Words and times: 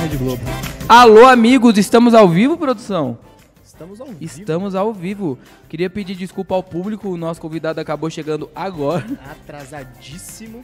Rede 0.00 0.16
Globo. 0.16 0.42
Alô, 0.88 1.26
amigos, 1.28 1.78
estamos 1.78 2.12
ao 2.12 2.28
vivo, 2.28 2.56
produção? 2.56 3.16
Estamos 3.64 4.00
ao 4.00 4.08
vivo. 4.08 4.18
Estamos 4.20 4.74
ao 4.74 4.92
vivo. 4.92 5.38
Queria 5.68 5.88
pedir 5.88 6.16
desculpa 6.16 6.56
ao 6.56 6.62
público, 6.62 7.08
o 7.08 7.16
nosso 7.16 7.40
convidado 7.40 7.80
acabou 7.80 8.10
chegando 8.10 8.50
agora. 8.52 9.06
Atrasadíssimo. 9.30 10.62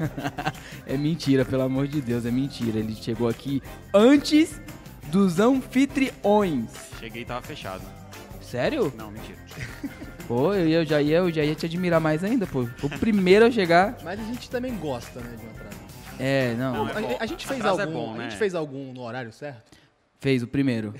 É 0.86 0.96
mentira, 0.96 1.44
pelo 1.44 1.62
amor 1.62 1.86
de 1.86 2.00
Deus, 2.00 2.26
é 2.26 2.30
mentira. 2.30 2.78
Ele 2.78 2.96
chegou 2.96 3.28
aqui 3.28 3.62
antes 3.94 4.60
dos 5.06 5.38
anfitriões. 5.38 6.70
Cheguei 6.98 7.22
e 7.22 7.24
tava 7.24 7.42
fechado. 7.42 7.82
Sério? 8.40 8.92
Não, 8.96 9.10
mentira. 9.10 9.38
Pô, 10.30 10.54
eu, 10.54 10.68
eu 10.68 10.84
já 10.84 11.02
ia, 11.02 11.16
eu 11.16 11.32
já 11.32 11.42
ia 11.44 11.56
te 11.56 11.66
admirar 11.66 12.00
mais 12.00 12.22
ainda, 12.22 12.46
pô. 12.46 12.60
O 12.84 12.98
primeiro 13.00 13.46
a 13.46 13.50
chegar. 13.50 13.98
Mas 14.04 14.20
a 14.20 14.22
gente 14.22 14.48
também 14.48 14.76
gosta, 14.76 15.18
né, 15.18 15.36
de 15.36 15.44
um 15.44 15.50
atraso. 15.50 15.76
É, 16.20 16.54
não. 16.54 16.72
Não, 16.72 16.88
é 16.88 16.92
a, 16.92 17.00
bom. 17.00 17.16
a 17.18 17.26
gente 17.26 17.44
fez 17.48 17.64
é 17.64 17.68
algum, 17.68 17.92
bom, 17.92 18.14
a 18.14 18.16
né? 18.16 18.30
gente 18.30 18.38
fez 18.38 18.54
algum 18.54 18.92
no 18.92 19.00
horário 19.00 19.32
certo? 19.32 19.76
Fez 20.20 20.40
o 20.40 20.46
primeiro. 20.46 20.94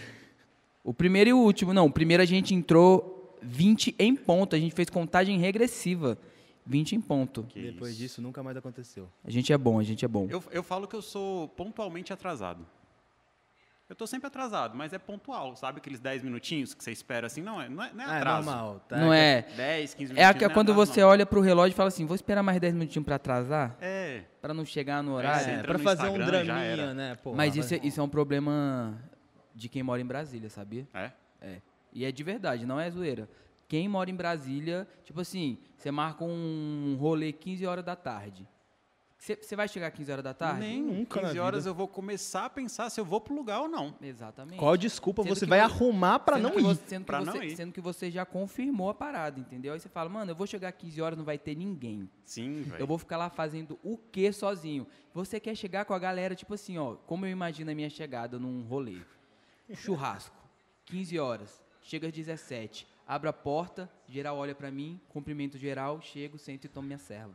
O 0.83 0.93
primeiro 0.93 1.31
e 1.31 1.33
o 1.33 1.39
último. 1.39 1.73
Não, 1.73 1.87
o 1.87 1.93
primeiro 1.93 2.21
a 2.21 2.27
gente 2.27 2.53
entrou 2.57 3.39
20 3.41 3.95
em 4.01 4.17
ponto. 4.17 4.57
A 4.57 4.59
gente 4.59 4.75
fez 4.75 4.91
contagem 4.91 5.39
regressiva. 5.39 6.19
20 6.67 6.97
em 6.97 7.01
ponto. 7.01 7.45
Que 7.51 7.71
Depois 7.71 7.93
isso. 7.93 8.01
disso 8.01 8.23
nunca 8.23 8.43
mais 8.43 8.57
aconteceu. 8.57 9.09
A 9.25 9.31
gente 9.31 9.53
é 9.53 9.59
bom, 9.59 9.79
a 9.79 9.85
gente 9.85 10.05
é 10.05 10.09
bom. 10.09 10.27
Eu, 10.29 10.43
eu 10.51 10.63
falo 10.65 10.89
que 10.89 10.97
eu 10.97 11.03
sou 11.03 11.47
pontualmente 11.51 12.13
atrasado. 12.13 12.67
Eu 13.91 13.97
tô 13.97 14.07
sempre 14.07 14.29
atrasado, 14.29 14.77
mas 14.79 14.93
é 14.93 14.99
pontual, 15.01 15.57
sabe? 15.57 15.79
Aqueles 15.79 15.99
10 15.99 16.23
minutinhos 16.23 16.73
que 16.73 16.83
você 16.85 16.93
espera 16.93 17.27
assim, 17.27 17.43
não 17.43 17.61
é, 17.61 17.69
não 17.69 17.83
é, 17.83 17.93
não 17.93 18.05
é 18.05 18.07
Ah, 18.07 18.15
é 18.15 18.17
atraso. 18.19 18.47
normal, 18.47 18.81
tá? 18.89 18.97
Não 18.97 19.13
é. 19.13 19.43
10, 19.57 19.95
15 19.95 20.13
É 20.13 20.15
minutinhos. 20.15 20.31
a, 20.31 20.35
que- 20.35 20.47
não 20.47 20.55
quando 20.55 20.71
atraso, 20.71 20.93
você 20.93 21.01
não. 21.01 21.09
olha 21.09 21.27
pro 21.27 21.41
relógio 21.41 21.75
e 21.75 21.77
fala 21.77 21.89
assim, 21.89 22.07
vou 22.07 22.15
esperar 22.15 22.41
mais 22.41 22.61
10 22.61 22.73
minutinhos 22.73 23.05
pra 23.05 23.17
atrasar, 23.17 23.77
É. 23.81 24.23
Pra 24.41 24.55
não 24.55 24.65
chegar 24.65 25.03
no 25.03 25.13
horário. 25.15 25.45
É, 25.45 25.57
no 25.73 25.79
fazer 25.81 26.05
um 26.05 26.17
Instagram, 26.17 26.45
já 26.45 26.55
draminha, 26.55 26.95
né? 26.95 27.17
Pô, 27.17 27.35
Mas 27.35 27.57
isso 27.57 27.75
é, 27.75 27.81
isso 27.83 28.01
é 28.01 28.03
um 28.05 28.09
problema 28.09 28.97
de 29.57 29.69
quem 29.69 29.83
mora 29.83 30.01
em 30.01 30.07
Brasília, 30.07 30.49
sabia? 30.49 30.87
É? 30.95 31.11
É. 31.43 31.57
E 31.93 32.05
é 32.05 32.13
de 32.13 32.23
verdade, 32.23 32.65
não 32.65 32.79
é 32.79 32.89
zoeira. 32.89 33.29
Quem 33.69 33.89
mora 33.89 34.09
em 34.09 34.15
Brasília, 34.15 34.87
tipo 35.05 35.21
assim, 35.21 35.59
você 35.77 35.91
marca 35.91 36.23
um 36.25 36.97
rolê 36.99 37.33
15 37.33 37.67
horas 37.67 37.85
da 37.85 37.97
tarde. 37.97 38.47
Você 39.21 39.37
você 39.37 39.55
vai 39.55 39.69
chegar 39.69 39.91
15 39.91 40.11
horas 40.11 40.25
da 40.25 40.33
tarde? 40.33 40.61
Nem 40.61 40.83
nunca 40.83 41.21
na 41.21 41.29
15 41.29 41.39
horas 41.39 41.67
eu 41.67 41.75
vou 41.75 41.87
começar 41.87 42.47
a 42.47 42.51
pensar 42.51 42.89
se 42.89 42.99
eu 42.99 43.05
vou 43.05 43.21
pro 43.21 43.35
lugar 43.35 43.61
ou 43.61 43.69
não. 43.69 43.95
Exatamente. 44.01 44.59
Qual 44.59 44.75
desculpa 44.79 45.23
Sendo 45.23 45.35
você 45.35 45.45
vai 45.45 45.59
vo- 45.59 45.67
arrumar 45.67 46.21
pra 46.21 46.37
Sendo 46.37 46.49
não 46.49 46.59
ir? 46.59 46.63
você- 46.63 46.83
sendo, 46.89 47.01
que 47.03 47.07
Pra 47.07 47.19
você, 47.21 47.27
não 47.27 47.43
ir. 47.45 47.55
sendo 47.55 47.71
que 47.73 47.83
você 47.83 48.11
já 48.11 48.25
confirmou 48.25 48.89
a 48.89 48.95
parada, 48.95 49.39
entendeu? 49.39 49.75
Aí 49.75 49.79
você 49.79 49.91
fala, 49.91 50.09
mano, 50.09 50.31
eu 50.31 50.35
vou 50.35 50.47
chegar 50.47 50.73
15 50.73 51.03
horas, 51.03 51.19
não 51.19 51.25
vai 51.27 51.37
ter 51.37 51.55
ninguém. 51.55 52.09
Sim, 52.25 52.63
velho. 52.63 52.81
Eu 52.83 52.87
vou 52.87 52.97
ficar 52.97 53.19
lá 53.19 53.29
fazendo 53.29 53.79
o 53.85 53.99
quê 53.99 54.33
sozinho? 54.33 54.87
Você 55.13 55.39
quer 55.39 55.55
chegar 55.55 55.85
com 55.85 55.93
a 55.93 55.99
galera, 55.99 56.35
tipo 56.35 56.55
assim, 56.55 56.79
ó, 56.79 56.95
como 56.95 57.27
eu 57.27 57.31
imagino 57.31 57.71
a 57.71 57.75
minha 57.75 57.91
chegada 57.91 58.39
num 58.39 58.63
rolê. 58.63 58.97
Churrasco, 59.75 60.35
15 60.87 61.19
horas, 61.19 61.63
chega 61.83 62.07
às 62.09 62.13
17, 62.15 62.87
abro 63.07 63.29
a 63.29 63.33
porta, 63.35 63.89
geral 64.09 64.37
olha 64.39 64.55
pra 64.55 64.71
mim, 64.71 64.99
cumprimento 65.11 65.59
geral, 65.59 66.01
chego, 66.01 66.39
sento 66.39 66.65
e 66.65 66.69
tomo 66.69 66.87
minha 66.87 66.99
serva. 66.99 67.35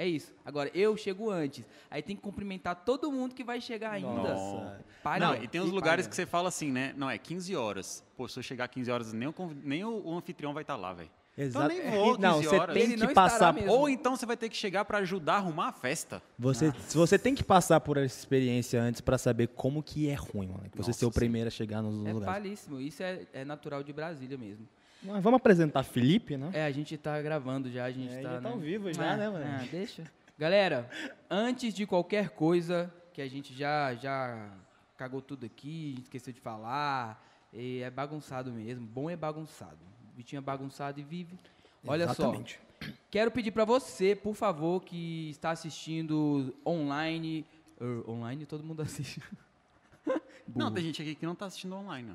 É 0.00 0.06
isso. 0.06 0.32
Agora, 0.44 0.70
eu 0.72 0.96
chego 0.96 1.28
antes. 1.28 1.64
Aí 1.90 2.00
tem 2.02 2.14
que 2.14 2.22
cumprimentar 2.22 2.76
todo 2.84 3.10
mundo 3.10 3.34
que 3.34 3.42
vai 3.42 3.60
chegar 3.60 3.90
ainda. 3.90 4.08
Nossa. 4.08 4.80
Para, 5.02 5.26
Não, 5.26 5.42
e 5.42 5.48
tem 5.48 5.60
uns 5.60 5.72
lugares 5.72 6.06
para. 6.06 6.10
que 6.10 6.14
você 6.16 6.24
fala 6.24 6.48
assim, 6.48 6.70
né? 6.70 6.94
Não, 6.96 7.10
é 7.10 7.18
15 7.18 7.56
horas. 7.56 8.04
Pô, 8.16 8.28
se 8.28 8.38
eu 8.38 8.42
chegar 8.44 8.68
15 8.68 8.88
horas, 8.92 9.12
nem 9.12 9.28
o, 9.28 9.34
nem 9.64 9.84
o, 9.84 10.06
o 10.06 10.16
anfitrião 10.16 10.54
vai 10.54 10.62
estar 10.62 10.76
lá, 10.76 10.92
velho. 10.92 11.10
Exato. 11.36 11.68
nem 11.68 11.90
vou 11.90 12.16
Não, 12.16 12.34
15 12.38 12.48
você 12.48 12.56
horas. 12.56 12.74
tem 12.76 12.96
não 12.96 13.06
que 13.08 13.14
passar. 13.14 13.52
mesmo. 13.52 13.70
Ou 13.72 13.88
então 13.88 14.14
você 14.16 14.24
vai 14.24 14.36
ter 14.36 14.48
que 14.48 14.56
chegar 14.56 14.84
pra 14.84 14.98
ajudar 14.98 15.34
a 15.34 15.36
arrumar 15.38 15.68
a 15.68 15.72
festa. 15.72 16.22
Você, 16.38 16.72
se 16.86 16.96
você 16.96 17.18
tem 17.18 17.34
que 17.34 17.42
passar 17.44 17.80
por 17.80 17.96
essa 17.96 18.18
experiência 18.18 18.80
antes 18.80 19.00
pra 19.00 19.18
saber 19.18 19.48
como 19.48 19.82
que 19.82 20.08
é 20.08 20.14
ruim, 20.14 20.46
mano. 20.48 20.64
Você 20.74 20.78
Nossa 20.90 20.92
ser 20.92 21.06
o 21.06 21.10
primeiro 21.12 21.48
a 21.48 21.50
chegar 21.50 21.82
nos 21.82 22.06
É 22.06 22.12
lugares. 22.12 22.34
palíssimo. 22.42 22.80
Isso 22.80 23.02
é, 23.02 23.20
é 23.32 23.44
natural 23.44 23.82
de 23.82 23.92
Brasília 23.92 24.38
mesmo. 24.38 24.68
Mas 25.02 25.22
vamos 25.22 25.38
apresentar 25.38 25.82
Felipe, 25.84 26.36
né? 26.36 26.50
É, 26.52 26.64
a 26.64 26.70
gente 26.70 26.96
tá 26.96 27.20
gravando 27.22 27.70
já, 27.70 27.84
a 27.84 27.90
gente 27.90 28.12
É, 28.12 28.16
tá. 28.22 28.22
já 28.22 28.34
tá 28.34 28.40
né? 28.40 28.50
ao 28.50 28.58
vivo 28.58 28.92
já, 28.92 29.12
Ah, 29.12 29.16
né, 29.16 29.28
mano? 29.28 29.44
ah, 29.46 29.64
deixa. 29.70 30.04
Galera, 30.38 30.88
antes 31.30 31.72
de 31.74 31.86
qualquer 31.86 32.30
coisa, 32.30 32.92
que 33.12 33.20
a 33.22 33.28
gente 33.28 33.54
já, 33.54 33.94
já 33.94 34.50
cagou 34.96 35.20
tudo 35.22 35.46
aqui, 35.46 35.86
a 35.86 35.96
gente 35.96 36.02
esqueceu 36.04 36.32
de 36.32 36.40
falar, 36.40 37.24
e 37.52 37.80
é 37.82 37.90
bagunçado 37.90 38.50
mesmo. 38.52 38.86
Bom 38.86 39.08
é 39.08 39.16
bagunçado. 39.16 39.78
O 40.12 40.16
Vitinho 40.16 40.38
é 40.38 40.42
bagunçado 40.42 40.98
e 41.00 41.02
vive. 41.02 41.38
Olha 41.86 42.04
Exatamente. 42.04 42.60
só. 42.82 42.88
Quero 43.10 43.30
pedir 43.30 43.50
pra 43.52 43.64
você, 43.64 44.14
por 44.14 44.34
favor, 44.34 44.82
que 44.82 45.30
está 45.30 45.50
assistindo 45.50 46.54
online. 46.66 47.44
er, 47.80 48.08
online 48.10 48.44
todo 48.46 48.62
mundo 48.64 48.82
assiste. 48.82 49.22
Não, 50.54 50.72
tem 50.72 50.82
gente 50.84 51.02
aqui 51.02 51.14
que 51.14 51.26
não 51.26 51.34
tá 51.34 51.46
assistindo 51.46 51.74
online. 51.76 52.12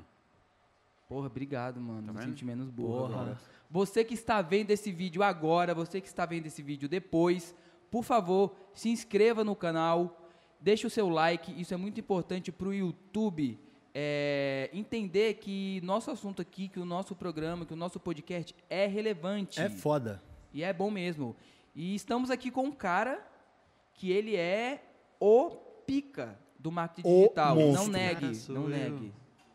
Porra, 1.06 1.26
obrigado, 1.26 1.80
mano. 1.80 2.12
Tá 2.12 2.12
Me 2.20 2.22
senti 2.24 2.44
menos 2.44 2.70
burro 2.70 3.08
Porra. 3.08 3.14
agora. 3.22 3.38
Você 3.70 4.04
que 4.04 4.14
está 4.14 4.40
vendo 4.40 4.70
esse 4.70 4.90
vídeo 4.92 5.22
agora, 5.22 5.74
você 5.74 6.00
que 6.00 6.06
está 6.06 6.24
vendo 6.24 6.46
esse 6.46 6.62
vídeo 6.62 6.88
depois, 6.88 7.54
por 7.90 8.02
favor, 8.04 8.54
se 8.72 8.88
inscreva 8.88 9.42
no 9.44 9.54
canal, 9.56 10.28
deixe 10.60 10.86
o 10.86 10.90
seu 10.90 11.08
like, 11.08 11.58
isso 11.60 11.74
é 11.74 11.76
muito 11.76 11.98
importante 12.00 12.50
para 12.52 12.68
o 12.68 12.74
YouTube 12.74 13.58
é, 13.94 14.68
entender 14.72 15.34
que 15.34 15.80
nosso 15.84 16.10
assunto 16.10 16.42
aqui, 16.42 16.68
que 16.68 16.80
o 16.80 16.84
nosso 16.84 17.14
programa, 17.14 17.64
que 17.64 17.72
o 17.72 17.76
nosso 17.76 18.00
podcast 18.00 18.54
é 18.68 18.86
relevante. 18.86 19.60
É 19.60 19.68
foda. 19.68 20.22
E 20.52 20.62
é 20.64 20.72
bom 20.72 20.90
mesmo. 20.90 21.36
E 21.74 21.94
estamos 21.94 22.30
aqui 22.30 22.50
com 22.50 22.64
um 22.64 22.72
cara 22.72 23.24
que 23.92 24.10
ele 24.10 24.34
é 24.36 24.82
o 25.20 25.50
pica 25.86 26.38
do 26.58 26.72
marketing 26.72 27.08
O 27.08 27.22
digital. 27.22 27.56
Não 27.56 27.66
monstro. 27.66 27.92
negue, 27.92 28.20
Cara, 28.20 28.52
não 28.58 28.62
eu. 28.62 28.68
negue. 28.68 29.12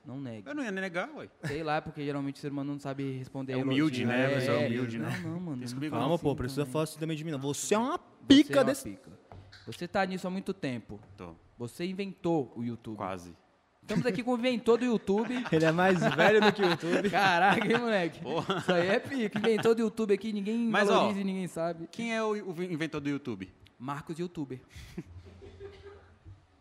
Não 0.10 0.20
negue. 0.20 0.50
Eu 0.50 0.56
não 0.56 0.64
ia 0.64 0.72
nem 0.72 0.82
negar, 0.82 1.08
ué. 1.16 1.30
Sei 1.44 1.62
lá, 1.62 1.80
porque 1.80 2.04
geralmente 2.04 2.38
o 2.38 2.40
ser 2.40 2.52
humano 2.52 2.72
não 2.74 2.80
sabe 2.80 3.12
responder. 3.20 3.54
É 3.54 3.58
humilde, 3.58 4.02
elogio. 4.02 4.08
né? 4.08 4.40
Você 4.42 4.50
é 4.52 4.68
humilde, 4.68 4.98
não, 4.98 5.08
né? 5.08 5.22
Não, 5.24 5.40
mano. 5.40 5.64
Isso 5.64 5.76
não 5.76 5.80
comigo, 5.80 5.92
fala 5.92 6.02
Calma, 6.02 6.16
assim 6.16 6.24
pô, 6.24 6.36
precisa 6.36 6.62
também. 6.62 6.72
falar 6.74 6.84
isso 6.86 7.00
também 7.00 7.16
de 7.18 7.24
mim, 7.24 7.32
não. 7.32 7.40
Você 7.40 7.76
é 7.76 7.78
uma 7.78 7.92
Você 7.98 8.04
pica 8.28 8.54
é 8.54 8.58
uma 8.58 8.64
desse. 8.66 8.90
pica. 8.90 9.12
Você 9.68 9.88
tá 9.88 10.04
nisso 10.06 10.26
há 10.26 10.32
muito 10.32 10.52
tempo. 10.52 11.00
Tô, 11.16 11.36
Você 11.60 11.86
inventou 11.86 12.52
o 12.56 12.64
YouTube. 12.64 12.98
quase. 12.98 13.36
Estamos 13.84 14.04
aqui 14.06 14.24
com 14.24 14.34
o 14.34 14.38
inventor 14.38 14.80
do 14.80 14.86
YouTube. 14.86 15.44
Ele 15.52 15.66
é 15.66 15.72
mais 15.72 16.00
velho 16.16 16.42
do 16.42 16.52
que 16.54 16.62
o 16.64 16.70
YouTube. 16.70 17.10
Caraca, 17.12 17.68
hein, 17.72 17.78
moleque? 17.80 18.20
Porra. 18.22 18.58
Isso 18.58 18.74
aí 18.74 18.88
é 18.88 19.00
pica. 19.00 19.38
Inventor 19.38 19.76
do 19.76 19.82
YouTube 19.82 20.14
aqui, 20.14 20.34
ninguém 20.34 20.58
Mas, 20.70 20.90
ó, 20.90 20.94
valoriza 20.96 21.22
e 21.22 21.24
ninguém 21.24 21.48
sabe. 21.48 21.88
Quem 21.92 22.16
é 22.16 22.24
o, 22.24 22.30
o 22.32 22.64
inventor 22.64 23.00
do 23.00 23.10
YouTube? 23.10 23.48
Marcos 23.78 24.18
YouTuber. 24.18 24.60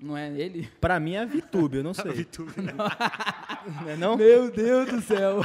Não 0.01 0.17
é 0.17 0.29
ele? 0.31 0.69
Pra 0.81 1.01
mim 1.01 1.15
é 1.15 1.27
VTube, 1.27 1.79
eu 1.79 1.83
não 1.85 1.93
sei. 1.95 2.13
YouTube. 2.13 2.53
Não 3.83 3.91
é 3.91 3.97
não? 3.99 4.17
Meu 4.17 4.51
Deus 4.51 4.89
do 4.91 5.01
céu. 5.01 5.41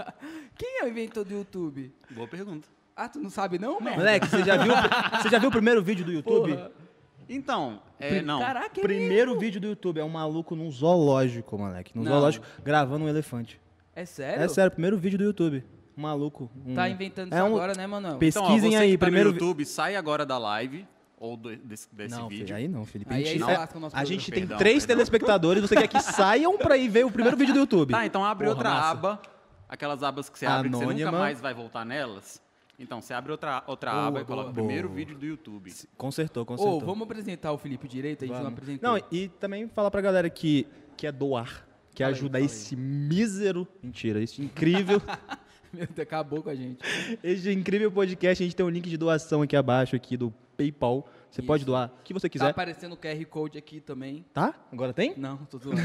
Quem 0.56 0.80
é 0.80 0.84
o 0.84 0.88
inventor 0.88 1.24
do 1.24 1.32
YouTube? 1.34 1.92
Boa 2.10 2.28
pergunta. 2.28 2.68
Ah, 2.96 3.08
tu 3.08 3.18
não 3.18 3.30
sabe 3.30 3.58
não, 3.58 3.80
mano? 3.80 3.96
Moleque, 3.96 4.28
você 4.28 4.44
já 4.44 4.56
viu, 4.56 4.72
você 5.20 5.28
já 5.28 5.38
viu 5.38 5.48
o 5.48 5.52
primeiro 5.52 5.82
vídeo 5.82 6.04
do 6.04 6.12
YouTube? 6.12 6.52
Porra. 6.54 6.70
Então, 7.28 7.80
é, 7.98 8.20
não. 8.20 8.38
Caraca, 8.38 8.78
é 8.78 8.82
Primeiro 8.82 9.38
vídeo 9.38 9.60
do 9.60 9.66
YouTube 9.68 9.98
é 9.98 10.04
um 10.04 10.08
maluco 10.10 10.54
num 10.54 10.70
zoológico, 10.70 11.56
moleque. 11.58 11.96
Num 11.96 12.04
Não. 12.04 12.12
zoológico 12.12 12.44
gravando 12.62 13.06
um 13.06 13.08
elefante. 13.08 13.58
É 13.96 14.04
sério? 14.04 14.42
É 14.44 14.48
sério, 14.48 14.70
primeiro 14.70 14.96
vídeo 14.98 15.16
do 15.18 15.24
YouTube. 15.24 15.64
Um 15.96 16.02
maluco. 16.02 16.50
um- 16.66 16.74
Tá 16.74 16.88
inventando 16.88 17.32
É 17.32 17.36
isso 17.36 17.44
um- 17.44 17.46
agora, 17.56 17.72
né, 17.74 17.86
Manuel? 17.86 18.18
Pes- 18.18 18.36
Então, 18.36 18.42
ó, 18.44 18.46
Pesquisem 18.48 18.72
você 18.72 18.76
aí, 18.76 18.90
que 18.92 18.98
tá 18.98 19.06
primeiro 19.06 19.30
YouTube, 19.30 19.64
sai 19.64 19.96
agora 19.96 20.26
da 20.26 20.36
live 20.36 20.86
ou 21.24 21.36
do- 21.36 21.56
desse, 21.56 21.88
desse 21.92 22.14
Não, 22.14 22.28
vídeo. 22.28 22.46
filho, 22.46 22.56
aí 22.56 22.68
não, 22.68 22.84
Felipe. 22.84 23.12
Aí- 23.12 23.22
a 23.22 23.26
aí 23.26 23.32
gente, 23.34 23.44
você 23.44 23.50
é- 23.52 23.58
lasca 23.58 23.76
o 23.78 23.80
nosso 23.80 23.96
a 23.96 23.98
programa. 24.00 24.20
gente 24.20 24.30
tem 24.30 24.40
Perdão, 24.42 24.58
três 24.58 24.86
perdão. 24.86 24.96
telespectadores, 24.96 25.62
você 25.62 25.74
quer 25.76 25.88
que 25.88 26.00
saiam 26.02 26.58
pra 26.58 26.76
ir 26.76 26.88
ver 26.88 27.04
o 27.06 27.10
primeiro 27.10 27.36
vídeo 27.36 27.54
do 27.54 27.60
YouTube. 27.60 27.90
Tá, 27.92 28.04
então 28.06 28.24
abre 28.24 28.46
Porra, 28.46 28.56
outra 28.56 28.70
massa. 28.70 28.90
aba, 28.90 29.22
aquelas 29.68 30.02
abas 30.02 30.28
que 30.28 30.38
você 30.38 30.46
abre 30.46 30.68
que 30.68 30.76
você 30.76 30.84
Anônima. 30.84 31.10
nunca 31.10 31.18
mais 31.18 31.40
vai 31.40 31.54
voltar 31.54 31.84
nelas. 31.84 32.42
Então, 32.78 33.00
você 33.00 33.14
abre 33.14 33.30
outra, 33.30 33.62
outra 33.68 33.92
Boa, 33.92 34.06
aba 34.08 34.20
e 34.20 34.24
boa. 34.24 34.36
coloca 34.36 34.50
o 34.50 34.52
primeiro 34.54 34.88
vídeo 34.88 35.16
do 35.16 35.24
YouTube. 35.24 35.72
Consertou, 35.96 36.42
Ô, 36.42 36.46
consertou. 36.46 36.80
vamos 36.80 37.02
apresentar 37.04 37.52
o 37.52 37.56
Felipe 37.58 37.86
direito? 37.86 38.24
A 38.24 38.26
gente 38.26 38.34
não 38.36 38.42
Vamos. 38.42 38.58
apresentou. 38.58 38.90
Não, 38.90 39.00
e 39.12 39.28
também 39.28 39.68
falar 39.68 39.92
pra 39.92 40.00
galera 40.00 40.28
que 40.28 40.66
quer 40.96 41.12
doar, 41.12 41.64
quer 41.94 42.02
Fala 42.04 42.08
aí, 42.08 42.18
ajudar 42.18 42.38
fala 42.40 42.44
esse 42.46 42.74
mísero, 42.74 43.66
mentira, 43.80 44.20
esse 44.20 44.42
incrível, 44.42 45.00
Meu 45.72 45.86
Deus, 45.86 45.98
acabou 46.00 46.42
com 46.42 46.50
a 46.50 46.54
gente. 46.54 46.78
esse 47.22 47.52
incrível 47.52 47.90
podcast, 47.92 48.42
a 48.42 48.46
gente 48.46 48.56
tem 48.56 48.64
um 48.66 48.68
link 48.70 48.88
de 48.88 48.96
doação 48.96 49.42
aqui 49.42 49.54
abaixo 49.56 49.94
aqui 49.96 50.16
do 50.16 50.32
PayPal. 50.56 51.06
Você 51.30 51.40
Isso. 51.40 51.46
pode 51.46 51.64
doar 51.64 51.90
o 52.00 52.02
que 52.02 52.12
você 52.14 52.28
Tá 52.28 52.32
quiser. 52.32 52.46
aparecendo 52.50 52.92
o 52.92 52.96
QR 52.96 53.24
Code 53.26 53.58
aqui 53.58 53.80
também. 53.80 54.24
Tá? 54.32 54.54
Agora 54.72 54.92
tem? 54.92 55.14
Não, 55.16 55.36
tô 55.46 55.58
zoando. 55.58 55.80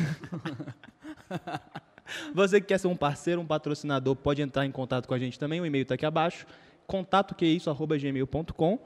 Você 2.34 2.60
que 2.60 2.68
quer 2.68 2.80
ser 2.80 2.88
um 2.88 2.96
parceiro, 2.96 3.40
um 3.42 3.46
patrocinador, 3.46 4.16
pode 4.16 4.42
entrar 4.42 4.66
em 4.66 4.72
contato 4.72 5.08
com 5.08 5.14
a 5.14 5.20
gente 5.20 5.38
também. 5.38 5.62
O 5.62 5.66
e-mail 5.66 5.86
tá 5.86 5.94
aqui 5.96 6.06
abaixo. 6.06 6.46
Contato 6.88 7.36
que 7.36 7.46
é 7.46 7.48
isso, 7.48 7.70
arroba 7.70 7.98
gmail.com. 7.98 8.80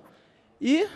E 0.60 0.88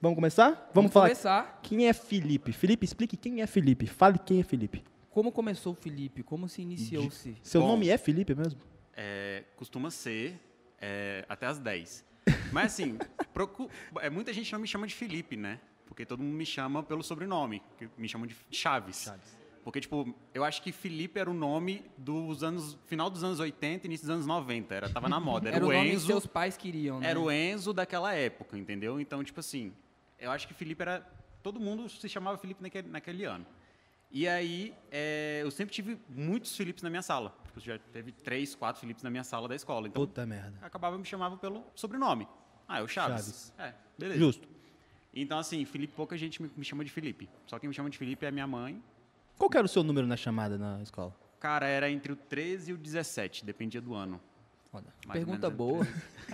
vamos 0.00 0.16
começar? 0.16 0.70
Vamos, 0.74 0.92
falar 0.92 1.06
começar. 1.06 1.60
quem 1.62 1.86
é 1.86 1.92
Felipe. 1.92 2.52
Felipe, 2.52 2.84
explique 2.84 3.16
quem 3.16 3.42
é 3.42 3.46
Felipe. 3.46 3.86
Fale 3.86 4.18
quem 4.18 4.40
é 4.40 4.42
Felipe. 4.42 4.82
Como 5.10 5.30
começou 5.30 5.72
o 5.72 5.76
Felipe? 5.76 6.22
Como 6.22 6.48
se 6.48 6.62
iniciou-se? 6.62 7.36
Seu 7.42 7.60
Bom. 7.60 7.68
nome 7.68 7.88
é 7.88 7.96
Felipe 7.98 8.34
mesmo? 8.34 8.60
É, 8.96 9.44
costuma 9.56 9.90
ser 9.90 10.38
é, 10.80 11.24
até 11.28 11.46
as 11.46 11.58
10. 11.58 12.04
Mas 12.52 12.72
assim, 12.72 12.98
procu- 13.32 13.70
é, 14.00 14.08
muita 14.10 14.32
gente 14.32 14.52
não 14.52 14.58
me 14.60 14.66
chama 14.68 14.86
de 14.86 14.94
Felipe, 14.94 15.36
né? 15.36 15.60
porque 15.86 16.04
todo 16.06 16.22
mundo 16.22 16.34
me 16.36 16.46
chama 16.46 16.82
pelo 16.82 17.02
sobrenome, 17.02 17.60
que 17.76 17.88
me 17.96 18.06
chamam 18.08 18.24
de 18.26 18.36
Chaves. 18.52 19.10
Porque, 19.64 19.80
tipo, 19.80 20.14
eu 20.32 20.44
acho 20.44 20.62
que 20.62 20.70
Felipe 20.70 21.18
era 21.18 21.28
o 21.28 21.34
nome 21.34 21.82
dos 21.96 22.42
anos. 22.44 22.78
final 22.86 23.10
dos 23.10 23.24
anos 23.24 23.40
80 23.40 23.86
início 23.86 24.06
dos 24.06 24.14
anos 24.14 24.26
90. 24.26 24.74
Era, 24.74 24.88
tava 24.88 25.08
na 25.08 25.18
moda. 25.18 25.48
Era, 25.48 25.56
Era 25.56 25.66
o 25.66 25.68
o 25.70 25.72
nome 25.72 25.88
que 25.88 25.94
Enzo. 25.96 26.06
seus 26.06 26.26
pais 26.26 26.56
queriam, 26.56 27.00
né? 27.00 27.08
Era 27.10 27.18
o 27.18 27.30
Enzo 27.30 27.72
daquela 27.72 28.14
época, 28.14 28.56
entendeu? 28.56 29.00
Então, 29.00 29.24
tipo 29.24 29.40
assim, 29.40 29.72
eu 30.20 30.30
acho 30.30 30.46
que 30.46 30.54
Felipe 30.54 30.82
era. 30.82 31.04
Todo 31.42 31.58
mundo 31.58 31.88
se 31.88 32.08
chamava 32.08 32.38
Felipe 32.38 32.62
naquele, 32.62 32.88
naquele 32.88 33.24
ano. 33.24 33.44
E 34.10 34.26
aí, 34.26 34.74
é, 34.90 35.40
eu 35.42 35.50
sempre 35.50 35.74
tive 35.74 35.98
muitos 36.08 36.56
Filipes 36.56 36.82
na 36.82 36.88
minha 36.88 37.02
sala. 37.02 37.34
Tipo, 37.44 37.60
já 37.60 37.78
teve 37.78 38.10
três, 38.12 38.54
quatro 38.54 38.80
Filipes 38.80 39.02
na 39.02 39.10
minha 39.10 39.24
sala 39.24 39.46
da 39.48 39.54
escola. 39.54 39.86
Então, 39.86 40.06
Puta 40.06 40.24
merda. 40.24 40.58
acabava 40.62 40.96
me 40.96 41.04
chamava 41.04 41.36
pelo 41.36 41.64
sobrenome. 41.74 42.26
Ah, 42.66 42.78
é 42.80 42.82
o 42.82 42.88
Chaves. 42.88 43.24
Chaves. 43.26 43.54
É, 43.58 43.74
beleza. 43.98 44.18
Justo. 44.18 44.48
Então, 45.14 45.38
assim, 45.38 45.64
Felipe, 45.64 45.94
pouca 45.94 46.16
gente 46.16 46.40
me, 46.42 46.50
me 46.56 46.64
chama 46.64 46.84
de 46.84 46.90
Felipe. 46.90 47.28
Só 47.46 47.58
quem 47.58 47.68
me 47.68 47.74
chama 47.74 47.90
de 47.90 47.98
Felipe 47.98 48.24
é 48.24 48.30
minha 48.30 48.46
mãe. 48.46 48.82
Qual 49.36 49.50
era 49.54 49.64
o 49.64 49.68
seu 49.68 49.82
número 49.82 50.06
na 50.06 50.16
chamada 50.16 50.56
na 50.58 50.82
escola? 50.82 51.14
Cara, 51.38 51.66
era 51.66 51.90
entre 51.90 52.12
o 52.12 52.16
13 52.16 52.70
e 52.70 52.74
o 52.74 52.76
17, 52.78 53.44
dependia 53.44 53.80
do 53.80 53.94
ano. 53.94 54.20
Pergunta 55.12 55.48
menos, 55.50 55.56
boa. 55.56 55.86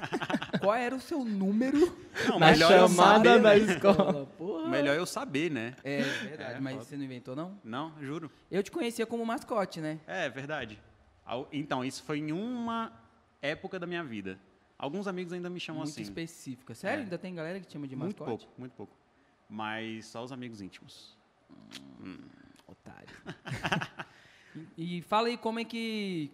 Qual 0.61 0.75
era 0.75 0.95
o 0.95 1.01
seu 1.01 1.25
número 1.25 1.79
Não, 2.29 2.39
Na 2.39 2.55
chamada 2.55 3.31
saber, 3.31 3.43
da 3.43 3.51
né? 3.51 3.59
escola. 3.59 4.27
Porra. 4.37 4.69
Melhor 4.69 4.97
eu 4.97 5.07
saber, 5.07 5.51
né? 5.51 5.77
É 5.85 6.03
verdade, 6.03 6.55
É, 6.55 6.61
mas 6.61 6.75
foda. 6.75 6.85
você 6.85 6.97
não 6.97 7.05
inventou, 7.05 7.37
não? 7.37 7.61
Não, 7.63 7.93
juro. 8.03 8.31
Eu 8.51 8.63
te 8.63 8.71
conhecia 8.71 9.07
como 9.07 9.25
mascote, 9.25 9.81
né? 9.81 10.01
É, 10.07 10.29
verdade. 10.29 10.81
Então, 11.53 11.85
isso 11.85 12.03
foi 12.03 12.19
em 12.19 12.33
uma 12.33 12.93
época 13.41 13.79
da 13.79 13.87
minha 13.87 14.03
vida. 14.03 14.39
Alguns 14.77 15.07
amigos 15.07 15.33
ainda 15.33 15.49
me 15.49 15.61
chamam 15.61 15.83
Muito 15.83 15.93
assim. 15.93 16.03
específica. 16.03 16.75
Sério? 16.75 17.01
É. 17.01 17.05
Ainda 17.05 17.17
tem 17.19 17.35
galera 17.35 17.61
que 17.61 17.67
te 17.67 17.73
chama 17.75 17.87
de 17.87 17.95
Muito 17.95 18.19
mascote? 18.21 18.45
pouco, 18.47 18.61
muito 18.61 18.73
pouco. 18.73 18.97
Mas 19.49 20.07
só 20.07 20.25
os 20.25 20.33
amigos 20.33 20.61
íntimos. 20.61 21.17
Otário. 22.67 23.09
e, 24.77 24.99
e 24.99 25.03
fala 25.03 25.29
aí 25.29 25.37
como 25.37 25.61
é 25.61 25.65
que 25.65 26.31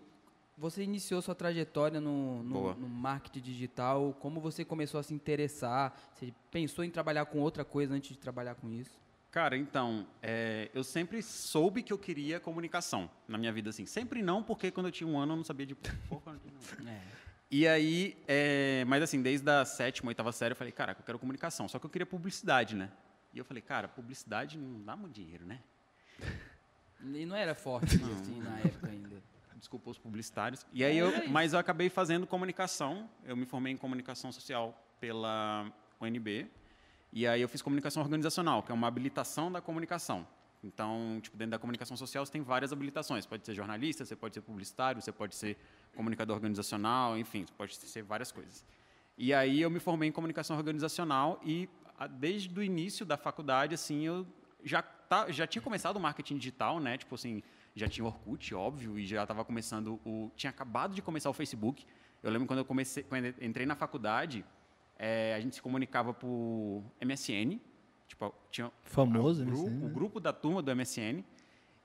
você 0.61 0.83
iniciou 0.83 1.23
sua 1.23 1.35
trajetória 1.35 2.01
no, 2.03 2.43
no, 2.43 2.75
no 2.75 2.89
marketing 2.89 3.41
digital, 3.41 4.15
como 4.21 4.41
você 4.41 4.63
começou 4.63 5.01
a 5.01 5.03
se 5.03 5.15
interessar, 5.15 5.99
você 6.13 6.35
pensou 6.51 6.85
em 6.85 6.91
trabalhar 6.91 7.25
com 7.25 7.41
outra 7.41 7.65
coisa 7.65 7.95
antes 7.95 8.11
de 8.11 8.19
trabalhar 8.19 8.55
com 8.57 8.71
isso? 8.71 9.01
Cara, 9.31 9.57
então, 9.57 10.07
é, 10.23 10.71
eu 10.75 10.85
sempre 10.85 11.23
soube 11.23 11.83
que 11.83 11.91
eu 11.91 11.99
queria 11.99 12.39
comunicação 12.39 13.09
na 13.27 13.39
minha 13.39 13.51
vida, 13.51 13.71
assim. 13.71 13.87
Sempre 13.87 14.21
não, 14.21 14.43
porque 14.43 14.71
quando 14.71 14.87
eu 14.87 14.93
tinha 14.93 15.09
um 15.09 15.19
ano 15.19 15.33
eu 15.33 15.37
não 15.39 15.45
sabia 15.45 15.65
de 15.65 15.75
porra 15.75 16.39
nenhuma. 16.45 16.91
É. 16.93 17.21
E 17.53 17.67
aí, 17.67 18.17
é, 18.29 18.85
mas 18.87 19.03
assim, 19.03 19.21
desde 19.21 19.51
a 19.51 19.65
sétima, 19.65 20.11
oitava 20.11 20.31
série, 20.31 20.53
eu 20.53 20.57
falei, 20.57 20.73
cara, 20.73 20.93
eu 20.97 21.05
quero 21.05 21.19
comunicação. 21.19 21.67
Só 21.69 21.81
que 21.81 21.87
eu 21.87 21.91
queria 21.91 22.07
publicidade, 22.07 22.77
né? 22.77 22.91
E 23.35 23.39
eu 23.39 23.45
falei, 23.45 23.61
cara, 23.61 23.89
publicidade 23.89 24.57
não 24.57 24.81
dá 24.83 24.95
muito 24.95 25.15
dinheiro, 25.15 25.47
né? 25.47 25.61
E 27.03 27.25
não 27.25 27.35
era 27.35 27.55
forte 27.55 27.95
assim 27.95 28.43
na 28.43 28.59
época 28.59 28.89
ainda. 28.89 29.00
Desculpa 29.61 29.91
os 29.91 29.99
publicitários. 29.99 30.67
E 30.73 30.83
aí 30.83 30.99
É, 30.99 31.03
eu, 31.03 31.09
é 31.11 31.29
mas 31.29 31.53
eu 31.53 31.59
acabei 31.59 31.89
fazendo 31.91 32.27
comunicação. 32.27 33.09
Eu 33.25 33.37
me 33.37 33.45
formei 33.45 33.73
em 33.73 33.77
comunicação 33.77 34.33
social 34.33 34.75
pela 34.99 35.71
UNB. 36.01 36.51
E 37.13 37.27
aí 37.27 37.43
eu 37.43 37.49
fiz 37.49 37.61
comunicação 37.61 38.03
organizacional, 38.03 38.63
que 38.63 38.73
é 38.73 38.75
uma 38.75 38.89
habilitação 38.89 39.53
da 39.53 39.61
comunicação. 39.61 40.27
Então, 40.65 41.19
tipo, 41.23 41.37
dentro 41.37 41.53
da 41.53 41.59
comunicação 41.59 41.97
social 41.97 42.25
você 42.25 42.33
tem 42.33 42.43
várias 42.43 42.73
habilitações. 42.73 43.27
Pode 43.27 43.45
ser 43.45 43.55
jornalista, 43.55 44.05
você 44.05 44.17
pode 44.17 44.35
ser 44.35 44.41
publicitário, 44.41 45.01
você 45.01 45.13
pode 45.13 45.35
ser 45.35 45.59
comunicador 45.95 46.35
organizacional, 46.37 47.19
enfim, 47.19 47.45
pode 47.57 47.77
ser 47.77 48.03
várias 48.03 48.33
coisas. 48.33 48.65
E 49.17 49.35
aí 49.35 49.61
eu 49.61 49.71
me 49.71 49.79
formei 49.79 50.09
em 50.09 50.13
comunicação 50.13 50.57
organizacional 50.57 51.41
e 51.45 51.69
desde 52.19 52.59
o 52.59 52.63
início 52.63 53.05
da 53.05 53.19
faculdade, 53.19 53.75
assim, 53.75 54.07
eu 54.07 54.27
já, 54.65 54.83
tá, 54.83 55.31
já 55.31 55.47
tinha 55.47 55.61
começado 55.61 55.97
o 55.97 56.01
marketing 56.01 56.39
digital, 56.39 56.81
né? 56.81 56.97
Tipo 56.97 57.15
assim, 57.15 57.43
já 57.75 57.89
tinha 57.89 58.05
Orkut, 58.05 58.55
óbvio, 58.55 58.99
e 58.99 59.07
já 59.07 59.23
estava 59.23 59.45
começando 59.45 60.01
o... 60.05 60.31
Tinha 60.37 60.51
acabado 60.51 60.95
de 60.95 61.03
começar 61.03 61.31
o 61.31 61.33
Facebook. 61.33 61.87
Eu 62.23 62.31
lembro 62.31 62.47
quando 62.47 62.59
eu 62.59 62.65
comecei, 62.65 63.03
quando 63.03 63.27
eu 63.27 63.35
entrei 63.41 63.67
na 63.67 63.75
faculdade, 63.75 64.45
eh, 64.99 65.35
a 65.35 65.41
gente 65.41 65.57
se 65.57 65.63
comunicava 65.63 66.13
por 66.13 66.83
MSN, 67.01 67.59
tipo, 68.07 68.35
tinha 68.51 68.71
Famoso, 68.83 69.43
o, 69.43 69.47
MSN, 69.47 69.55
grupo, 69.55 69.71
né? 69.71 69.87
o 69.87 69.89
grupo 69.89 70.21
da 70.21 70.33
turma 70.33 70.61
do 70.63 70.75
MSN, 70.75 71.25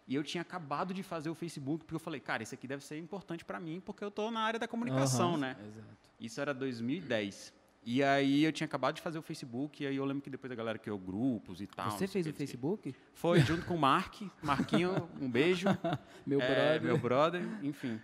e 0.07 0.13
eu 0.13 0.23
tinha 0.23 0.41
acabado 0.41 0.93
de 0.93 1.01
fazer 1.01 1.29
o 1.29 1.35
Facebook, 1.35 1.85
porque 1.85 1.95
eu 1.95 1.99
falei, 1.99 2.19
cara, 2.19 2.43
isso 2.43 2.53
aqui 2.53 2.67
deve 2.67 2.83
ser 2.83 2.97
importante 2.99 3.45
para 3.45 3.59
mim, 3.59 3.81
porque 3.83 4.03
eu 4.03 4.09
estou 4.09 4.29
na 4.29 4.41
área 4.41 4.59
da 4.59 4.67
comunicação, 4.67 5.29
Aham. 5.31 5.37
né? 5.37 5.57
Exato. 5.65 6.09
Isso 6.19 6.41
era 6.41 6.53
2010. 6.53 7.53
E 7.85 8.01
aí 8.01 8.43
eu 8.43 8.51
tinha 8.51 8.65
acabado 8.65 8.95
de 8.95 9.01
fazer 9.01 9.19
o 9.19 9.21
Facebook, 9.21 9.83
e 9.83 9.85
aí 9.85 9.95
eu 9.95 10.03
lembro 10.05 10.23
que 10.23 10.29
depois 10.29 10.51
a 10.51 10.55
galera 10.55 10.79
criou 10.79 10.97
grupos 10.97 11.61
e 11.61 11.67
tal. 11.67 11.91
Você 11.91 12.07
fez 12.07 12.25
o 12.25 12.29
sei 12.29 12.33
que. 12.33 12.37
Facebook? 12.39 12.95
Foi, 13.13 13.39
junto 13.41 13.63
com 13.65 13.75
o 13.75 13.79
Mark, 13.79 14.23
Marquinho, 14.41 15.07
um 15.21 15.29
beijo. 15.29 15.67
Meu 16.25 16.41
É, 16.41 16.47
brother. 16.79 16.81
Meu 16.81 16.97
brother, 16.97 17.41
enfim. 17.61 18.01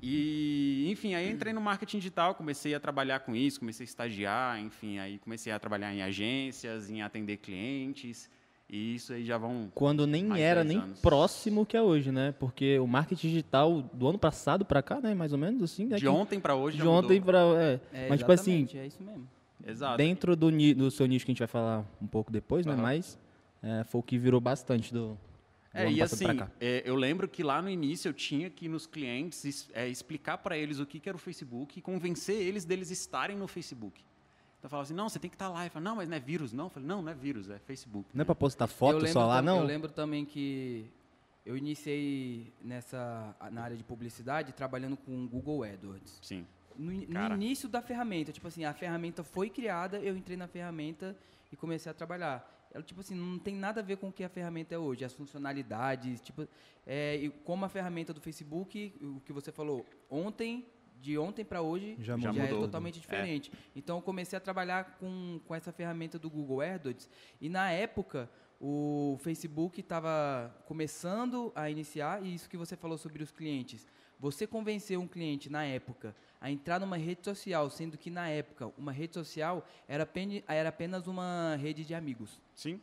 E, 0.00 0.88
enfim, 0.90 1.14
aí 1.14 1.30
entrei 1.30 1.52
no 1.52 1.60
marketing 1.60 1.98
digital, 1.98 2.34
comecei 2.34 2.74
a 2.74 2.80
trabalhar 2.80 3.20
com 3.20 3.36
isso, 3.36 3.60
comecei 3.60 3.84
a 3.84 3.86
estagiar, 3.86 4.58
enfim, 4.58 4.98
aí 4.98 5.18
comecei 5.18 5.52
a 5.52 5.58
trabalhar 5.60 5.94
em 5.94 6.02
agências, 6.02 6.90
em 6.90 7.02
atender 7.02 7.36
clientes, 7.36 8.28
e 8.72 8.94
isso 8.94 9.12
aí 9.12 9.24
já 9.24 9.36
vão... 9.36 9.70
Quando 9.74 10.06
nem 10.06 10.24
Mais 10.24 10.40
era 10.40 10.64
10 10.64 10.74
nem 10.74 10.82
anos. 10.84 11.00
próximo 11.00 11.66
que 11.66 11.76
é 11.76 11.82
hoje, 11.82 12.10
né? 12.10 12.32
Porque 12.40 12.78
o 12.78 12.86
marketing 12.86 13.28
digital 13.28 13.82
do 13.92 14.08
ano 14.08 14.18
passado 14.18 14.64
pra 14.64 14.82
cá, 14.82 14.98
né? 15.00 15.14
Mais 15.14 15.32
ou 15.32 15.38
menos 15.38 15.62
assim. 15.62 15.84
né? 15.86 15.96
De 15.96 16.02
que- 16.02 16.08
ontem 16.08 16.40
para 16.40 16.54
hoje 16.56 16.78
de 16.78 16.82
já 16.82 16.88
ontem 16.90 17.20
pra. 17.20 17.38
É. 17.40 17.80
É, 17.92 18.08
Mas, 18.08 18.20
tipo 18.20 18.32
assim, 18.32 18.66
é 18.74 18.86
isso 18.86 19.02
mesmo. 19.02 19.28
Exato. 19.64 19.96
dentro 19.98 20.34
do, 20.34 20.50
do 20.74 20.90
seu 20.90 21.06
nicho 21.06 21.24
que 21.24 21.30
a 21.30 21.34
gente 21.34 21.38
vai 21.38 21.46
falar 21.46 21.84
um 22.00 22.06
pouco 22.06 22.32
depois, 22.32 22.66
né? 22.66 22.72
Aham. 22.72 22.82
Mas 22.82 23.16
é, 23.62 23.84
foi 23.84 24.00
o 24.00 24.02
que 24.02 24.18
virou 24.18 24.40
bastante 24.40 24.92
do. 24.92 25.10
do 25.10 25.18
É, 25.72 25.82
ano 25.82 25.90
e 25.92 26.02
assim, 26.02 26.34
cá. 26.36 26.50
é, 26.60 26.82
eu 26.84 26.96
lembro 26.96 27.28
que 27.28 27.42
lá 27.44 27.62
no 27.62 27.68
início 27.70 28.08
eu 28.08 28.12
tinha 28.12 28.50
que 28.50 28.64
ir 28.64 28.68
nos 28.68 28.86
clientes 28.86 29.44
es- 29.44 29.68
é, 29.72 29.86
explicar 29.88 30.38
para 30.38 30.56
eles 30.58 30.80
o 30.80 30.86
que, 30.86 30.98
que 30.98 31.08
era 31.08 31.14
o 31.14 31.18
Facebook 31.20 31.78
e 31.78 31.82
convencer 31.82 32.36
eles 32.40 32.64
deles 32.64 32.90
estarem 32.90 33.36
no 33.36 33.46
Facebook. 33.46 34.02
Então 34.62 34.70
falava 34.70 34.84
assim, 34.84 34.94
não, 34.94 35.08
você 35.08 35.18
tem 35.18 35.28
que 35.28 35.34
estar 35.34 35.48
lá. 35.48 35.66
Eu 35.66 35.70
falava, 35.72 35.90
não, 35.90 35.96
mas 35.96 36.08
não 36.08 36.16
é 36.16 36.20
vírus, 36.20 36.52
não. 36.52 36.66
Eu 36.66 36.70
falei, 36.70 36.88
não, 36.88 37.02
não 37.02 37.10
é 37.10 37.14
vírus, 37.16 37.50
é 37.50 37.58
Facebook. 37.58 38.08
Não 38.14 38.22
é 38.22 38.24
pra 38.24 38.32
postar 38.32 38.68
foto 38.68 38.98
lembro 38.98 39.12
só 39.12 39.26
lá, 39.26 39.42
não? 39.42 39.58
Eu 39.58 39.64
lembro 39.64 39.90
também 39.90 40.24
que 40.24 40.88
eu 41.44 41.56
iniciei 41.56 42.52
nessa 42.62 43.34
na 43.50 43.60
área 43.64 43.76
de 43.76 43.82
publicidade 43.82 44.52
trabalhando 44.52 44.96
com 44.96 45.26
Google 45.26 45.64
AdWords. 45.64 46.20
Sim. 46.22 46.46
No, 46.78 46.92
no 46.92 47.34
início 47.34 47.68
da 47.68 47.82
ferramenta, 47.82 48.30
tipo 48.30 48.46
assim, 48.46 48.64
a 48.64 48.72
ferramenta 48.72 49.24
foi 49.24 49.50
criada, 49.50 49.98
eu 49.98 50.16
entrei 50.16 50.36
na 50.36 50.46
ferramenta 50.46 51.16
e 51.50 51.56
comecei 51.56 51.90
a 51.90 51.94
trabalhar. 51.94 52.48
Ela, 52.72 52.84
tipo 52.84 53.00
assim, 53.00 53.16
não 53.16 53.40
tem 53.40 53.56
nada 53.56 53.80
a 53.80 53.82
ver 53.82 53.96
com 53.96 54.10
o 54.10 54.12
que 54.12 54.22
a 54.22 54.28
ferramenta 54.28 54.76
é 54.76 54.78
hoje, 54.78 55.04
as 55.04 55.12
funcionalidades, 55.12 56.20
tipo, 56.20 56.46
é, 56.86 57.16
e 57.16 57.30
como 57.30 57.64
a 57.64 57.68
ferramenta 57.68 58.14
do 58.14 58.20
Facebook, 58.20 58.94
o 59.02 59.20
que 59.26 59.32
você 59.32 59.50
falou, 59.50 59.84
ontem, 60.08 60.64
de 61.02 61.18
ontem 61.18 61.44
para 61.44 61.60
hoje, 61.60 61.96
Já 61.98 62.16
já, 62.16 62.28
mudou. 62.32 62.42
é 62.44 62.46
mudou. 62.46 62.60
totalmente 62.62 63.00
diferente. 63.00 63.50
Então, 63.74 63.96
eu 63.98 64.02
comecei 64.02 64.36
a 64.36 64.40
trabalhar 64.40 64.96
com, 64.98 65.40
com 65.44 65.54
essa 65.54 65.72
ferramenta 65.72 66.18
do 66.18 66.30
Google 66.30 66.60
AdWords 66.60 67.10
e 67.40 67.48
na 67.48 67.70
época 67.70 68.30
o 68.60 69.18
Facebook 69.20 69.80
estava 69.80 70.54
começando 70.66 71.50
a 71.54 71.68
iniciar 71.68 72.22
e 72.24 72.32
isso 72.32 72.48
que 72.48 72.56
você 72.56 72.76
falou 72.76 72.96
sobre 72.96 73.20
os 73.22 73.32
clientes. 73.32 73.84
Você 74.20 74.46
convenceu 74.46 75.00
um 75.00 75.08
cliente 75.08 75.50
na 75.50 75.64
época 75.64 76.14
a 76.40 76.48
entrar 76.48 76.78
numa 76.78 76.96
rede 76.96 77.24
social, 77.24 77.68
sendo 77.68 77.98
que 77.98 78.08
na 78.08 78.28
época 78.28 78.72
uma 78.78 78.92
rede 78.92 79.14
social 79.14 79.66
era, 79.88 80.08
era 80.46 80.68
apenas 80.68 81.08
uma 81.08 81.56
rede 81.56 81.84
de 81.84 81.92
amigos. 81.92 82.40
Sim. 82.54 82.80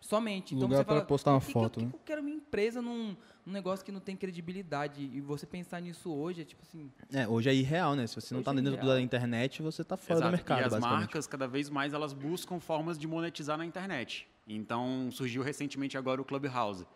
Somente. 0.00 0.54
Então 0.54 0.66
Lugar 0.68 0.78
você 0.78 0.84
fala, 0.84 1.04
postar 1.04 1.30
uma 1.32 1.40
"Por 1.40 1.46
que 1.46 1.52
que 1.52 1.58
eu- 1.58 1.62
foto, 1.62 1.78
que 1.80 1.84
né?" 1.86 1.90
que 1.90 1.96
eu 1.96 2.00
quero 2.04 2.22
minha 2.22 2.36
empresa 2.36 2.80
num, 2.82 3.16
num 3.44 3.52
negócio 3.52 3.84
que 3.84 3.92
não 3.92 4.00
tem 4.00 4.16
credibilidade? 4.16 5.02
E 5.12 5.20
você 5.20 5.46
pensar 5.46 5.80
nisso 5.80 6.12
hoje 6.12 6.42
é 6.42 6.44
tipo 6.44 6.62
assim, 6.62 6.90
É, 7.12 7.26
hoje 7.26 7.48
é 7.50 7.54
irreal, 7.54 7.94
né? 7.94 8.06
Se 8.06 8.14
você 8.14 8.32
não 8.34 8.40
Hoje 8.40 8.44
tá 8.44 8.52
é 8.52 8.54
dentro 8.54 8.72
irreal. 8.74 8.86
da 8.88 9.00
internet, 9.00 9.62
você 9.62 9.82
tá 9.84 9.96
fora 9.96 10.18
Exato. 10.20 10.30
do 10.30 10.32
mercado, 10.36 10.60
e 10.60 10.64
as 10.64 10.78
marcas, 10.78 11.26
cada 11.26 11.46
vez 11.48 11.68
mais, 11.68 11.92
elas 11.92 12.12
buscam 12.12 12.60
formas 12.60 12.98
de 12.98 13.06
monetizar 13.06 13.58
na 13.58 13.64
internet. 13.66 14.28
Então, 14.46 15.08
surgiu 15.10 15.42
recentemente 15.42 15.96
agora 15.98 16.20
o 16.20 16.24
Clubhouse. 16.24 16.86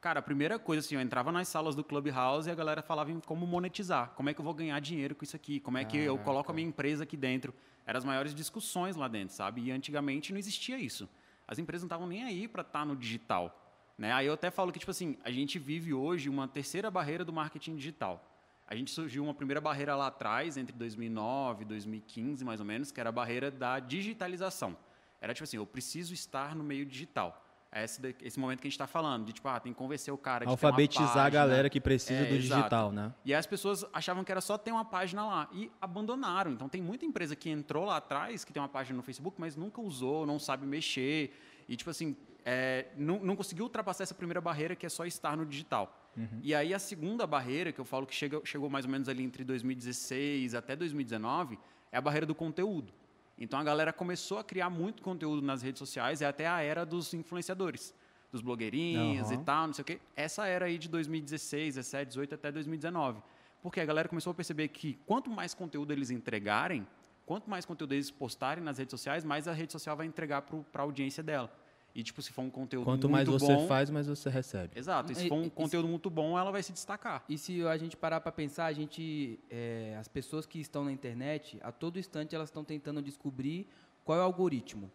Cara, 0.00 0.20
a 0.20 0.22
primeira 0.22 0.58
coisa, 0.60 0.84
assim, 0.84 0.94
eu 0.94 1.00
entrava 1.00 1.32
nas 1.32 1.48
salas 1.48 1.74
do 1.74 1.82
Clubhouse 1.82 2.48
e 2.48 2.52
a 2.52 2.54
galera 2.54 2.82
falava 2.82 3.10
em 3.10 3.18
como 3.18 3.46
monetizar. 3.46 4.10
Como 4.14 4.30
é 4.30 4.34
que 4.34 4.40
eu 4.40 4.44
vou 4.44 4.54
ganhar 4.54 4.78
dinheiro 4.80 5.14
com 5.14 5.24
isso 5.24 5.34
aqui? 5.34 5.58
Como 5.58 5.76
é 5.76 5.84
que 5.84 5.96
eu 5.96 6.16
coloco 6.18 6.52
a 6.52 6.54
minha 6.54 6.68
empresa 6.68 7.02
aqui 7.02 7.16
dentro? 7.16 7.52
Eram 7.84 7.98
as 7.98 8.04
maiores 8.04 8.32
discussões 8.34 8.94
lá 8.94 9.08
dentro, 9.08 9.34
sabe? 9.34 9.62
E 9.62 9.70
antigamente 9.72 10.30
não 10.32 10.38
existia 10.38 10.78
isso. 10.78 11.08
As 11.48 11.58
empresas 11.58 11.82
não 11.82 11.86
estavam 11.88 12.06
nem 12.06 12.22
aí 12.22 12.46
para 12.46 12.62
estar 12.62 12.84
no 12.86 12.94
digital. 12.94 13.67
Né? 13.98 14.12
Aí 14.12 14.26
eu 14.26 14.34
até 14.34 14.48
falo 14.50 14.70
que, 14.70 14.78
tipo 14.78 14.92
assim, 14.92 15.18
a 15.24 15.30
gente 15.30 15.58
vive 15.58 15.92
hoje 15.92 16.28
uma 16.28 16.46
terceira 16.46 16.88
barreira 16.90 17.24
do 17.24 17.32
marketing 17.32 17.74
digital. 17.74 18.24
A 18.66 18.76
gente 18.76 18.92
surgiu 18.92 19.24
uma 19.24 19.34
primeira 19.34 19.60
barreira 19.60 19.96
lá 19.96 20.06
atrás, 20.06 20.56
entre 20.56 20.76
2009 20.76 21.62
e 21.62 21.64
2015, 21.64 22.44
mais 22.44 22.60
ou 22.60 22.66
menos, 22.66 22.92
que 22.92 23.00
era 23.00 23.08
a 23.08 23.12
barreira 23.12 23.50
da 23.50 23.80
digitalização. 23.80 24.76
Era 25.20 25.34
tipo 25.34 25.44
assim, 25.44 25.56
eu 25.56 25.66
preciso 25.66 26.14
estar 26.14 26.54
no 26.54 26.62
meio 26.62 26.86
digital. 26.86 27.44
É 27.72 27.84
esse, 27.84 28.00
esse 28.22 28.38
momento 28.40 28.60
que 28.60 28.66
a 28.66 28.70
gente 28.70 28.76
está 28.76 28.86
falando, 28.86 29.26
de 29.26 29.32
tipo, 29.32 29.46
ah, 29.48 29.60
tem 29.60 29.72
que 29.72 29.78
convencer 29.78 30.12
o 30.14 30.16
cara 30.16 30.46
de 30.46 30.50
Alfabetizar 30.50 31.18
a 31.26 31.28
galera 31.28 31.68
que 31.68 31.78
precisa 31.80 32.20
É, 32.20 32.24
do 32.24 32.34
exato. 32.34 32.60
digital, 32.60 32.92
né? 32.92 33.12
E 33.24 33.34
aí 33.34 33.38
as 33.38 33.46
pessoas 33.46 33.84
achavam 33.92 34.24
que 34.24 34.32
era 34.32 34.40
só 34.40 34.56
ter 34.56 34.70
uma 34.72 34.84
página 34.86 35.26
lá 35.26 35.48
e 35.52 35.70
abandonaram. 35.80 36.50
Então 36.52 36.66
tem 36.68 36.80
muita 36.80 37.04
empresa 37.04 37.36
que 37.36 37.50
entrou 37.50 37.84
lá 37.84 37.96
atrás, 37.98 38.42
que 38.42 38.52
tem 38.52 38.62
uma 38.62 38.68
página 38.70 38.96
no 38.96 39.02
Facebook, 39.02 39.38
mas 39.38 39.54
nunca 39.54 39.82
usou, 39.82 40.24
não 40.24 40.38
sabe 40.38 40.66
mexer. 40.66 41.34
E 41.68 41.76
tipo 41.76 41.90
assim, 41.90 42.16
é, 42.50 42.86
não, 42.96 43.18
não 43.18 43.36
conseguiu 43.36 43.64
ultrapassar 43.64 44.04
essa 44.04 44.14
primeira 44.14 44.40
barreira 44.40 44.74
que 44.74 44.86
é 44.86 44.88
só 44.88 45.04
estar 45.04 45.36
no 45.36 45.44
digital. 45.44 45.94
E 46.42 46.54
aí 46.54 46.72
a 46.72 46.78
segunda 46.78 47.26
barreira, 47.26 47.70
que 47.72 47.78
eu 47.78 47.84
falo 47.84 48.06
que 48.06 48.14
chega, 48.14 48.40
chegou 48.42 48.70
mais 48.70 48.86
ou 48.86 48.90
menos 48.90 49.06
ali 49.06 49.22
entre 49.22 49.44
2016 49.44 50.54
até 50.54 50.74
2019, 50.74 51.58
é 51.92 51.98
a 51.98 52.00
barreira 52.00 52.24
do 52.24 52.34
conteúdo. 52.34 52.90
Então 53.38 53.60
a 53.60 53.62
galera 53.62 53.92
começou 53.92 54.38
a 54.38 54.44
criar 54.44 54.70
muito 54.70 55.02
conteúdo 55.02 55.42
nas 55.42 55.60
redes 55.60 55.78
sociais, 55.78 56.22
é 56.22 56.26
até 56.26 56.48
a 56.48 56.62
era 56.62 56.86
dos 56.86 57.12
influenciadores, 57.12 57.94
dos 58.32 58.40
blogueirinhos 58.40 59.30
Aham. 59.30 59.40
e 59.40 59.44
tal, 59.44 59.66
não 59.66 59.74
sei 59.74 59.82
o 59.82 59.84
quê. 59.84 60.00
Essa 60.16 60.46
era 60.46 60.64
aí 60.64 60.78
de 60.78 60.88
2016, 60.88 61.74
17, 61.74 62.08
18 62.08 62.34
até 62.34 62.50
2019. 62.50 63.20
Porque 63.62 63.78
a 63.78 63.84
galera 63.84 64.08
começou 64.08 64.30
a 64.30 64.34
perceber 64.34 64.68
que 64.68 64.98
quanto 65.06 65.30
mais 65.30 65.52
conteúdo 65.52 65.92
eles 65.92 66.10
entregarem, 66.10 66.86
quanto 67.26 67.50
mais 67.50 67.66
conteúdo 67.66 67.92
eles 67.92 68.10
postarem 68.10 68.64
nas 68.64 68.78
redes 68.78 68.92
sociais, 68.92 69.22
mais 69.22 69.46
a 69.46 69.52
rede 69.52 69.70
social 69.70 69.94
vai 69.94 70.06
entregar 70.06 70.40
para 70.42 70.80
a 70.80 70.84
audiência 70.84 71.22
dela. 71.22 71.52
E, 71.98 72.02
tipo, 72.04 72.22
se 72.22 72.32
for 72.32 72.42
um 72.42 72.50
conteúdo 72.50 72.84
Quanto 72.84 73.08
muito 73.08 73.12
mais 73.12 73.42
você 73.42 73.56
bom... 73.56 73.66
faz, 73.66 73.90
mais 73.90 74.06
você 74.06 74.30
recebe. 74.30 74.78
Exato. 74.78 75.10
E 75.10 75.16
se 75.16 75.28
for 75.28 75.34
um 75.34 75.46
e- 75.46 75.50
conteúdo 75.50 75.88
muito 75.88 76.08
bom, 76.08 76.38
ela 76.38 76.52
vai 76.52 76.62
se 76.62 76.70
destacar. 76.70 77.24
E 77.28 77.36
se 77.36 77.66
a 77.66 77.76
gente 77.76 77.96
parar 77.96 78.20
para 78.20 78.30
pensar, 78.30 78.66
a 78.66 78.72
gente, 78.72 79.40
é, 79.50 79.96
as 79.98 80.06
pessoas 80.06 80.46
que 80.46 80.60
estão 80.60 80.84
na 80.84 80.92
internet, 80.92 81.58
a 81.60 81.72
todo 81.72 81.98
instante 81.98 82.36
elas 82.36 82.50
estão 82.50 82.62
tentando 82.62 83.02
descobrir 83.02 83.66
qual 84.04 84.16
é 84.16 84.20
o 84.20 84.24
algoritmo. 84.24 84.92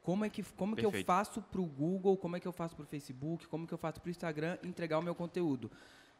Como 0.00 0.24
é 0.24 0.30
que, 0.30 0.42
como 0.42 0.74
que 0.74 0.86
eu 0.86 0.92
faço 1.04 1.42
para 1.42 1.60
o 1.60 1.66
Google, 1.66 2.16
como 2.16 2.36
é 2.36 2.40
que 2.40 2.48
eu 2.48 2.52
faço 2.52 2.74
para 2.74 2.84
o 2.84 2.86
Facebook, 2.86 3.46
como 3.48 3.66
que 3.66 3.74
eu 3.74 3.78
faço 3.78 4.00
para 4.00 4.08
o 4.08 4.10
Instagram 4.10 4.56
entregar 4.64 4.98
o 4.98 5.02
meu 5.02 5.14
conteúdo. 5.14 5.70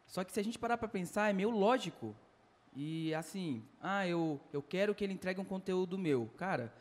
Só 0.06 0.22
que 0.22 0.34
se 0.34 0.38
a 0.38 0.44
gente 0.44 0.58
parar 0.58 0.76
para 0.76 0.86
pensar, 0.86 1.30
é 1.30 1.32
meio 1.32 1.48
lógico. 1.48 2.14
E 2.74 3.14
assim, 3.14 3.64
ah, 3.80 4.06
eu, 4.06 4.38
eu 4.52 4.60
quero 4.60 4.94
que 4.94 5.02
ele 5.02 5.14
entregue 5.14 5.40
um 5.40 5.46
conteúdo 5.46 5.96
meu. 5.96 6.30
Cara, 6.36 6.74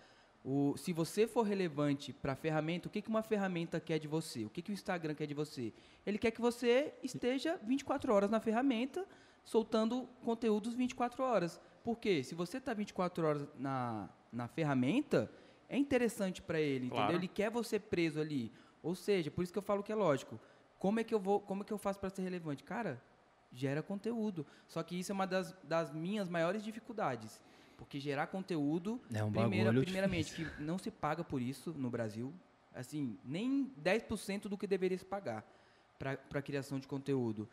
o, 0.47 0.77
se 0.77 0.93
você 0.93 1.25
for 1.25 1.41
relevante 1.41 2.13
para 2.13 2.33
a 2.33 2.35
ferramenta, 2.35 2.87
o 2.87 2.91
que, 2.91 3.01
que 3.01 3.09
uma 3.09 3.23
ferramenta 3.23 3.79
quer 3.79 3.97
de 3.97 4.07
você? 4.07 4.45
O 4.45 4.49
que, 4.49 4.61
que 4.61 4.69
o 4.71 4.73
Instagram 4.73 5.15
quer 5.15 5.25
de 5.25 5.33
você? 5.33 5.73
Ele 6.05 6.19
quer 6.19 6.29
que 6.29 6.39
você 6.39 6.93
esteja 7.01 7.59
24 7.63 8.13
horas 8.13 8.29
na 8.29 8.39
ferramenta, 8.39 9.07
soltando 9.43 10.07
conteúdos 10.23 10.75
24 10.75 11.23
horas. 11.23 11.59
Por 11.83 11.97
quê? 11.97 12.23
Se 12.23 12.35
você 12.35 12.57
está 12.59 12.75
24 12.75 13.25
horas 13.25 13.47
na, 13.57 14.07
na 14.31 14.47
ferramenta, 14.47 15.31
é 15.67 15.77
interessante 15.79 16.43
para 16.43 16.59
ele, 16.59 16.89
Claro. 16.89 17.05
entendeu? 17.05 17.19
Ele 17.21 17.27
quer 17.27 17.49
você 17.49 17.79
preso 17.79 18.21
ali. 18.21 18.51
Ou 18.83 18.93
seja, 18.93 19.31
por 19.31 19.43
isso 19.43 19.51
que 19.51 19.57
eu 19.57 19.63
falo 19.63 19.81
que 19.81 19.91
é 19.91 19.95
lógico. 19.95 20.39
Como 20.77 20.99
é 20.99 21.03
que 21.03 21.13
eu 21.13 21.19
vou, 21.19 21.39
como 21.39 21.63
é 21.63 21.65
que 21.65 21.73
eu 21.73 21.77
faço 21.79 21.99
para 21.99 22.11
ser 22.11 22.21
relevante? 22.21 22.63
Cara, 22.63 23.01
gera 23.51 23.81
conteúdo. 23.81 24.45
Só 24.67 24.83
que 24.83 24.99
isso 24.99 25.11
é 25.11 25.15
uma 25.15 25.25
das, 25.25 25.55
das 25.63 25.91
minhas 25.91 26.29
maiores 26.29 26.63
dificuldades. 26.63 27.41
Porque 27.77 27.99
gerar 27.99 28.27
conteúdo, 28.27 29.01
É 29.13 29.23
um 29.23 29.31
primeira, 29.31 29.65
bagulho 29.65 29.83
primeiramente, 29.83 30.33
que 30.33 30.47
não 30.61 30.77
se 30.77 30.89
paga 30.89 31.23
por 31.23 31.41
isso 31.41 31.73
no 31.73 31.89
Brasil. 31.89 32.33
Assim, 32.73 33.17
nem 33.23 33.71
10% 33.81 34.43
do 34.49 34.57
que 34.57 34.67
deveria 34.67 34.97
se 34.97 35.05
pagar 35.05 35.45
para 35.99 36.17
a 36.33 36.41
criação 36.41 36.79
de 36.79 36.87
conteúdo. 36.87 37.47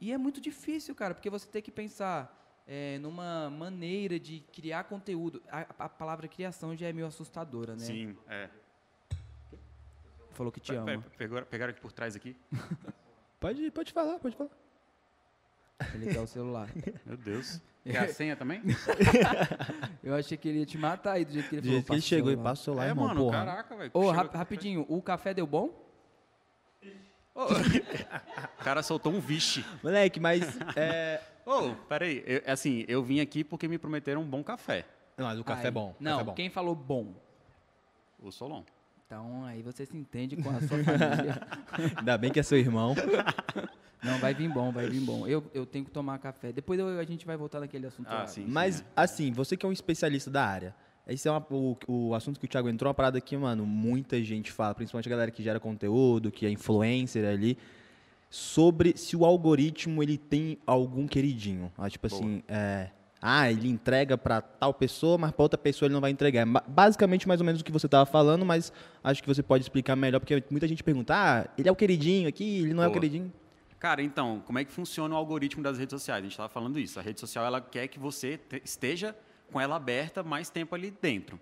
E 0.00 0.12
é 0.12 0.18
muito 0.18 0.40
difícil, 0.40 0.94
cara, 0.94 1.14
porque 1.14 1.28
você 1.30 1.46
tem 1.48 1.60
que 1.60 1.70
pensar 1.70 2.62
é, 2.66 2.98
numa 2.98 3.50
maneira 3.50 4.18
de 4.18 4.40
criar 4.52 4.84
conteúdo. 4.84 5.42
A, 5.48 5.60
a 5.84 5.88
palavra 5.88 6.26
criação 6.28 6.76
já 6.76 6.86
é 6.88 6.92
meio 6.92 7.06
assustadora, 7.06 7.72
né? 7.74 7.84
Sim, 7.84 8.16
é. 8.28 8.48
Falou 10.30 10.52
que 10.52 10.60
te 10.60 10.72
Pe- 10.72 10.78
ama. 10.78 11.02
pe- 11.02 11.16
Pegaram, 11.16 11.46
pegaram 11.46 11.70
aqui 11.72 11.80
por 11.80 11.92
trás 11.92 12.14
aqui. 12.16 12.36
Pode, 13.40 13.70
pode 13.70 13.90
falar, 13.90 14.18
pode 14.18 14.36
falar. 14.36 14.50
Ele 15.94 16.12
quer 16.12 16.20
o 16.20 16.26
celular. 16.26 16.68
Meu 17.06 17.16
Deus. 17.16 17.60
Quer 17.84 17.98
a 18.04 18.08
senha 18.12 18.36
também? 18.36 18.60
Eu 20.04 20.14
achei 20.14 20.36
que 20.36 20.48
ele 20.48 20.58
ia 20.60 20.66
te 20.66 20.76
matar 20.78 21.12
aí 21.12 21.24
do 21.24 21.32
jeito 21.32 21.48
que 21.48 21.56
ele 21.56 21.62
Do 21.62 21.68
falou. 21.68 21.74
jeito 21.80 21.86
que 21.86 21.92
ele 21.92 21.96
"Passa 22.00 22.06
o 22.06 22.08
chegou 22.08 22.30
e 22.30 22.34
celular." 22.34 22.50
passa 22.50 22.60
o 22.60 22.64
celular, 22.64 22.84
é, 22.84 22.88
irmão, 22.88 23.06
mano, 23.08 23.20
porra. 23.24 23.38
caraca, 23.38 23.76
velho. 23.76 23.90
Ô, 23.94 24.10
rap- 24.10 24.34
rapidinho, 24.34 24.84
o 24.88 25.00
café 25.02 25.32
deu 25.34 25.46
bom? 25.46 25.70
O 27.34 28.64
cara 28.64 28.82
soltou 28.82 29.12
um 29.12 29.20
vixe. 29.20 29.64
Moleque, 29.82 30.20
mas... 30.20 30.42
é... 30.76 31.20
Ô, 31.46 31.70
peraí. 31.88 32.22
Eu, 32.26 32.42
assim, 32.46 32.84
eu 32.86 33.02
vim 33.02 33.20
aqui 33.20 33.42
porque 33.42 33.66
me 33.66 33.78
prometeram 33.78 34.20
um 34.20 34.26
bom 34.26 34.42
café. 34.44 34.84
Não, 35.16 35.26
mas 35.26 35.38
o 35.38 35.44
café 35.44 35.62
é 35.64 35.66
Aí- 35.66 35.70
bom. 35.70 35.90
o 35.98 36.02
Não, 36.02 36.20
é 36.20 36.24
bom. 36.24 36.34
quem 36.34 36.50
falou 36.50 36.74
bom? 36.74 37.14
O 38.18 38.30
Solon. 38.30 38.62
Então 39.06 39.44
aí 39.44 39.62
você 39.62 39.86
se 39.86 39.96
entende 39.96 40.36
com 40.36 40.50
a 40.50 40.60
sua 40.60 40.84
família. 40.84 41.40
Ainda 41.96 42.18
bem 42.18 42.30
que 42.30 42.38
é 42.38 42.42
seu 42.42 42.58
irmão. 42.58 42.94
Não, 44.02 44.18
vai 44.18 44.32
vir 44.34 44.48
bom, 44.48 44.72
vai 44.72 44.88
vir 44.88 45.00
bom. 45.00 45.26
Eu, 45.26 45.44
eu 45.52 45.66
tenho 45.66 45.84
que 45.84 45.90
tomar 45.90 46.18
café. 46.18 46.52
Depois 46.52 46.78
eu- 46.80 46.98
a 46.98 47.04
gente 47.04 47.26
vai 47.26 47.36
voltar 47.36 47.60
naquele 47.60 47.86
assunto 47.86 48.08
Ah, 48.08 48.20
lá. 48.20 48.26
sim. 48.26 48.44
Mas, 48.48 48.82
assim, 48.96 49.30
você 49.32 49.56
que 49.56 49.66
é 49.66 49.68
um 49.68 49.72
especialista 49.72 50.30
da 50.30 50.44
área, 50.44 50.74
esse 51.06 51.28
é 51.28 51.30
uma- 51.30 51.44
o, 51.50 51.76
o 51.86 52.14
assunto 52.14 52.38
que 52.40 52.46
o 52.46 52.48
Thiago 52.48 52.68
entrou, 52.68 52.88
uma 52.88 52.94
parada 52.94 53.20
que, 53.20 53.36
mano, 53.36 53.66
muita 53.66 54.22
gente 54.22 54.50
fala, 54.50 54.74
principalmente 54.74 55.06
a 55.08 55.10
galera 55.10 55.30
que 55.30 55.42
gera 55.42 55.60
conteúdo, 55.60 56.30
que 56.30 56.46
é 56.46 56.50
influencer 56.50 57.28
ali, 57.28 57.58
sobre 58.28 58.96
se 58.96 59.16
o 59.16 59.24
algoritmo 59.24 60.02
ele 60.02 60.16
tem 60.16 60.58
algum 60.66 61.06
queridinho. 61.06 61.70
Ah, 61.76 61.90
tipo 61.90 62.08
Boa. 62.08 62.20
assim, 62.22 62.42
é, 62.48 62.90
ah, 63.20 63.50
ele 63.50 63.68
entrega 63.68 64.16
pra 64.16 64.40
tal 64.40 64.72
pessoa, 64.72 65.18
mas 65.18 65.32
pra 65.32 65.42
outra 65.42 65.58
pessoa 65.58 65.86
ele 65.88 65.94
não 65.94 66.00
vai 66.00 66.10
entregar. 66.10 66.40
É 66.42 66.46
ba- 66.46 66.64
basicamente 66.66 67.26
mais 67.26 67.40
ou 67.40 67.44
menos 67.46 67.60
o 67.60 67.64
que 67.64 67.72
você 67.72 67.88
tava 67.88 68.06
falando, 68.06 68.46
mas 68.46 68.72
acho 69.02 69.20
que 69.22 69.28
você 69.28 69.42
pode 69.42 69.62
explicar 69.64 69.96
melhor, 69.96 70.20
porque 70.20 70.42
muita 70.50 70.66
gente 70.68 70.82
pergunta, 70.82 71.12
ah, 71.14 71.48
ele 71.58 71.68
é 71.68 71.72
o 71.72 71.76
queridinho 71.76 72.28
aqui, 72.28 72.60
ele 72.60 72.72
não 72.72 72.82
é 72.82 72.86
o 72.86 72.90
Boa. 72.90 73.00
queridinho. 73.00 73.32
Cara, 73.80 74.02
então, 74.02 74.42
como 74.46 74.58
é 74.58 74.64
que 74.64 74.70
funciona 74.70 75.14
o 75.14 75.16
algoritmo 75.18 75.62
das 75.62 75.78
redes 75.78 75.92
sociais? 75.98 76.18
A 76.20 76.22
gente 76.22 76.32
estava 76.32 76.50
falando 76.50 76.78
isso. 76.78 76.98
A 77.00 77.02
rede 77.02 77.18
social 77.18 77.44
ela 77.46 77.60
quer 77.62 77.88
que 77.88 77.98
você 77.98 78.36
te- 78.36 78.60
esteja 78.62 79.16
com 79.50 79.58
ela 79.58 79.76
aberta 79.76 80.22
mais 80.22 80.50
tempo 80.50 80.74
ali 80.74 80.90
dentro. 80.90 81.40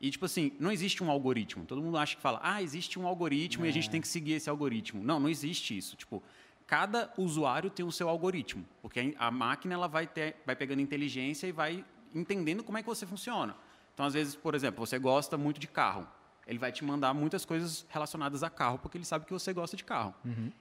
E, 0.00 0.10
tipo 0.10 0.24
assim, 0.24 0.52
não 0.58 0.72
existe 0.72 1.04
um 1.04 1.10
algoritmo. 1.10 1.64
Todo 1.66 1.82
mundo 1.82 1.98
acha 1.98 2.16
que 2.16 2.22
fala, 2.22 2.40
ah, 2.42 2.62
existe 2.62 2.98
um 2.98 3.06
algoritmo 3.06 3.66
e 3.66 3.68
a 3.68 3.72
gente 3.72 3.90
tem 3.90 4.00
que 4.00 4.08
seguir 4.08 4.32
esse 4.32 4.48
algoritmo. 4.48 5.04
Não, 5.04 5.20
não 5.20 5.28
existe 5.28 5.76
isso. 5.76 5.94
Tipo, 5.94 6.22
cada 6.66 7.12
usuário 7.18 7.68
tem 7.68 7.84
o 7.84 7.92
seu 7.92 8.08
algoritmo. 8.08 8.64
Porque 8.80 9.14
a 9.18 9.26
a 9.26 9.30
máquina 9.30 9.74
ela 9.74 9.86
vai, 9.86 10.06
ter, 10.06 10.36
vai 10.46 10.56
pegando 10.56 10.80
inteligência 10.80 11.46
e 11.46 11.52
vai 11.52 11.84
entendendo 12.14 12.64
como 12.64 12.78
é 12.78 12.82
que 12.82 12.88
você 12.88 13.06
funciona. 13.06 13.54
Então, 13.92 14.06
às 14.06 14.14
vezes, 14.14 14.34
por 14.34 14.54
exemplo, 14.54 14.84
você 14.84 14.98
gosta 14.98 15.36
muito 15.36 15.60
de 15.60 15.68
carro. 15.68 16.08
Ele 16.46 16.58
vai 16.58 16.70
te 16.70 16.84
mandar 16.84 17.14
muitas 17.14 17.44
coisas 17.44 17.86
relacionadas 17.88 18.42
a 18.42 18.50
carro, 18.50 18.78
porque 18.78 18.98
ele 18.98 19.04
sabe 19.04 19.24
que 19.24 19.32
você 19.32 19.52
gosta 19.52 19.76
de 19.76 19.84
carro. 19.84 20.14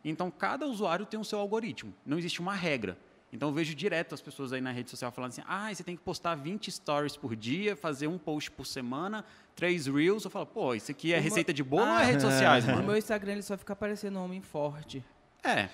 Então, 0.04 0.32
cada 0.32 0.66
usuário 0.66 1.06
tem 1.06 1.20
o 1.20 1.26
seu 1.26 1.40
algoritmo. 1.40 1.94
Não 2.06 2.18
existe 2.18 2.40
uma 2.40 2.54
regra. 2.56 2.98
Então, 3.34 3.50
eu 3.50 3.54
vejo 3.54 3.74
direto 3.76 4.14
as 4.14 4.22
pessoas 4.22 4.54
aí 4.54 4.62
na 4.62 4.72
rede 4.72 4.90
social 4.92 5.12
falando 5.12 5.32
assim: 5.32 5.42
ah, 5.48 5.74
você 5.74 5.84
tem 5.84 5.96
que 5.98 6.04
postar 6.04 6.36
20 6.36 6.72
stories 6.72 7.18
por 7.18 7.36
dia, 7.36 7.76
fazer 7.76 8.08
um 8.08 8.18
post 8.18 8.52
por 8.52 8.66
semana, 8.66 9.26
três 9.56 9.88
reels. 9.88 10.24
Eu 10.24 10.30
falo, 10.30 10.46
pô, 10.46 10.74
isso 10.76 10.92
aqui 10.92 11.12
é 11.12 11.16
O 11.18 11.20
meu- 11.20 11.24
receita 11.30 11.52
de 11.54 11.64
bolo 11.64 11.82
ou 11.84 11.98
é 11.98 12.02
Ah, 12.04 12.06
redes 12.06 12.22
sociais, 12.22 12.64
No 12.68 12.74
mano? 12.76 12.88
meu 12.88 12.96
Instagram 12.98 13.32
ele 13.34 13.42
só 13.42 13.58
fica 13.58 13.74
aparecendo 13.74 14.20
homem 14.20 14.40
forte. 14.42 15.04
É. 15.44 15.68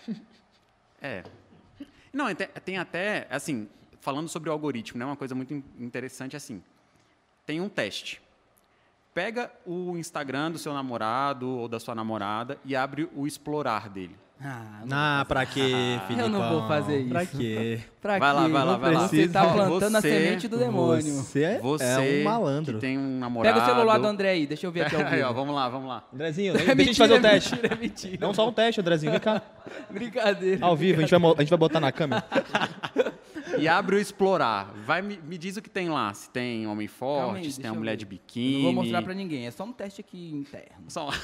É. 1.02 1.24
Não, 2.14 2.34
tem- 2.34 2.78
até, 2.78 3.28
assim, 3.30 3.68
falando 4.00 4.28
sobre 4.30 4.50
o 4.50 4.54
algoritmo, 4.54 4.98
né, 4.98 5.06
uma 5.06 5.16
coisa 5.18 5.36
muito 5.36 5.54
in- 5.54 5.64
interessante 5.80 6.36
assim. 6.36 6.64
Tem 7.46 7.60
um 7.62 7.70
teste. 7.70 8.22
Pega 9.20 9.52
o 9.66 9.98
Instagram 9.98 10.50
do 10.52 10.58
seu 10.58 10.74
namorado 10.74 11.46
ou 11.50 11.68
da 11.68 11.78
sua 11.78 11.94
namorada 11.94 12.58
e 12.64 12.74
abre 12.74 13.10
o 13.14 13.28
explorar 13.28 13.90
dele. 13.90 14.16
Ah, 14.42 14.80
não 14.86 14.96
Ah, 14.98 15.26
pra 15.28 15.46
quê, 15.46 16.00
Filipão? 16.08 16.16
Eu 16.26 16.30
não 16.30 16.50
vou 16.50 16.66
fazer 16.70 17.06
Pra 17.10 17.24
isso. 17.24 17.38
quê? 17.38 17.82
Pra 18.02 18.18
Vai 18.18 18.32
lá, 18.34 18.46
quê? 18.46 18.52
vai 18.54 18.66
lá, 18.66 18.78
vai 18.78 18.94
lá. 18.94 19.08
Você 19.10 19.28
tá 19.28 19.46
plantando 19.52 19.98
a 19.98 20.00
Você- 20.00 20.10
semente 20.10 20.48
do 20.48 20.58
demônio. 20.58 21.02
Você 21.16 21.44
é, 21.44 21.60
Você 21.60 21.84
é 21.84 22.22
um 22.22 22.24
malandro. 22.24 22.76
que 22.76 22.80
tem 22.80 22.98
um 22.98 23.20
namorado. 23.20 23.54
Pega 23.60 23.66
o 23.66 23.70
celular 23.76 23.98
do 23.98 24.08
André 24.08 24.30
aí, 24.30 24.48
deixa 24.48 24.66
eu 24.66 24.72
ver 24.72 24.84
aqui 24.86 24.96
ao 24.96 25.02
Aí, 25.12 25.22
ó, 25.22 25.28
vivo. 25.28 25.34
vamos 25.42 25.54
lá, 25.54 25.68
vamos 25.68 25.90
lá. 25.90 26.04
Andrezinho, 26.14 26.54
É 26.56 26.56
deixa 26.64 26.72
a 26.72 26.76
gente 26.76 26.86
mentira, 26.88 27.08
fazer 27.10 27.14
o 27.14 27.18
é 27.18 27.30
teste. 27.30 27.52
mentira, 27.56 27.74
é 27.74 27.78
mentira. 27.78 28.18
Não, 28.22 28.34
só 28.34 28.48
um 28.48 28.54
teste, 28.54 28.80
Andrezinho. 28.80 29.12
Vem 29.12 29.20
cá. 29.20 29.42
Brincadeira. 29.90 30.66
Ao 30.66 30.78
vivo, 30.78 31.00
a 31.00 31.02
gente 31.06 31.14
vai, 31.20 31.32
a 31.34 31.40
gente 31.42 31.50
vai 31.50 31.60
botar 31.60 31.82
na 31.82 31.92
câmera. 31.92 32.24
E 33.62 33.68
abre 33.68 33.96
o 33.96 34.00
explorar. 34.00 34.72
Vai, 34.86 35.02
me, 35.02 35.18
me 35.18 35.38
diz 35.38 35.58
o 35.58 35.62
que 35.62 35.70
tem 35.70 35.90
lá. 35.90 36.14
Se 36.14 36.30
tem 36.30 36.66
homem 36.68 36.88
forte, 36.88 37.46
aí, 37.46 37.52
se 37.52 37.60
tem 37.62 37.70
uma 37.72 37.78
mulher 37.78 37.92
ver. 37.92 37.98
de 37.98 38.06
Eu 38.06 38.10
biquíni. 38.10 38.56
Não 38.58 38.64
vou 38.64 38.74
mostrar 38.74 39.02
pra 39.02 39.14
ninguém, 39.14 39.46
é 39.48 39.52
só 39.52 39.64
um 39.64 39.72
teste 39.74 40.02
aqui 40.02 40.32
interno. 40.32 40.86
Só- 40.90 41.10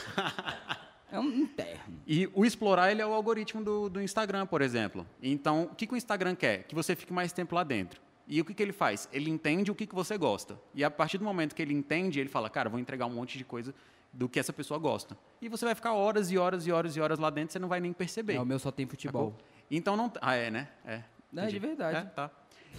É 1.12 1.20
um 1.20 1.30
interno. 1.30 2.00
E 2.06 2.28
o 2.34 2.44
explorar 2.44 2.92
ele 2.92 3.02
é 3.02 3.06
o 3.06 3.14
algoritmo 3.14 3.64
do, 3.64 3.88
do 3.90 4.02
Instagram, 4.02 4.46
por 4.48 4.62
exemplo. 4.62 5.06
Então, 5.22 5.70
o 5.72 5.76
que, 5.76 5.86
que 5.88 5.94
o 5.94 5.96
Instagram 5.98 6.36
quer? 6.36 6.64
Que 6.64 6.76
você 6.76 6.96
fique 6.96 7.14
mais 7.14 7.32
tempo 7.32 7.56
lá 7.56 7.64
dentro. 7.64 8.02
E 8.28 8.42
o 8.42 8.44
que, 8.44 8.54
que 8.56 8.62
ele 8.62 8.74
faz? 8.74 9.08
Ele 9.14 9.30
entende 9.30 9.70
o 9.72 9.76
que, 9.76 9.86
que 9.86 9.94
você 9.96 10.18
gosta. 10.18 10.60
E 10.74 10.84
a 10.84 10.90
partir 10.90 11.20
do 11.20 11.24
momento 11.24 11.54
que 11.56 11.62
ele 11.62 11.74
entende, 11.74 12.20
ele 12.20 12.28
fala, 12.28 12.50
cara, 12.50 12.70
vou 12.70 12.80
entregar 12.80 13.06
um 13.06 13.12
monte 13.12 13.38
de 13.38 13.46
coisa 13.46 13.74
do 14.12 14.28
que 14.28 14.40
essa 14.40 14.52
pessoa 14.52 14.80
gosta. 14.80 15.16
E 15.42 15.48
você 15.48 15.64
vai 15.64 15.76
ficar 15.76 15.94
horas 15.94 16.32
e 16.32 16.38
horas 16.38 16.66
e 16.66 16.72
horas 16.72 16.98
e 16.98 17.00
horas 17.00 17.20
lá 17.20 17.30
dentro, 17.30 17.54
você 17.54 17.60
não 17.60 17.68
vai 17.70 17.80
nem 17.80 17.94
perceber. 17.94 18.34
É, 18.34 18.42
o 18.42 18.46
meu 18.46 18.58
só 18.58 18.72
tem 18.72 18.86
futebol. 18.88 19.36
Então 19.70 19.96
não. 19.96 20.12
Ah, 20.22 20.36
é, 20.36 20.50
né? 20.50 20.68
É. 20.86 21.02
Não, 21.36 21.44
é 21.44 21.48
de 21.48 21.58
Entendi. 21.58 21.68
verdade. 21.76 21.98
É, 21.98 22.02
tá. 22.10 22.32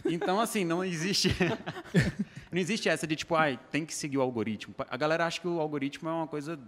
Então, 0.05 0.41
assim, 0.41 0.65
não 0.65 0.85
existe. 0.85 1.29
não 2.51 2.59
existe 2.59 2.89
essa 2.89 3.07
de 3.07 3.17
tipo, 3.17 3.35
ai, 3.35 3.59
tem 3.71 3.85
que 3.85 3.95
seguir 3.95 4.19
o 4.19 4.23
algoritmo. 4.23 4.75
A 4.89 4.97
galera 4.97 5.27
acha 5.27 5.41
que 5.41 5.49
o 5.49 5.61
algoritmo 5.61 6.09
é 6.09 6.13
uma 6.13 6.27
coisa 6.27 6.59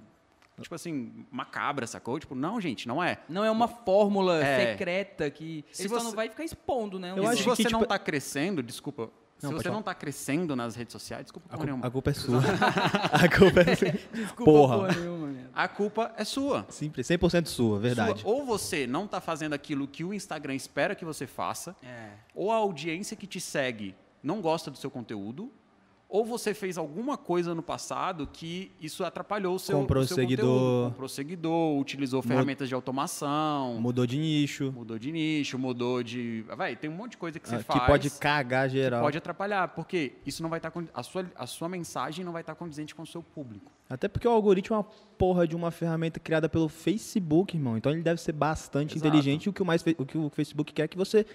tipo 0.61 0.75
assim, 0.75 1.25
macabra, 1.31 1.87
sacou? 1.87 2.19
Tipo, 2.19 2.35
não, 2.35 2.61
gente, 2.61 2.89
não 2.89 3.01
é. 3.03 3.19
Não 3.29 3.45
é 3.45 3.51
uma 3.51 3.69
fórmula 3.69 4.43
É. 4.45 4.73
secreta 4.73 5.31
que 5.31 5.65
Se 5.71 5.83
ele 5.83 5.89
só 5.89 5.99
você- 6.01 6.05
não 6.07 6.13
vai 6.13 6.29
ficar 6.29 6.43
expondo, 6.45 6.99
né? 6.99 7.13
Eu 7.17 7.23
E 7.23 7.27
acho 7.27 7.37
se 7.37 7.43
que, 7.45 7.49
você 7.49 7.63
não 7.71 7.79
tipo- 7.81 7.87
tá 7.89 7.97
crescendo, 7.99 8.61
desculpa. 8.63 9.09
Se 9.39 9.45
Não, 9.45 9.51
pode 9.53 9.63
você 9.63 9.69
falar. 9.69 9.77
não 9.77 9.83
tá 9.83 9.95
crescendo 9.95 10.57
nas 10.57 10.75
redes 10.75 10.93
sociais, 10.93 11.23
desculpa 11.25 11.47
A, 11.49 11.53
porra 11.53 11.65
nenhuma. 11.67 11.87
a 11.87 11.91
culpa 11.91 12.11
é 12.11 12.15
sua. 12.15 12.41
a 13.13 13.29
culpa 13.29 13.61
é 13.61 13.77
sua. 13.77 13.93
Desculpa, 14.13 14.45
Porra. 14.45 14.77
porra 14.79 14.93
nenhuma. 15.01 15.35
A 15.55 15.69
culpa 15.69 16.13
é 16.17 16.25
sua. 16.25 16.67
Simples, 16.69 17.07
100% 17.07 17.47
sua, 17.47 17.79
verdade. 17.79 18.21
Sua. 18.23 18.31
Ou 18.33 18.45
você 18.45 18.87
não 18.87 19.07
tá 19.07 19.21
fazendo 19.21 19.53
aquilo 19.53 19.87
que 19.87 20.03
o 20.05 20.13
Instagram 20.13 20.55
espera 20.55 20.95
que 20.95 21.05
você 21.05 21.27
faça, 21.27 21.75
É. 21.83 22.11
ou 22.35 22.51
a 22.53 22.57
audiência 22.57 23.17
que 23.17 23.27
te 23.27 23.41
segue 23.41 23.95
não 24.23 24.41
gosta 24.41 24.71
do 24.71 24.77
seu 24.77 24.91
conteúdo, 24.91 25.53
ou 26.09 26.25
você 26.25 26.55
fez 26.55 26.79
alguma 26.79 27.19
coisa 27.19 27.55
no 27.55 27.63
passado 27.63 28.27
que 28.27 28.73
isso 28.81 29.05
atrapalhou 29.05 29.55
o 29.55 29.59
seu, 29.59 29.79
Comprou 29.79 30.03
o 30.03 30.07
seu 30.07 30.17
seguidor. 30.17 30.47
conteúdo. 30.47 30.91
Comprou 30.91 31.09
seguidor, 31.09 31.79
utilizou 31.79 32.23
ferramentas 32.23 32.67
de 32.69 32.75
automação, 32.75 33.79
Mudou 33.79 34.07
de 34.07 34.17
nicho. 34.17 34.73
mudou 34.73 34.99
de 34.99 35.13
nicho, 35.13 35.59
mudou 35.59 36.03
de... 36.03 36.45
Vai, 36.57 36.77
tem 36.77 36.89
um 36.89 36.95
monte 36.95 37.13
de 37.13 37.17
coisa 37.19 37.39
que 37.39 37.47
você 37.47 37.57
ah, 37.57 37.63
faz... 37.63 37.81
que 37.81 37.87
pode 37.87 38.11
cagar 38.13 38.71
geral. 38.71 39.03
pode 39.03 39.19
atrapalhar, 39.19 39.69
porque 39.69 40.13
isso 40.25 40.43
não 40.43 40.49
vai 40.49 40.59
estar 40.59 40.73
a 40.95 41.03
sua 41.03 41.27
a 41.37 41.47
sua 41.47 41.69
mensagem 41.69 42.25
não 42.25 42.33
vai 42.33 42.41
estar 42.41 42.55
condizente 42.55 42.95
com 42.95 43.03
o 43.03 43.07
seu 43.07 43.23
público. 43.23 43.71
Até 43.89 44.09
porque 44.09 44.27
o 44.27 44.31
algoritmo 44.31 44.77
é 44.77 44.79
uma 44.79 44.85
porra 45.19 45.47
de 45.47 45.55
uma 45.55 45.71
ferramenta 45.71 46.19
criada 46.19 46.49
pelo 46.49 46.69
Facebook, 46.69 47.57
irmão. 47.57 47.77
Então 47.77 47.93
ele 47.93 48.03
deve 48.03 48.21
ser 48.21 48.33
bastante 48.33 48.97
Exato. 48.97 49.09
inteligente. 49.09 49.49
O 49.49 49.53
que 49.53 49.63
o, 49.63 49.67
mais, 49.67 49.83
o 49.99 50.07
que 50.07 50.17
o 50.17 50.31
Facebook 50.31 50.73
quer 50.73 50.83
é 50.85 50.89
que 50.89 50.97
você 50.97 51.27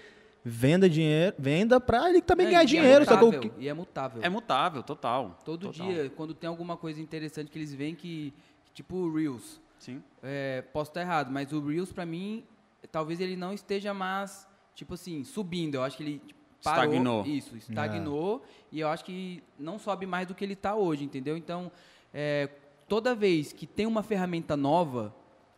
venda 0.44 0.88
dinheiro, 0.90 1.34
venda 1.38 1.80
pra 1.80 2.10
ele 2.10 2.20
também 2.20 2.46
É, 2.46 2.50
ganhar 2.50 2.62
e 2.64 2.66
dinheiro. 2.66 3.02
É 3.02 3.06
sacou? 3.06 3.32
mutável, 3.32 3.52
e 3.58 3.68
é 3.68 3.74
mutável. 3.74 4.22
É 4.22 4.28
mutável, 4.28 4.82
total. 4.82 5.38
Todo 5.44 5.68
total. 5.72 5.86
dia, 5.86 6.10
quando 6.14 6.34
tem 6.34 6.48
alguma 6.48 6.76
coisa 6.76 7.00
interessante 7.00 7.50
que 7.50 7.58
eles 7.58 7.72
veem 7.72 7.94
que, 7.94 8.32
tipo 8.74 8.94
o 8.96 9.14
Reels, 9.14 9.60
Sim. 9.78 10.02
é, 10.22 10.62
posso 10.72 10.90
estar 10.90 11.00
errado, 11.00 11.30
mas 11.32 11.50
o 11.52 11.60
Reels 11.66 11.92
pra 11.92 12.04
mim, 12.04 12.44
talvez 12.92 13.20
ele 13.20 13.36
não 13.36 13.54
esteja 13.54 13.94
mais, 13.94 14.46
tipo 14.74 14.94
assim, 14.94 15.24
subindo. 15.24 15.76
Eu 15.76 15.82
acho 15.82 15.96
que 15.96 16.02
ele 16.02 16.18
tipo, 16.18 16.38
parou. 16.62 16.84
Estagnou. 16.84 17.26
Isso, 17.26 17.56
estagnou. 17.56 18.42
E 18.70 18.80
eu 18.80 18.88
acho 18.88 19.04
que 19.04 19.42
não 19.58 19.78
sobe 19.78 20.04
mais 20.04 20.26
do 20.26 20.34
que 20.34 20.44
ele 20.44 20.52
está 20.52 20.74
hoje, 20.74 21.04
entendeu? 21.04 21.36
Então, 21.38 21.72
é, 22.12 22.50
toda 22.86 23.14
vez 23.14 23.50
que 23.52 23.66
tem 23.66 23.86
uma 23.86 24.02
ferramenta 24.02 24.56
nova 24.56 25.14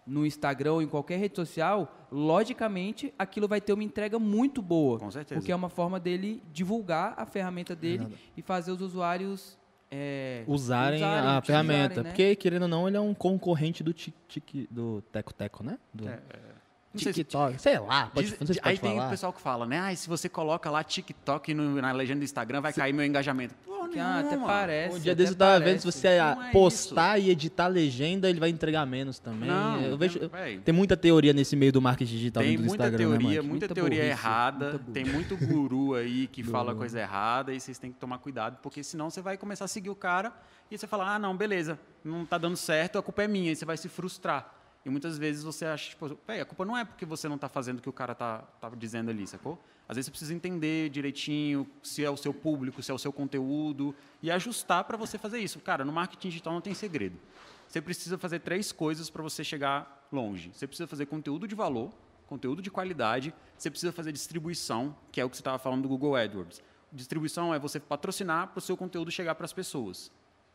no 0.06 0.25
Instagram 0.25 0.75
ou 0.75 0.82
em 0.82 0.86
qualquer 0.86 1.18
rede 1.18 1.34
social, 1.36 2.06
logicamente 2.12 3.12
aquilo 3.18 3.48
vai 3.48 3.60
ter 3.60 3.72
uma 3.72 3.82
entrega 3.82 4.18
muito 4.18 4.62
boa. 4.62 4.98
Com 4.98 5.10
certeza. 5.10 5.40
Porque 5.40 5.50
é 5.50 5.56
uma 5.56 5.68
forma 5.68 5.98
dele 5.98 6.42
divulgar 6.52 7.14
a 7.16 7.26
ferramenta 7.26 7.75
dele 7.75 8.06
e 8.36 8.42
fazer 8.42 8.70
os 8.72 8.80
usuários 8.80 9.58
é, 9.90 10.42
Usarem, 10.48 11.02
a 11.02 11.06
utilizarem, 11.38 11.42
ferramenta. 11.42 12.02
né? 12.02 12.08
Porque, 12.10 12.34
querendo 12.36 12.62
ou 12.62 12.68
não, 12.68 12.88
ele 12.88 12.96
é 12.96 13.00
um 13.00 13.14
concorrente 13.14 13.82
do, 13.84 13.92
tic, 13.92 14.14
tic- 14.28 14.68
do 14.70 15.00
Teco 15.12 15.32
Teco, 15.32 15.62
né? 15.64 15.78
Do 15.94 16.08
É, 16.08 16.10
Não 16.10 16.55
sei 17.04 17.12
se- 17.12 17.20
TikTok. 17.24 17.60
Sei 17.60 17.78
lá, 17.78 18.10
pode, 18.12 18.28
Diz- 18.30 18.38
não 18.40 18.46
sei 18.46 18.54
se 18.54 18.60
aí 18.62 18.78
tem 18.78 18.98
o 19.00 19.08
pessoal 19.08 19.32
que 19.32 19.40
fala, 19.40 19.66
né? 19.66 19.78
Ah, 19.80 19.94
se 19.96 20.08
você 20.08 20.28
coloca 20.28 20.70
lá 20.70 20.82
TikTok 20.84 21.54
no- 21.54 21.80
na 21.80 21.92
legenda 21.92 22.20
do 22.20 22.24
Instagram, 22.24 22.60
vai 22.60 22.72
cair 22.72 22.92
meu 22.92 23.04
engajamento. 23.04 23.54
Porra 23.64 23.88
Que, 23.88 23.98
ah, 24.00 24.18
até 24.20 24.36
parece. 24.36 24.96
Um 24.96 25.00
dia 25.00 25.14
desse 25.14 25.32
eu 25.32 25.36
tava 25.36 25.60
vendo, 25.60 25.78
se 25.78 25.84
você 25.86 26.18
Não 26.18 26.42
é 26.42 26.50
postar 26.50 27.18
e 27.20 27.30
editar 27.30 27.64
a 27.66 27.68
legenda, 27.68 28.28
ele 28.28 28.40
vai 28.40 28.48
entregar 28.50 28.84
menos 28.84 29.18
também. 29.18 29.48
Não, 29.48 29.80
eu 29.80 29.96
vejo, 29.96 30.18
tem- 30.64 30.74
muita 30.74 30.96
teoria 30.96 31.32
nesse 31.32 31.54
meio 31.54 31.72
do 31.72 31.80
marketing 31.80 32.10
digital 32.12 32.42
Tem 32.42 32.56
do 32.56 32.64
muita 32.64 32.84
Instagram, 32.84 32.98
né, 32.98 33.18
teoria, 33.18 33.28
Mike? 33.28 33.48
muita, 33.48 33.66
Muita 33.66 33.74
teoria 33.74 33.98
burrice, 34.02 34.10
errada, 34.20 34.70
muita 34.72 34.92
tem 34.92 35.04
muito 35.04 35.36
guru 35.36 35.94
aí 35.94 36.26
que 36.26 36.42
fala 36.42 36.74
coisa 36.74 36.98
errada 37.00 37.52
e 37.54 37.60
vocês 37.60 37.78
têm 37.78 37.92
que 37.92 37.98
tomar 37.98 38.18
cuidado, 38.18 38.58
porque 38.62 38.82
senão 38.82 39.08
você 39.08 39.20
vai 39.22 39.36
começar 39.36 39.66
a 39.66 39.68
seguir 39.68 39.90
o 39.90 39.94
cara 39.94 40.32
e 40.70 40.76
você 40.76 40.86
fala, 40.86 41.14
ah, 41.14 41.18
não, 41.18 41.36
beleza, 41.36 41.78
não 42.04 42.26
tá 42.26 42.36
dando 42.38 42.56
certo, 42.56 42.98
a 42.98 43.02
culpa 43.02 43.22
é 43.22 43.28
minha, 43.28 43.52
e 43.52 43.56
você 43.56 43.64
vai 43.64 43.76
se 43.76 43.88
frustrar. 43.88 44.52
E 44.86 44.88
muitas 44.88 45.18
vezes 45.18 45.42
você 45.42 45.64
acha, 45.64 45.90
tipo, 45.90 46.16
"Véi, 46.24 46.40
a 46.40 46.44
culpa 46.44 46.64
não 46.64 46.76
é 46.76 46.84
porque 46.84 47.04
você 47.04 47.28
não 47.28 47.36
tá 47.36 47.48
fazendo 47.48 47.80
o 47.80 47.82
que 47.82 47.88
o 47.88 47.92
cara 47.92 48.14
tá, 48.14 48.42
tá 48.60 48.70
dizendo 48.70 49.10
ali, 49.10 49.26
sacou? 49.26 49.60
Às 49.88 49.96
vezes 49.96 50.06
você 50.06 50.10
precisa 50.12 50.32
entender 50.32 50.90
direitinho 50.90 51.68
se 51.82 52.04
é 52.04 52.08
o 52.08 52.16
seu 52.16 52.32
público, 52.32 52.80
se 52.80 52.92
é 52.92 52.94
o 52.94 52.98
seu 52.98 53.12
conteúdo 53.12 53.92
e 54.22 54.30
ajustar 54.30 54.84
para 54.84 54.96
você 54.96 55.18
fazer 55.18 55.40
isso. 55.40 55.58
Cara, 55.58 55.84
no 55.84 55.92
marketing 55.92 56.28
digital 56.28 56.52
não 56.52 56.60
tem 56.60 56.72
segredo. 56.72 57.18
Você 57.66 57.80
precisa 57.80 58.16
fazer 58.16 58.38
três 58.38 58.70
coisas 58.70 59.10
para 59.10 59.25
você 59.25 59.42
chegar 59.42 60.06
longe. 60.12 60.52
Você 60.54 60.68
precisa 60.68 60.86
fazer 60.86 61.06
conteúdo 61.06 61.49
de 61.49 61.56
valor, 61.56 61.92
conteúdo 62.28 62.62
de 62.62 62.70
qualidade, 62.70 63.34
você 63.58 63.68
precisa 63.68 63.90
fazer 63.90 64.12
distribuição, 64.12 64.96
que 65.10 65.20
é 65.20 65.25
o 65.25 65.28
que 65.28 65.34
você 65.34 65.40
estava 65.40 65.58
falando 65.58 65.82
do 65.82 65.88
Google 65.88 66.14
AdWords. 66.14 66.62
Distribuição 66.92 67.52
é 67.52 67.58
você 67.58 67.80
patrocinar 67.80 68.46
para 68.50 68.58
o 68.58 68.62
seu 68.62 68.76
conteúdo 68.76 69.10
chegar 69.10 69.34
para 69.34 69.46
as 69.46 69.52
pessoas. 69.52 70.12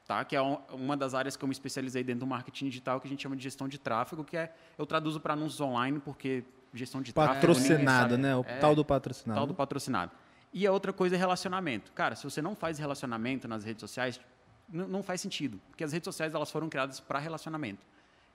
Tá? 0.07 0.25
Que 0.25 0.35
é 0.35 0.41
um- 0.41 0.57
uma 0.73 0.97
das 0.97 1.13
áreas 1.13 1.35
que 1.37 1.43
eu 1.43 1.47
me 1.47 1.53
especializei 1.53 2.03
dentro 2.03 2.21
do 2.21 2.27
marketing 2.27 2.65
digital, 2.69 2.99
que 2.99 3.07
a 3.07 3.09
gente 3.09 3.21
chama 3.21 3.35
de 3.35 3.43
gestão 3.43 3.67
de 3.67 3.77
tráfego, 3.77 4.23
que 4.23 4.35
é 4.35 4.53
eu 4.77 4.85
traduzo 4.85 5.19
para 5.19 5.33
anúncios 5.33 5.61
online, 5.61 5.99
porque 5.99 6.43
gestão 6.73 7.01
de 7.01 7.13
tráfego. 7.13 7.47
ninguém 7.53 7.63
Patrocinado, 7.85 8.17
né? 8.17 8.35
O 8.35 8.41
É, 8.47 8.57
tal 8.59 8.75
do 8.75 8.83
patrocinado. 8.83 9.37
Tal 9.39 9.47
do 9.47 9.53
patrocinado. 9.53 10.11
E 10.53 10.67
a 10.67 10.71
outra 10.71 10.91
coisa 10.91 11.15
é 11.15 11.17
relacionamento. 11.17 11.91
Cara, 11.93 12.15
se 12.15 12.23
você 12.23 12.41
não 12.41 12.55
faz 12.55 12.77
relacionamento 12.77 13.47
nas 13.47 13.63
redes 13.63 13.79
sociais, 13.81 14.19
não 14.67 15.01
faz 15.03 15.21
sentido. 15.21 15.61
Porque 15.69 15.83
as 15.83 15.93
redes 15.93 16.05
sociais 16.05 16.33
elas 16.33 16.51
foram 16.51 16.67
criadas 16.67 16.99
para 16.99 17.19
relacionamento. 17.19 17.85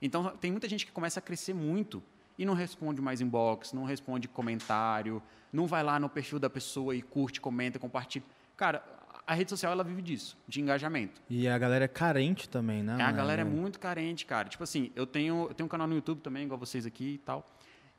Então, 0.00 0.28
tem 0.36 0.50
muita 0.50 0.68
gente 0.68 0.84
que 0.86 0.92
começa 0.92 1.18
a 1.18 1.22
crescer 1.22 1.54
muito 1.54 2.02
e 2.38 2.44
não 2.44 2.54
responde 2.54 3.00
mais 3.02 3.20
inbox, 3.20 3.72
não 3.72 3.84
responde 3.84 4.28
comentário, 4.28 5.22
não 5.52 5.66
vai 5.66 5.82
lá 5.82 5.98
no 5.98 6.08
perfil 6.08 6.38
da 6.38 6.48
pessoa 6.50 6.94
e 6.94 7.00
curte, 7.02 7.40
comenta, 7.40 7.78
compartilha. 7.78 8.24
Cara, 8.56 8.82
a 9.26 9.34
rede 9.34 9.50
social 9.50 9.72
ela 9.72 9.82
vive 9.82 10.02
disso, 10.02 10.38
de 10.46 10.60
engajamento. 10.60 11.20
E 11.28 11.48
a 11.48 11.58
galera 11.58 11.84
é 11.84 11.88
carente 11.88 12.48
também, 12.48 12.82
né? 12.82 12.96
É, 13.00 13.02
a 13.02 13.10
galera 13.10 13.42
é 13.42 13.44
muito 13.44 13.80
carente, 13.80 14.24
cara. 14.24 14.48
Tipo 14.48 14.62
assim, 14.62 14.92
eu 14.94 15.06
tenho, 15.06 15.46
eu 15.48 15.54
tenho 15.54 15.66
um 15.66 15.68
canal 15.68 15.88
no 15.88 15.94
YouTube 15.94 16.20
também, 16.20 16.44
igual 16.44 16.58
vocês 16.58 16.86
aqui 16.86 17.14
e 17.14 17.18
tal. 17.18 17.50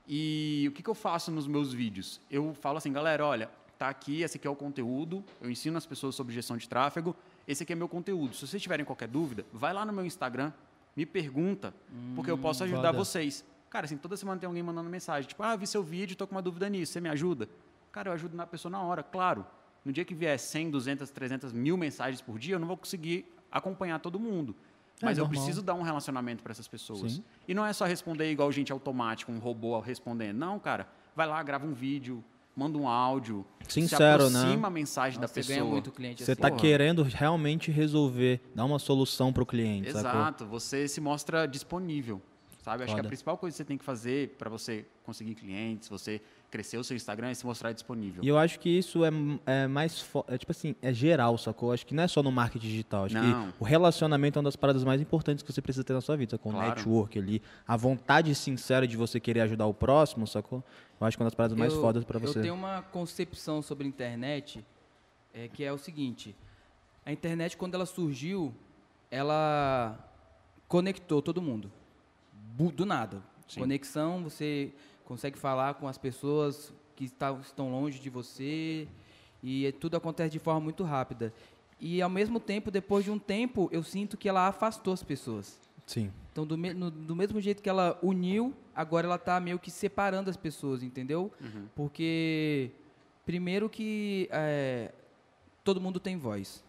E 0.07 0.65
o 0.69 0.71
que, 0.71 0.81
que 0.81 0.89
eu 0.89 0.95
faço 0.95 1.29
nos 1.29 1.45
meus 1.45 1.73
vídeos? 1.73 2.21
Eu 2.31 2.53
falo 2.53 2.77
assim, 2.77 2.93
galera, 2.93 3.25
olha, 3.25 3.49
tá 3.77 3.89
aqui, 3.89 4.21
esse 4.21 4.37
aqui 4.37 4.47
é 4.47 4.49
o 4.49 4.55
conteúdo, 4.55 5.21
eu 5.41 5.51
ensino 5.51 5.77
as 5.77 5.85
pessoas 5.85 6.15
sobre 6.15 6.33
gestão 6.33 6.55
de 6.55 6.67
tráfego, 6.69 7.13
esse 7.45 7.63
aqui 7.63 7.73
é 7.73 7.75
meu 7.75 7.89
conteúdo. 7.89 8.33
Se 8.33 8.47
vocês 8.47 8.61
tiverem 8.61 8.85
qualquer 8.85 9.09
dúvida, 9.09 9.45
vai 9.51 9.73
lá 9.73 9.85
no 9.85 9.91
meu 9.91 10.05
Instagram, 10.05 10.53
me 10.95 11.05
pergunta, 11.05 11.73
porque 12.15 12.31
eu 12.31 12.37
posso 12.37 12.63
ajudar 12.63 12.87
foda. 12.87 12.97
vocês. 12.97 13.45
Cara, 13.69 13.85
assim, 13.85 13.97
toda 13.97 14.15
semana 14.15 14.39
tem 14.39 14.47
alguém 14.47 14.63
mandando 14.63 14.89
mensagem, 14.89 15.27
tipo, 15.27 15.43
ah, 15.43 15.55
vi 15.57 15.67
seu 15.67 15.83
vídeo, 15.83 16.15
tô 16.15 16.25
com 16.25 16.33
uma 16.35 16.41
dúvida 16.41 16.69
nisso, 16.69 16.93
você 16.93 17.01
me 17.01 17.09
ajuda? 17.09 17.49
Cara, 17.91 18.09
eu 18.09 18.13
ajudo 18.13 18.35
na 18.37 18.47
pessoa 18.47 18.71
na 18.71 18.81
hora, 18.81 19.03
claro. 19.03 19.45
No 19.87 19.93
dia 19.93 20.03
que 20.03 20.13
vier 20.13 20.37
100, 20.37 20.69
200, 20.69 21.09
300 21.11 21.53
mil 21.53 21.77
mensagens 21.77 22.19
por 22.19 22.37
dia, 22.37 22.55
eu 22.55 22.59
não 22.59 22.67
vou 22.67 22.75
conseguir 22.75 23.25
acompanhar 23.49 23.99
todo 23.99 24.19
mundo. 24.19 24.53
É 25.01 25.05
Mas 25.05 25.17
eu 25.17 25.23
normal. 25.23 25.41
preciso 25.41 25.61
dar 25.61 25.75
um 25.75 25.81
relacionamento 25.81 26.43
para 26.43 26.51
essas 26.51 26.67
pessoas. 26.67 27.13
Sim. 27.13 27.23
E 27.47 27.53
não 27.53 27.65
é 27.65 27.71
só 27.71 27.85
responder 27.85 28.29
igual 28.29 28.51
gente 28.51 28.69
automática, 28.69 29.31
um 29.31 29.39
robô 29.39 29.79
respondendo. 29.79 30.35
Não, 30.35 30.59
cara. 30.59 30.89
Vai 31.15 31.25
lá, 31.25 31.41
grava 31.41 31.65
um 31.65 31.71
vídeo, 31.71 32.21
manda 32.53 32.77
um 32.77 32.85
áudio. 32.85 33.45
Sincero, 33.65 34.27
se 34.27 34.33
né? 34.33 34.39
aproxima 34.39 34.67
a 34.67 34.71
mensagem 34.71 35.21
Nossa, 35.21 35.33
da 35.33 35.41
você 35.41 35.47
pessoa. 35.47 35.57
ganha 35.59 35.71
muito 35.71 35.89
cliente 35.93 36.21
Você 36.21 36.33
assim. 36.33 36.41
tá 36.41 36.49
Porra. 36.49 36.59
querendo 36.59 37.03
realmente 37.03 37.71
resolver, 37.71 38.41
dar 38.53 38.65
uma 38.65 38.79
solução 38.79 39.31
pro 39.31 39.45
cliente, 39.45 39.89
sacou? 39.93 40.19
Exato. 40.19 40.45
Você 40.47 40.85
se 40.89 40.99
mostra 40.99 41.47
disponível. 41.47 42.21
Sabe? 42.61 42.83
Acho 42.83 42.93
que 42.93 42.99
a 42.99 43.03
Foda. 43.03 43.07
principal 43.07 43.37
coisa 43.37 43.53
que 43.53 43.57
você 43.59 43.63
tem 43.63 43.77
que 43.77 43.85
fazer 43.85 44.35
para 44.37 44.49
você 44.49 44.85
conseguir 45.05 45.35
clientes, 45.35 45.87
você 45.87 46.21
crescer 46.49 46.77
o 46.77 46.83
seu 46.83 46.95
Instagram 46.95 47.27
é 47.29 47.33
se 47.33 47.45
mostrar 47.45 47.71
disponível. 47.73 48.23
E 48.23 48.27
eu 48.27 48.37
acho 48.37 48.59
que 48.59 48.69
isso 48.69 49.03
é, 49.03 49.09
é 49.45 49.67
mais. 49.67 50.05
É, 50.27 50.37
tipo 50.37 50.51
assim, 50.51 50.75
é 50.81 50.93
geral, 50.93 51.37
sacou? 51.37 51.71
Acho 51.73 51.85
que 51.85 51.93
não 51.93 52.03
é 52.03 52.07
só 52.07 52.23
no 52.23 52.31
marketing 52.31 52.67
digital. 52.67 53.05
Acho 53.05 53.15
Não. 53.15 53.51
que 53.51 53.55
o 53.59 53.63
relacionamento 53.65 54.37
é 54.37 54.39
uma 54.39 54.45
das 54.47 54.55
paradas 54.55 54.83
mais 54.83 55.01
importantes 55.01 55.43
que 55.43 55.51
você 55.51 55.61
precisa 55.61 55.83
ter 55.83 55.93
na 55.93 56.01
sua 56.01 56.15
vida, 56.15 56.31
sacou? 56.31 56.51
O 56.51 56.55
Claro. 56.55 56.69
network 56.75 57.19
ali. 57.19 57.41
A 57.67 57.75
vontade 57.75 58.33
sincera 58.33 58.87
de 58.87 58.95
você 58.95 59.19
querer 59.19 59.41
ajudar 59.41 59.65
o 59.65 59.73
próximo, 59.73 60.25
sacou? 60.25 60.63
Eu 60.99 61.05
acho 61.05 61.17
que 61.17 61.21
é 61.21 61.25
uma 61.25 61.29
das 61.29 61.35
paradas 61.35 61.57
mais 61.57 61.73
Eu- 61.73 61.81
fodas 61.81 62.03
pra 62.05 62.17
você. 62.19 62.39
Eu 62.39 62.43
tenho 62.43 62.55
uma 62.55 62.81
concepção 62.81 63.61
sobre 63.61 63.85
a 63.85 63.87
internet 63.87 64.65
é, 65.33 65.47
que 65.47 65.63
é 65.63 65.71
o 65.73 65.77
seguinte: 65.77 66.35
a 67.05 67.11
internet, 67.11 67.55
quando 67.57 67.75
ela 67.75 67.85
surgiu, 67.85 68.53
ela 69.11 69.97
conectou 70.67 71.21
todo 71.21 71.41
mundo. 71.41 71.71
Do 72.73 72.85
nada. 72.85 73.21
Sim. 73.47 73.59
Conexão, 73.61 74.23
você 74.23 74.73
consegue 75.07 75.37
falar 75.39 75.75
com 75.75 75.87
as 75.87 75.97
pessoas 75.97 76.73
que 76.95 77.05
estão 77.05 77.71
longe 77.71 77.97
de 77.99 78.09
você 78.09 78.87
e 79.41 79.65
é- 79.65 79.71
tudo 79.71 79.95
acontece 79.95 80.31
de 80.31 80.39
forma 80.39 80.59
muito 80.59 80.83
rápida. 80.83 81.33
E 81.79 82.01
ao 82.01 82.09
mesmo 82.09 82.39
tempo, 82.39 82.69
depois 82.69 83.05
de 83.05 83.11
um 83.11 83.17
tempo, 83.17 83.69
eu 83.71 83.83
sinto 83.83 84.17
que 84.17 84.27
ela 84.27 84.47
afastou 84.47 84.93
as 84.93 85.01
pessoas. 85.03 85.59
Sim. 85.85 86.11
Então, 86.31 86.45
do, 86.45 86.57
me- 86.57 86.73
no- 86.73 86.91
do 86.91 87.15
mesmo 87.15 87.39
jeito 87.39 87.61
que 87.63 87.69
ela 87.69 87.97
uniu, 88.03 88.53
agora 88.75 89.07
ela 89.07 89.15
está 89.15 89.39
meio 89.39 89.57
que 89.57 89.71
separando 89.71 90.29
as 90.29 90.35
pessoas, 90.35 90.83
entendeu? 90.83 91.31
Uhum. 91.39 91.67
Porque, 91.73 92.71
primeiro 93.25 93.69
que 93.69 94.27
é, 94.31 94.91
todo 95.63 95.79
mundo 95.79 95.99
tem 95.99 96.17
voz. 96.17 96.63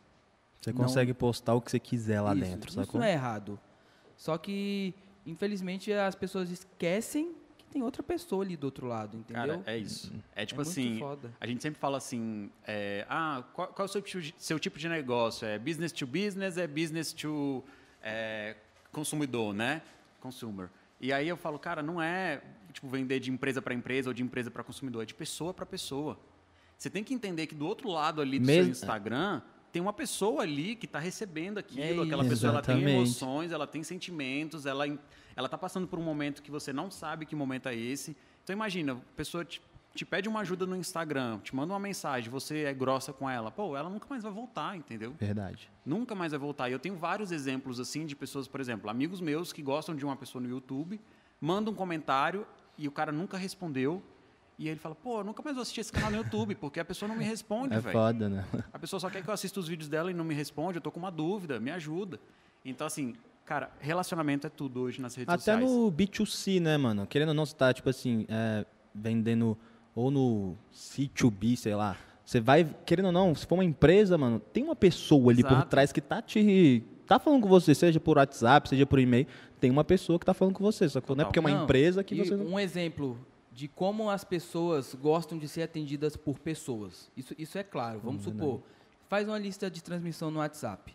Você 0.60 0.70
Não- 0.72 0.78
consegue 0.84 1.12
postar 1.12 1.54
o 1.54 1.60
que 1.60 1.70
você 1.70 1.80
quiser 1.80 2.20
lá 2.20 2.34
Isso, 2.34 2.44
dentro, 2.44 2.68
Isso 2.70 2.80
sacou? 2.80 3.00
não 3.00 3.06
é 3.06 3.12
errado. 3.12 3.58
Só 4.16 4.36
que, 4.38 4.94
infelizmente, 5.26 5.92
as 5.92 6.14
pessoas 6.14 6.50
esquecem 6.50 7.32
que 7.32 7.38
tem 7.68 7.82
outra 7.82 8.02
pessoa 8.02 8.44
ali 8.44 8.56
do 8.56 8.64
outro 8.64 8.86
lado, 8.86 9.16
entendeu? 9.16 9.42
Cara, 9.58 9.62
é 9.66 9.76
isso. 9.78 10.12
É 10.34 10.44
tipo 10.44 10.60
É 10.60 10.64
muito 10.64 10.70
assim, 10.78 10.98
foda. 10.98 11.32
a 11.40 11.46
gente 11.46 11.62
sempre 11.62 11.78
fala 11.78 11.98
assim, 11.98 12.50
é, 12.66 13.06
ah, 13.08 13.44
qual, 13.52 13.68
qual 13.68 13.84
é 13.84 13.88
o 13.88 13.92
seu 13.92 14.02
tipo, 14.02 14.20
de, 14.22 14.34
seu 14.38 14.58
tipo 14.58 14.78
de 14.78 14.88
negócio? 14.88 15.46
É 15.46 15.58
business 15.58 15.92
to 15.92 16.06
business, 16.06 16.56
é 16.56 16.66
business 16.66 17.12
to 17.12 17.62
é, 18.02 18.56
consumidor, 18.92 19.54
né? 19.54 19.82
consumer. 20.20 20.68
E 21.00 21.12
aí 21.12 21.28
eu 21.28 21.36
falo, 21.36 21.58
cara, 21.60 21.80
não 21.80 22.02
é 22.02 22.42
tipo 22.72 22.88
vender 22.88 23.20
de 23.20 23.30
empresa 23.30 23.62
para 23.62 23.72
empresa 23.72 24.10
ou 24.10 24.14
de 24.14 24.22
empresa 24.22 24.50
para 24.50 24.64
consumidor, 24.64 25.02
é 25.02 25.06
de 25.06 25.14
pessoa 25.14 25.54
para 25.54 25.64
pessoa. 25.64 26.18
Você 26.76 26.90
tem 26.90 27.02
que 27.04 27.14
entender 27.14 27.46
que 27.46 27.54
do 27.54 27.66
outro 27.66 27.88
lado 27.88 28.20
ali 28.20 28.38
do 28.38 28.46
Mes- 28.46 28.56
seu 28.64 28.70
Instagram 28.70 29.40
tem 29.72 29.80
uma 29.82 29.92
pessoa 29.92 30.42
ali 30.42 30.74
que 30.74 30.86
está 30.86 30.98
recebendo 30.98 31.58
aquilo, 31.58 32.02
É 32.02 32.06
aquela 32.06 32.22
isso. 32.22 32.30
pessoa 32.30 32.52
ela 32.52 32.62
tem 32.62 32.82
emoções, 32.82 33.52
ela 33.52 33.66
tem 33.66 33.82
sentimentos, 33.82 34.66
ela 34.66 34.86
ela 35.36 35.46
está 35.46 35.56
passando 35.56 35.86
por 35.86 35.98
um 35.98 36.02
momento 36.02 36.42
que 36.42 36.50
você 36.50 36.72
não 36.72 36.90
sabe 36.90 37.24
que 37.24 37.36
momento 37.36 37.68
é 37.68 37.74
esse. 37.76 38.16
Então 38.42 38.52
imagina, 38.54 38.94
a 38.94 39.14
pessoa 39.16 39.44
te, 39.44 39.62
te 39.94 40.04
pede 40.04 40.28
uma 40.28 40.40
ajuda 40.40 40.66
no 40.66 40.74
Instagram, 40.74 41.38
te 41.40 41.54
manda 41.54 41.72
uma 41.72 41.78
mensagem, 41.78 42.28
você 42.28 42.64
é 42.64 42.74
grossa 42.74 43.12
com 43.12 43.30
ela, 43.30 43.50
pô, 43.50 43.76
ela 43.76 43.88
nunca 43.88 44.06
mais 44.10 44.22
vai 44.22 44.32
voltar, 44.32 44.76
entendeu? 44.76 45.14
Verdade. 45.18 45.70
Nunca 45.86 46.14
mais 46.14 46.32
vai 46.32 46.40
voltar. 46.40 46.68
E 46.68 46.72
eu 46.72 46.78
tenho 46.80 46.96
vários 46.96 47.30
exemplos 47.30 47.78
assim 47.78 48.04
de 48.04 48.16
pessoas, 48.16 48.48
por 48.48 48.60
exemplo, 48.60 48.90
amigos 48.90 49.20
meus 49.20 49.52
que 49.52 49.62
gostam 49.62 49.94
de 49.94 50.04
uma 50.04 50.16
pessoa 50.16 50.42
no 50.42 50.48
YouTube, 50.48 51.00
mandam 51.40 51.72
um 51.72 51.76
comentário 51.76 52.44
e 52.76 52.88
o 52.88 52.90
cara 52.90 53.12
nunca 53.12 53.36
respondeu. 53.36 54.02
E 54.58 54.64
aí 54.64 54.70
ele 54.70 54.80
fala, 54.80 54.94
pô, 54.94 55.20
eu 55.20 55.24
nunca 55.24 55.40
mais 55.42 55.54
vou 55.54 55.62
assistir 55.62 55.80
esse 55.82 55.92
canal 55.92 56.10
no 56.10 56.16
YouTube, 56.16 56.54
porque 56.56 56.80
a 56.80 56.84
pessoa 56.84 57.08
não 57.08 57.14
me 57.16 57.24
responde, 57.24 57.74
É 57.74 57.78
velho. 57.80 57.92
foda, 57.92 58.28
né? 58.28 58.44
A 58.72 58.78
pessoa 58.78 58.98
só 58.98 59.08
quer 59.08 59.22
que 59.22 59.28
eu 59.30 59.34
assista 59.34 59.60
os 59.60 59.68
vídeos 59.68 59.88
dela 59.88 60.10
e 60.10 60.14
não 60.14 60.24
me 60.24 60.34
responde, 60.34 60.78
eu 60.78 60.82
tô 60.82 60.90
com 60.90 60.98
uma 60.98 61.12
dúvida, 61.12 61.60
me 61.60 61.70
ajuda. 61.70 62.18
Então, 62.64 62.84
assim, 62.86 63.14
cara, 63.46 63.70
relacionamento 63.78 64.48
é 64.48 64.50
tudo 64.50 64.80
hoje 64.80 65.00
nas 65.00 65.14
redes 65.14 65.32
Até 65.32 65.38
sociais. 65.38 65.62
no 65.70 65.92
B2C, 65.92 66.60
né, 66.60 66.76
mano? 66.76 67.06
Querendo 67.06 67.28
ou 67.28 67.34
não, 67.34 67.46
você 67.46 67.54
tá, 67.54 67.72
tipo 67.72 67.88
assim, 67.88 68.26
é, 68.28 68.66
vendendo 68.92 69.56
ou 69.94 70.10
no 70.10 70.56
C2B, 70.74 71.56
sei 71.56 71.74
lá. 71.76 71.96
Você 72.24 72.40
vai, 72.40 72.68
querendo 72.84 73.06
ou 73.06 73.12
não, 73.12 73.34
se 73.36 73.46
for 73.46 73.54
uma 73.54 73.64
empresa, 73.64 74.18
mano, 74.18 74.40
tem 74.40 74.64
uma 74.64 74.76
pessoa 74.76 75.30
ali 75.32 75.42
por 75.42 75.52
Exato. 75.52 75.68
trás 75.70 75.92
que 75.92 76.00
tá 76.00 76.20
te. 76.20 76.82
tá 77.06 77.18
falando 77.18 77.42
com 77.42 77.48
você, 77.48 77.74
seja 77.74 77.98
por 78.00 78.18
WhatsApp, 78.18 78.68
seja 78.68 78.84
por 78.84 78.98
e-mail. 78.98 79.26
Tem 79.60 79.70
uma 79.70 79.84
pessoa 79.84 80.18
que 80.18 80.26
tá 80.26 80.34
falando 80.34 80.54
com 80.54 80.62
você. 80.64 80.88
Só 80.88 81.00
que 81.00 81.08
não 81.14 81.22
é 81.22 81.24
porque 81.24 81.38
é 81.38 81.40
uma 81.40 81.50
Não, 81.50 81.64
empresa 81.64 82.04
que 82.04 82.14
e 82.14 82.18
você. 82.18 82.36
não- 82.36 82.46
Um 82.46 82.58
exemplo 82.58 83.18
de 83.58 83.66
como 83.66 84.08
as 84.08 84.22
pessoas 84.22 84.94
gostam 84.94 85.36
de 85.36 85.48
ser 85.48 85.62
atendidas 85.62 86.16
por 86.16 86.38
pessoas. 86.38 87.10
Isso, 87.16 87.34
isso 87.36 87.58
é 87.58 87.64
claro. 87.64 87.98
Vamos 87.98 88.24
Hum, 88.24 88.30
supor, 88.32 88.62
faz 89.08 89.26
uma 89.26 89.36
lista 89.36 89.68
de 89.68 89.82
transmissão 89.82 90.30
no 90.30 90.38
WhatsApp. 90.38 90.94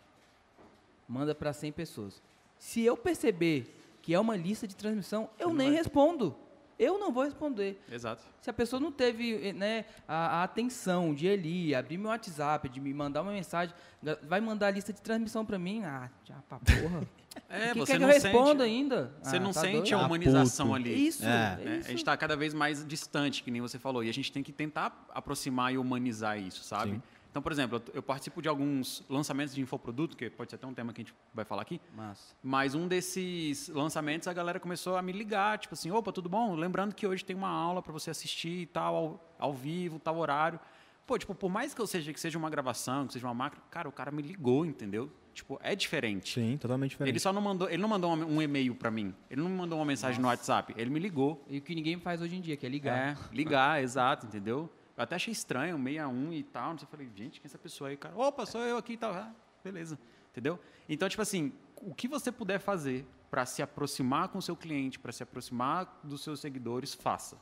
Manda 1.06 1.34
para 1.34 1.52
100 1.52 1.72
pessoas. 1.72 2.22
Se 2.56 2.80
eu 2.82 2.96
perceber 2.96 3.78
que 4.00 4.14
é 4.14 4.18
uma 4.18 4.34
lista 4.34 4.66
de 4.66 4.74
transmissão, 4.74 5.28
eu 5.38 5.52
nem 5.52 5.68
vai. 5.68 5.76
respondo. 5.76 6.34
Eu 6.78 6.98
não 6.98 7.12
vou 7.12 7.24
responder. 7.24 7.78
Exato. 7.92 8.22
Se 8.40 8.48
a 8.48 8.52
pessoa 8.52 8.80
não 8.80 8.90
teve 8.90 9.48
eh, 9.48 9.52
né, 9.52 9.84
a, 10.08 10.40
a 10.40 10.44
atenção 10.44 11.14
de 11.14 11.28
ali, 11.28 11.74
abrir 11.74 11.98
meu 11.98 12.08
WhatsApp, 12.08 12.66
de 12.70 12.80
me 12.80 12.94
mandar 12.94 13.20
uma 13.20 13.30
mensagem, 13.32 13.74
vai 14.22 14.40
mandar 14.40 14.68
a 14.68 14.70
lista 14.70 14.90
de 14.90 15.02
transmissão 15.02 15.44
para 15.44 15.58
mim? 15.58 15.84
Ah, 15.84 16.10
já 16.24 16.36
pra 16.48 16.58
porra. 16.60 17.06
É, 17.54 17.72
que 17.72 17.78
você 17.78 17.92
quer 17.92 17.98
que 17.98 18.02
não 18.04 18.08
eu 18.08 18.14
responda 18.14 18.50
sente, 18.50 18.62
ainda? 18.62 19.12
Você 19.22 19.36
Ah, 19.36 19.40
não 19.40 19.52
tá 19.52 19.60
sente 19.60 19.72
doido? 19.90 19.94
a 19.94 20.02
Ah, 20.02 20.06
humanização 20.06 20.66
puto. 20.66 20.76
ali. 20.76 21.06
Isso, 21.08 21.24
É. 21.24 21.26
né? 21.26 21.58
é 21.64 21.68
A 21.68 21.76
isso. 21.78 21.88
gente 21.90 21.98
está 21.98 22.16
cada 22.16 22.36
vez 22.36 22.52
mais 22.54 22.84
distante, 22.86 23.42
que 23.42 23.50
nem 23.50 23.60
você 23.60 23.78
falou, 23.78 24.02
e 24.04 24.08
a 24.08 24.12
gente 24.12 24.30
tem 24.32 24.42
que 24.42 24.52
tentar 24.52 25.06
aproximar 25.14 25.72
e 25.72 25.78
humanizar 25.78 26.38
isso, 26.38 26.64
sabe? 26.64 26.92
Sim. 26.92 27.02
Então, 27.30 27.42
por 27.42 27.50
exemplo, 27.50 27.82
eu, 27.88 27.94
eu 27.96 28.02
participo 28.02 28.40
de 28.40 28.48
alguns 28.48 29.02
lançamentos 29.10 29.52
de 29.54 29.60
infoproduto, 29.60 30.16
que 30.16 30.30
pode 30.30 30.50
ser 30.50 30.54
até 30.56 30.66
um 30.68 30.72
tema 30.72 30.92
que 30.92 31.00
a 31.00 31.04
gente 31.04 31.14
vai 31.34 31.44
falar 31.44 31.62
aqui, 31.62 31.80
Massa. 31.92 32.32
mas 32.40 32.76
um 32.76 32.86
desses 32.86 33.68
lançamentos 33.70 34.28
a 34.28 34.32
galera 34.32 34.60
começou 34.60 34.96
a 34.96 35.02
me 35.02 35.10
ligar, 35.10 35.58
tipo 35.58 35.74
assim, 35.74 35.90
opa, 35.90 36.12
tudo 36.12 36.28
bom? 36.28 36.54
Lembrando 36.54 36.94
que 36.94 37.04
hoje 37.04 37.24
tem 37.24 37.34
uma 37.34 37.48
aula 37.48 37.82
para 37.82 37.92
você 37.92 38.08
assistir 38.10 38.60
e 38.60 38.66
tal, 38.66 38.94
ao, 38.94 39.34
ao 39.36 39.52
vivo, 39.52 39.98
tal 39.98 40.16
horário. 40.16 40.60
Pô, 41.06 41.18
tipo, 41.18 41.34
por 41.34 41.50
mais 41.50 41.74
que 41.74 41.80
eu 41.80 41.86
seja 41.86 42.12
que 42.12 42.20
seja 42.20 42.38
uma 42.38 42.48
gravação, 42.48 43.06
que 43.06 43.12
seja 43.12 43.26
uma 43.26 43.34
máquina, 43.34 43.62
cara, 43.70 43.88
o 43.88 43.92
cara 43.92 44.10
me 44.10 44.22
ligou, 44.22 44.64
entendeu? 44.64 45.10
Tipo, 45.34 45.58
é 45.62 45.74
diferente. 45.74 46.40
Sim, 46.40 46.56
totalmente 46.56 46.90
diferente. 46.90 47.12
Ele 47.12 47.20
só 47.20 47.32
não 47.32 47.42
mandou, 47.42 47.68
ele 47.68 47.82
não 47.82 47.88
mandou 47.88 48.14
um 48.14 48.36
um 48.36 48.42
e-mail 48.42 48.74
para 48.74 48.90
mim. 48.90 49.14
Ele 49.28 49.42
não 49.42 49.50
me 49.50 49.56
mandou 49.56 49.78
uma 49.78 49.84
mensagem 49.84 50.20
no 50.20 50.28
WhatsApp, 50.28 50.72
ele 50.76 50.90
me 50.90 50.98
ligou. 50.98 51.44
E 51.48 51.58
o 51.58 51.60
que 51.60 51.74
ninguém 51.74 51.98
faz 51.98 52.22
hoje 52.22 52.36
em 52.36 52.40
dia, 52.40 52.56
que 52.56 52.64
é 52.64 52.68
ligar. 52.68 52.96
É, 52.96 53.34
ligar, 53.34 53.82
exato, 53.82 54.26
entendeu? 54.26 54.70
Eu 54.96 55.02
até 55.02 55.16
achei 55.16 55.32
estranho, 55.32 55.76
61 55.76 56.32
e 56.32 56.42
tal. 56.44 56.70
Não 56.70 56.78
sei, 56.78 56.86
eu 56.86 56.90
falei, 56.90 57.10
gente, 57.14 57.40
quem 57.40 57.46
é 57.46 57.48
essa 57.48 57.58
pessoa 57.58 57.90
aí, 57.90 57.96
cara? 57.96 58.16
Opa, 58.16 58.46
sou 58.46 58.60
eu 58.62 58.78
aqui 58.78 58.94
e 58.94 58.96
tal. 58.96 59.12
Ah, 59.12 59.32
beleza, 59.62 59.98
entendeu? 60.30 60.58
Então, 60.88 61.08
tipo 61.08 61.20
assim, 61.20 61.52
o 61.76 61.94
que 61.94 62.06
você 62.08 62.30
puder 62.30 62.60
fazer 62.60 63.04
para 63.30 63.44
se 63.44 63.60
aproximar 63.60 64.28
com 64.28 64.38
o 64.38 64.42
seu 64.42 64.56
cliente, 64.56 64.98
para 64.98 65.10
se 65.10 65.22
aproximar 65.22 66.00
dos 66.04 66.22
seus 66.22 66.38
seguidores, 66.40 66.94
faça. 66.94 67.36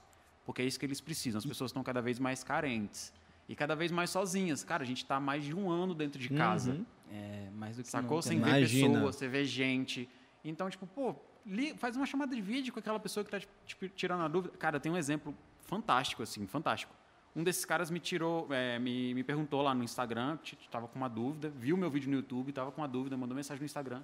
Porque 0.45 0.63
é 0.63 0.65
isso 0.65 0.81
que 0.81 0.87
eles 0.87 1.01
precisam. 1.01 1.39
As 1.39 1.45
pessoas 1.45 1.71
estão 1.71 1.83
cada 1.83 2.01
vez 2.01 2.19
mais 2.19 2.43
carentes. 2.43 3.13
E 3.53 3.55
cada 3.55 3.77
vez 3.77 3.93
mais 3.93 4.09
sozinhas. 4.09 4.65
Cara, 4.65 4.83
a 4.83 4.87
gente 4.87 5.03
está 5.03 5.21
mais 5.21 5.45
de 5.45 5.55
um 5.55 5.71
ano 5.71 5.95
dentro 5.95 6.19
de 6.19 6.31
casa. 6.31 6.73
Uhum. 6.73 6.87
É, 7.11 7.51
mais 7.55 7.77
do 7.77 7.83
que 7.83 7.89
Sacou? 7.91 8.17
nunca, 8.17 8.23
Sem 8.29 8.39
né? 8.39 8.45
ver 8.45 8.59
Imagina. 8.61 8.95
pessoas, 8.95 9.17
você 9.17 9.29
vê 9.29 9.45
gente. 9.45 10.09
Então, 10.43 10.71
tipo, 10.71 10.87
pô, 10.87 11.15
li- 11.45 11.75
faz 11.77 11.95
uma 11.95 12.07
chamada 12.07 12.35
de 12.35 12.41
vídeo 12.41 12.73
com 12.73 12.79
aquela 12.79 12.99
pessoa 12.99 13.23
que 13.23 13.31
tá 13.31 13.39
tipo, 13.67 13.87
tirando 13.91 14.23
a 14.23 14.29
dúvida. 14.29 14.57
Cara, 14.57 14.81
tem 14.81 14.91
um 14.91 14.97
exemplo 14.97 15.35
fantástico, 15.67 16.23
assim, 16.23 16.47
fantástico. 16.47 16.95
Um 17.37 17.45
desses 17.45 17.67
caras 17.67 17.91
me 17.91 18.01
tirou, 18.01 18.47
é, 18.51 18.79
me, 18.79 19.13
me 19.13 19.23
perguntou 19.23 19.61
lá 19.61 19.75
no 19.75 19.85
Instagram, 19.85 20.39
t- 20.39 20.57
tava 20.71 20.89
com 20.89 20.97
uma 20.99 21.09
dúvida, 21.09 21.51
viu 21.51 21.77
meu 21.77 21.91
vídeo 21.91 22.09
no 22.11 22.17
YouTube, 22.17 22.53
tava 22.53 22.73
com 22.73 22.81
uma 22.81 22.89
dúvida, 22.89 23.17
mandou 23.19 23.37
mensagem 23.37 23.61
no 23.61 23.67
Instagram. 23.67 24.03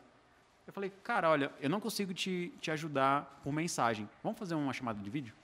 Eu 0.66 0.72
falei, 0.74 0.92
cara, 1.02 1.30
olha, 1.30 1.50
eu 1.60 1.70
não 1.70 1.80
consigo 1.80 2.12
te, 2.12 2.52
te 2.60 2.70
ajudar 2.70 3.40
por 3.42 3.50
mensagem. 3.52 4.06
Vamos 4.22 4.38
fazer 4.38 4.54
uma 4.54 4.72
chamada 4.74 5.00
de 5.02 5.08
vídeo? 5.08 5.34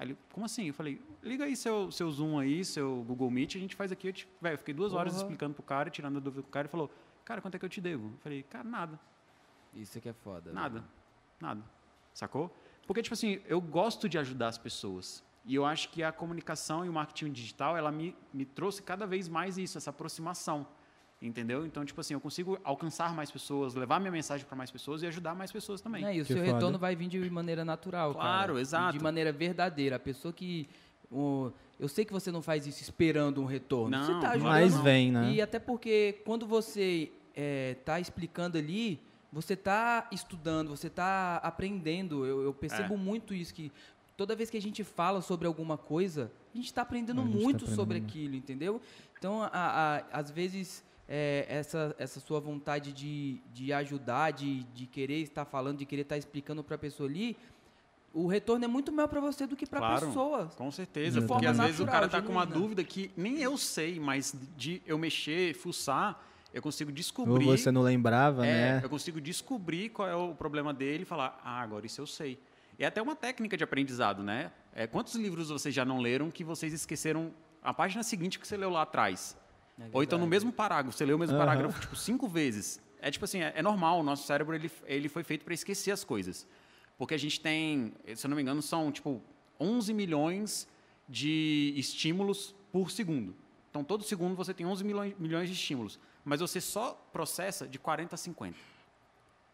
Aí 0.00 0.06
ele, 0.06 0.18
como 0.32 0.46
assim? 0.46 0.68
Eu 0.68 0.72
falei, 0.72 0.98
liga 1.22 1.44
aí 1.44 1.54
seu, 1.54 1.92
seu 1.92 2.10
Zoom 2.10 2.38
aí, 2.38 2.64
seu 2.64 3.04
Google 3.06 3.30
Meet, 3.30 3.56
a 3.56 3.58
gente 3.58 3.76
faz 3.76 3.92
aqui. 3.92 4.08
Eu, 4.08 4.12
te, 4.14 4.26
velho, 4.40 4.54
eu 4.54 4.58
fiquei 4.58 4.72
duas 4.72 4.94
horas 4.94 5.14
explicando 5.14 5.52
pro 5.52 5.62
cara, 5.62 5.90
tirando 5.90 6.16
a 6.16 6.20
dúvida 6.20 6.40
com 6.42 6.48
o 6.48 6.50
cara, 6.50 6.66
e 6.66 6.70
falou, 6.70 6.90
cara, 7.22 7.42
quanto 7.42 7.56
é 7.56 7.58
que 7.58 7.64
eu 7.66 7.68
te 7.68 7.82
devo? 7.82 8.06
Eu 8.06 8.18
falei, 8.20 8.42
cara, 8.44 8.64
nada, 8.64 8.98
Isso 9.74 10.00
que 10.00 10.08
é 10.08 10.14
foda. 10.14 10.52
nada, 10.52 10.82
nada. 11.38 11.62
Sacou? 12.14 12.50
Porque, 12.86 13.02
tipo 13.02 13.12
assim, 13.12 13.42
eu 13.44 13.60
gosto 13.60 14.08
de 14.08 14.16
ajudar 14.16 14.48
as 14.48 14.56
pessoas. 14.56 15.22
E 15.44 15.54
eu 15.54 15.66
acho 15.66 15.90
que 15.90 16.02
a 16.02 16.10
comunicação 16.10 16.82
e 16.82 16.88
o 16.88 16.92
marketing 16.94 17.30
digital, 17.30 17.76
ela 17.76 17.92
me, 17.92 18.16
me 18.32 18.46
trouxe 18.46 18.82
cada 18.82 19.06
vez 19.06 19.28
mais 19.28 19.58
isso, 19.58 19.76
essa 19.76 19.90
aproximação. 19.90 20.66
Entendeu? 21.22 21.66
Então, 21.66 21.84
tipo 21.84 22.00
assim, 22.00 22.14
eu 22.14 22.20
consigo 22.20 22.58
alcançar 22.64 23.12
mais 23.14 23.30
pessoas, 23.30 23.74
levar 23.74 24.00
minha 24.00 24.10
mensagem 24.10 24.46
para 24.46 24.56
mais 24.56 24.70
pessoas 24.70 25.02
e 25.02 25.06
ajudar 25.06 25.34
mais 25.34 25.52
pessoas 25.52 25.80
também. 25.82 26.02
Né, 26.02 26.16
E 26.16 26.20
o 26.22 26.24
Que 26.24 26.32
seu 26.32 26.42
foda. 26.42 26.54
retorno 26.54 26.78
vai 26.78 26.96
vir 26.96 27.08
de 27.08 27.28
maneira 27.28 27.62
natural, 27.62 28.14
Claro, 28.14 28.48
cara. 28.54 28.60
exato. 28.60 28.96
De 28.96 29.02
maneira 29.04 29.30
verdadeira. 29.30 29.96
A 29.96 29.98
pessoa 29.98 30.32
que... 30.32 30.66
o- 31.10 31.50
eu 31.78 31.88
sei 31.88 32.04
que 32.06 32.12
você 32.12 32.30
não 32.32 32.40
faz 32.40 32.66
isso 32.66 32.80
esperando 32.82 33.40
um 33.42 33.44
retorno. 33.44 33.90
Não, 33.98 34.04
você 34.06 34.12
tá 34.20 34.30
ajudando. 34.30 34.50
Mas 34.50 34.78
vem, 34.80 35.10
né? 35.12 35.32
E 35.32 35.42
até 35.42 35.58
porque 35.58 36.20
quando 36.24 36.46
você 36.46 37.10
está 37.36 38.00
explicando 38.00 38.56
ali, 38.56 38.98
você 39.32 39.52
está 39.54 40.08
estudando, 40.12 40.68
você 40.68 40.86
está 40.86 41.36
aprendendo. 41.36 42.24
Eu, 42.24 42.42
eu 42.44 42.54
percebo 42.54 42.94
É. 42.94 42.96
muito 42.96 43.34
isso, 43.34 43.52
que 43.54 43.70
toda 44.16 44.34
vez 44.34 44.48
que 44.50 44.56
a 44.56 44.62
gente 44.62 44.82
fala 44.84 45.20
sobre 45.22 45.46
alguma 45.46 45.76
coisa, 45.78 46.30
a 46.54 46.56
gente 46.56 46.66
está 46.66 46.80
aprendendo 46.82 47.22
gente 47.22 47.32
tá 47.32 47.38
muito 47.38 47.56
aprendendo 47.56 47.76
sobre 47.76 47.98
muito. 48.00 48.10
aquilo, 48.10 48.34
entendeu? 48.36 48.80
Então, 49.18 49.42
a- 49.42 49.50
a- 49.52 50.04
às 50.18 50.30
vezes, 50.30 50.82
é, 51.12 51.44
essa, 51.48 51.92
essa 51.98 52.20
sua 52.20 52.38
vontade 52.38 52.92
de, 52.92 53.42
de 53.52 53.72
ajudar, 53.72 54.30
de, 54.30 54.62
de 54.72 54.86
querer 54.86 55.20
estar 55.22 55.44
falando, 55.44 55.78
de 55.78 55.84
querer 55.84 56.02
estar 56.02 56.16
explicando 56.16 56.62
para 56.62 56.76
a 56.76 56.78
pessoa 56.78 57.08
ali, 57.08 57.36
o 58.14 58.28
retorno 58.28 58.64
é 58.64 58.68
muito 58.68 58.92
maior 58.92 59.08
para 59.08 59.20
você 59.20 59.44
do 59.44 59.56
que 59.56 59.66
para 59.66 59.80
a 59.80 59.82
Claro. 59.82 60.06
pessoa. 60.06 60.46
Com 60.56 60.70
certeza, 60.70 61.20
De 61.20 61.26
porque 61.26 61.46
forma 61.46 61.62
às 61.62 61.66
vezes 61.66 61.80
o 61.80 61.86
cara 61.86 62.08
tá 62.08 62.22
com 62.22 62.30
uma 62.30 62.46
dúvida 62.46 62.84
que 62.84 63.10
nem 63.16 63.38
eu 63.40 63.56
sei, 63.58 63.98
mas 63.98 64.32
de 64.56 64.80
eu 64.86 64.96
mexer, 64.98 65.52
fuçar, 65.54 66.20
eu 66.54 66.62
consigo 66.62 66.90
Ou 66.90 66.94
descobrir. 66.94 67.44
você 67.44 67.72
não 67.72 67.82
lembrava, 67.82 68.46
é, 68.46 68.74
né? 68.74 68.80
eu 68.82 68.88
consigo 68.88 69.20
descobrir 69.20 69.88
qual 69.88 70.08
é 70.08 70.14
o 70.14 70.32
problema 70.34 70.72
dele 70.72 71.02
e 71.02 71.06
falar, 71.06 71.40
ah, 71.44 71.60
agora 71.60 71.86
isso 71.86 72.00
eu 72.00 72.06
sei. 72.06 72.38
É 72.78 72.86
até 72.86 73.02
uma 73.02 73.14
técnica 73.16 73.56
de 73.56 73.64
aprendizado, 73.64 74.22
né? 74.22 74.50
É, 74.72 74.86
quantos 74.86 75.14
livros 75.16 75.50
vocês 75.50 75.74
já 75.74 75.84
não 75.84 75.98
leram 75.98 76.30
que 76.30 76.42
vocês 76.44 76.72
esqueceram 76.72 77.32
a 77.62 77.74
página 77.74 78.02
seguinte 78.04 78.38
que 78.38 78.46
você 78.46 78.56
leu 78.56 78.70
lá 78.70 78.82
atrás? 78.82 79.36
É 79.80 79.88
Ou 79.92 80.02
então 80.02 80.18
no 80.18 80.26
mesmo 80.26 80.52
parágrafo, 80.52 80.96
você 80.96 81.04
leu 81.04 81.16
o 81.16 81.18
mesmo 81.18 81.36
Aham. 81.36 81.46
parágrafo 81.46 81.80
tipo 81.80 81.96
cinco 81.96 82.28
vezes. 82.28 82.80
É 83.00 83.10
tipo 83.10 83.24
assim, 83.24 83.40
é, 83.40 83.52
é 83.56 83.62
normal, 83.62 84.00
o 84.00 84.02
nosso 84.02 84.26
cérebro 84.26 84.54
ele, 84.54 84.70
ele 84.84 85.08
foi 85.08 85.24
feito 85.24 85.44
para 85.44 85.54
esquecer 85.54 85.90
as 85.90 86.04
coisas. 86.04 86.46
Porque 86.98 87.14
a 87.14 87.18
gente 87.18 87.40
tem, 87.40 87.94
se 88.14 88.26
eu 88.26 88.28
não 88.28 88.36
me 88.36 88.42
engano, 88.42 88.60
são 88.60 88.92
tipo 88.92 89.22
11 89.58 89.94
milhões 89.94 90.68
de 91.08 91.72
estímulos 91.76 92.54
por 92.70 92.90
segundo. 92.90 93.34
Então 93.70 93.82
todo 93.82 94.04
segundo 94.04 94.34
você 94.34 94.52
tem 94.52 94.66
11 94.66 94.84
milhões, 94.84 95.14
milhões 95.18 95.48
de 95.48 95.54
estímulos, 95.54 95.98
mas 96.24 96.40
você 96.40 96.60
só 96.60 96.92
processa 97.12 97.66
de 97.66 97.78
40 97.78 98.14
a 98.14 98.18
50 98.18 98.56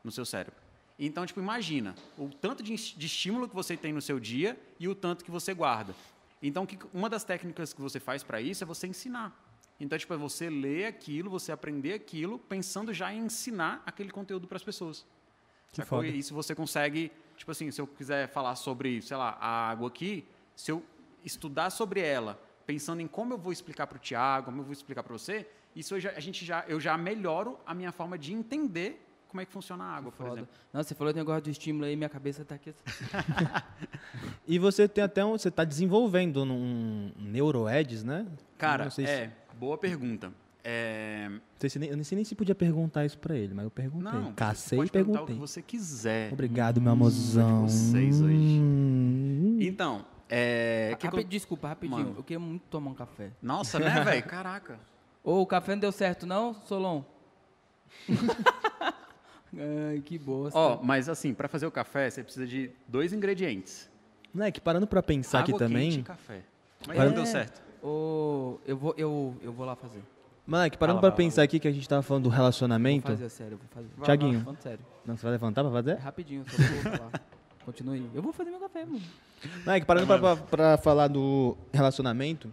no 0.02 0.10
seu 0.10 0.24
cérebro. 0.24 0.66
Então, 0.98 1.26
tipo, 1.26 1.40
imagina 1.40 1.94
o 2.16 2.28
tanto 2.28 2.62
de, 2.62 2.74
de 2.74 3.06
estímulo 3.06 3.48
que 3.48 3.54
você 3.54 3.76
tem 3.76 3.92
no 3.92 4.00
seu 4.00 4.18
dia 4.18 4.58
e 4.80 4.88
o 4.88 4.94
tanto 4.94 5.24
que 5.24 5.30
você 5.30 5.52
guarda. 5.52 5.94
Então, 6.42 6.64
que, 6.64 6.78
uma 6.92 7.10
das 7.10 7.22
técnicas 7.22 7.72
que 7.72 7.80
você 7.80 8.00
faz 8.00 8.22
para 8.22 8.40
isso 8.40 8.64
é 8.64 8.66
você 8.66 8.86
ensinar. 8.86 9.45
Então, 9.78 9.98
tipo, 9.98 10.12
é 10.14 10.16
você 10.16 10.48
ler 10.48 10.86
aquilo, 10.86 11.28
você 11.30 11.52
aprender 11.52 11.92
aquilo, 11.92 12.38
pensando 12.38 12.92
já 12.94 13.12
em 13.12 13.26
ensinar 13.26 13.82
aquele 13.84 14.10
conteúdo 14.10 14.46
para 14.48 14.56
as 14.56 14.64
pessoas. 14.64 15.04
Que 15.70 15.76
Sacou? 15.82 15.98
foda. 15.98 16.08
E 16.08 16.18
isso 16.18 16.34
você 16.34 16.54
consegue, 16.54 17.12
tipo 17.36 17.50
assim, 17.50 17.70
se 17.70 17.80
eu 17.80 17.86
quiser 17.86 18.28
falar 18.28 18.54
sobre, 18.56 19.02
sei 19.02 19.16
lá, 19.16 19.36
a 19.40 19.68
água 19.70 19.88
aqui, 19.88 20.24
se 20.54 20.70
eu 20.70 20.82
estudar 21.24 21.68
sobre 21.70 22.00
ela, 22.00 22.40
pensando 22.66 23.00
em 23.02 23.06
como 23.06 23.34
eu 23.34 23.38
vou 23.38 23.52
explicar 23.52 23.86
para 23.86 23.96
o 23.96 23.98
Tiago, 23.98 24.46
como 24.46 24.60
eu 24.60 24.64
vou 24.64 24.72
explicar 24.72 25.02
para 25.02 25.12
você, 25.12 25.46
isso 25.74 25.94
eu 25.94 26.00
já, 26.00 26.10
a 26.12 26.20
gente 26.20 26.44
já, 26.44 26.64
eu 26.66 26.80
já 26.80 26.96
melhoro 26.96 27.58
a 27.66 27.74
minha 27.74 27.92
forma 27.92 28.16
de 28.16 28.32
entender 28.32 29.02
como 29.28 29.40
é 29.42 29.44
que 29.44 29.52
funciona 29.52 29.84
a 29.84 29.88
água, 29.96 30.10
por 30.12 30.26
exemplo. 30.28 30.48
Nossa, 30.72 30.88
você 30.88 30.94
falou 30.94 31.12
do 31.12 31.16
negócio 31.16 31.42
do 31.42 31.50
estímulo 31.50 31.84
aí, 31.84 31.94
minha 31.96 32.08
cabeça 32.08 32.44
tá 32.44 32.54
aqui. 32.54 32.74
E 34.48 34.58
você 34.58 34.86
tem 34.88 35.02
até 35.02 35.24
um, 35.24 35.32
você 35.32 35.50
tá 35.50 35.64
desenvolvendo 35.64 36.42
um 36.44 37.10
neuroeds, 37.18 38.04
né? 38.04 38.26
Cara, 38.56 38.84
Não 38.84 38.90
sei 38.90 39.04
se- 39.06 39.12
é, 39.12 39.32
boa 39.58 39.76
pergunta. 39.78 40.32
É, 40.68 41.28
Não 41.30 41.40
sei 41.60 41.70
se 41.70 41.78
nem- 41.78 41.88
eu 41.90 41.94
nem 41.96 42.02
sei 42.02 42.16
nem 42.16 42.24
se 42.24 42.34
podia 42.34 42.54
perguntar 42.54 43.04
isso 43.04 43.16
pra 43.18 43.36
ele, 43.36 43.54
mas 43.54 43.64
eu 43.64 43.70
perguntei. 43.70 44.12
não, 44.12 44.32
Cacei 44.32 44.76
e 44.76 44.80
pode 44.80 44.90
perguntar 44.90 45.18
perguntei. 45.20 45.36
o 45.36 45.38
que 45.38 45.46
você 45.48 45.62
quiser. 45.62 46.32
Obrigado, 46.32 46.80
meu 46.80 46.90
Hum, 46.90 46.94
amorzão. 46.94 47.66
de 47.66 47.72
vocês 47.72 48.20
hoje. 48.20 48.34
Hum. 48.34 49.58
Então, 49.60 50.04
é... 50.28 50.96
que 50.98 51.08
que 51.08 51.16
eu- 51.18 51.22
Desculpa, 51.24 51.68
rapidinho. 51.68 52.00
Mano. 52.00 52.14
Eu 52.18 52.22
queria 52.24 52.40
muito 52.40 52.62
tomar 52.68 52.90
um 52.90 52.94
café. 52.94 53.30
Nossa, 53.40 53.78
né, 53.78 54.02
velho? 54.02 54.24
Caraca. 54.24 54.80
Ô, 55.22 55.40
o 55.40 55.46
café 55.46 55.72
não 55.72 55.80
deu 55.80 55.92
certo, 55.92 56.26
não, 56.26 56.52
Solon? 56.54 57.04
Ai, 59.58 60.02
que 60.04 60.18
bosta. 60.18 60.58
Ó, 60.58 60.82
mas 60.82 61.08
assim, 61.08 61.32
pra 61.32 61.48
fazer 61.48 61.66
o 61.66 61.70
café, 61.70 62.10
você 62.10 62.22
precisa 62.22 62.46
de 62.46 62.70
dois 62.88 63.12
ingredientes. 63.12 63.88
Moleque, 64.34 64.60
parando 64.60 64.86
pra 64.86 65.02
pensar 65.02 65.40
aqui 65.40 65.52
água 65.52 65.60
quente 65.60 65.72
também. 65.72 66.00
e 66.00 66.02
café. 66.02 66.42
Mas 66.86 66.96
Para- 66.96 67.06
não 67.06 67.14
deu 67.14 67.24
certo. 67.26 67.62
Ô, 67.88 68.58
eu, 68.66 68.76
vou, 68.76 68.94
eu, 68.96 69.36
eu 69.42 69.52
vou 69.52 69.64
lá 69.64 69.76
fazer. 69.76 70.02
Moleque, 70.46 70.76
parando 70.76 71.00
fala, 71.00 71.12
pensar 71.12 71.42
aqui 71.42 71.58
que 71.60 71.68
a 71.68 71.72
gente 71.72 71.88
tava 71.88 72.02
falando 72.02 72.24
do 72.24 72.30
Vou 72.30 72.36
relacionamento. 72.36 73.06
fazer, 73.06 73.28
sério, 73.28 73.58
vou 73.58 73.66
fazer. 73.68 73.88
Tiaguinho, 74.04 74.40
Falando 74.40 74.60
sério. 74.60 74.84
não, 75.04 75.16
você 75.16 75.22
vai 75.22 75.32
levantar 75.32 75.62
pra 75.62 75.70
É 75.70 75.74
fazer? 75.74 75.94
rapidinho, 75.94 76.44
só 76.48 76.56
vou 76.56 76.98
falar. 76.98 77.22
Continue. 77.64 78.10
Eu 78.14 78.22
vou 78.22 78.32
fazer 78.32 78.50
meu 78.50 78.60
café, 78.60 78.84
mano. 78.84 79.02
Moleque, 79.64 79.86
parando 79.86 80.06
pra, 80.06 80.18
pra- 80.18 80.36
pra 80.36 80.78
falar 80.78 81.08
do 81.08 81.56
relacionamento. 81.72 82.52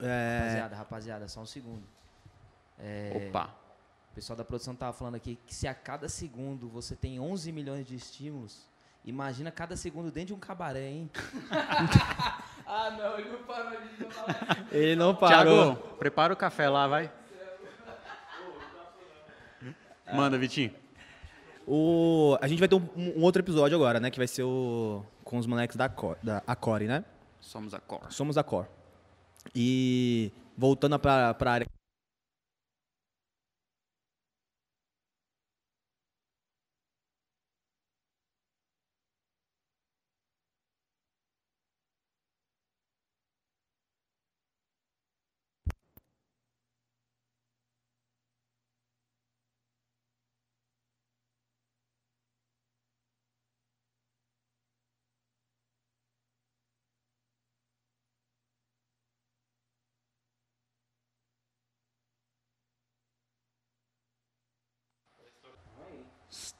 É, 0.00 0.38
Rapaziada, 0.40 0.76
rapaziada, 0.76 1.28
só 1.28 1.40
um 1.40 1.46
segundo. 1.46 1.82
É, 2.78 3.28
Opa. 3.28 3.50
O 4.10 4.14
pessoal 4.14 4.36
da 4.36 4.44
produção 4.44 4.74
tava 4.74 4.92
falando 4.92 5.14
aqui 5.16 5.38
que 5.46 5.54
se 5.54 5.66
a 5.66 5.74
cada 5.74 6.08
segundo 6.08 6.68
você 6.68 6.94
tem 6.94 7.18
11 7.18 7.50
milhões 7.50 7.86
de 7.86 7.94
estímulos, 7.96 8.66
imagina 9.04 9.50
cada 9.50 9.76
segundo 9.76 10.10
dentro 10.10 10.28
de 10.28 10.34
um 10.34 10.38
cabaré, 10.38 10.88
hein? 10.88 11.10
Ah, 12.74 12.90
não, 12.90 13.18
ele 13.18 13.28
não 13.28 13.42
parou 13.44 13.70
de 13.70 14.04
falar. 14.06 14.66
ele 14.72 14.96
não 14.96 15.14
parou. 15.14 15.74
Tiago, 15.74 15.96
prepara 15.98 16.32
o 16.32 16.36
café 16.36 16.70
lá, 16.70 16.88
vai. 16.88 17.12
Manda, 20.10 20.38
Vitinho. 20.38 20.72
O, 21.66 22.38
a 22.40 22.48
gente 22.48 22.58
vai 22.58 22.68
ter 22.68 22.74
um, 22.74 22.88
um 22.96 23.22
outro 23.22 23.42
episódio 23.42 23.76
agora, 23.76 24.00
né? 24.00 24.10
Que 24.10 24.18
vai 24.18 24.26
ser 24.26 24.42
o. 24.42 25.04
Com 25.22 25.36
os 25.36 25.46
moleques 25.46 25.76
da, 25.76 25.88
Cor, 25.88 26.16
da 26.22 26.42
Acore, 26.46 26.86
né? 26.86 27.04
Somos 27.40 27.74
a 27.74 27.78
Cor. 27.78 28.10
Somos 28.10 28.38
a 28.38 28.42
Core. 28.42 28.68
E 29.54 30.32
voltando 30.56 30.98
pra, 30.98 31.34
pra 31.34 31.52
área. 31.52 31.66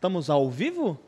Estamos 0.02 0.28
ao 0.28 0.50
vivo? 0.50 0.98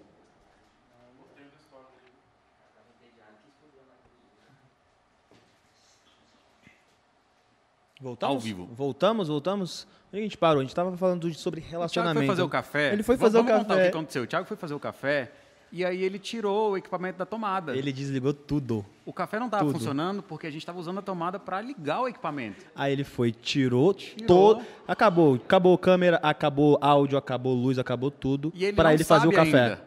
Voltamos? 8.00 8.34
Ao 8.34 8.40
vivo. 8.40 8.66
Voltamos, 8.72 9.28
voltamos. 9.28 9.86
Onde 10.12 10.20
a 10.20 10.22
gente 10.22 10.36
parou? 10.36 10.60
A 10.60 10.62
gente 10.64 10.74
tava 10.74 10.96
falando 10.96 11.32
sobre 11.34 11.60
O 11.60 11.62
Thiago 11.62 11.72
relacionamento. 11.72 12.18
foi 12.18 12.26
fazer 12.26 12.42
o 12.42 12.48
café. 12.48 12.92
Ele 12.92 13.02
foi 13.02 13.16
Vamos- 13.16 13.32
fazer 13.32 13.38
o 13.42 13.46
vamos 13.46 13.62
contar 13.62 13.74
café. 13.74 13.80
o 13.88 13.90
que 13.90 13.96
aconteceu. 13.96 14.22
O 14.22 14.26
Thiago 14.26 14.46
foi 14.46 14.56
fazer 14.56 14.74
o 14.74 14.80
café 14.80 15.32
e 15.76 15.84
aí 15.84 16.04
ele 16.04 16.20
tirou 16.20 16.70
o 16.70 16.76
equipamento 16.76 17.18
da 17.18 17.26
tomada. 17.26 17.76
Ele 17.76 17.92
desligou 17.92 18.32
tudo. 18.32 18.86
O 19.04 19.12
café 19.12 19.40
não 19.40 19.46
estava 19.46 19.68
funcionando 19.70 20.22
porque 20.22 20.46
a 20.46 20.50
gente 20.50 20.62
estava 20.62 20.78
usando 20.78 20.98
a 20.98 21.02
tomada 21.02 21.36
para 21.40 21.60
ligar 21.60 22.00
o 22.02 22.08
equipamento. 22.08 22.64
Aí 22.76 22.92
ele 22.92 23.02
foi, 23.02 23.32
tirou, 23.32 23.92
Tirou. 23.92 24.26
todo. 24.26 24.64
Acabou. 24.86 25.34
Acabou 25.34 25.76
câmera, 25.76 26.20
acabou 26.22 26.78
áudio, 26.80 27.18
acabou 27.18 27.52
luz, 27.54 27.76
acabou 27.76 28.08
tudo. 28.10 28.52
E 28.54 28.64
ele 28.64 28.76
pra 28.76 28.94
ele 28.94 29.02
fazer 29.02 29.26
o 29.26 29.32
café. 29.32 29.62
ainda. 29.64 29.84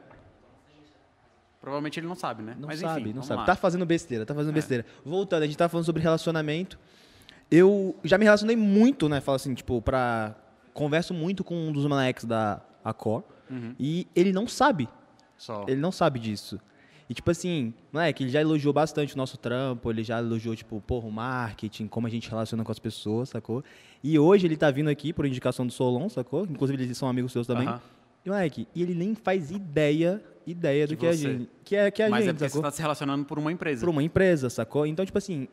Provavelmente 1.62 2.00
ele 2.00 2.08
não 2.08 2.16
sabe, 2.16 2.44
né? 2.44 2.56
Não 2.60 2.68
Mas 2.68 2.80
sabe, 2.80 3.02
enfim, 3.02 3.14
não 3.14 3.24
sabe. 3.24 3.40
lá. 3.40 3.46
Tá 3.46 3.56
fazendo 3.56 3.86
besteira, 3.86 4.26
tá 4.26 4.34
É. 4.34 4.38
fazendo 4.38 4.54
besteira. 4.54 4.86
Voltando, 5.06 5.44
a 5.44 5.46
gente 5.46 5.58
tá 5.58 5.68
falando 5.70 5.86
sobre 5.86 6.02
relacionamento. 6.02 6.78
Eu 7.50 7.96
já 8.04 8.18
me 8.18 8.26
relacionei 8.26 8.56
muito, 8.56 9.08
né? 9.10 9.22
Falo 9.22 9.38
assim, 9.38 9.54
tipo, 9.54 9.82
pra. 9.82 10.36
Converso 10.74 11.14
muito 11.14 11.44
com 11.44 11.56
um 11.56 11.72
dos 11.72 11.86
moleques 11.88 12.24
da 12.26 12.62
Acor. 12.86 13.24
Uhum. 13.50 13.74
E 13.80 14.06
ele 14.16 14.32
não 14.32 14.48
sabe. 14.48 14.88
Só. 15.38 15.66
Ele 15.68 15.80
não 15.80 15.92
sabe 15.92 16.20
disso. 16.20 16.60
E, 17.10 17.14
tipo 17.14 17.32
assim, 17.32 17.74
moleque, 17.94 18.24
ele 18.24 18.30
já 18.32 18.42
elogiou 18.42 18.74
bastante 18.74 19.14
o 19.16 19.18
nosso 19.18 19.38
trampo, 19.38 19.90
ele 19.90 20.04
já 20.04 20.20
elogiou, 20.20 20.54
tipo, 20.56 20.82
porra, 20.82 21.08
o 21.08 21.12
marketing, 21.12 21.88
como 21.88 22.06
a 22.06 22.10
gente 22.10 22.30
relaciona 22.30 22.64
com 22.66 22.72
as 22.72 22.80
pessoas, 22.80 23.30
sacou? 23.30 23.64
E 24.04 24.20
hoje 24.20 24.46
ele 24.46 24.58
tá 24.58 24.70
vindo 24.70 24.90
aqui 24.90 25.14
por 25.14 25.26
indicação 25.26 25.66
do 25.66 25.72
Solon, 25.72 26.10
sacou? 26.10 26.44
Inclusive 26.50 26.84
eles 26.84 26.98
são 26.98 27.08
amigos 27.08 27.32
seus 27.32 27.48
também. 27.48 27.68
Aham. 27.68 27.82
E, 28.26 28.30
moleque, 28.30 28.68
e 28.76 28.82
ele 28.84 28.94
nem 28.94 29.16
faz 29.16 29.52
ideia, 29.52 30.22
ideia 30.46 30.86
do 30.86 30.96
Que 30.96 30.98
que 30.98 31.08
a 31.08 31.14
você. 31.14 31.18
gente. 31.18 31.50
Que 31.64 31.76
é, 31.78 31.90
que 31.92 32.02
é 32.04 32.08
a 32.08 32.10
Mas 32.10 32.24
é 32.24 32.28
gente, 32.28 32.34
porque 32.34 32.50
você 32.50 32.50
sacou? 32.56 32.68
está 32.68 32.76
se 32.76 32.82
relacionando 32.82 33.24
por 33.24 33.40
uma 33.40 33.54
empresa. 33.54 33.80
Pra 33.82 33.90
uma 33.90 34.04
empresa, 34.04 34.50
sacou? 34.50 34.86
Então, 34.86 35.06
tipo 35.06 35.18
assim, 35.18 35.48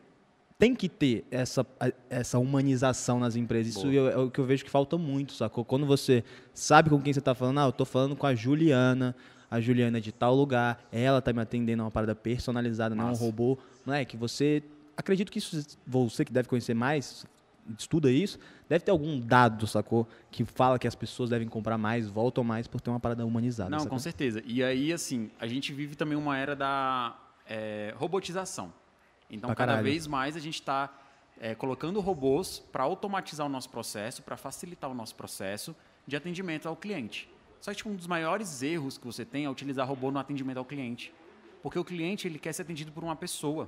tem 0.59 0.75
que 0.75 0.89
ter 0.89 1.23
essa, 1.31 1.65
a- 1.79 1.91
essa 2.09 2.37
humanização 2.37 3.17
nas 3.17 3.37
empresas. 3.37 3.75
Isso 3.77 3.89
Boa. 3.89 4.09
é 4.11 4.17
o 4.17 4.29
que 4.29 4.39
eu 4.41 4.45
vejo 4.45 4.65
que 4.65 4.69
falta 4.69 4.97
muito, 4.97 5.31
sacou? 5.31 5.63
Quando 5.63 5.85
você 5.85 6.21
sabe 6.53 6.89
com 6.89 7.01
quem 7.01 7.13
você 7.13 7.21
tá 7.21 7.33
falando, 7.33 7.59
ah, 7.61 7.65
eu 7.67 7.71
tô 7.71 7.85
falando 7.85 8.13
com 8.13 8.25
a 8.27 8.35
Juliana, 8.35 9.15
a 9.49 9.59
Juliana 9.59 9.97
é 9.97 10.01
de 10.01 10.11
tal 10.11 10.35
lugar, 10.35 10.83
ela 10.91 11.21
tá 11.21 11.31
me 11.31 11.41
atendendo 11.41 11.83
a 11.83 11.85
uma 11.85 11.91
parada 11.91 12.15
personalizada, 12.15 12.95
não 12.95 13.09
é 13.09 13.11
um 13.11 13.15
robô. 13.15 13.57
Moleque, 13.85 14.17
você. 14.17 14.63
Acredito 14.97 15.31
que 15.31 15.39
isso, 15.39 15.77
você 15.85 16.23
que 16.23 16.31
deve 16.31 16.47
conhecer 16.47 16.73
mais, 16.73 17.25
estuda 17.77 18.09
isso, 18.09 18.39
deve 18.69 18.85
ter 18.85 18.91
algum 18.91 19.19
dado, 19.19 19.67
sacou? 19.67 20.07
Que 20.31 20.45
fala 20.45 20.79
que 20.79 20.87
as 20.87 20.95
pessoas 20.95 21.29
devem 21.29 21.47
comprar 21.47 21.77
mais, 21.77 22.07
voltam 22.09 22.43
mais 22.43 22.65
por 22.67 22.79
ter 22.79 22.89
uma 22.89 22.99
parada 22.99 23.25
humanizada. 23.25 23.69
Não, 23.69 23.79
sacou? 23.79 23.91
com 23.91 23.99
certeza. 23.99 24.41
E 24.45 24.63
aí, 24.63 24.93
assim, 24.93 25.29
a 25.39 25.47
gente 25.47 25.73
vive 25.73 25.95
também 25.95 26.17
uma 26.17 26.37
era 26.37 26.55
da 26.55 27.17
é, 27.45 27.93
robotização. 27.97 28.71
Então, 29.29 29.49
Pra 29.49 29.55
cada 29.55 29.71
caralho. 29.73 29.83
vez 29.85 30.07
mais 30.07 30.35
a 30.35 30.39
gente 30.39 30.55
está 30.55 30.93
colocando 31.57 31.99
robôs 31.99 32.63
para 32.71 32.83
automatizar 32.83 33.45
o 33.45 33.49
nosso 33.49 33.69
processo, 33.69 34.23
para 34.23 34.37
facilitar 34.37 34.89
o 34.89 34.93
nosso 34.93 35.15
processo 35.15 35.75
de 36.07 36.15
atendimento 36.15 36.67
ao 36.69 36.75
cliente. 36.77 37.29
Só 37.65 37.71
que 37.71 37.77
tipo, 37.77 37.89
um 37.89 37.95
dos 37.95 38.05
maiores 38.05 38.61
erros 38.61 38.95
que 38.95 39.07
você 39.07 39.25
tem 39.25 39.45
é 39.45 39.49
utilizar 39.49 39.87
robô 39.87 40.11
no 40.11 40.19
atendimento 40.19 40.57
ao 40.57 40.65
cliente. 40.65 41.11
Porque 41.63 41.79
o 41.79 41.83
cliente 41.83 42.27
ele 42.27 42.37
quer 42.37 42.53
ser 42.53 42.61
atendido 42.61 42.91
por 42.91 43.03
uma 43.03 43.15
pessoa. 43.15 43.67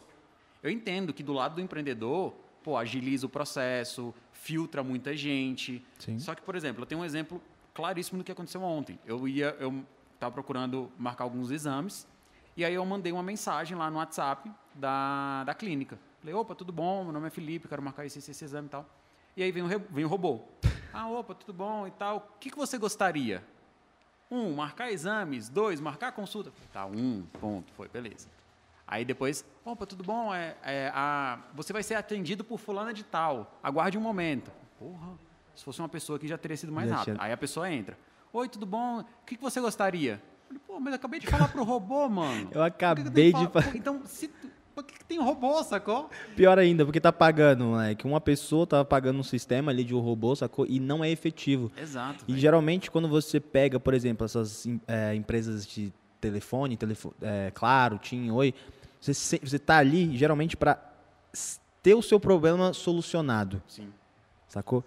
Eu 0.61 0.69
entendo 0.69 1.11
que 1.11 1.23
do 1.23 1.33
lado 1.33 1.55
do 1.55 1.61
empreendedor, 1.61 2.31
pô, 2.63 2.77
agiliza 2.77 3.25
o 3.25 3.29
processo, 3.29 4.13
filtra 4.31 4.83
muita 4.83 5.17
gente. 5.17 5.83
Sim. 5.97 6.19
Só 6.19 6.35
que, 6.35 6.43
por 6.43 6.55
exemplo, 6.55 6.83
eu 6.83 6.85
tenho 6.85 7.01
um 7.01 7.05
exemplo 7.05 7.41
claríssimo 7.73 8.19
do 8.19 8.23
que 8.23 8.31
aconteceu 8.31 8.61
ontem. 8.61 8.99
Eu 9.03 9.27
ia, 9.27 9.57
eu 9.59 9.83
estava 10.13 10.31
procurando 10.31 10.91
marcar 10.95 11.23
alguns 11.23 11.49
exames 11.49 12.07
e 12.55 12.63
aí 12.63 12.75
eu 12.75 12.85
mandei 12.85 13.11
uma 13.11 13.23
mensagem 13.23 13.75
lá 13.75 13.89
no 13.89 13.97
WhatsApp 13.97 14.47
da, 14.75 15.43
da 15.43 15.55
clínica. 15.55 15.97
Falei, 16.19 16.35
opa, 16.35 16.53
tudo 16.53 16.71
bom? 16.71 17.03
Meu 17.03 17.13
nome 17.13 17.25
é 17.25 17.31
Felipe, 17.31 17.67
quero 17.67 17.81
marcar 17.81 18.05
esse, 18.05 18.19
esse, 18.19 18.29
esse 18.29 18.45
exame 18.45 18.67
e 18.67 18.69
tal. 18.69 18.87
E 19.35 19.41
aí 19.41 19.51
vem 19.51 19.63
o, 19.63 19.67
vem 19.89 20.05
o 20.05 20.07
robô. 20.07 20.43
Ah, 20.93 21.09
opa, 21.09 21.35
tudo 21.35 21.53
bom 21.53 21.85
e 21.85 21.91
tal. 21.91 22.17
O 22.17 22.39
que, 22.39 22.49
que 22.49 22.57
você 22.57 22.75
gostaria? 22.77 23.43
Um, 24.29 24.53
marcar 24.55 24.91
exames. 24.91 25.49
Dois, 25.49 25.79
marcar 25.79 26.11
consulta. 26.11 26.51
Tá, 26.73 26.85
um, 26.85 27.23
ponto, 27.39 27.71
foi, 27.73 27.87
beleza. 27.87 28.27
Aí 28.85 29.03
depois, 29.03 29.43
opa, 29.65 29.85
tudo 29.85 30.03
bom? 30.03 30.33
É, 30.33 30.55
é, 30.63 30.91
a, 30.93 31.39
você 31.53 31.73
vai 31.73 31.83
ser 31.83 31.95
atendido 31.95 32.43
por 32.43 32.57
fulana 32.57 32.93
de 32.93 33.03
tal. 33.03 33.59
Aguarde 33.61 33.97
um 33.97 34.01
momento. 34.01 34.51
Porra, 34.79 35.09
se 35.55 35.63
fosse 35.63 35.79
uma 35.81 35.89
pessoa 35.89 36.17
aqui 36.17 36.27
já 36.27 36.37
teria 36.37 36.55
sido 36.55 36.71
mais 36.71 36.89
rápido. 36.89 37.15
tinha- 37.15 37.25
Aí 37.25 37.31
a 37.31 37.37
pessoa 37.37 37.69
entra. 37.71 37.97
Oi, 38.31 38.47
tudo 38.47 38.65
bom? 38.65 38.99
O 38.99 39.05
que, 39.25 39.35
que 39.35 39.41
você 39.41 39.59
gostaria? 39.59 40.21
Eu 40.49 40.59
Pô, 40.61 40.79
mas 40.79 40.93
eu 40.93 40.95
acabei 40.95 41.19
de 41.19 41.27
falar 41.27 41.49
pro 41.49 41.63
robô, 41.63 42.07
mano. 42.07 42.49
Eu 42.55 42.63
que 42.63 42.77
que 42.77 42.85
acabei 42.85 43.31
que 43.33 43.37
de 43.39 43.47
falar- 43.51 43.75
Então, 43.75 44.01
se, 44.05 44.29
tu- 44.29 44.49
por 44.77 44.83
que, 44.83 44.99
que 44.99 45.05
tem 45.05 45.19
robô, 45.19 45.63
sacou? 45.63 46.07
Pior 46.35 46.59
ainda, 46.59 46.85
porque 46.85 47.01
tá 47.01 47.11
pagando, 47.11 47.63
moleque. 47.63 48.05
Uma 48.05 48.21
pessoa 48.21 48.67
tá 48.67 48.85
pagando 48.85 49.19
um 49.19 49.23
sistema 49.23 49.71
ali 49.71 49.83
de 49.83 49.95
um 49.95 49.99
robô, 49.99 50.35
sacou? 50.35 50.67
E 50.69 50.79
não 50.79 51.03
é 51.03 51.09
efetivo. 51.09 51.71
Exato. 51.75 52.23
E 52.27 52.31
velho. 52.33 52.39
geralmente, 52.39 52.91
quando 52.91 53.07
você 53.07 53.39
pega, 53.39 53.79
por 53.79 53.95
exemplo, 53.95 54.23
essas 54.23 54.67
é, 54.87 55.15
empresas 55.15 55.65
de 55.65 55.91
telefone, 56.21 56.77
telefo 56.77 57.11
é, 57.23 57.51
Claro, 57.55 57.97
TIM, 57.97 58.29
Oi, 58.29 58.53
você, 59.01 59.39
você 59.39 59.57
tá 59.57 59.77
ali 59.77 60.15
geralmente 60.15 60.55
para 60.55 60.79
ter 61.81 61.95
o 61.95 62.01
seu 62.03 62.19
problema 62.19 62.71
solucionado, 62.71 63.59
Sim. 63.67 63.91
sacou? 64.47 64.83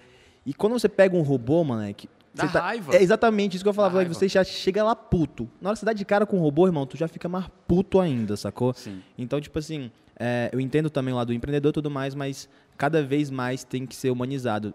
E 0.47 0.55
quando 0.55 0.75
você 0.75 0.89
pega 0.89 1.17
um 1.17 1.23
robô, 1.23 1.65
mano, 1.65 1.83
é 1.83 1.93
que. 1.93 2.09
Dá 2.33 2.47
tá- 2.49 2.61
raiva. 2.61 2.95
É 2.95 3.03
exatamente 3.03 3.57
isso 3.57 3.65
que 3.65 3.69
eu 3.69 3.75
falava. 3.75 3.97
Raiva. 3.97 4.15
Você 4.15 4.29
já 4.29 4.45
chega 4.45 4.85
lá 4.85 4.95
puto. 4.95 5.49
Na 5.61 5.71
hora 5.71 5.75
que 5.75 5.81
você 5.81 5.87
dá 5.87 5.93
de 5.93 6.05
cara 6.05 6.25
com 6.27 6.39
o 6.39 6.41
robô, 6.41 6.67
irmão, 6.67 6.87
tu 6.87 6.97
já 6.97 7.09
fica 7.09 7.29
mais 7.29 7.47
puto 7.67 7.99
ainda, 8.01 8.37
sacou? 8.37 8.73
Sim. 8.75 9.03
Então, 9.19 9.41
tipo 9.41 9.59
assim, 9.59 9.91
é, 10.19 10.49
eu 10.53 10.61
entendo 10.61 10.89
também 10.91 11.13
lá 11.13 11.25
do 11.25 11.33
empreendedor 11.33 11.71
e 11.71 11.73
tudo 11.75 11.91
mais, 11.91 12.15
mas 12.15 12.49
cada 12.77 13.03
vez 13.03 13.31
mais 13.31 13.65
tem 13.65 13.85
que 13.87 13.97
ser 13.97 14.11
humanizado. 14.11 14.73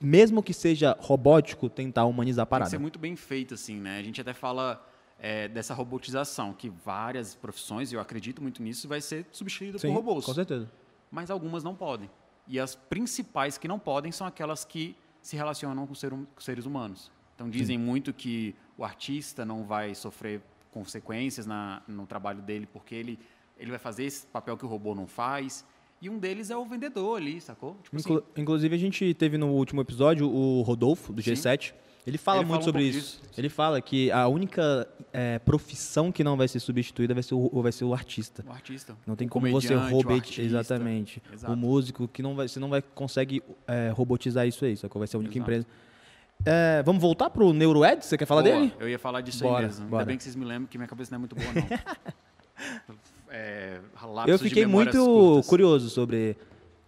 Mesmo 0.00 0.42
que 0.42 0.54
seja 0.54 0.96
robótico, 0.98 1.68
tentar 1.68 2.06
humanizar 2.06 2.44
a 2.44 2.46
Tem 2.46 2.48
que 2.48 2.50
parada. 2.50 2.70
ser 2.70 2.78
muito 2.78 2.98
bem 2.98 3.14
feito, 3.16 3.52
assim, 3.52 3.76
né? 3.78 3.98
A 3.98 4.02
gente 4.02 4.18
até 4.20 4.32
fala 4.32 4.82
é, 5.18 5.46
dessa 5.48 5.74
robotização, 5.74 6.54
que 6.54 6.70
várias 6.70 7.34
profissões, 7.34 7.92
e 7.92 7.94
eu 7.94 8.00
acredito 8.00 8.40
muito 8.40 8.62
nisso, 8.62 8.88
vai 8.88 9.02
ser 9.02 9.26
substituída 9.30 9.78
Sim, 9.78 9.88
por 9.88 9.96
robôs. 9.96 10.24
com 10.24 10.32
certeza. 10.32 10.70
Mas 11.10 11.30
algumas 11.30 11.62
não 11.62 11.74
podem. 11.74 12.08
E 12.48 12.58
as 12.58 12.74
principais 12.74 13.58
que 13.58 13.68
não 13.68 13.78
podem 13.78 14.10
são 14.10 14.26
aquelas 14.26 14.64
que 14.64 14.96
se 15.22 15.36
relacionam 15.36 15.86
com, 15.86 15.94
ser 15.94 16.12
hum- 16.12 16.26
com 16.34 16.40
seres 16.40 16.66
humanos. 16.66 17.10
Então 17.34 17.48
dizem 17.48 17.78
muito 17.78 18.12
que 18.12 18.54
o 18.76 18.84
artista 18.84 19.44
não 19.44 19.64
vai 19.64 19.94
sofrer 19.94 20.40
consequências 20.70 21.46
na, 21.46 21.82
no 21.88 22.06
trabalho 22.06 22.40
dele 22.42 22.66
porque 22.72 22.94
ele, 22.94 23.18
ele 23.58 23.70
vai 23.70 23.78
fazer 23.78 24.04
esse 24.04 24.26
papel 24.26 24.56
que 24.56 24.64
o 24.64 24.68
robô 24.68 24.94
não 24.94 25.06
faz. 25.06 25.64
E 26.02 26.08
um 26.08 26.18
deles 26.18 26.48
é 26.50 26.56
o 26.56 26.64
vendedor 26.64 27.18
ali, 27.18 27.40
sacou? 27.40 27.76
Tipo 27.82 27.96
assim, 27.96 28.12
Inclu- 28.14 28.26
Inclusive, 28.36 28.74
a 28.74 28.78
gente 28.78 29.12
teve 29.14 29.36
no 29.36 29.48
último 29.52 29.80
episódio 29.82 30.30
o 30.30 30.62
Rodolfo, 30.62 31.12
do 31.12 31.22
Sim. 31.22 31.30
G7. 32.00 32.06
Ele 32.06 32.18
fala 32.18 32.38
Ele 32.38 32.46
muito 32.46 32.60
fala 32.60 32.60
um 32.60 32.64
sobre 32.64 32.82
isso. 32.84 33.20
disso. 33.20 33.20
Ele 33.36 33.48
fala 33.48 33.80
que 33.80 34.10
a 34.10 34.26
única 34.28 34.88
é, 35.12 35.38
profissão 35.38 36.10
que 36.10 36.24
não 36.24 36.36
vai 36.36 36.48
ser 36.48 36.60
substituída 36.60 37.14
vai 37.14 37.22
ser 37.22 37.34
o, 37.34 37.62
vai 37.62 37.72
ser 37.72 37.84
o 37.84 37.92
artista. 37.94 38.44
o 38.46 38.52
artista. 38.52 38.96
Não 39.06 39.16
tem 39.16 39.26
o 39.26 39.30
como 39.30 39.48
você 39.50 39.68
comediante, 39.68 39.92
o 39.92 39.96
robot... 39.96 40.14
artista. 40.14 40.42
Exatamente. 40.42 41.22
Exato. 41.32 41.52
O 41.52 41.56
músico 41.56 42.08
que 42.08 42.22
não 42.22 42.34
vai, 42.34 42.48
você 42.48 42.58
não 42.58 42.68
vai 42.70 42.82
consegue 42.82 43.42
é, 43.66 43.90
robotizar 43.94 44.46
isso 44.46 44.64
aí, 44.64 44.76
sacou? 44.76 45.00
Vai 45.00 45.06
ser 45.06 45.16
a 45.16 45.20
única 45.20 45.36
Exato. 45.36 45.42
empresa. 45.50 45.66
É, 46.44 46.82
vamos 46.82 47.02
voltar 47.02 47.28
pro 47.28 47.52
NeuroEd? 47.52 48.04
Você 48.04 48.16
quer 48.16 48.24
falar 48.26 48.42
Boa, 48.42 48.54
dele? 48.54 48.74
Eu 48.80 48.88
ia 48.88 48.98
falar 48.98 49.20
disso 49.20 49.44
Bora, 49.44 49.58
aí 49.58 49.64
mesmo. 49.66 49.86
bora. 49.86 50.02
Ainda 50.02 50.06
bem 50.06 50.16
que 50.16 50.22
vocês 50.22 50.34
me 50.34 50.44
lembram 50.44 50.66
que 50.66 50.78
minha 50.78 50.88
cabeça 50.88 51.10
não 51.10 51.16
é 51.16 51.18
muito 51.18 51.36
boa, 51.36 51.48
não. 51.52 52.96
é, 53.30 53.80
Eu 54.26 54.38
fiquei 54.38 54.64
muito 54.64 54.96
curtas. 54.96 55.46
curioso 55.46 55.90
sobre. 55.90 56.36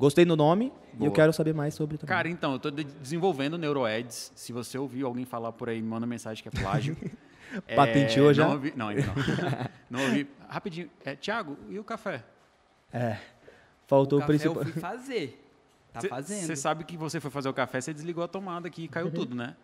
Gostei 0.03 0.25
do 0.25 0.35
nome 0.37 0.73
e 0.95 0.97
Boa. 0.97 1.09
eu 1.09 1.12
quero 1.12 1.33
saber 1.33 1.55
mais 1.55 1.75
sobre 1.75 1.97
também. 1.97 2.09
Cara, 2.12 2.29
então, 2.29 2.55
eu 2.55 2.59
tô 2.59 2.73
de- 2.73 2.83
desenvolvendo 2.83 3.57
NeuroEds. 3.57 4.33
Se 4.35 4.53
você 4.53 4.77
ouviu 4.77 5.07
alguém 5.07 5.25
falar 5.25 5.53
por 5.53 5.69
aí, 5.69 5.81
me 5.81 5.87
manda 5.87 6.05
mensagem 6.09 6.43
que 6.43 6.49
é 6.49 6.61
plágio. 6.61 6.97
É, 7.69 7.77
Patenteou 7.77 8.33
já? 8.33 8.45
Não, 8.47 8.53
ouvi, 8.53 8.73
não 8.75 8.88
ainda 8.88 9.03
não. 9.07 9.15
não 10.01 10.07
ouvi. 10.07 10.27
Rapidinho. 10.49 10.88
É, 11.05 11.15
Tiago, 11.15 11.57
e 11.69 11.79
o 11.79 11.85
café? 11.85 12.25
é. 12.93 13.19
Faltou 13.87 14.19
o 14.19 14.23
o, 14.23 14.27
principal. 14.27 14.57
eu 14.57 14.65
fui 14.65 14.81
fazer. 14.81 15.47
Tá 15.93 16.01
fazendo. 16.01 16.47
Você 16.47 16.57
sabe 16.57 16.83
que 16.85 16.97
você 16.97 17.21
foi 17.21 17.31
fazer 17.31 17.51
o 17.51 17.53
café, 17.53 17.79
você 17.81 17.93
desligou 17.93 18.25
a 18.25 18.29
tomada 18.29 18.67
aqui 18.69 18.85
e 18.85 18.88
caiu 18.88 19.07
Uhum. 19.09 19.12
tudo, 19.12 19.35
né? 19.37 19.55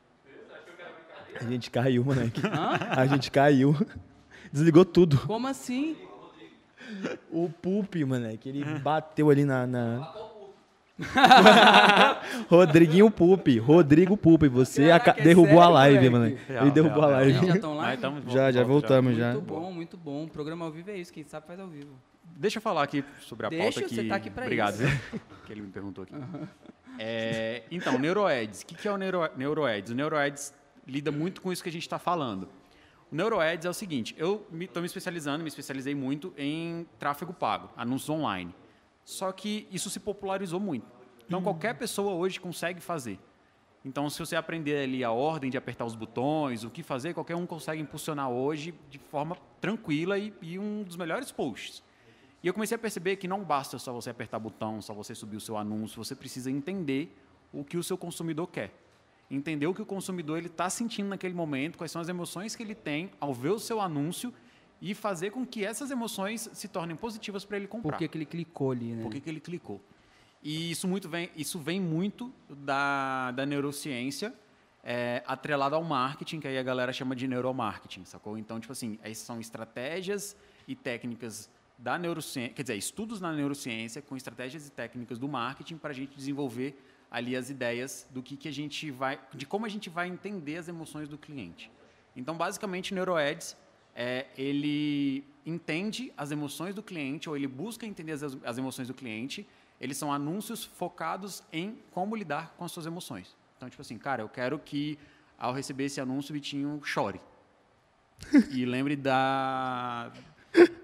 A 1.41 1.45
gente 1.45 1.71
caiu, 1.71 2.05
moleque. 2.05 2.43
Hã? 2.47 2.79
A 2.95 3.07
gente 3.07 3.31
caiu. 3.31 3.75
Desligou 4.53 4.85
tudo. 4.85 5.19
Como 5.27 5.47
assim? 5.49 5.97
O 7.31 7.49
Pupi, 7.49 8.05
moleque, 8.05 8.51
ele 8.51 8.65
bateu 8.81 9.31
ali 9.31 9.47
na. 9.47 9.67
na... 9.67 10.15
Rodriguinho 12.49 13.11
Pupi. 13.11 13.59
Rodrigo 13.59 14.17
Pupi. 14.17 14.49
Você 14.49 14.87
Caraca, 14.89 15.11
aca- 15.13 15.21
é 15.21 15.25
derrubou 15.25 15.61
a 15.61 15.65
sério, 15.65 15.75
live, 15.75 16.11
moleque? 16.11 16.35
mano. 16.35 16.47
Real, 16.49 16.65
Ele 16.65 16.71
derrubou 16.73 17.01
real, 17.01 17.11
a 17.15 17.23
real. 17.23 17.31
live. 17.33 17.47
Já 17.47 17.55
estão 17.55 17.77
lá? 17.77 17.95
Então, 17.95 18.23
Já, 18.29 18.51
já 18.53 18.63
volta, 18.65 18.89
voltamos 18.89 19.17
já. 19.17 19.33
Muito 19.33 19.45
bom, 19.45 19.73
muito 19.73 19.97
bom. 19.97 20.25
O 20.25 20.29
programa 20.29 20.65
ao 20.65 20.71
vivo 20.71 20.91
é 20.91 20.97
isso. 20.97 21.13
Quem 21.13 21.25
sabe 21.25 21.47
faz 21.47 21.61
ao 21.61 21.69
vivo. 21.69 21.91
Deixa 22.37 22.59
eu 22.59 22.63
falar 22.63 22.83
aqui 22.83 23.05
sobre 23.21 23.47
a 23.47 23.49
Deixa, 23.49 23.81
pauta 23.81 23.89
que... 23.89 23.95
você 23.95 24.05
tá 24.05 24.15
aqui 24.15 24.31
pra 24.31 24.45
Obrigado, 24.45 24.75
isso. 24.75 24.85
viu? 24.87 25.21
que 25.47 25.53
ele 25.53 25.63
me 25.63 25.69
perguntou 25.69 26.05
aqui. 26.05 26.15
É, 26.99 27.63
então, 27.71 27.99
NeuroEds. 27.99 28.63
O 28.63 28.67
que, 28.67 28.75
que 28.75 28.87
é 28.89 28.93
o 28.93 28.97
Neuro, 28.97 29.29
NeuroEds? 29.37 29.91
O 29.91 29.95
NeuroEds 29.95 30.55
lida 30.87 31.11
muito 31.11 31.41
com 31.41 31.53
isso 31.53 31.63
que 31.63 31.69
a 31.69 31.73
gente 31.73 31.83
está 31.83 31.99
falando. 31.99 32.49
O 33.11 33.17
NeuroEds 33.17 33.65
é 33.65 33.71
o 33.71 33.75
seguinte, 33.75 34.15
eu 34.19 34.47
estou 34.61 34.81
me, 34.81 34.81
me 34.83 34.87
especializando, 34.87 35.43
me 35.43 35.49
especializei 35.49 35.95
muito 35.95 36.33
em 36.37 36.87
tráfego 36.99 37.33
pago, 37.33 37.71
anúncios 37.77 38.11
online. 38.11 38.55
Só 39.09 39.33
que 39.33 39.67
isso 39.71 39.89
se 39.89 39.99
popularizou 39.99 40.61
muito. 40.61 40.87
Então, 41.27 41.43
qualquer 41.43 41.73
pessoa 41.73 42.13
hoje 42.13 42.39
consegue 42.39 42.79
fazer. 42.79 43.19
Então, 43.83 44.11
se 44.11 44.19
você 44.19 44.37
aprender 44.37 44.85
ali 44.85 45.03
a 45.03 45.11
ordem 45.11 45.49
de 45.51 45.57
apertar 45.57 45.87
os 45.87 45.95
botões, 45.95 46.63
o 46.63 46.69
que 46.69 46.83
fazer, 46.83 47.15
qualquer 47.15 47.35
um 47.35 47.47
consegue 47.47 47.81
impulsionar 47.81 48.29
hoje 48.29 48.75
de 48.91 48.99
forma 48.99 49.35
tranquila 49.63 50.19
e, 50.19 50.35
e 50.43 50.59
um 50.59 50.83
dos 50.83 50.95
melhores 50.95 51.33
posts. 51.33 51.83
E 52.43 52.49
eu 52.49 52.53
comecei 52.53 52.75
a 52.75 52.79
perceber 52.79 53.17
que 53.17 53.27
não 53.27 53.43
basta 53.43 53.79
só 53.79 53.95
você 53.95 54.11
apertar 54.11 54.39
botão, 54.39 54.83
só 54.83 54.93
você 54.93 55.15
subir 55.15 55.39
o 55.39 55.41
seu 55.41 55.57
anúncio, 55.57 56.05
você 56.05 56.15
precisa 56.15 56.51
entender 56.51 57.17
o 57.51 57.65
que 57.65 57.79
o 57.79 57.83
seu 57.83 57.97
consumidor 57.97 58.49
quer. 58.49 58.75
Entender 59.31 59.67
o 59.67 59.73
que 59.73 59.81
o 59.81 59.87
consumidor 59.87 60.45
está 60.45 60.69
sentindo 60.69 61.09
naquele 61.09 61.33
momento, 61.33 61.79
quais 61.79 61.91
são 61.91 62.03
as 62.03 62.11
emoções 62.11 62.55
que 62.55 62.63
ele 62.63 62.75
tem 62.75 63.11
ao 63.19 63.33
ver 63.33 63.53
o 63.53 63.59
seu 63.59 63.81
anúncio 63.81 64.35
e 64.81 64.95
fazer 64.95 65.31
com 65.31 65.45
que 65.45 65.65
essas 65.65 65.91
emoções 65.91 66.49
se 66.53 66.69
tornem 66.69 66.97
positivas 66.97 67.45
para 67.45 67.57
ele 67.57 67.67
comprar 67.67 67.93
Por 67.93 67.99
que, 67.99 68.09
que 68.09 68.17
ele 68.17 68.27
clicou 68.27 68.71
ali, 68.71 68.93
né? 68.93 69.03
por 69.03 69.11
que, 69.11 69.21
que 69.21 69.29
ele 69.29 69.41
clicou. 69.41 69.81
E 70.43 70.71
isso, 70.71 70.87
muito 70.87 71.09
vem, 71.09 71.31
isso 71.37 71.59
vem 71.59 71.81
muito 71.81 72.33
da, 72.49 73.33
da 73.33 73.45
neurociência 73.45 74.33
é, 74.85 75.23
atrelada 75.27 75.75
ao 75.75 75.83
marketing, 75.83 76.41
que 76.41 76.47
aí 76.47 76.57
a 76.57 76.63
galera 76.63 76.93
chama 76.93 77.17
de 77.17 77.27
neuromarketing, 77.27 78.05
sacou? 78.05 78.39
Então, 78.39 78.61
tipo 78.61 78.73
assim, 78.73 78.99
essas 79.03 79.19
são 79.19 79.41
estratégias 79.41 80.37
e 80.67 80.77
técnicas 80.77 81.51
da 81.77 81.99
neurociência, 81.99 82.55
quer 82.55 82.63
dizer, 82.63 82.77
estudos 82.77 83.21
na 83.21 83.33
neurociência 83.33 84.03
com 84.03 84.17
estratégias 84.17 84.67
e 84.67 84.71
técnicas 84.71 85.19
do 85.19 85.29
marketing 85.29 85.77
para 85.77 85.91
a 85.91 85.95
gente 85.95 86.17
desenvolver 86.17 86.77
ali 87.11 87.37
as 87.37 87.51
ideias 87.51 88.07
do 88.11 88.23
que, 88.23 88.37
que 88.37 88.49
a 88.49 88.53
gente 88.53 88.91
vai, 88.91 89.19
de 89.35 89.47
como 89.47 89.65
a 89.65 89.69
gente 89.69 89.89
vai 89.89 90.09
entender 90.09 90.57
as 90.57 90.69
emoções 90.69 91.09
do 91.09 91.17
cliente. 91.17 91.71
Então, 92.17 92.37
basicamente, 92.37 92.93
NeuroEds 92.93 93.57
é, 94.01 94.27
ele 94.39 95.25
entende 95.45 96.13
as 96.17 96.31
emoções 96.31 96.73
do 96.73 96.85
cliente 96.85 97.29
ou 97.29 97.37
ele 97.37 97.49
busca 97.49 97.85
entender 97.85 98.13
as, 98.13 98.23
as 98.45 98.57
emoções 98.57 98.87
do 98.87 98.95
cliente. 98.95 99.45
Eles 99.81 99.97
são 99.97 100.13
anúncios 100.13 100.63
focados 100.63 101.43
em 101.53 101.77
como 101.91 102.15
lidar 102.15 102.55
com 102.57 102.65
as 102.65 102.71
suas 102.71 102.87
emoções. 102.87 103.37
Então, 103.57 103.69
tipo 103.69 103.83
assim, 103.83 103.99
cara, 103.99 104.23
eu 104.23 104.29
quero 104.29 104.57
que 104.57 104.97
ao 105.37 105.53
receber 105.53 105.87
esse 105.87 106.01
anúncio 106.01 106.31
o 106.31 106.35
Vitinho 106.35 106.81
chore. 106.85 107.21
E 108.53 108.65
lembre 108.65 108.95
da 108.95 110.13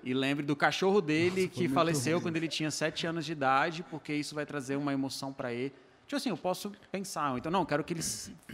e 0.02 0.12
lembre 0.12 0.44
do 0.44 0.54
cachorro 0.56 1.00
dele 1.00 1.48
que 1.48 1.68
faleceu 1.68 2.20
quando 2.20 2.36
ele 2.36 2.48
tinha 2.48 2.70
sete 2.70 3.06
anos 3.06 3.24
de 3.24 3.32
idade, 3.32 3.84
porque 3.84 4.12
isso 4.12 4.34
vai 4.34 4.44
trazer 4.44 4.76
uma 4.76 4.92
emoção 4.92 5.32
para 5.32 5.52
ele. 5.52 5.72
Tipo 6.06 6.16
assim, 6.16 6.28
eu 6.30 6.36
posso 6.36 6.72
pensar, 6.92 7.36
então, 7.38 7.50
não, 7.50 7.60
eu 7.60 7.66
quero 7.66 7.82
que 7.82 7.94
ele. 7.94 8.02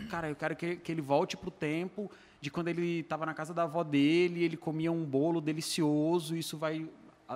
Cara, 0.09 0.29
eu 0.29 0.37
quero 0.37 0.55
que, 0.55 0.77
que 0.77 0.93
ele 0.93 1.01
volte 1.01 1.37
pro 1.37 1.51
tempo 1.51 2.11
de 2.41 2.51
quando 2.51 2.69
ele 2.69 3.01
estava 3.01 3.27
na 3.27 3.35
casa 3.35 3.53
da 3.53 3.65
avó 3.65 3.83
dele, 3.85 4.43
ele 4.43 4.57
comia 4.57 4.91
um 4.91 5.05
bolo 5.05 5.41
delicioso, 5.41 6.37
isso 6.37 6.57
vai. 6.57 6.89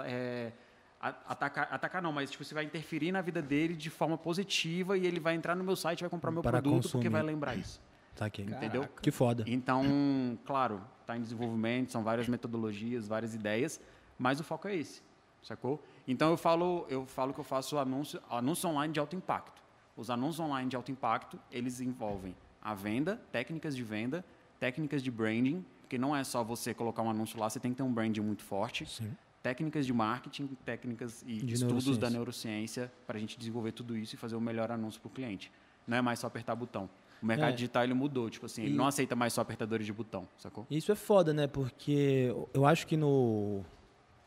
é, 0.06 0.52
atacar, 1.00 1.68
atacar 1.70 2.02
não, 2.02 2.12
mas 2.12 2.30
tipo, 2.30 2.42
você 2.44 2.54
vai 2.54 2.64
interferir 2.64 3.12
na 3.12 3.20
vida 3.20 3.42
dele 3.42 3.74
de 3.74 3.90
forma 3.90 4.16
positiva 4.16 4.96
e 4.96 5.06
ele 5.06 5.20
vai 5.20 5.34
entrar 5.34 5.54
no 5.54 5.62
meu 5.62 5.76
site, 5.76 6.00
vai 6.00 6.08
comprar 6.10 6.30
meu 6.30 6.42
Para 6.42 6.52
produto 6.62 6.82
porque 6.82 6.92
consumir. 6.92 7.08
vai 7.10 7.22
lembrar 7.22 7.54
isso. 7.56 7.80
Tá 8.16 8.26
aqui. 8.26 8.42
Entendeu? 8.42 8.88
Que 9.02 9.10
foda. 9.10 9.44
Então, 9.46 10.38
claro, 10.46 10.80
está 11.00 11.16
em 11.16 11.20
desenvolvimento, 11.20 11.90
são 11.92 12.02
várias 12.02 12.28
metodologias, 12.28 13.06
várias 13.06 13.34
ideias, 13.34 13.80
mas 14.18 14.40
o 14.40 14.44
foco 14.44 14.68
é 14.68 14.76
esse, 14.76 15.02
sacou? 15.42 15.82
Então 16.06 16.30
eu 16.30 16.36
falo, 16.36 16.86
eu 16.88 17.04
falo 17.06 17.34
que 17.34 17.40
eu 17.40 17.44
faço 17.44 17.76
anúncio, 17.76 18.20
anúncio 18.30 18.68
online 18.70 18.92
de 18.92 19.00
alto 19.00 19.14
impacto. 19.16 19.62
Os 19.96 20.10
anúncios 20.10 20.40
online 20.40 20.68
de 20.70 20.76
alto 20.76 20.90
impacto, 20.90 21.38
eles 21.50 21.80
envolvem 21.80 22.34
a 22.62 22.72
venda, 22.74 23.20
técnicas 23.30 23.76
de 23.76 23.82
venda, 23.82 24.24
técnicas 24.60 25.02
de 25.02 25.10
branding, 25.10 25.64
porque 25.80 25.98
não 25.98 26.14
é 26.14 26.24
só 26.24 26.42
você 26.42 26.72
colocar 26.74 27.02
um 27.02 27.10
anúncio 27.10 27.38
lá, 27.38 27.48
você 27.50 27.60
tem 27.60 27.70
que 27.72 27.76
ter 27.76 27.82
um 27.82 27.92
branding 27.92 28.20
muito 28.20 28.42
forte. 28.42 28.86
Sim. 28.88 29.12
Técnicas 29.42 29.84
de 29.84 29.92
marketing, 29.92 30.46
técnicas 30.64 31.22
e 31.26 31.36
De 31.42 31.54
estudos 31.54 31.98
da 31.98 32.08
neurociência. 32.08 32.90
para 33.06 33.18
a 33.18 33.20
gente 33.20 33.38
desenvolver 33.38 33.72
tudo 33.72 33.96
isso 33.96 34.14
e 34.14 34.18
fazer 34.18 34.36
o 34.36 34.40
melhor 34.40 34.70
anúncio 34.70 35.00
para 35.00 35.08
o 35.08 35.10
cliente. 35.10 35.52
Não 35.86 35.98
é 35.98 36.00
mais 36.00 36.18
só 36.18 36.26
apertar 36.26 36.54
botão. 36.54 36.88
O 37.22 37.26
mercado 37.26 37.50
É. 37.50 37.52
digital 37.52 37.84
ele 37.84 37.92
mudou, 37.94 38.28
tipo 38.30 38.46
assim, 38.46 38.62
ele 38.62 38.72
E- 38.72 38.76
não 38.76 38.86
aceita 38.86 39.14
mais 39.14 39.32
só 39.34 39.42
apertadores 39.42 39.84
de 39.84 39.92
botão, 39.92 40.26
sacou? 40.38 40.66
Isso 40.70 40.90
é 40.90 40.94
foda, 40.94 41.32
né? 41.34 41.46
Porque 41.46 42.34
eu 42.54 42.64
acho 42.66 42.86
que 42.86 42.96
no 42.96 43.62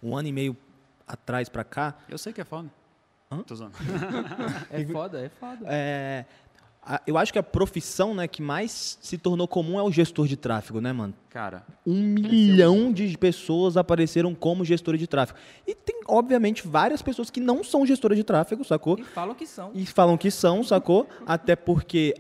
um 0.04 0.16
ano 0.16 0.28
e 0.28 0.32
meio 0.32 0.56
atrás 1.08 1.50
pra 1.50 1.64
cá, 1.64 1.96
Eu 2.08 2.18
sei 2.20 2.32
que 2.32 2.42
é 2.42 2.46
foda. 2.46 2.70
Hã? 3.32 3.42
Tô 3.44 3.56
zoando. 3.56 3.74
É 4.70 4.86
foda, 4.86 5.20
é 5.26 5.30
foda. 5.30 5.66
é, 5.68 6.26
eu 7.06 7.18
acho 7.18 7.34
que 7.34 7.40
a 7.40 7.44
profissão 7.44 8.14
né, 8.14 8.28
que 8.28 8.42
mais 8.42 8.98
se 9.02 9.18
tornou 9.18 9.48
comum 9.48 9.80
é 9.80 9.84
o 9.84 9.92
gestor 9.92 10.28
de 10.28 10.38
tráfego, 10.38 10.80
né, 10.80 10.94
mano? 10.94 11.14
Cara, 11.30 11.64
Um 11.86 11.94
milhão 12.02 12.92
de 12.92 13.18
pessoas 13.18 13.78
apareceram 13.78 14.34
como 14.34 14.64
gestores 14.64 15.00
de 15.00 15.08
tráfego. 15.08 15.38
E 15.68 15.76
tem, 15.76 16.02
obviamente, 16.08 16.68
várias 16.68 17.02
pessoas 17.02 17.30
que 17.30 17.40
não 17.40 17.64
são 17.64 17.86
gestoras 17.86 18.18
de 18.18 18.24
tráfego, 18.24 18.64
sacou? 18.64 18.98
E 19.00 19.04
falam 19.04 19.36
que 19.36 19.46
são. 19.46 19.72
E 19.74 19.86
falam 19.86 20.18
que 20.18 20.32
são, 20.32 20.64
sacou? 20.64 21.08
Até 21.28 21.56
porque 21.56 22.16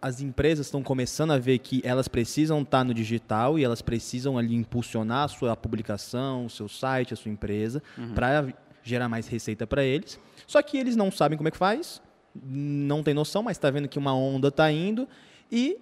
as 0.00 0.20
empresas 0.20 0.66
estão 0.66 0.82
começando 0.82 1.30
a 1.32 1.38
ver 1.38 1.58
que 1.58 1.80
elas 1.82 2.08
precisam 2.08 2.60
estar 2.60 2.84
no 2.84 2.92
digital 2.92 3.58
e 3.58 3.64
elas 3.64 3.80
precisam 3.80 4.36
ali 4.36 4.54
impulsionar 4.54 5.24
a 5.24 5.28
sua 5.28 5.56
publicação, 5.56 6.44
o 6.44 6.50
seu 6.50 6.68
site, 6.68 7.14
a 7.14 7.16
sua 7.16 7.30
empresa, 7.30 7.82
para 8.14 8.52
gerar 8.82 9.08
mais 9.08 9.26
receita 9.26 9.66
para 9.66 9.82
eles. 9.82 10.20
Só 10.46 10.60
que 10.60 10.76
eles 10.76 10.94
não 10.94 11.10
sabem 11.10 11.38
como 11.38 11.48
é 11.48 11.50
que 11.50 11.56
faz 11.56 12.02
não 12.42 13.02
tem 13.02 13.14
noção, 13.14 13.42
mas 13.42 13.58
tá 13.58 13.70
vendo 13.70 13.88
que 13.88 13.98
uma 13.98 14.14
onda 14.14 14.50
tá 14.50 14.70
indo. 14.70 15.08
E 15.50 15.78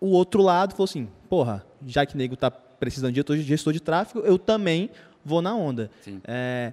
o 0.00 0.08
outro 0.08 0.42
lado 0.42 0.72
falou 0.72 0.84
assim: 0.84 1.08
porra, 1.28 1.64
já 1.86 2.06
que 2.06 2.16
nego 2.16 2.36
tá 2.36 2.50
precisando 2.50 3.12
de 3.12 3.42
gestor 3.42 3.72
de, 3.72 3.80
tráfego, 3.80 4.20
eu 4.20 4.38
também 4.38 4.90
vou 5.24 5.42
na 5.42 5.54
onda. 5.54 5.90
Sim. 6.00 6.20
É, 6.24 6.72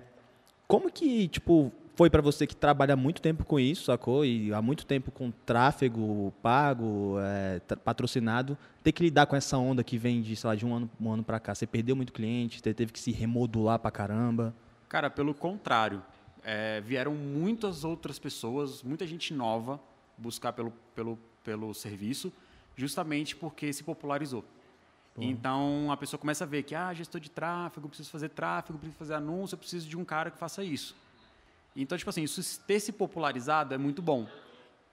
como 0.66 0.90
que, 0.90 1.28
tipo, 1.28 1.72
foi 1.96 2.10
para 2.10 2.22
você 2.22 2.48
que 2.48 2.56
trabalha 2.56 2.94
há 2.94 2.98
muito 2.98 3.22
tempo 3.22 3.44
com 3.44 3.60
isso, 3.60 3.86
sacou? 3.86 4.24
E 4.24 4.54
há 4.54 4.62
muito 4.62 4.86
tempo 4.86 5.12
com 5.12 5.32
tráfego 5.46 6.34
pago, 6.42 7.16
é, 7.20 7.60
patrocinado, 7.78 8.58
ter 8.84 8.92
que 8.94 9.04
lidar 9.04 9.26
com 9.26 9.36
essa 9.36 9.58
onda 9.58 9.84
que 9.84 9.98
vem 9.98 10.22
de, 10.22 10.36
sei 10.36 10.48
lá, 10.48 10.56
de 10.56 10.66
um 10.66 10.74
ano, 10.74 10.90
um 11.02 11.12
ano 11.12 11.24
para 11.24 11.40
cá. 11.40 11.54
Você 11.54 11.68
perdeu 11.68 11.96
muito 11.96 12.14
cliente, 12.14 12.62
você 12.62 12.74
teve 12.74 12.94
que 12.94 13.00
se 13.00 13.12
remodular 13.12 13.80
pra 13.80 13.92
caramba. 13.92 14.54
Cara, 14.88 15.10
pelo 15.10 15.34
contrário, 15.34 16.02
é, 16.50 16.80
vieram 16.80 17.14
muitas 17.14 17.84
outras 17.84 18.18
pessoas, 18.18 18.82
muita 18.82 19.06
gente 19.06 19.34
nova 19.34 19.78
buscar 20.18 20.54
pelo, 20.54 20.72
pelo, 20.96 21.20
pelo 21.44 21.74
serviço, 21.74 22.32
justamente 22.74 23.36
porque 23.36 23.74
se 23.74 23.84
popularizou. 23.84 24.46
Então 25.20 25.92
a 25.92 25.98
pessoa 25.98 26.18
começa 26.18 26.46
a 26.46 26.48
ver 26.48 26.64
que, 26.64 26.74
ah, 26.74 26.94
gestor 26.94 27.20
de 27.20 27.30
tráfego, 27.30 27.90
preciso 27.90 28.10
fazer 28.10 28.30
tráfego, 28.30 28.78
preciso 28.78 28.98
fazer 28.98 29.16
anúncio, 29.16 29.56
eu 29.56 29.58
preciso 29.58 29.90
de 29.90 29.98
um 29.98 30.06
cara 30.06 30.32
que 30.32 30.38
faça 30.38 30.64
isso. 30.64 30.96
Então, 31.76 31.98
tipo 31.98 32.10
assim, 32.10 32.24
isso 32.24 32.62
ter 32.62 32.80
se 32.80 32.94
popularizado 32.94 33.74
é 33.74 33.78
muito 33.78 34.02
bom. 34.02 34.26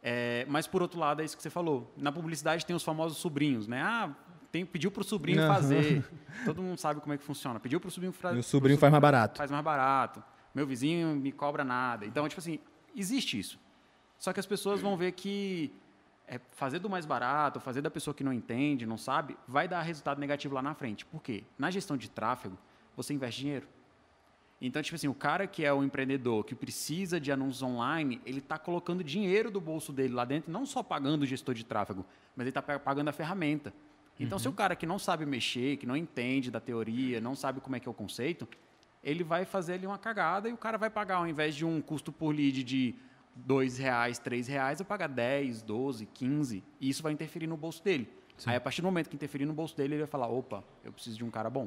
É, 0.02 0.44
mas, 0.48 0.66
por 0.66 0.82
outro 0.82 0.98
lado, 0.98 1.22
é 1.22 1.24
isso 1.24 1.36
que 1.36 1.42
você 1.42 1.50
falou. 1.50 1.92
Na 1.96 2.10
publicidade 2.10 2.66
tem 2.66 2.74
os 2.74 2.82
famosos 2.82 3.18
sobrinhos, 3.18 3.68
né? 3.68 3.80
Ah, 3.80 4.10
tem, 4.50 4.66
pediu 4.66 4.90
para 4.90 5.02
o 5.02 5.04
sobrinho 5.04 5.40
Aham. 5.40 5.54
fazer. 5.54 6.04
Todo 6.44 6.62
mundo 6.62 6.78
sabe 6.78 7.00
como 7.00 7.14
é 7.14 7.18
que 7.18 7.24
funciona. 7.24 7.60
Pediu 7.60 7.78
para 7.78 7.88
o 7.88 7.90
sobrinho 7.90 8.12
fazer. 8.12 8.36
E 8.36 8.40
o 8.40 8.42
sobrinho 8.42 8.78
faz 8.78 8.90
mais 8.90 9.02
barato. 9.02 9.38
Faz 9.38 9.50
mais 9.50 9.64
barato. 9.64 10.22
Meu 10.54 10.66
vizinho 10.66 11.16
me 11.16 11.32
cobra 11.32 11.64
nada. 11.64 12.06
Então, 12.06 12.28
tipo 12.28 12.40
assim, 12.40 12.58
existe 12.94 13.38
isso. 13.38 13.58
Só 14.18 14.32
que 14.32 14.40
as 14.40 14.46
pessoas 14.46 14.80
vão 14.80 14.96
ver 14.96 15.12
que 15.12 15.72
é, 16.26 16.40
fazer 16.52 16.78
do 16.78 16.88
mais 16.88 17.04
barato, 17.04 17.60
fazer 17.60 17.82
da 17.82 17.90
pessoa 17.90 18.14
que 18.14 18.24
não 18.24 18.32
entende, 18.32 18.86
não 18.86 18.96
sabe, 18.96 19.36
vai 19.46 19.66
dar 19.68 19.82
resultado 19.82 20.18
negativo 20.18 20.54
lá 20.54 20.62
na 20.62 20.74
frente. 20.74 21.04
Por 21.04 21.22
quê? 21.22 21.44
Na 21.58 21.70
gestão 21.70 21.96
de 21.96 22.08
tráfego, 22.08 22.56
você 22.96 23.12
investe 23.12 23.40
dinheiro. 23.42 23.66
Então, 24.60 24.80
tipo 24.80 24.94
assim, 24.94 25.08
o 25.08 25.14
cara 25.14 25.46
que 25.46 25.64
é 25.64 25.72
o 25.72 25.82
empreendedor, 25.82 26.44
que 26.44 26.54
precisa 26.54 27.20
de 27.20 27.30
anúncios 27.30 27.62
online, 27.62 28.20
ele 28.24 28.38
está 28.38 28.56
colocando 28.56 29.04
dinheiro 29.04 29.50
do 29.50 29.60
bolso 29.60 29.92
dele 29.92 30.14
lá 30.14 30.24
dentro, 30.24 30.50
não 30.50 30.64
só 30.64 30.82
pagando 30.82 31.22
o 31.22 31.26
gestor 31.26 31.54
de 31.54 31.64
tráfego, 31.64 32.06
mas 32.34 32.44
ele 32.44 32.50
está 32.56 32.62
pagando 32.62 33.08
a 33.08 33.12
ferramenta. 33.12 33.74
Então, 34.18 34.38
se 34.38 34.48
o 34.48 34.52
cara 34.52 34.76
que 34.76 34.86
não 34.86 34.98
sabe 34.98 35.26
mexer, 35.26 35.76
que 35.76 35.86
não 35.86 35.96
entende 35.96 36.50
da 36.50 36.60
teoria, 36.60 37.20
não 37.20 37.34
sabe 37.34 37.60
como 37.60 37.74
é 37.74 37.80
que 37.80 37.88
é 37.88 37.90
o 37.90 37.94
conceito, 37.94 38.48
ele 39.04 39.22
vai 39.22 39.44
fazer 39.44 39.74
ali 39.74 39.86
uma 39.86 39.98
cagada 39.98 40.48
e 40.48 40.52
o 40.52 40.56
cara 40.56 40.76
vai 40.78 40.90
pagar, 40.90 41.16
ao 41.16 41.26
invés 41.28 41.54
de 41.54 41.64
um 41.64 41.80
custo 41.80 42.10
por 42.10 42.34
lead 42.34 42.64
de 42.64 42.94
dois 43.36 43.78
reais, 43.78 44.18
três 44.18 44.48
reais, 44.48 44.78
vai 44.78 44.86
pagar 44.86 45.08
10, 45.08 45.62
12, 45.62 46.06
15, 46.06 46.64
e 46.80 46.88
isso 46.88 47.02
vai 47.02 47.12
interferir 47.12 47.46
no 47.46 47.56
bolso 47.56 47.82
dele. 47.84 48.08
Aí, 48.46 48.56
a 48.56 48.60
partir 48.60 48.80
do 48.82 48.86
momento 48.86 49.08
que 49.08 49.14
interferir 49.14 49.44
no 49.46 49.52
bolso 49.52 49.76
dele, 49.76 49.94
ele 49.94 50.02
vai 50.02 50.08
falar, 50.10 50.26
opa, 50.28 50.64
eu 50.82 50.92
preciso 50.92 51.16
de 51.18 51.24
um 51.24 51.30
cara 51.30 51.48
bom. 51.48 51.64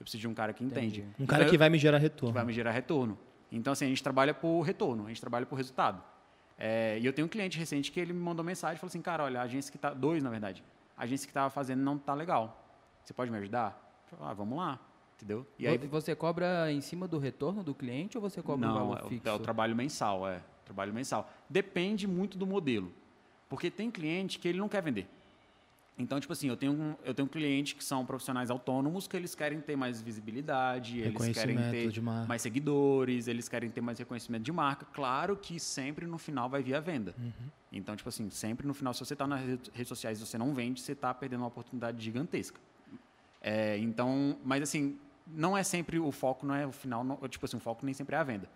Eu 0.00 0.04
preciso 0.04 0.20
de 0.22 0.26
um 0.28 0.34
cara 0.34 0.52
que 0.52 0.64
entende. 0.64 1.00
Entendi. 1.02 1.14
Um 1.22 1.26
cara 1.26 1.42
Então, 1.42 1.50
que 1.50 1.54
eu- 1.56 1.58
vai 1.60 1.70
me 1.70 1.78
gerar 1.78 1.98
que 1.98 2.02
retorno. 2.02 2.32
vai 2.34 2.44
me 2.44 2.52
gerar 2.52 2.72
retorno. 2.72 3.16
Então, 3.52 3.72
assim, 3.72 3.84
a 3.84 3.88
gente 3.88 4.02
trabalha 4.02 4.34
por 4.34 4.62
retorno, 4.62 5.04
a 5.04 5.08
gente 5.08 5.20
trabalha 5.20 5.46
por 5.46 5.54
resultado. 5.56 6.02
É, 6.58 6.98
e 7.00 7.06
eu 7.06 7.12
tenho 7.12 7.26
um 7.26 7.28
cliente 7.28 7.58
recente 7.58 7.92
que 7.92 8.00
ele 8.00 8.12
me 8.12 8.18
mandou 8.20 8.44
mensagem 8.44 8.76
e 8.76 8.78
falou 8.80 8.88
assim, 8.88 9.00
cara, 9.02 9.22
olha, 9.24 9.40
a 9.40 9.42
agência 9.44 9.70
que 9.70 9.78
tá... 9.78 9.92
Dois, 9.92 10.22
na 10.22 10.30
verdade. 10.30 10.64
A 10.96 11.04
agência 11.04 11.26
que 11.26 11.30
estava 11.30 11.50
fazendo 11.50 11.80
não 11.82 11.98
tá 11.98 12.14
legal. 12.14 12.64
Você 13.04 13.12
pode 13.12 13.30
me 13.30 13.36
ajudar? 13.38 13.78
Eu 14.10 14.16
falei, 14.18 14.32
ah, 14.32 14.34
vamos 14.34 14.56
lá. 14.58 14.80
Entendeu? 15.22 15.46
E 15.56 15.68
aí... 15.68 15.78
Vo- 15.78 15.86
Você 15.88 16.16
cobra 16.16 16.72
em 16.72 16.80
cima 16.80 17.06
do 17.06 17.16
retorno 17.18 17.62
do 17.62 17.72
cliente 17.72 18.18
ou 18.18 18.22
você 18.22 18.42
cobra 18.42 18.66
um 18.66 18.70
Não, 18.72 18.78
valor 18.78 18.98
é 18.98 19.04
o, 19.04 19.08
fixo? 19.08 19.28
é 19.28 19.32
o 19.32 19.38
trabalho 19.38 19.76
mensal, 19.76 20.28
é. 20.28 20.42
Trabalho 20.64 20.92
mensal. 20.92 21.30
Depende 21.48 22.08
muito 22.08 22.36
do 22.36 22.44
modelo. 22.46 22.92
Porque 23.48 23.70
tem 23.70 23.88
cliente 23.90 24.38
que 24.40 24.48
ele 24.48 24.58
não 24.58 24.68
quer 24.68 24.82
vender. 24.82 25.06
Então, 25.96 26.18
tipo 26.18 26.32
assim, 26.32 26.48
eu 26.48 26.56
tenho, 26.56 26.72
um, 26.72 26.94
eu 27.04 27.14
tenho 27.14 27.26
um 27.26 27.30
cliente 27.30 27.76
que 27.76 27.84
são 27.84 28.04
profissionais 28.04 28.50
autônomos 28.50 29.06
que 29.06 29.16
eles 29.16 29.34
querem 29.34 29.60
ter 29.60 29.76
mais 29.76 30.00
visibilidade, 30.00 30.98
eles 30.98 31.28
querem 31.32 31.56
ter 31.70 32.00
mais 32.26 32.40
seguidores, 32.42 33.28
eles 33.28 33.46
querem 33.48 33.70
ter 33.70 33.82
mais 33.82 33.98
reconhecimento 33.98 34.42
de 34.42 34.50
marca. 34.50 34.86
Claro 34.92 35.36
que 35.36 35.60
sempre 35.60 36.06
no 36.06 36.16
final 36.18 36.48
vai 36.48 36.62
vir 36.62 36.74
a 36.74 36.80
venda. 36.80 37.14
Uhum. 37.18 37.30
Então, 37.70 37.94
tipo 37.94 38.08
assim, 38.08 38.28
sempre 38.30 38.66
no 38.66 38.72
final, 38.74 38.92
se 38.94 39.04
você 39.04 39.12
está 39.12 39.26
nas 39.26 39.40
redes 39.44 39.70
redes 39.72 39.88
sociais 39.88 40.18
e 40.20 40.26
você 40.26 40.36
não 40.38 40.52
vende, 40.54 40.80
você 40.80 40.92
está 40.92 41.12
perdendo 41.14 41.40
uma 41.42 41.48
oportunidade 41.48 42.02
gigantesca. 42.02 42.58
É, 43.40 43.76
então, 43.78 44.36
mas 44.44 44.62
assim, 44.62 44.98
não 45.34 45.56
é 45.56 45.62
sempre 45.62 45.98
o 45.98 46.10
foco, 46.12 46.44
não 46.46 46.54
é 46.54 46.66
o 46.66 46.72
final, 46.72 47.02
não- 47.02 47.16
tipo 47.28 47.44
assim, 47.44 47.56
o 47.56 47.60
foco 47.60 47.84
nem 47.84 47.94
sempre 47.94 48.14
é 48.16 48.18
a 48.18 48.22
venda. 48.22 48.48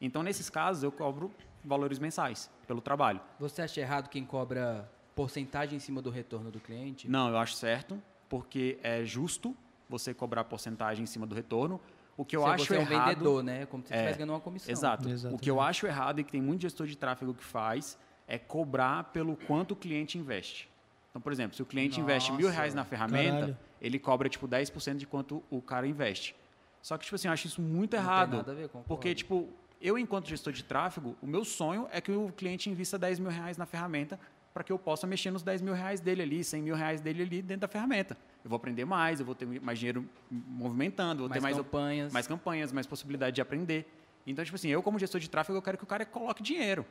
Então, 0.00 0.22
nesses 0.22 0.50
casos, 0.50 0.82
eu 0.82 0.90
cobro 0.90 1.32
valores 1.64 1.98
mensais 1.98 2.50
pelo 2.66 2.80
trabalho. 2.80 3.20
Você 3.38 3.62
acha 3.62 3.80
errado 3.80 4.08
quem 4.08 4.24
cobra 4.24 4.90
porcentagem 5.14 5.76
em 5.76 5.80
cima 5.80 6.02
do 6.02 6.10
retorno 6.10 6.50
do 6.50 6.58
cliente? 6.58 7.08
Não, 7.08 7.28
eu 7.28 7.36
acho 7.36 7.54
certo, 7.54 8.02
porque 8.28 8.78
é 8.82 9.04
justo 9.04 9.56
você 9.88 10.12
cobrar 10.14 10.44
porcentagem 10.44 11.04
em 11.04 11.06
cima 11.06 11.26
do 11.26 11.34
retorno. 11.34 11.80
O 12.16 12.24
que 12.24 12.36
eu 12.36 12.42
você, 12.42 12.50
acho 12.50 12.64
você 12.66 12.76
é 12.76 12.78
um 12.78 12.82
errado. 12.82 13.08
vendedor, 13.08 13.42
né? 13.42 13.66
Como 13.66 13.84
se 13.86 13.92
É, 13.92 13.96
estivesse 13.96 14.18
ganhando 14.18 14.32
uma 14.32 14.40
comissão. 14.40 14.72
Exato. 14.72 15.02
O 15.04 15.06
que 15.06 15.12
Exatamente. 15.14 15.48
eu 15.48 15.60
acho 15.60 15.86
errado 15.86 16.18
e 16.20 16.24
que 16.24 16.32
tem 16.32 16.42
muito 16.42 16.62
gestor 16.62 16.86
de 16.86 16.96
tráfego 16.96 17.32
que 17.34 17.44
faz 17.44 17.98
é 18.26 18.38
cobrar 18.38 19.04
pelo 19.12 19.36
quanto 19.36 19.72
o 19.72 19.76
cliente 19.76 20.18
investe. 20.18 20.68
Então, 21.10 21.20
por 21.22 21.30
exemplo, 21.32 21.54
se 21.54 21.62
o 21.62 21.66
cliente 21.66 22.00
investe 22.00 22.32
mil 22.32 22.46
Nossa, 22.46 22.56
reais 22.56 22.74
na 22.74 22.84
ferramenta, 22.84 23.32
caralho. 23.38 23.58
Ele 23.82 23.98
cobra 23.98 24.28
tipo 24.28 24.46
10% 24.46 24.96
de 24.96 25.06
quanto 25.06 25.42
o 25.50 25.60
cara 25.60 25.86
investe. 25.86 26.36
Só 26.80 26.96
que, 26.96 27.04
tipo 27.04 27.16
assim, 27.16 27.26
eu 27.28 27.32
acho 27.32 27.48
isso 27.48 27.60
muito 27.60 27.96
Não 27.96 28.02
tem 28.02 28.10
errado. 28.12 28.36
nada 28.36 28.52
a 28.52 28.54
ver, 28.54 28.68
concordo. 28.68 28.86
Porque, 28.86 29.14
tipo, 29.14 29.48
eu, 29.80 29.98
enquanto 29.98 30.28
gestor 30.28 30.52
de 30.52 30.62
tráfego, 30.62 31.16
o 31.20 31.26
meu 31.26 31.44
sonho 31.44 31.88
é 31.90 32.00
que 32.00 32.12
o 32.12 32.32
cliente 32.32 32.70
invista 32.70 32.96
10 32.96 33.18
mil 33.18 33.30
reais 33.30 33.56
na 33.58 33.66
ferramenta 33.66 34.18
para 34.54 34.62
que 34.62 34.70
eu 34.70 34.78
possa 34.78 35.06
mexer 35.06 35.30
nos 35.30 35.42
10 35.42 35.62
mil 35.62 35.74
reais 35.74 36.00
dele 36.00 36.22
ali, 36.22 36.44
100 36.44 36.62
mil 36.62 36.76
reais 36.76 37.00
dele 37.00 37.22
ali 37.22 37.42
dentro 37.42 37.62
da 37.62 37.68
ferramenta. 37.68 38.16
Eu 38.44 38.50
vou 38.50 38.56
aprender 38.56 38.84
mais, 38.84 39.18
eu 39.18 39.26
vou 39.26 39.34
ter 39.34 39.46
mais 39.60 39.78
dinheiro 39.78 40.08
movimentando, 40.30 41.20
vou 41.20 41.28
mais 41.28 41.40
ter 41.40 41.42
mais, 41.42 41.56
campanhas. 41.56 42.12
mais 42.12 42.26
campanhas, 42.26 42.72
mais 42.72 42.86
possibilidade 42.86 43.34
de 43.34 43.40
aprender. 43.40 43.86
Então, 44.26 44.44
tipo 44.44 44.54
assim, 44.54 44.68
eu 44.68 44.82
como 44.82 44.98
gestor 44.98 45.20
de 45.20 45.28
tráfego, 45.28 45.58
eu 45.58 45.62
quero 45.62 45.78
que 45.78 45.84
o 45.84 45.86
cara 45.86 46.04
coloque 46.04 46.42
dinheiro. 46.42 46.86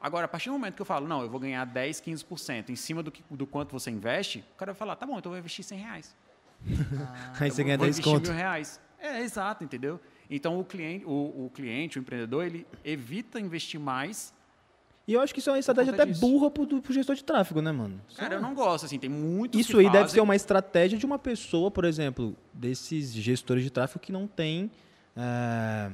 Agora, 0.00 0.24
a 0.24 0.28
partir 0.28 0.48
do 0.48 0.52
momento 0.52 0.74
que 0.74 0.82
eu 0.82 0.86
falo, 0.86 1.06
não, 1.06 1.22
eu 1.22 1.28
vou 1.28 1.38
ganhar 1.38 1.64
10, 1.66 2.00
15% 2.00 2.70
em 2.70 2.76
cima 2.76 3.02
do, 3.02 3.10
que, 3.10 3.22
do 3.30 3.46
quanto 3.46 3.72
você 3.72 3.90
investe, 3.90 4.44
o 4.54 4.56
cara 4.56 4.72
vai 4.72 4.78
falar, 4.78 4.96
tá 4.96 5.04
bom, 5.04 5.18
então 5.18 5.30
eu 5.30 5.34
vou 5.34 5.38
investir 5.38 5.64
100 5.64 5.78
reais. 5.78 6.16
Aí 7.38 7.50
você 7.50 7.62
ganha 7.62 7.76
vou 7.76 7.86
10 7.86 7.98
investir 7.98 8.12
conto. 8.12 8.28
mil 8.30 8.38
reais. 8.38 8.80
É, 8.98 9.20
exato, 9.22 9.64
entendeu? 9.64 10.00
Então, 10.28 10.58
o 10.60 10.64
cliente, 10.64 11.04
o, 11.04 11.46
o 11.46 11.50
cliente, 11.52 11.98
o 11.98 12.00
empreendedor, 12.00 12.44
ele 12.44 12.66
evita 12.84 13.40
investir 13.40 13.80
mais. 13.80 14.32
E 15.08 15.12
eu 15.14 15.20
acho 15.20 15.32
que 15.34 15.40
isso 15.40 15.50
é 15.50 15.54
uma 15.54 15.58
estratégia 15.58 15.92
até 15.92 16.06
disso. 16.06 16.20
burra 16.20 16.50
pro, 16.50 16.66
pro 16.80 16.92
gestor 16.92 17.16
de 17.16 17.24
tráfego, 17.24 17.60
né, 17.60 17.72
mano? 17.72 18.00
Cara, 18.16 18.34
eu 18.34 18.40
não 18.40 18.54
gosto, 18.54 18.84
assim, 18.84 18.98
tem 18.98 19.10
muitos 19.10 19.58
Isso 19.58 19.72
que 19.72 19.78
aí 19.78 19.86
deve 19.86 19.98
fazem. 19.98 20.14
ser 20.14 20.20
uma 20.20 20.36
estratégia 20.36 20.98
de 20.98 21.04
uma 21.04 21.18
pessoa, 21.18 21.70
por 21.70 21.84
exemplo, 21.84 22.36
desses 22.52 23.12
gestores 23.12 23.64
de 23.64 23.70
tráfego 23.70 23.98
que 23.98 24.12
não 24.12 24.26
tem 24.26 24.70
é, 25.16 25.90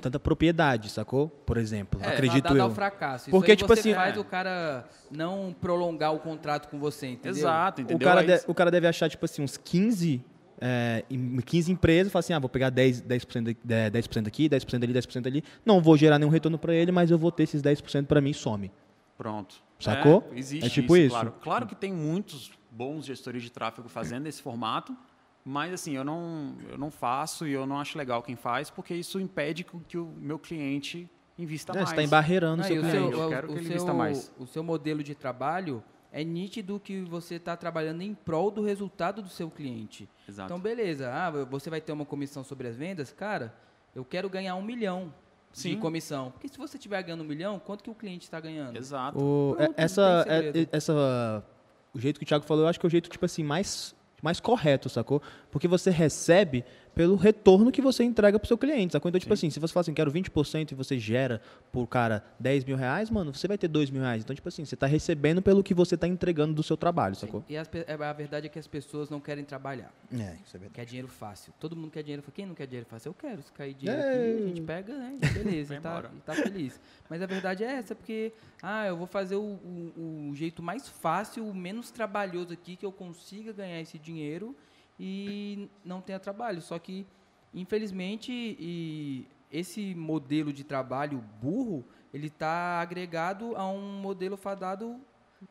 tanta 0.00 0.18
propriedade, 0.20 0.90
sacou? 0.90 1.28
Por 1.28 1.56
exemplo, 1.56 2.00
É, 2.02 2.08
acredito 2.08 2.54
eu. 2.56 2.62
ao 2.64 2.70
fracasso. 2.70 3.30
Porque, 3.30 3.52
Isso 3.52 3.52
aí 3.52 3.56
tipo 3.56 3.74
você 3.74 3.80
assim- 3.80 3.94
faz 3.94 4.16
É. 4.16 4.20
o 4.20 4.24
cara 4.24 4.84
não 5.10 5.54
prolongar 5.60 6.14
o 6.14 6.18
contrato 6.18 6.68
com 6.68 6.78
você, 6.78 7.06
entendeu? 7.08 7.38
Exato, 7.38 7.80
O 7.80 7.84
entendeu? 7.84 8.06
cara, 8.08 8.20
Aí- 8.20 8.26
de- 8.26 8.44
o 8.46 8.54
cara 8.54 8.70
deve 8.70 8.86
achar, 8.86 9.08
tipo 9.08 9.24
assim, 9.24 9.42
uns 9.42 9.56
15, 9.56 10.24
é, 10.60 11.04
em 11.10 11.36
15 11.40 11.70
empresas, 11.72 12.12
fala 12.12 12.20
assim, 12.20 12.32
ah, 12.32 12.38
vou 12.38 12.48
pegar 12.48 12.70
10%, 12.70 13.02
10%, 13.06 13.44
daqui, 13.46 13.60
10% 13.90 14.26
aqui, 14.28 14.48
10% 14.48 14.82
ali, 14.84 14.92
10% 14.92 15.26
ali. 15.26 15.44
Não 15.64 15.80
vou 15.80 15.96
gerar 15.96 16.18
nenhum 16.18 16.30
retorno 16.30 16.58
pra 16.58 16.74
ele, 16.74 16.90
mas 16.92 17.10
eu 17.10 17.18
vou 17.18 17.30
ter 17.32 17.44
esses 17.44 17.60
10% 17.62 18.06
pra 18.06 18.20
mim 18.20 18.30
e 18.30 18.34
some. 18.34 18.70
Pronto. 19.16 19.56
Sacou? 19.78 20.28
É, 20.32 20.38
existe 20.38 20.66
É 20.66 20.68
tipo 20.70 20.96
isso? 20.96 21.10
Claro. 21.10 21.34
claro 21.42 21.66
que 21.66 21.74
tem 21.74 21.92
muitos 21.92 22.50
bons 22.70 23.04
gestores 23.04 23.42
de 23.42 23.50
tráfego 23.50 23.88
fazendo 23.88 24.26
esse 24.26 24.40
formato, 24.40 24.96
mas 25.44 25.72
assim, 25.74 25.92
eu 25.94 26.04
não, 26.04 26.54
eu 26.70 26.78
não 26.78 26.90
faço 26.90 27.46
e 27.46 27.52
eu 27.52 27.66
não 27.66 27.78
acho 27.78 27.98
legal 27.98 28.22
quem 28.22 28.36
faz, 28.36 28.70
porque 28.70 28.94
isso 28.94 29.20
impede 29.20 29.62
que, 29.64 29.76
o- 29.76 29.80
que 29.80 29.98
o 29.98 30.06
meu 30.18 30.38
cliente 30.38 31.08
invista 31.38 31.72
É, 31.72 31.76
mais. 31.76 31.88
você 31.90 31.96
tá 31.96 32.02
embarreirando 32.02 32.54
o 32.54 32.56
Não, 32.58 32.64
seu 32.64 32.76
o 32.76 32.80
cliente. 32.88 33.10
seu, 33.10 33.20
Eu 33.20 33.26
o- 33.26 33.28
quero 33.28 33.46
o 33.46 33.50
que 33.50 33.56
ele 33.58 33.64
seu- 33.66 33.72
invista 33.74 33.92
mais. 33.94 34.32
O 34.38 34.46
seu 34.46 34.62
modelo 34.62 35.02
de 35.02 35.14
trabalho 35.14 35.82
é 36.12 36.22
nítido 36.24 36.80
que 36.80 37.00
você 37.02 37.34
está 37.34 37.56
trabalhando 37.56 38.00
em 38.02 38.14
prol 38.14 38.50
do 38.50 38.62
resultado 38.62 39.20
do 39.20 39.28
seu 39.28 39.50
cliente. 39.50 40.08
Exato. 40.28 40.46
Então, 40.46 40.60
beleza. 40.60 41.10
Ah, 41.12 41.30
você 41.44 41.68
vai 41.68 41.80
ter 41.80 41.92
uma 41.92 42.04
comissão 42.06 42.42
sobre 42.44 42.68
as 42.68 42.76
vendas? 42.76 43.12
Cara, 43.12 43.52
eu 43.94 44.04
quero 44.04 44.30
ganhar 44.30 44.54
um 44.54 44.62
milhão 44.62 45.12
de 45.52 45.58
Sim. 45.60 45.76
comissão. 45.78 46.30
Porque 46.30 46.48
se 46.48 46.56
você 46.56 46.76
estiver 46.76 47.02
ganhando 47.02 47.22
um 47.22 47.26
milhão, 47.26 47.58
quanto 47.58 47.82
que 47.84 47.90
o 47.90 47.94
cliente 47.94 48.24
está 48.24 48.38
ganhando? 48.40 48.76
Exato. 48.76 49.18
O, 49.18 49.54
Pronto, 49.56 49.74
é- 49.76 49.82
essa, 49.84 50.22
segredo. 50.22 50.58
é- 50.72 50.76
essa, 50.76 51.44
o 51.92 51.98
jeito 52.00 52.18
que 52.18 52.24
o 52.24 52.26
Thiago 52.28 52.44
falou, 52.44 52.62
eu 52.64 52.68
acho 52.68 52.78
que 52.78 52.86
é 52.86 52.88
o 52.88 52.90
jeito, 52.90 53.10
tipo 53.10 53.24
assim, 53.24 53.42
mais, 53.42 53.94
mais 54.24 54.40
correto, 54.40 54.88
sacou? 54.88 55.20
Porque 55.50 55.68
você 55.68 55.90
recebe 55.90 56.64
pelo 56.94 57.16
retorno 57.16 57.72
que 57.72 57.82
você 57.82 58.04
entrega 58.04 58.38
pro 58.38 58.46
seu 58.46 58.56
cliente. 58.56 58.92
Sacou? 58.92 59.08
Então, 59.08 59.18
tipo 59.20 59.32
assim, 59.34 59.50
se 59.50 59.58
você 59.58 59.72
fala 59.72 59.82
assim, 59.82 59.94
quero 59.94 60.10
20% 60.12 60.72
e 60.72 60.74
você 60.74 60.98
gera 60.98 61.40
por 61.72 61.86
cara 61.86 62.24
10 62.38 62.64
mil 62.64 62.76
reais, 62.76 63.10
mano, 63.10 63.34
você 63.34 63.48
vai 63.48 63.58
ter 63.58 63.68
2 63.68 63.90
mil 63.90 64.02
reais. 64.02 64.22
Então, 64.22 64.34
tipo 64.34 64.48
assim, 64.48 64.64
você 64.64 64.76
tá 64.76 64.86
recebendo 64.86 65.42
pelo 65.42 65.62
que 65.62 65.74
você 65.74 65.96
tá 65.96 66.06
entregando 66.06 66.54
do 66.54 66.62
seu 66.62 66.76
trabalho, 66.76 67.14
sacou? 67.16 67.42
E 67.48 67.56
as 67.56 67.66
pe- 67.68 67.84
a 67.88 68.12
verdade 68.12 68.46
é 68.46 68.48
que 68.48 68.58
as 68.58 68.66
pessoas 68.66 69.10
não 69.10 69.20
querem 69.20 69.44
trabalhar. 69.44 69.92
É, 70.12 70.36
isso 70.46 70.56
é 70.56 70.58
verdade. 70.60 70.74
Quer 70.74 70.84
dinheiro 70.84 71.08
fácil. 71.08 71.52
Todo 71.58 71.74
mundo 71.74 71.90
quer 71.90 72.02
dinheiro 72.02 72.22
fácil. 72.22 72.34
Quem 72.34 72.46
não 72.46 72.54
quer 72.54 72.66
dinheiro 72.66 72.86
fácil? 72.88 73.08
Eu 73.10 73.14
quero. 73.14 73.42
Se 73.42 73.52
cair 73.52 73.74
dinheiro 73.74 74.00
É. 74.00 74.10
aqui, 74.10 74.42
a 74.42 74.46
gente 74.48 74.60
pega, 74.62 74.96
né? 74.96 75.14
Beleza, 75.32 75.74
e 75.76 75.80
tá, 75.80 76.10
e 76.16 76.20
tá 76.20 76.34
feliz. 76.34 76.80
Mas 77.10 77.20
a 77.22 77.26
verdade 77.26 77.64
é 77.64 77.72
essa, 77.72 77.94
porque, 77.94 78.32
ah, 78.62 78.86
eu 78.86 78.96
vou 78.96 79.06
fazer 79.06 79.36
o, 79.36 79.40
o- 79.42 80.28
o 80.30 80.34
jeito 80.34 80.62
mais 80.62 80.88
fácil, 80.88 81.46
o 81.46 81.54
menos 81.54 81.90
trabalhoso 81.90 82.52
aqui, 82.52 82.76
que 82.76 82.86
eu 82.86 82.92
consiga 82.92 83.52
ganhar 83.52 83.80
esse 83.80 83.98
dinheiro 83.98 84.54
e 84.98 85.68
não 85.84 86.00
tenha 86.00 86.18
trabalho. 86.18 86.60
Só 86.62 86.78
que, 86.78 87.06
infelizmente, 87.52 88.32
e 88.32 89.26
esse 89.50 89.94
modelo 89.94 90.52
de 90.52 90.64
trabalho 90.64 91.22
burro, 91.40 91.84
ele 92.12 92.28
tá 92.30 92.80
agregado 92.80 93.56
a 93.56 93.66
um 93.68 93.80
modelo 94.00 94.36
fadado 94.36 95.00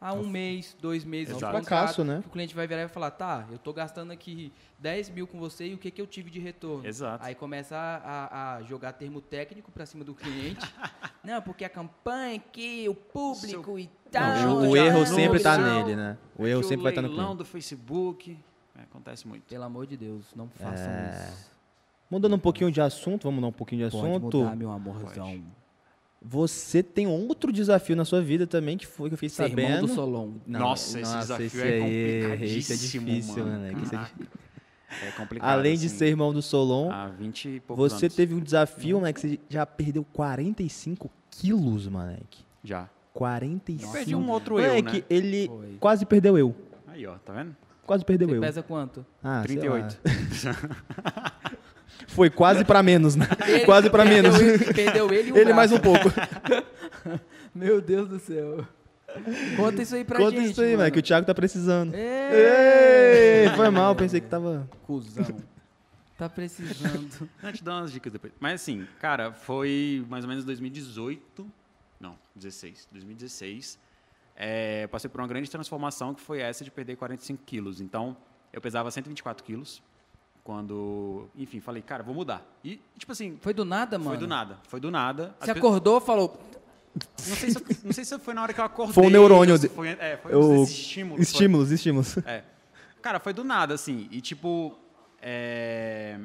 a 0.02 0.12
um 0.12 0.28
mês, 0.28 0.76
dois 0.82 1.06
meses 1.06 1.28
de 1.36 1.40
Exato. 1.40 1.56
contrato, 1.56 1.68
Fracasso, 1.84 2.04
né? 2.04 2.20
que 2.22 2.28
o 2.28 2.32
cliente 2.32 2.56
vai 2.56 2.66
virar 2.66 2.82
e 2.82 2.86
vai 2.86 2.94
falar, 2.94 3.12
tá, 3.12 3.46
eu 3.52 3.60
tô 3.60 3.72
gastando 3.72 4.12
aqui 4.12 4.52
10 4.80 5.10
mil 5.12 5.28
com 5.28 5.38
você 5.38 5.68
e 5.68 5.74
o 5.76 5.78
que, 5.78 5.92
que 5.92 6.02
eu 6.02 6.08
tive 6.08 6.32
de 6.32 6.40
retorno? 6.40 6.88
Exato. 6.88 7.24
Aí 7.24 7.36
começa 7.36 7.76
a, 7.78 7.98
a- 8.08 8.56
a 8.56 8.64
jogar 8.64 8.94
termo 8.94 9.22
técnico 9.22 9.72
pra 9.72 9.86
cima 9.86 10.04
do 10.04 10.16
cliente. 10.16 10.66
Não, 11.24 11.42
porque 11.44 11.64
a 11.64 11.70
campanha 11.70 12.38
aqui, 12.38 12.86
o 12.90 12.96
público 12.96 13.78
e 13.78 13.88
tal. 14.12 14.36
Não, 14.42 14.56
o, 14.64 14.70
o 14.72 14.78
erro 14.78 15.04
é 15.04 15.06
sempre 15.06 15.40
tá 15.40 15.58
novo, 15.58 15.70
nele, 15.86 15.96
né? 15.96 16.18
O 16.38 16.48
erro 16.48 16.62
Que 16.62 16.68
sempre 16.68 16.84
vai 16.84 16.92
estar 16.92 17.02
no 17.02 17.08
leilão 17.10 17.26
cliente. 17.28 17.38
do 17.38 17.46
Facebook. 17.46 18.38
É, 18.78 18.82
acontece 18.84 19.28
muito. 19.28 19.44
Pelo 19.44 19.64
amor 19.64 19.86
de 19.86 19.96
Deus, 19.98 20.26
não 20.36 20.48
façam 20.50 20.86
É. 20.92 21.30
isso. 21.32 21.52
Mudando 22.10 22.36
um 22.36 22.40
pouquinho 22.40 22.72
de 22.72 22.80
assunto, 22.82 23.24
vamos 23.24 23.36
mudar 23.38 23.48
um 23.48 23.52
pouquinho 23.52 23.86
de 23.86 23.92
Pode 23.92 24.06
assunto. 24.08 24.38
mudar, 24.38 24.56
meu 24.56 24.72
amorzão. 24.72 25.42
Você 26.22 26.82
tem 26.82 27.06
outro 27.06 27.52
desafio 27.52 27.96
na 27.96 28.06
sua 28.06 28.22
vida 28.22 28.48
também 28.48 28.78
que 28.78 28.88
foi 28.88 29.10
que 29.10 29.14
eu 29.14 29.18
fiquei 29.18 29.30
Sermão 29.30 29.66
sabendo. 29.68 29.88
do 29.88 29.94
Solon. 29.94 30.32
Não, 30.48 30.60
Nossa, 30.60 31.00
esse 31.00 31.18
desafio 31.18 31.46
esse 31.48 31.62
é 31.62 31.64
aí, 31.74 31.80
complicadíssimo, 31.82 32.58
Esse 32.60 32.74
é 32.74 32.76
difícil, 32.78 33.46
mano. 33.46 33.82
Esse 33.84 33.96
é. 33.96 35.08
É 35.08 35.12
complicado. 35.18 35.50
Além 35.50 35.76
de 35.76 35.88
assim, 35.88 35.98
ser 35.98 36.06
irmão 36.08 36.32
do 36.32 36.42
Solon, 36.42 36.92
Há 36.92 37.08
20 37.10 37.50
e 37.50 37.60
poucos 37.60 37.92
você 37.92 38.06
anos. 38.06 38.16
teve 38.16 38.36
um 38.36 38.40
desafio, 38.40 38.98
moleque. 39.00 39.20
Você 39.20 39.40
já 39.50 39.66
perdeu 39.66 40.06
45 40.14 41.10
quilos, 41.32 41.88
moleque. 41.88 42.46
Já. 42.64 42.88
45. 43.14 43.92
Perdi 43.92 44.16
um 44.16 44.30
outro 44.30 44.60
eu, 44.60 44.68
moleque, 44.68 45.00
né? 45.00 45.04
ele 45.10 45.48
Foi. 45.48 45.78
quase 45.80 46.06
perdeu 46.06 46.38
eu. 46.38 46.56
Aí, 46.88 47.06
ó, 47.08 47.16
tá 47.18 47.34
vendo? 47.34 47.56
Quase 47.86 48.06
perdeu 48.06 48.28
Você 48.30 48.36
eu. 48.38 48.42
pesa 48.42 48.64
quanto? 48.64 49.06
Ah, 49.24 49.44
sei 49.46 49.58
38. 49.58 49.98
lá. 50.46 51.32
Foi 52.08 52.30
quase 52.30 52.64
pra 52.66 52.82
menos, 52.84 53.16
né? 53.16 53.28
Ele 53.48 53.66
quase 53.66 53.90
pra 53.90 54.04
perdeu 54.04 54.24
menos. 54.32 54.40
Ele, 54.42 54.74
perdeu 54.74 55.14
ele 55.14 55.30
e 55.30 55.32
o 55.32 55.36
Ele 55.38 55.44
braço. 55.46 55.56
mais 55.56 55.72
um 55.72 55.80
pouco. 55.80 56.10
Meu 57.54 57.82
Deus 57.82 58.08
do 58.10 58.20
céu. 58.20 58.66
Conta 59.56 59.82
isso 59.82 59.96
aí 59.96 60.04
pra 60.04 60.18
Conta 60.20 60.38
gente. 60.38 60.52
isso 60.52 60.62
aí, 60.62 60.68
mano. 60.70 60.78
moleque. 60.80 61.00
O 61.00 61.02
Thiago 61.02 61.26
tá 61.26 61.34
precisando. 61.36 61.94
Ei, 61.94 63.46
Ei, 63.46 63.50
foi 63.56 63.70
mal, 63.70 63.96
pensei 63.96 64.20
que 64.20 64.28
tava. 64.28 64.68
Cusão. 64.88 65.26
Tá 66.18 66.28
precisando. 66.30 67.30
Não, 67.42 67.50
eu 67.50 67.54
te 67.54 67.64
dou 67.64 67.74
umas 67.76 67.92
dicas 67.92 68.12
depois. 68.12 68.34
Mas 68.40 68.62
assim, 68.62 68.88
cara, 69.00 69.32
foi 69.32 70.04
mais 70.10 70.24
ou 70.24 70.30
menos 70.30 70.44
2018. 70.46 71.46
Não, 72.00 72.16
16. 72.36 72.88
2016. 72.92 73.78
É, 74.36 74.84
eu 74.86 74.90
passei 74.90 75.10
por 75.10 75.22
uma 75.22 75.28
grande 75.28 75.50
transformação 75.50 76.14
que 76.14 76.22
foi 76.22 76.40
essa 76.42 76.64
de 76.64 76.72
perder 76.72 76.96
45 76.96 77.44
quilos. 77.46 77.80
Então, 77.82 78.16
eu 78.52 78.60
pesava 78.62 78.90
124 78.92 79.44
quilos. 79.44 79.82
Quando, 80.44 81.30
enfim, 81.36 81.62
falei, 81.62 81.82
cara, 81.82 82.04
vou 82.04 82.14
mudar. 82.14 82.44
E, 82.64 82.82
tipo 82.98 83.12
assim, 83.14 83.38
Foi 83.40 83.54
do 83.54 83.64
nada, 83.64 83.98
mano? 83.98 84.10
foi 84.12 84.18
do 84.18 84.28
nada. 84.28 84.58
Foi 84.68 84.80
do 84.80 84.92
nada. 84.92 85.34
As 85.40 85.46
Você 85.46 85.54
pe- 85.54 85.60
acordou 85.60 86.00
e 86.00 86.02
falou... 86.02 86.38
Não 87.28 87.36
sei, 87.36 87.50
se, 87.52 87.86
não 87.86 87.92
sei 87.94 88.06
se 88.06 88.20
foi 88.20 88.34
na 88.34 88.44
hora 88.44 88.54
que 88.54 88.60
eu 88.60 88.66
acordei. 88.66 88.94
Foi 88.94 89.06
um 89.06 89.10
neurônio 89.10 89.58
de- 89.58 89.70
Foi, 89.70 89.88
é, 89.90 90.18
foi 90.22 90.36
O- 90.36 90.64
esse 90.64 90.74
estímulo. 90.74 91.16
foi- 91.16 91.24
Estímulos, 91.24 91.72
estímulos. 91.72 92.18
É. 92.26 92.44
Cara, 93.02 93.20
foi 93.20 93.34
do 93.34 93.44
nada, 93.44 93.74
assim. 93.74 94.08
E 94.12 94.20
tipo. 94.22 94.78
É... 95.22 96.20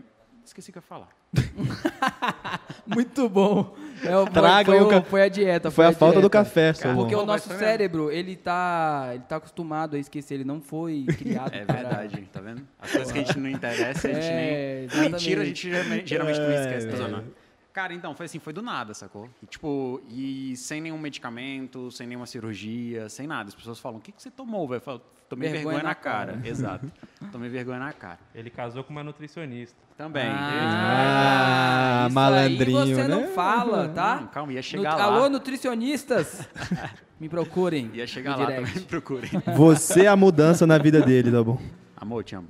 Esqueci 0.44 0.68
o 0.70 0.72
que 0.72 0.78
eu 0.78 0.82
ia 0.82 0.86
falar. 0.86 1.08
Muito 2.94 3.28
bom. 3.28 3.74
É, 4.04 4.16
o- 4.16 4.24
foi, 4.26 4.32
Traga 4.32 4.72
foi, 4.72 4.80
o 4.80 4.88
ca- 4.88 5.02
foi 5.02 5.22
a 5.22 5.28
dieta. 5.28 5.70
Foi 5.70 5.86
a 5.86 5.92
falta 5.92 6.20
do 6.20 6.30
café, 6.30 6.72
Cara. 6.72 6.94
Porque 6.94 7.14
o 7.14 7.26
nosso 7.26 7.48
foi 7.48 7.56
mesmo. 7.56 7.68
cérebro, 7.68 8.10
ele 8.12 8.36
tá, 8.36 9.10
ele 9.12 9.24
tá 9.28 9.36
acostumado 9.36 9.96
a 9.96 9.98
esquecer. 9.98 10.34
Ele 10.34 10.44
não 10.44 10.60
foi 10.60 11.04
criado 11.18 11.52
É 11.54 11.64
para- 11.64 11.74
verdade, 11.74 12.28
tá 12.32 12.40
vendo? 12.40 12.62
As 12.80 12.90
coisas 12.92 13.10
que 13.12 13.18
a 13.18 13.22
gente 13.24 13.38
não 13.38 13.48
interessa, 13.50 14.08
a 14.08 14.12
gente 14.12 14.24
É, 14.26 14.34
nem. 14.76 14.84
exatamente. 14.84 15.10
Mentira, 15.12 15.42
a 15.42 15.44
gente 15.44 15.70
geralmente 15.70 16.08
geralmente 16.08 16.38
não 16.40 16.52
esquece, 16.52 16.86
É, 16.86 16.90
tá 16.90 16.96
zoando. 16.96 17.24
Cara, 17.72 17.94
então, 17.94 18.14
foi 18.14 18.26
assim, 18.26 18.38
foi 18.38 18.52
do 18.52 18.62
nada, 18.62 18.92
sacou? 18.94 19.28
E, 19.42 19.46
tipo, 19.46 20.00
e 20.08 20.56
sem 20.56 20.80
nenhum 20.80 20.98
medicamento, 20.98 21.90
sem 21.92 22.06
nenhuma 22.06 22.26
cirurgia, 22.26 23.08
sem 23.08 23.26
nada. 23.26 23.48
As 23.48 23.54
pessoas 23.54 23.78
falam, 23.78 23.98
o 23.98 24.00
que, 24.00 24.10
que 24.10 24.20
você 24.22 24.30
tomou, 24.30 24.66
velho? 24.66 24.78
Eu 24.78 24.80
falo, 24.82 25.02
Tomei 25.28 25.50
Vergonha 25.50 25.74
vergonha, 25.76 25.82
na 25.82 25.88
na 25.90 25.94
cara. 25.94 26.32
cara. 26.32 26.48
Exato. 26.48 26.90
Tomei 27.30 27.50
vergonha 27.50 27.78
na 27.78 27.92
cara. 27.92 28.18
Ele 28.34 28.48
casou 28.48 28.82
com 28.82 28.90
uma 28.90 29.04
nutricionista. 29.04 29.76
Também. 29.96 30.24
Ah, 30.26 32.04
isso 32.06 32.14
malandrinho, 32.14 32.78
aí 32.80 32.94
você 32.94 33.02
né? 33.02 33.08
não 33.08 33.28
fala, 33.34 33.88
tá? 33.94 34.16
Não, 34.20 34.26
calma, 34.28 34.52
ia 34.52 34.62
chegar 34.62 34.92
Nut- 34.92 34.98
lá. 35.00 35.04
Alô, 35.04 35.28
nutricionistas? 35.28 36.48
Me 37.20 37.28
procurem. 37.28 37.90
Ia 37.94 38.06
chegar 38.06 38.36
lá 38.36 38.46
direct. 38.46 38.70
também, 38.72 38.84
procurem. 38.88 39.30
Você 39.56 40.04
é 40.04 40.08
a 40.08 40.16
mudança 40.16 40.66
na 40.66 40.78
vida 40.78 41.02
dele, 41.02 41.30
tá 41.32 41.42
bom? 41.42 41.60
Amor, 41.96 42.22
te 42.24 42.34
amo. 42.36 42.48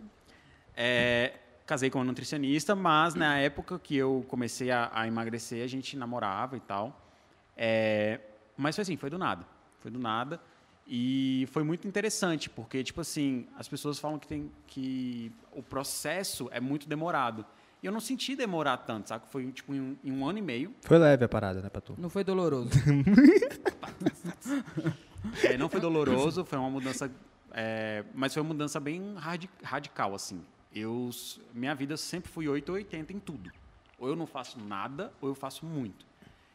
É, 0.77 1.33
casei 1.69 1.91
com 1.91 1.99
uma 1.99 2.05
nutricionista, 2.07 2.75
mas 2.75 3.15
na 3.15 3.37
época 3.39 3.79
que 3.79 3.95
eu 3.95 4.25
comecei 4.27 4.71
a, 4.71 4.91
a 4.91 5.07
emagrecer, 5.07 5.63
a 5.63 5.67
gente 5.67 5.97
namorava 5.99 6.57
e 6.57 6.61
tal. 6.61 6.99
É, 7.55 8.19
mas 8.57 8.75
foi 8.75 8.83
assim, 8.83 8.97
foi 8.97 9.11
do 9.11 9.19
nada. 9.19 9.45
Foi 9.81 9.91
do 9.91 9.99
nada. 9.99 10.41
E 10.87 11.47
foi 11.53 11.63
muito 11.63 11.87
interessante, 11.87 12.49
porque, 12.49 12.83
tipo 12.83 13.03
assim, 13.03 13.47
as 13.59 13.69
pessoas 13.69 13.99
falam 13.99 14.19
que, 14.19 14.27
tem, 14.27 14.51
que 14.67 15.31
o 15.53 15.63
processo 15.63 16.49
é 16.51 16.59
muito 16.59 16.89
demorado. 16.89 17.45
E 17.83 17.87
eu 17.87 17.93
não 17.93 18.01
senti 18.01 18.35
demorar 18.35 18.79
tanto, 18.79 19.11
sabe? 19.11 19.27
Foi, 19.29 19.53
tipo, 19.53 19.75
em 19.75 19.81
um, 19.81 19.97
em 20.03 20.11
um 20.11 20.27
ano 20.27 20.39
e 20.39 20.43
meio. 20.43 20.75
Foi 20.81 20.97
leve 20.99 21.23
a 21.27 21.29
parada, 21.29 21.61
né, 21.61 21.69
pra 21.69 21.83
tu? 21.83 21.95
Não 21.99 22.09
foi 22.09 22.25
doloroso. 22.25 22.71
É, 25.45 25.59
não 25.59 25.69
foi 25.69 25.81
doloroso, 25.81 26.45
foi 26.45 26.59
uma 26.59 26.71
mudança, 26.71 27.11
é, 27.53 28.05
mas 28.15 28.33
foi 28.33 28.41
uma 28.43 28.49
mudança 28.49 28.79
bem 28.81 29.15
radi- 29.17 29.51
radical, 29.63 30.15
assim. 30.15 30.41
Eu, 30.75 31.11
minha 31.53 31.75
vida 31.75 31.97
sempre 31.97 32.31
fui 32.31 32.49
8 32.49 32.69
ou 32.69 32.75
80 32.77 33.13
em 33.13 33.19
tudo. 33.19 33.51
Ou 33.99 34.09
eu 34.09 34.17
não 34.17 34.27
faço 34.27 34.59
nada, 34.61 35.13
ou 35.21 35.29
eu 35.29 35.35
faço 35.35 35.67
muito. 35.67 36.07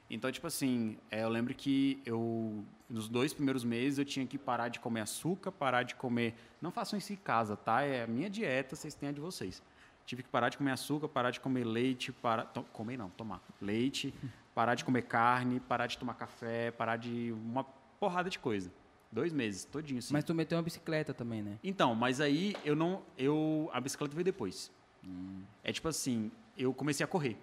Então, 0.09 0.32
tipo 0.32 0.45
assim, 0.45 0.97
é, 1.09 1.24
eu 1.24 1.30
lembro 1.30 1.53
que 1.53 2.01
eu, 2.05 2.64
nos 2.89 3.09
dois 3.09 3.34
primeiros 3.34 3.64
meses, 3.64 3.97
eu 3.97 4.05
tinha 4.05 4.26
que 4.28 4.38
parar 4.38 4.68
de 4.68 4.80
comer 4.80 5.01
açúcar, 5.01 5.51
parar 5.51 5.84
de 5.84 5.95
comer... 5.95 6.36
Não 6.61 6.72
façam 6.72 6.99
isso 6.99 7.11
em 7.11 7.16
casa, 7.16 7.55
tá? 7.57 7.82
É 7.82 8.03
a 8.03 8.07
minha 8.07 8.30
dieta, 8.30 8.76
vocês 8.76 8.93
têm 8.93 9.09
a 9.09 9.11
de 9.11 9.20
vocês. 9.20 9.61
Tive 10.05 10.22
que 10.22 10.30
parar 10.30 10.49
de 10.49 10.57
comer 10.57 10.72
açúcar, 10.72 11.07
parar 11.07 11.32
de 11.32 11.39
comer 11.39 11.64
leite, 11.64 12.11
parar... 12.11 12.45
comer 12.72 12.97
não, 12.97 13.09
tomar 13.09 13.41
leite, 13.59 14.14
parar 14.53 14.76
de 14.76 14.86
comer 14.86 15.03
carne, 15.03 15.59
parar 15.59 15.88
de 15.88 15.97
tomar 15.97 16.14
café, 16.14 16.70
parar 16.72 16.97
de 16.97 17.32
uma 17.32 17.64
porrada 17.99 18.30
de 18.30 18.38
coisa. 18.38 18.72
Dois 19.14 19.32
meses, 19.32 19.64
todinho 19.64 19.99
assim. 19.99 20.11
Mas 20.11 20.24
tu 20.24 20.34
meteu 20.34 20.57
uma 20.57 20.64
bicicleta 20.64 21.14
também, 21.14 21.43
né? 21.43 21.59
Então, 21.64 21.93
mas 21.93 22.20
aí 22.20 22.55
eu 22.66 22.76
não. 22.76 23.03
Eu, 23.16 23.70
a 23.72 23.80
bicicleta 23.80 24.14
veio 24.16 24.26
depois. 24.26 24.72
É 25.64 25.72
tipo 25.72 25.88
assim, 25.88 26.32
eu 26.57 26.74
comecei 26.74 27.03
a 27.03 27.07
correr. 27.07 27.38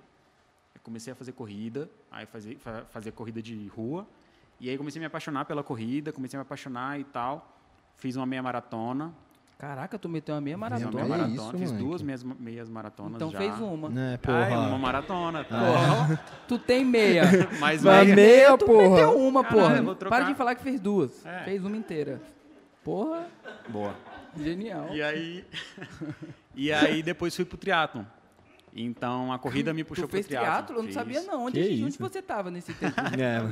Eu 0.75 0.81
comecei 0.83 1.13
a 1.13 1.17
fazer 1.17 1.31
corrida, 1.33 1.89
aí 2.11 2.27
fazer, 2.27 2.57
fa- 2.59 2.85
fazer 2.87 3.13
corrida 3.13 3.41
de 3.41 3.69
rua. 3.69 4.05
E 4.59 4.69
aí 4.69 4.77
comecei 4.77 4.99
a 4.99 5.03
me 5.03 5.07
apaixonar 5.07 5.45
pela 5.45 5.63
corrida, 5.63 6.13
comecei 6.13 6.37
a 6.37 6.41
me 6.41 6.47
apaixonar 6.47 6.99
e 6.99 7.05
tal. 7.05 7.57
Fiz 7.99 8.17
uma 8.17 8.27
meia 8.27 8.43
maratona. 8.43 9.15
Caraca, 9.61 9.99
tu 9.99 10.09
meteu 10.09 10.35
uma 10.35 10.41
meia 10.41 10.57
maratona. 10.57 10.91
meia 10.91 11.05
Olha 11.05 11.09
maratona. 11.19 11.35
isso, 11.37 11.51
fiz 11.59 11.71
moleque. 11.71 11.85
duas 11.85 12.03
meias, 12.03 12.23
meias 12.25 12.69
maratonas. 12.71 13.15
Então 13.17 13.31
já. 13.31 13.37
fez 13.39 13.61
uma. 13.61 13.91
Né, 13.91 14.19
Ah, 14.27 14.33
é 14.33 14.57
uma 14.57 14.65
porra. 14.69 14.79
maratona. 14.79 15.45
Tá? 15.45 15.59
Porra. 15.59 16.25
Tu 16.49 16.59
tem 16.59 16.83
meia. 16.83 17.25
Mas 17.61 17.83
Mas 17.83 18.05
meia- 18.07 18.17
meia, 18.17 18.57
tu 18.59 18.65
porra. 18.65 18.89
meteu 18.89 19.19
uma, 19.19 19.45
Caralho, 19.45 19.85
porra. 19.85 19.97
Para 20.09 20.25
de 20.25 20.35
falar 20.35 20.55
que 20.55 20.63
fez 20.63 20.81
duas. 20.81 21.27
É. 21.27 21.41
Fez 21.45 21.63
uma 21.63 21.77
inteira. 21.77 22.23
Porra, 22.83 23.27
Boa. 23.69 23.95
genial. 24.35 24.89
E 24.95 25.03
aí, 25.03 25.45
e 26.57 26.73
aí 26.73 27.03
depois 27.03 27.37
fui 27.37 27.45
pro 27.45 27.59
triatlon. 27.59 28.05
Então 28.75 29.33
a 29.33 29.39
corrida 29.39 29.75
me 29.75 29.85
puxou 29.85 30.07
tu 30.09 30.11
fez 30.13 30.27
pro 30.27 30.37
triatlon. 30.37 30.53
teatro? 30.55 30.77
Eu 30.77 30.79
não 30.79 30.87
Fiz. 30.87 30.95
sabia 30.95 31.23
não. 31.23 31.45
Onde, 31.47 31.85
onde 31.85 31.99
você 31.99 32.23
tava 32.23 32.51
nesse 32.51 32.73
tempo? 32.73 32.95
É, 33.21 33.43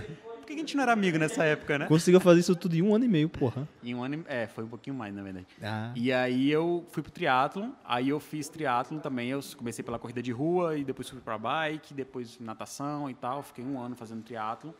que 0.48 0.54
a 0.54 0.58
gente 0.58 0.76
não 0.76 0.82
era 0.82 0.92
amigo 0.92 1.16
nessa 1.18 1.44
época, 1.44 1.78
né? 1.78 1.86
Conseguiu 1.86 2.20
fazer 2.20 2.40
isso 2.40 2.56
tudo 2.56 2.74
em 2.74 2.82
um 2.82 2.94
ano 2.94 3.04
e 3.04 3.08
meio, 3.08 3.28
porra. 3.28 3.68
Em 3.82 3.94
um 3.94 4.02
ano, 4.02 4.16
e- 4.16 4.24
é, 4.26 4.46
foi 4.46 4.64
um 4.64 4.68
pouquinho 4.68 4.96
mais, 4.96 5.14
na 5.14 5.22
verdade. 5.22 5.46
Ah. 5.62 5.92
E 5.94 6.12
aí 6.12 6.50
eu 6.50 6.84
fui 6.90 7.02
pro 7.02 7.12
triatlon, 7.12 7.70
aí 7.84 8.08
eu 8.08 8.18
fiz 8.18 8.48
triatlon 8.48 8.98
também, 8.98 9.28
eu 9.30 9.40
comecei 9.56 9.84
pela 9.84 9.98
corrida 9.98 10.22
de 10.22 10.32
rua 10.32 10.76
e 10.76 10.84
depois 10.84 11.08
fui 11.08 11.20
pra 11.20 11.38
bike, 11.38 11.94
depois 11.94 12.38
natação 12.40 13.08
e 13.08 13.14
tal, 13.14 13.42
fiquei 13.42 13.64
um 13.64 13.80
ano 13.80 13.94
fazendo 13.94 14.22
triatlon. 14.22 14.72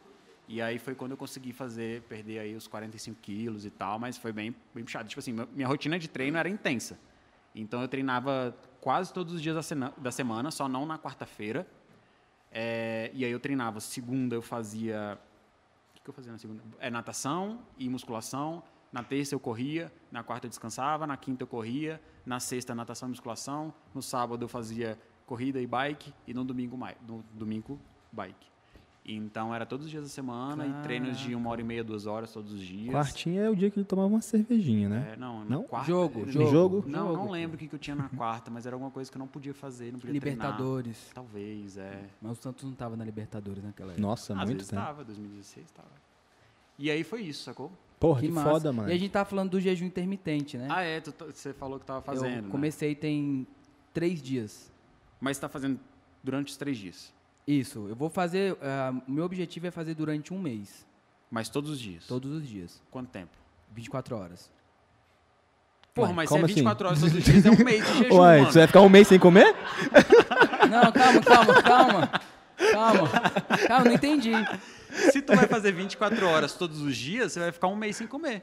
E 0.48 0.62
aí 0.62 0.78
foi 0.78 0.94
quando 0.94 1.10
eu 1.10 1.16
consegui 1.16 1.52
fazer, 1.52 2.00
perder 2.02 2.38
aí 2.38 2.56
os 2.56 2.66
45 2.66 3.18
quilos 3.20 3.66
e 3.66 3.70
tal, 3.70 3.98
mas 3.98 4.16
foi 4.16 4.32
bem, 4.32 4.54
bem 4.74 4.82
puxado. 4.82 5.06
Tipo 5.08 5.20
assim, 5.20 5.34
minha 5.54 5.68
rotina 5.68 5.98
de 5.98 6.08
treino 6.08 6.38
era 6.38 6.48
intensa. 6.48 6.98
Então 7.54 7.82
eu 7.82 7.88
treinava 7.88 8.56
quase 8.80 9.12
todos 9.12 9.34
os 9.34 9.42
dias 9.42 9.54
da 9.98 10.10
semana, 10.10 10.50
só 10.50 10.66
não 10.66 10.86
na 10.86 10.98
quarta-feira. 10.98 11.66
É, 12.50 13.10
e 13.12 13.24
aí 13.24 13.30
eu 13.30 13.38
treinava. 13.40 13.80
Segunda 13.80 14.34
eu 14.34 14.42
fazia. 14.42 15.18
Que, 16.08 16.10
eu 16.10 16.14
fazia 16.14 16.32
na 16.32 16.38
segunda? 16.38 16.62
É 16.78 16.90
natação 16.90 17.60
e 17.76 17.88
musculação. 17.88 18.62
Na 18.90 19.02
terça 19.02 19.34
eu 19.34 19.40
corria, 19.40 19.92
na 20.10 20.24
quarta 20.24 20.46
eu 20.46 20.48
descansava, 20.48 21.06
na 21.06 21.18
quinta 21.18 21.42
eu 21.42 21.46
corria, 21.46 22.00
na 22.24 22.40
sexta 22.40 22.74
natação 22.74 23.08
e 23.08 23.10
musculação, 23.10 23.74
no 23.94 24.00
sábado 24.00 24.42
eu 24.42 24.48
fazia 24.48 24.98
corrida 25.26 25.60
e 25.60 25.66
bike 25.66 26.14
e 26.26 26.32
no 26.32 26.42
domingo 26.42 26.78
no 27.06 27.22
domingo 27.34 27.78
bike. 28.10 28.50
Então 29.10 29.54
era 29.54 29.64
todos 29.64 29.86
os 29.86 29.90
dias 29.90 30.02
da 30.02 30.08
semana 30.10 30.66
e 30.66 30.82
treinos 30.82 31.18
de 31.18 31.34
uma 31.34 31.48
hora 31.48 31.62
e 31.62 31.64
meia, 31.64 31.82
duas 31.82 32.04
horas 32.04 32.30
todos 32.30 32.52
os 32.52 32.60
dias. 32.60 32.90
Quartinha 32.92 33.40
é 33.40 33.48
o 33.48 33.56
dia 33.56 33.70
que 33.70 33.78
ele 33.78 33.86
tomava 33.86 34.06
uma 34.08 34.20
cervejinha, 34.20 34.86
né? 34.88 35.12
É, 35.14 35.16
não, 35.16 35.40
na 35.44 35.44
Não? 35.56 35.62
quarta. 35.64 35.86
Jogo, 35.86 36.30
jogo. 36.30 36.50
Jogo? 36.50 36.84
Não, 36.86 37.06
não 37.06 37.14
Jogo. 37.22 37.32
lembro 37.32 37.56
o 37.56 37.58
que, 37.58 37.68
que 37.68 37.74
eu 37.74 37.78
tinha 37.78 37.96
na 37.96 38.08
quarta, 38.14 38.50
mas 38.50 38.66
era 38.66 38.76
alguma 38.76 38.90
coisa 38.90 39.10
que 39.10 39.16
eu 39.16 39.20
não 39.20 39.26
podia 39.26 39.54
fazer, 39.54 39.92
não 39.92 39.98
podia 39.98 40.12
Libertadores. 40.12 40.98
treinar. 40.98 41.14
Talvez, 41.14 41.78
é. 41.78 42.04
Mas 42.20 42.38
o 42.38 42.42
Santos 42.42 42.64
não 42.64 42.72
tava 42.72 42.96
na 42.98 43.04
Libertadores 43.04 43.64
naquela 43.64 43.92
época. 43.92 44.06
Nossa, 44.06 44.34
Às 44.34 44.40
muito 44.40 44.58
vezes 44.58 44.68
tempo. 44.68 44.82
estava, 44.82 45.04
2016 45.04 45.66
estava. 45.66 45.88
E 46.78 46.90
aí 46.90 47.02
foi 47.02 47.22
isso, 47.22 47.44
sacou? 47.44 47.72
Porra, 47.98 48.20
que, 48.20 48.28
massa. 48.28 48.50
foda, 48.50 48.72
mano. 48.74 48.90
E 48.90 48.92
a 48.92 48.98
gente 48.98 49.10
tava 49.10 49.24
falando 49.28 49.50
do 49.50 49.60
jejum 49.60 49.86
intermitente, 49.86 50.58
né? 50.58 50.68
Ah, 50.70 50.82
é, 50.82 51.00
tu- 51.00 51.12
você 51.32 51.52
falou 51.54 51.80
que 51.80 51.86
tava 51.86 52.02
fazendo. 52.02 52.36
Eu 52.36 52.42
né? 52.42 52.48
comecei 52.50 52.94
tem 52.94 53.46
três 53.94 54.20
dias. 54.22 54.70
Mas 55.18 55.38
você 55.38 55.40
tá 55.40 55.48
fazendo 55.48 55.80
durante 56.22 56.48
os 56.50 56.56
três 56.58 56.76
dias. 56.76 57.12
Isso, 57.48 57.86
eu 57.88 57.96
vou 57.96 58.10
fazer. 58.10 58.58
O 59.06 59.10
meu 59.10 59.24
objetivo 59.24 59.66
é 59.66 59.70
fazer 59.70 59.94
durante 59.94 60.34
um 60.34 60.38
mês. 60.38 60.86
Mas 61.30 61.48
todos 61.48 61.70
os 61.70 61.80
dias. 61.80 62.06
Todos 62.06 62.30
os 62.30 62.46
dias. 62.46 62.82
Quanto 62.90 63.08
tempo? 63.08 63.30
24 63.72 64.16
horas. 64.16 64.50
Porra, 65.94 66.12
mas 66.12 66.28
se 66.28 66.36
é 66.36 66.42
24 66.42 66.88
assim? 66.88 67.00
horas 67.00 67.00
todos 67.00 67.16
os 67.16 67.24
dias, 67.24 67.46
é 67.46 67.50
um 67.50 67.64
mês 67.64 67.86
de 67.86 67.92
jejum, 68.04 68.18
Ué, 68.20 68.38
mano. 68.38 68.52
você 68.52 68.58
vai 68.58 68.66
ficar 68.66 68.80
um 68.82 68.88
mês 68.88 69.08
sem 69.08 69.18
comer? 69.18 69.52
Não, 70.70 70.92
calma, 70.92 71.20
calma, 71.22 71.62
calma. 71.62 72.10
Calma. 72.72 73.08
Calma, 73.66 73.84
não 73.84 73.92
entendi. 73.92 74.32
Se 75.10 75.22
tu 75.22 75.34
vai 75.34 75.46
fazer 75.46 75.72
24 75.72 76.26
horas 76.26 76.54
todos 76.54 76.82
os 76.82 76.96
dias, 76.96 77.32
você 77.32 77.40
vai 77.40 77.52
ficar 77.52 77.68
um 77.68 77.76
mês 77.76 77.96
sem 77.96 78.06
comer. 78.06 78.42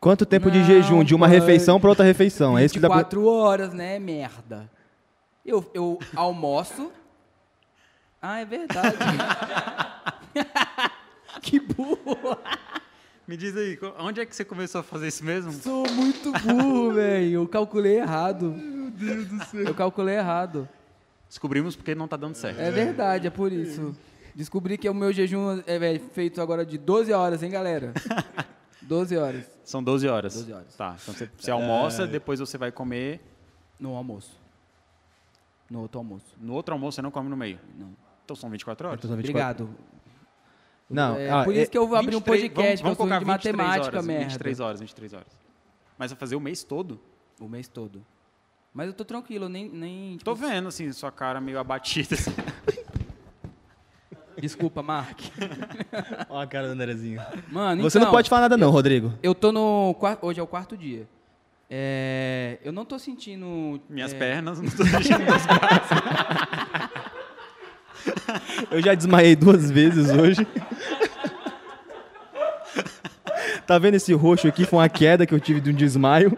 Quanto 0.00 0.26
tempo 0.26 0.50
de 0.50 0.58
Não, 0.58 0.66
jejum 0.66 1.02
de 1.04 1.14
uma 1.14 1.26
refeição 1.26 1.80
pra 1.80 1.88
outra 1.88 2.04
refeição? 2.04 2.58
É 2.58 2.64
isso 2.64 2.74
que 2.74 2.80
dá 2.80 2.88
pra... 2.88 2.98
24 2.98 3.24
horas, 3.26 3.72
né? 3.72 3.98
Merda. 3.98 4.70
Eu, 5.44 5.68
eu 5.72 5.98
almoço. 6.14 6.92
Ah, 8.28 8.40
é 8.40 8.44
verdade. 8.44 8.96
que 11.40 11.60
burro. 11.60 12.36
Me 13.24 13.36
diz 13.36 13.56
aí, 13.56 13.78
onde 14.00 14.20
é 14.20 14.26
que 14.26 14.34
você 14.34 14.44
começou 14.44 14.80
a 14.80 14.84
fazer 14.84 15.06
isso 15.06 15.24
mesmo? 15.24 15.52
Sou 15.52 15.88
muito 15.92 16.32
burro, 16.32 16.90
velho. 16.94 17.34
Eu 17.34 17.46
calculei 17.46 18.00
errado. 18.00 18.50
Meu 18.50 18.90
Deus 18.90 19.28
do 19.28 19.44
céu. 19.44 19.60
Eu 19.60 19.74
calculei 19.76 20.16
errado. 20.16 20.68
Descobrimos 21.28 21.76
porque 21.76 21.94
não 21.94 22.08
tá 22.08 22.16
dando 22.16 22.34
certo. 22.34 22.58
É 22.58 22.68
verdade, 22.68 23.28
é 23.28 23.30
por 23.30 23.52
isso. 23.52 23.94
Descobri 24.34 24.76
que 24.76 24.90
o 24.90 24.94
meu 24.94 25.12
jejum 25.12 25.62
é 25.64 25.94
é 25.94 25.98
feito 26.00 26.42
agora 26.42 26.66
de 26.66 26.78
12 26.78 27.12
horas, 27.12 27.44
hein, 27.44 27.50
galera? 27.50 27.94
12 28.82 29.16
horas 29.16 29.44
São 29.64 29.80
12 29.82 30.08
horas. 30.08 30.34
12 30.34 30.52
horas. 30.52 30.74
Tá, 30.76 30.96
então 31.00 31.14
você, 31.14 31.30
você 31.38 31.50
almoça, 31.52 32.08
depois 32.08 32.40
você 32.40 32.58
vai 32.58 32.72
comer. 32.72 33.20
no 33.78 33.94
almoço. 33.94 34.32
No 35.70 35.82
outro 35.82 35.98
almoço. 35.98 36.26
No 36.40 36.54
outro 36.54 36.74
almoço 36.74 36.96
você 36.96 37.02
não 37.02 37.12
come 37.12 37.28
no 37.28 37.36
meio. 37.36 37.60
Não. 37.78 38.05
Então 38.26 38.34
são 38.34 38.50
24 38.50 38.88
horas. 38.88 38.98
Então 38.98 39.08
são 39.08 39.16
24. 39.16 39.64
Obrigado. 39.64 39.86
Não, 40.90 41.16
É 41.16 41.30
ah, 41.30 41.44
por 41.44 41.54
é- 41.54 41.62
isso 41.62 41.70
que 41.70 41.78
eu 41.78 41.86
vou 41.86 41.96
abrir 41.96 42.16
um 42.16 42.18
23 42.18 42.42
podcast, 42.42 42.82
vamos, 42.82 42.96
que 42.96 43.02
eu 43.02 43.06
vamos 43.06 43.16
sou 43.16 43.20
de 43.20 43.24
23 43.24 43.56
matemática, 43.56 43.96
horas, 43.96 44.06
merda. 44.06 44.24
23 44.24 44.60
horas, 44.60 44.80
23 44.80 45.12
horas. 45.14 45.38
Mas 45.96 46.10
vai 46.10 46.18
fazer 46.18 46.36
o 46.36 46.40
mês 46.40 46.64
todo? 46.64 47.00
O 47.40 47.48
mês 47.48 47.68
todo. 47.68 48.04
Mas 48.74 48.88
eu 48.88 48.92
tô 48.94 49.04
tranquilo, 49.04 49.44
eu 49.44 49.48
nem. 49.48 49.68
nem 49.68 50.12
tipo, 50.16 50.24
Tô 50.24 50.34
vendo, 50.34 50.68
assim, 50.68 50.92
sua 50.92 51.12
cara 51.12 51.40
meio 51.40 51.58
abatida. 51.58 52.14
assim. 52.14 52.34
Desculpa, 54.38 54.82
Mark. 54.82 55.18
Ó 56.28 56.40
a 56.40 56.46
cara 56.46 56.66
do 56.66 56.72
Andrezinho. 56.74 57.22
Mano, 57.50 57.82
Você 57.82 57.96
então, 57.96 58.08
não 58.08 58.14
pode 58.14 58.28
falar 58.28 58.42
nada 58.42 58.56
não, 58.56 58.70
Rodrigo. 58.70 59.14
Eu 59.22 59.34
tô 59.34 59.50
no. 59.50 59.96
Hoje 60.20 60.40
é 60.40 60.42
o 60.42 60.46
quarto 60.46 60.76
dia. 60.76 61.08
É, 61.70 62.58
eu 62.62 62.72
não 62.72 62.84
tô 62.84 62.98
sentindo. 62.98 63.80
Minhas 63.88 64.12
é, 64.12 64.18
pernas, 64.18 64.60
não 64.60 64.70
tô 64.70 64.84
sentindo 64.84 65.20
meus 65.20 65.46
braços. 65.46 66.92
Eu 68.70 68.80
já 68.82 68.94
desmaiei 68.94 69.34
duas 69.36 69.70
vezes 69.70 70.10
hoje. 70.10 70.46
Tá 73.66 73.78
vendo 73.78 73.94
esse 73.94 74.12
roxo 74.12 74.46
aqui? 74.46 74.64
Foi 74.64 74.78
uma 74.78 74.88
queda 74.88 75.26
que 75.26 75.34
eu 75.34 75.40
tive 75.40 75.60
de 75.60 75.70
um 75.70 75.74
desmaio. 75.74 76.36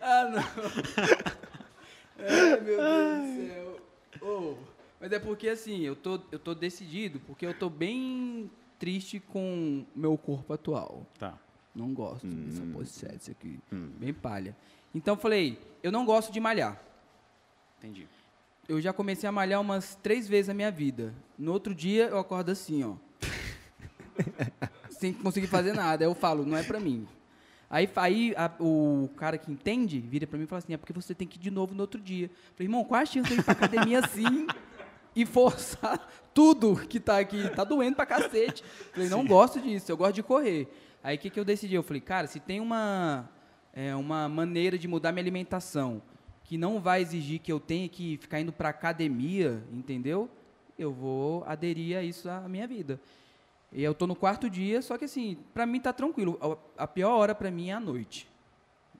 Ah, 0.00 0.24
não. 0.30 0.42
Ai, 2.28 2.60
meu 2.60 2.76
Deus 2.76 3.24
do 3.24 3.46
céu. 3.48 3.80
Ô, 4.22 4.54
mas 5.00 5.12
é 5.12 5.18
porque 5.18 5.48
assim, 5.48 5.82
eu 5.82 5.96
tô, 5.96 6.20
eu 6.30 6.38
tô 6.38 6.54
decidido, 6.54 7.20
porque 7.26 7.44
eu 7.44 7.54
tô 7.54 7.68
bem 7.68 8.48
triste 8.78 9.18
com 9.20 9.84
meu 9.94 10.16
corpo 10.16 10.52
atual. 10.52 11.06
Tá. 11.18 11.34
Não 11.74 11.92
gosto 11.92 12.26
dessa 12.26 12.62
Hum. 12.62 12.72
pochete 12.72 13.30
aqui. 13.32 13.58
Bem 13.70 14.12
palha. 14.14 14.56
Então 14.94 15.14
eu 15.14 15.18
falei, 15.20 15.58
eu 15.82 15.90
não 15.92 16.04
gosto 16.06 16.32
de 16.32 16.38
malhar. 16.40 16.80
Entendi. 17.78 18.06
Eu 18.68 18.80
já 18.80 18.92
comecei 18.92 19.28
a 19.28 19.32
malhar 19.32 19.60
umas 19.60 19.94
três 20.02 20.26
vezes 20.28 20.48
na 20.48 20.54
minha 20.54 20.70
vida. 20.70 21.14
No 21.38 21.52
outro 21.52 21.74
dia 21.74 22.06
eu 22.08 22.18
acordo 22.18 22.50
assim, 22.50 22.82
ó. 22.84 22.94
sem 24.90 25.12
conseguir 25.12 25.46
fazer 25.46 25.72
nada. 25.72 26.04
Aí 26.04 26.08
eu 26.10 26.14
falo, 26.14 26.44
não 26.44 26.56
é 26.56 26.62
pra 26.62 26.80
mim. 26.80 27.06
Aí, 27.70 27.88
aí 27.96 28.34
a- 28.36 28.50
o 28.60 29.08
cara 29.16 29.38
que 29.38 29.50
entende 29.50 30.00
vira 30.00 30.26
pra 30.26 30.38
mim 30.38 30.44
e 30.44 30.46
fala 30.46 30.58
assim, 30.58 30.72
é 30.72 30.76
porque 30.76 30.92
você 30.92 31.14
tem 31.14 31.26
que 31.28 31.36
ir 31.36 31.40
de 31.40 31.50
novo 31.50 31.74
no 31.74 31.80
outro 31.80 32.00
dia. 32.00 32.26
Eu 32.26 32.30
falei, 32.54 32.66
irmão, 32.66 32.84
qual 32.84 33.00
a 33.00 33.06
chance 33.06 33.28
de 33.28 33.34
eu 33.34 33.40
ir 33.40 33.44
pra 33.44 33.52
academia 33.52 34.00
assim 34.00 34.46
e 35.14 35.24
forçar 35.26 36.08
tudo 36.34 36.76
que 36.88 36.98
tá 36.98 37.18
aqui? 37.18 37.48
Tá 37.50 37.62
doendo 37.64 37.94
pra 37.96 38.06
cacete. 38.06 38.62
Eu 38.88 38.92
falei, 38.94 39.08
não 39.08 39.24
gosto 39.24 39.60
disso, 39.60 39.90
eu 39.92 39.96
gosto 39.96 40.14
de 40.14 40.22
correr. 40.22 40.68
Aí 41.04 41.16
o 41.16 41.18
que, 41.20 41.30
que 41.30 41.38
eu 41.38 41.44
decidi? 41.44 41.74
Eu 41.74 41.82
falei, 41.84 42.00
cara, 42.00 42.26
se 42.26 42.40
tem 42.40 42.58
uma, 42.60 43.28
é, 43.72 43.94
uma 43.94 44.28
maneira 44.28 44.76
de 44.78 44.88
mudar 44.88 45.12
minha 45.12 45.22
alimentação 45.22 46.02
que 46.46 46.56
não 46.56 46.80
vai 46.80 47.02
exigir 47.02 47.40
que 47.40 47.50
eu 47.50 47.58
tenha 47.58 47.88
que 47.88 48.16
ficar 48.18 48.40
indo 48.40 48.52
pra 48.52 48.68
academia, 48.68 49.62
entendeu? 49.72 50.30
Eu 50.78 50.92
vou 50.92 51.42
aderir 51.44 51.98
a 51.98 52.02
isso 52.02 52.30
à 52.30 52.48
minha 52.48 52.68
vida. 52.68 53.00
E 53.72 53.82
eu 53.82 53.92
tô 53.92 54.06
no 54.06 54.14
quarto 54.14 54.48
dia, 54.48 54.80
só 54.80 54.96
que 54.96 55.06
assim, 55.06 55.36
pra 55.52 55.66
mim 55.66 55.80
tá 55.80 55.92
tranquilo. 55.92 56.38
A, 56.78 56.86
pior 56.86 57.16
hora 57.16 57.34
pra 57.34 57.50
mim 57.50 57.70
é 57.70 57.72
a 57.72 57.80
noite. 57.80 58.28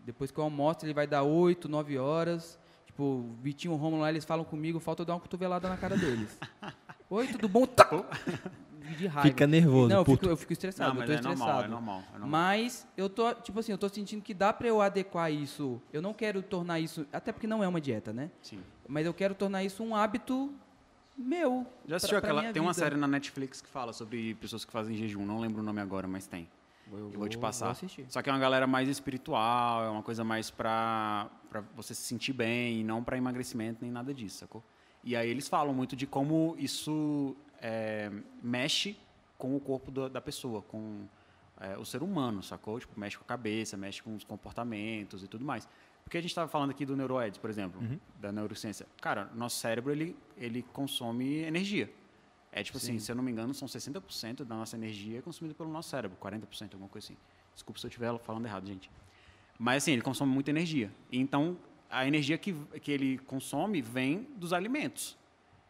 Depois 0.05 0.32
que 0.32 0.38
eu 0.38 0.44
almoço, 0.44 0.84
ele 0.84 0.92
vai 0.92 1.07
dar 1.07 1.22
8, 1.22 1.68
9 1.68 1.97
horas. 1.99 2.59
Tipo, 2.84 3.03
o 3.05 3.36
Vitinho 3.40 3.74
e 3.74 3.74
o 3.74 3.78
Romulo 3.78 4.03
lá, 4.03 4.11
eles 4.11 4.24
falam 4.24 4.44
comigo, 4.44 4.80
falta 4.80 5.03
eu 5.03 5.07
dar 5.07 5.14
uma 5.14 5.20
cotovelada 5.20 5.68
na 5.68 5.76
cara 5.76 5.97
deles. 5.97 6.36
Oi, 7.09 7.28
tudo 7.28 7.49
bom? 7.49 7.64
Tá. 7.64 7.88
De 8.95 9.07
raiva. 9.07 9.28
Fica 9.28 9.47
nervoso, 9.47 9.89
Não, 9.89 9.99
eu 9.99 10.05
fico, 10.05 10.26
eu 10.26 10.37
fico 10.37 10.53
estressado, 10.53 10.91
Não, 10.95 10.97
eu 10.97 10.99
mas 11.01 11.07
tô 11.09 11.12
é 11.28 11.32
estressado. 11.32 11.47
normal, 11.47 11.64
é 11.64 11.68
normal, 11.68 12.03
é 12.09 12.18
normal. 12.18 12.28
Mas 12.28 12.87
eu 12.97 13.09
tô, 13.09 13.34
tipo 13.34 13.59
assim, 13.61 13.72
eu 13.72 13.78
tô 13.78 13.89
sentindo 13.89 14.22
que 14.22 14.32
dá 14.34 14.53
pra 14.53 14.68
eu 14.68 14.80
adequar 14.80 15.32
isso. 15.32 15.80
Eu 15.93 16.01
não 16.03 16.12
quero 16.14 16.43
tornar 16.43 16.78
isso, 16.80 17.07
até 17.12 17.32
porque 17.32 17.47
não 17.47 17.62
é 17.62 17.68
uma 17.68 17.80
dieta, 17.80 18.12
né? 18.12 18.30
Sim. 18.43 18.61
Mas 18.89 19.07
eu 19.07 19.14
quero 19.14 19.34
tornar 19.34 19.64
isso 19.64 19.82
um 19.82 19.95
hábito 19.95 20.53
meu. 21.16 21.66
Já 21.87 21.97
assistiu 21.97 22.16
pra- 22.16 22.20
pra 22.20 22.28
aquela. 22.28 22.41
minha 22.43 22.53
Tem 22.53 22.62
uma 22.62 22.74
série 22.74 22.97
na 22.97 23.07
Netflix 23.09 23.61
que 23.61 23.68
fala 23.68 23.93
sobre 23.93 24.34
pessoas 24.34 24.64
que 24.64 24.72
fazem 24.72 24.97
jejum. 24.97 25.24
Não 25.24 25.41
lembro 25.41 25.62
o 25.62 25.64
nome 25.64 25.80
agora, 25.80 26.07
mas 26.07 26.26
tem. 26.26 26.49
Eu, 26.93 27.11
vou 27.11 27.28
te 27.28 27.37
passar. 27.37 27.70
assistir. 27.70 28.07
Só 28.09 28.22
que 28.22 28.30
é 28.30 28.32
uma 28.32 28.39
galera 28.39 28.64
mais 28.66 28.89
espiritual, 28.89 29.84
é 29.84 29.89
uma 29.91 30.03
coisa 30.05 30.22
mais 30.22 30.51
pra, 30.51 31.28
pra 31.51 31.61
você 31.74 31.93
se 31.95 32.03
sentir 32.03 32.32
bem, 32.32 32.80
e 32.80 32.84
não 32.84 33.03
pra 33.03 33.16
emagrecimento 33.16 33.78
nem 33.82 33.91
nada 33.91 34.14
disso, 34.14 34.39
sacou? 34.39 34.62
E 35.03 35.16
aí 35.16 35.28
eles 35.28 35.49
falam 35.49 35.74
muito 35.74 35.97
de 35.97 36.07
como 36.07 36.55
isso 36.59 37.37
é, 37.61 38.11
mexe 38.42 38.96
com 39.38 39.54
o 39.57 39.61
corpo 39.61 39.90
do- 39.90 40.09
da 40.09 40.20
pessoa, 40.20 40.62
com 40.62 41.07
é, 41.61 41.76
o 41.78 41.84
ser 41.84 42.02
humano, 42.02 42.42
sacou? 42.42 42.78
Tipo, 42.78 42.98
mexe 43.00 43.16
com 43.16 43.24
a 43.24 43.26
cabeça, 43.26 43.76
mexe 43.76 44.02
com 44.02 44.14
os 44.14 44.24
comportamentos 44.24 45.22
e 45.22 45.28
tudo 45.28 45.44
mais. 45.44 45.66
Porque 46.04 46.18
a 46.18 46.20
gente 46.20 46.30
estava 46.30 46.48
falando 46.48 46.70
aqui 46.70 46.84
do 46.86 46.94
neuroeds, 46.96 47.38
por 47.38 47.50
exemplo, 47.50 47.80
da 48.20 48.30
neurociência. 48.30 48.86
Cara, 49.00 49.30
nosso 49.34 49.57
cérebro, 49.57 49.90
ele, 49.90 50.16
ele 50.36 50.62
consome 50.72 51.38
energia. 51.38 51.90
É 52.52 52.62
tipo 52.62 52.78
assim, 52.78 52.98
se 52.98 53.11
eu 53.11 53.16
não 53.16 53.22
me 53.24 53.30
engano, 53.32 53.52
são 53.52 53.66
60% 53.66 54.44
da 54.44 54.54
nossa 54.54 54.76
energia 54.76 55.18
é 55.18 55.22
consumida 55.22 55.54
pelo 55.54 55.70
nosso 55.70 55.88
cérebro, 55.90 56.16
40%, 56.22 56.72
alguma 56.74 56.88
coisa 56.88 57.07
assim. 57.09 57.16
Desculpa 57.54 57.80
se 57.80 57.86
eu 57.86 57.88
estiver 57.88 58.16
falando 58.20 58.46
errado, 58.46 58.66
gente. 58.66 58.90
Mas 59.59 59.82
assim, 59.82 59.92
ele 59.92 60.02
consome 60.02 60.32
muita 60.32 60.50
energia. 60.50 60.90
Então, 61.11 61.57
a 61.90 62.07
energia 62.07 62.38
que, 62.38 62.54
que 62.80 62.90
ele 62.92 63.18
consome 63.18 63.82
vem 63.82 64.28
dos 64.36 64.52
alimentos. 64.52 65.16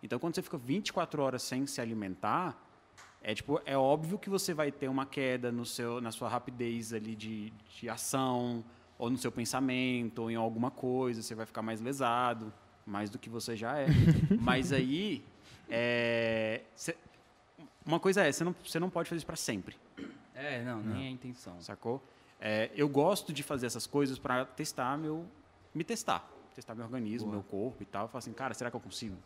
Então, 0.02 0.18
quando 0.18 0.34
você 0.34 0.42
fica 0.42 0.58
24 0.58 1.22
horas 1.22 1.42
sem 1.42 1.66
se 1.66 1.80
alimentar, 1.80 2.56
é 3.22 3.34
tipo, 3.34 3.60
é 3.64 3.76
óbvio 3.76 4.18
que 4.18 4.28
você 4.30 4.54
vai 4.54 4.70
ter 4.70 4.88
uma 4.88 5.04
queda 5.06 5.50
no 5.50 5.64
seu, 5.64 6.00
na 6.00 6.12
sua 6.12 6.28
rapidez 6.28 6.92
ali 6.92 7.16
de, 7.16 7.50
de 7.80 7.88
ação, 7.88 8.64
ou 8.98 9.10
no 9.10 9.18
seu 9.18 9.32
pensamento, 9.32 10.20
ou 10.22 10.30
em 10.30 10.36
alguma 10.36 10.70
coisa, 10.70 11.22
você 11.22 11.34
vai 11.34 11.44
ficar 11.46 11.62
mais 11.62 11.80
lesado, 11.80 12.52
mais 12.86 13.10
do 13.10 13.18
que 13.18 13.28
você 13.28 13.56
já 13.56 13.78
é. 13.78 13.86
Mas 14.40 14.72
aí, 14.72 15.24
é, 15.68 16.62
cê- 16.74 16.96
uma 17.84 17.98
coisa 17.98 18.22
é, 18.24 18.30
você 18.32 18.44
não, 18.44 18.54
você 18.64 18.78
não 18.78 18.88
pode 18.90 19.08
fazer 19.08 19.18
isso 19.18 19.26
para 19.26 19.36
sempre. 19.36 19.76
É, 20.34 20.62
não, 20.62 20.82
nem 20.82 21.04
é 21.04 21.08
a 21.08 21.10
intenção. 21.10 21.60
Sacou? 21.60 22.02
É, 22.40 22.70
eu 22.74 22.88
gosto 22.88 23.32
de 23.32 23.42
fazer 23.42 23.66
essas 23.66 23.86
coisas 23.86 24.18
para 24.18 24.44
testar 24.44 24.96
meu, 24.98 25.26
me 25.74 25.82
testar. 25.82 26.28
Testar 26.54 26.74
meu 26.74 26.84
organismo, 26.84 27.30
meu 27.30 27.42
corpo 27.42 27.82
e 27.82 27.86
tal. 27.86 28.04
Eu 28.04 28.08
falo 28.08 28.18
assim, 28.18 28.32
cara, 28.32 28.54
será 28.54 28.70
que 28.70 28.76
eu 28.76 28.80
consigo? 28.80 29.16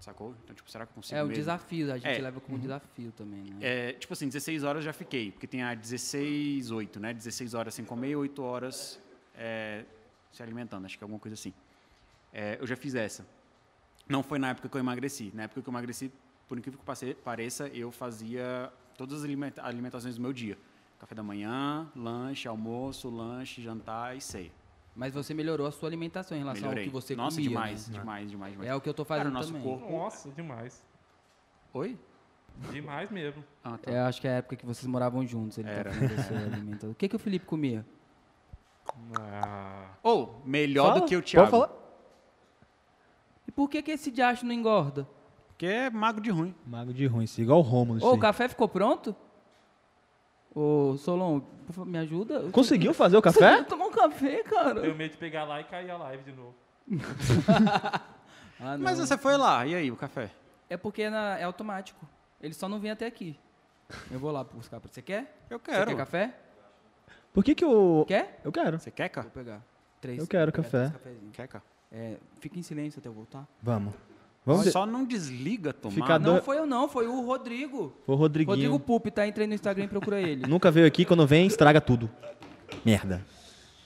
Sacou? 0.00 0.34
Então, 0.44 0.54
tipo, 0.54 0.70
será 0.70 0.84
que 0.86 0.90
eu 0.92 0.94
consigo 0.94 1.18
É 1.18 1.22
mesmo? 1.22 1.34
desafio, 1.34 1.92
a 1.92 1.96
gente 1.98 2.06
É. 2.18 2.22
leva 2.22 2.40
como 2.40 2.58
desafio 2.58 3.10
também, 3.12 3.42
né? 3.44 3.56
É, 3.60 3.92
tipo 3.94 4.12
assim, 4.12 4.26
16 4.28 4.62
horas 4.62 4.84
já 4.84 4.92
fiquei, 4.92 5.32
porque 5.32 5.46
tem 5.46 5.62
a 5.62 5.74
16, 5.74 6.70
8, 6.70 7.00
né? 7.00 7.12
16 7.12 7.54
horas 7.54 7.74
sem 7.74 7.84
comer 7.84 8.10
e 8.10 8.16
8 8.16 8.42
horas 8.42 9.00
é, 9.34 9.84
se 10.30 10.42
alimentando, 10.42 10.84
acho 10.84 10.96
que 10.96 11.02
é 11.02 11.06
alguma 11.06 11.18
coisa 11.18 11.34
assim. 11.34 11.52
É, 12.32 12.58
eu 12.60 12.66
já 12.66 12.76
fiz 12.76 12.94
essa. 12.94 13.26
Não 14.08 14.22
foi 14.22 14.38
na 14.38 14.50
época 14.50 14.68
que 14.68 14.76
eu 14.76 14.78
emagreci. 14.80 15.32
Na 15.34 15.44
época 15.44 15.62
que 15.62 15.68
eu 15.68 15.72
emagreci, 15.72 16.12
por 16.46 16.56
incrível 16.58 16.78
que 16.78 17.14
pareça, 17.14 17.66
eu 17.68 17.90
fazia 17.90 18.70
todas 18.96 19.18
as 19.18 19.24
alimenta- 19.24 19.64
alimentações 19.64 20.14
do 20.16 20.20
meu 20.22 20.32
dia. 20.32 20.56
Café 21.00 21.14
da 21.14 21.22
manhã, 21.22 21.90
lanche, 21.96 22.46
almoço, 22.46 23.10
lanche, 23.10 23.60
jantar 23.62 24.16
e 24.16 24.20
ceia. 24.20 24.52
Mas 24.96 25.12
você 25.12 25.34
melhorou 25.34 25.66
a 25.66 25.70
sua 25.70 25.88
alimentação 25.90 26.34
em 26.36 26.40
relação 26.40 26.62
Melhorei. 26.62 26.84
ao 26.84 26.88
que 26.88 26.92
você 26.92 27.14
Nossa, 27.14 27.36
comia, 27.36 27.48
demais, 27.50 27.88
né? 27.88 27.98
demais, 27.98 28.30
demais, 28.30 28.52
demais. 28.52 28.70
É 28.70 28.74
o 28.74 28.80
que 28.80 28.88
eu 28.88 28.94
tô 28.94 29.04
Cara, 29.04 29.20
fazendo 29.20 29.30
o 29.32 29.36
nosso 29.38 29.52
também. 29.52 29.62
corpo- 29.62 29.92
Nossa, 29.92 30.30
demais. 30.30 30.82
Oi? 31.74 31.98
Demais 32.72 33.10
mesmo. 33.10 33.44
Ah, 33.62 33.76
tá. 33.76 33.90
É, 33.90 34.00
acho 34.00 34.18
que 34.22 34.26
é 34.26 34.30
a 34.30 34.34
época 34.36 34.56
que 34.56 34.64
vocês 34.64 34.86
moravam 34.86 35.26
juntos. 35.26 35.58
Ele 35.58 35.68
Era. 35.68 35.90
tá 35.90 36.22
sua 36.22 36.38
alimentação. 36.38 36.90
O 36.90 36.94
que, 36.94 37.06
que 37.10 37.14
o 37.14 37.18
Felipe 37.18 37.44
comia? 37.44 37.84
Ah, 39.20 39.90
Ou, 40.02 40.40
melhor 40.44 40.88
Fala, 40.88 41.00
do 41.00 41.06
que 41.06 41.14
o 41.16 41.20
Thiago. 41.22 41.50
Pode 41.50 41.66
falar. 41.68 41.80
E 43.46 43.52
por 43.52 43.68
que, 43.68 43.82
que 43.82 43.90
esse 43.90 44.10
diacho 44.10 44.46
não 44.46 44.52
engorda? 44.54 45.06
Porque 45.48 45.66
é 45.66 45.90
mago 45.90 46.20
de 46.20 46.30
ruim. 46.30 46.54
Mago 46.66 46.94
de 46.94 47.06
ruim, 47.06 47.24
isso, 47.24 47.40
igual 47.40 47.58
o 47.58 47.62
Rômulo. 47.62 48.02
Ô, 48.02 48.10
o 48.10 48.14
aí. 48.14 48.20
café 48.20 48.48
ficou 48.48 48.68
pronto? 48.68 49.14
Ô, 50.58 50.96
Solon, 50.96 51.40
por 51.40 51.72
favor, 51.74 51.90
me 51.90 51.98
ajuda? 51.98 52.50
Conseguiu 52.50 52.94
fazer 52.94 53.18
o 53.18 53.20
Você 53.20 53.38
café? 53.38 53.56
quer 53.58 53.64
tomar 53.66 53.86
um 53.86 53.90
café, 53.90 54.42
cara? 54.42 54.80
tenho 54.80 54.94
medo 54.94 55.10
de 55.12 55.18
pegar 55.18 55.44
lá 55.44 55.60
e 55.60 55.64
cair 55.64 55.90
a 55.90 55.98
live 55.98 56.22
de 56.24 56.32
novo. 56.32 56.54
Ah, 58.58 58.74
não. 58.78 58.84
Mas 58.84 58.98
você 58.98 59.18
foi 59.18 59.36
lá, 59.36 59.66
e 59.66 59.74
aí, 59.74 59.90
o 59.90 59.96
café? 59.96 60.30
É 60.70 60.78
porque 60.78 61.02
é, 61.02 61.10
na- 61.10 61.38
é 61.38 61.42
automático. 61.44 62.08
Ele 62.40 62.54
só 62.54 62.66
não 62.66 62.78
vem 62.80 62.90
até 62.90 63.04
aqui. 63.04 63.38
Eu 64.10 64.18
vou 64.18 64.30
lá 64.32 64.42
buscar. 64.44 64.80
pra- 64.80 64.90
Você 64.90 65.02
quer? 65.02 65.44
Eu 65.50 65.58
Você 65.58 65.70
quero. 65.72 65.86
quer 65.90 65.96
café? 65.98 66.34
Por 67.34 67.44
que 67.44 67.54
que 67.54 67.66
o... 67.66 68.06
Quer? 68.08 68.40
Eu 68.42 68.50
quero. 68.50 68.78
Você 68.78 68.90
quer, 68.90 69.10
cara? 69.10 69.24
Vou 69.26 69.44
pegar. 69.44 69.60
Três. 70.00 70.18
Eu 70.18 70.26
quero 70.26 70.50
café. 70.52 70.90
Quer, 71.34 71.48
cara? 71.48 71.62
É, 71.92 72.16
fica 72.40 72.58
em 72.58 72.62
silêncio 72.62 72.98
até 72.98 73.10
eu 73.10 73.12
voltar. 73.12 73.46
Vamos. 73.62 73.92
Vamos 74.46 74.70
Só 74.70 74.86
não 74.86 75.04
desliga, 75.04 75.72
Tomás. 75.72 75.96
Fica 75.96 76.14
Ah, 76.14 76.18
não 76.20 76.40
foi 76.40 76.56
eu 76.56 76.66
não, 76.66 76.88
foi 76.88 77.08
o 77.08 77.20
Rodrigo. 77.26 77.92
Foi 78.06 78.14
o 78.14 78.18
Rodriguinho. 78.18 78.54
Rodrigo 78.54 78.78
Pup, 78.78 79.06
tá? 79.10 79.26
Entrei 79.26 79.44
no 79.44 79.54
Instagram 79.54 79.86
e 79.86 79.88
procura 79.88 80.20
ele. 80.22 80.46
Nunca 80.48 80.70
veio 80.70 80.86
aqui, 80.86 81.04
quando 81.04 81.26
vem, 81.26 81.48
estraga 81.48 81.80
tudo. 81.80 82.08
Merda. 82.84 83.26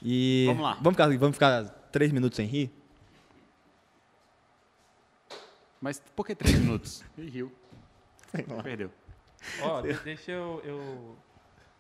E... 0.02 0.44
Vamos 0.48 0.62
lá. 0.62 0.74
Vamos 0.74 0.92
ficar, 0.92 1.08
vamos 1.18 1.36
ficar 1.36 1.64
três 1.90 2.12
minutos 2.12 2.36
sem 2.36 2.46
rir? 2.46 2.70
Mas 5.80 6.00
por 6.14 6.26
que 6.26 6.34
três 6.34 6.58
minutos? 6.58 7.02
Ih, 7.16 7.30
riu. 7.30 7.52
Perdeu. 8.62 8.90
Ó, 9.62 9.80
de- 9.80 9.94
deixa 10.04 10.30
eu. 10.32 10.60
eu- 10.62 11.16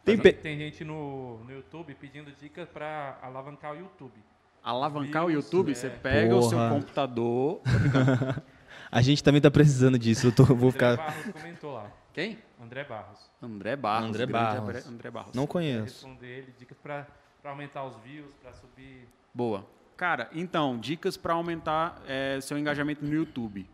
Tem 0.04 0.16
pe- 0.16 0.32
tem 0.32 0.56
gente 0.58 0.82
no, 0.84 1.38
no 1.44 1.52
YouTube 1.52 1.94
pedindo 2.00 2.32
dicas 2.40 2.66
pra 2.68 3.18
alavancar 3.22 3.72
o 3.74 3.76
YouTube. 3.78 4.14
Alavancar 4.62 5.24
o 5.24 5.28
Views, 5.28 5.44
YouTube, 5.44 5.72
é. 5.72 5.74
você 5.74 5.90
pega 5.90 6.34
o 6.34 6.42
seu 6.42 6.56
Porra. 6.58 6.70
computador. 6.70 7.60
A 8.90 9.00
gente 9.02 9.22
também 9.22 9.40
tá 9.40 9.50
precisando 9.50 9.98
disso. 9.98 10.26
Eu 10.28 10.32
tô- 10.34 10.44
vou 10.44 10.54
André 10.68 10.70
ficar... 10.72 10.96
Barros 10.96 11.32
comentou 11.32 11.72
lá. 11.74 11.90
Quem? 12.12 12.38
André 12.60 12.84
Barros. 12.84 13.30
André 13.40 13.76
Barros. 13.76 14.08
André 14.08 14.26
Barros. 14.26 14.68
André- 14.68 14.82
André 14.88 15.10
Barros. 15.10 15.34
Não 15.34 15.46
conheço. 15.46 15.84
responder 16.06 16.26
ele, 16.26 16.54
dicas 16.58 16.76
pra, 16.82 17.06
pra 17.40 17.52
aumentar 17.52 17.84
os 17.84 17.96
views, 18.02 18.32
pra 18.42 18.52
subir. 18.52 19.08
Boa. 19.32 19.64
Cara, 19.96 20.28
então, 20.32 20.78
dicas 20.78 21.16
para 21.16 21.34
aumentar 21.34 22.02
é, 22.08 22.40
seu 22.40 22.58
engajamento 22.58 23.04
no 23.04 23.14
YouTube. 23.14 23.66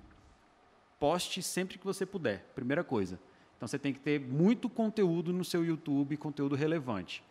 Poste 0.98 1.42
sempre 1.42 1.78
que 1.78 1.84
você 1.84 2.04
puder, 2.06 2.44
primeira 2.54 2.82
coisa. 2.82 3.18
Então 3.56 3.66
você 3.66 3.78
tem 3.78 3.92
que 3.92 4.00
ter 4.00 4.20
muito 4.20 4.68
conteúdo 4.68 5.32
no 5.32 5.44
seu 5.44 5.64
YouTube, 5.64 6.16
conteúdo 6.16 6.54
relevante. 6.54 7.22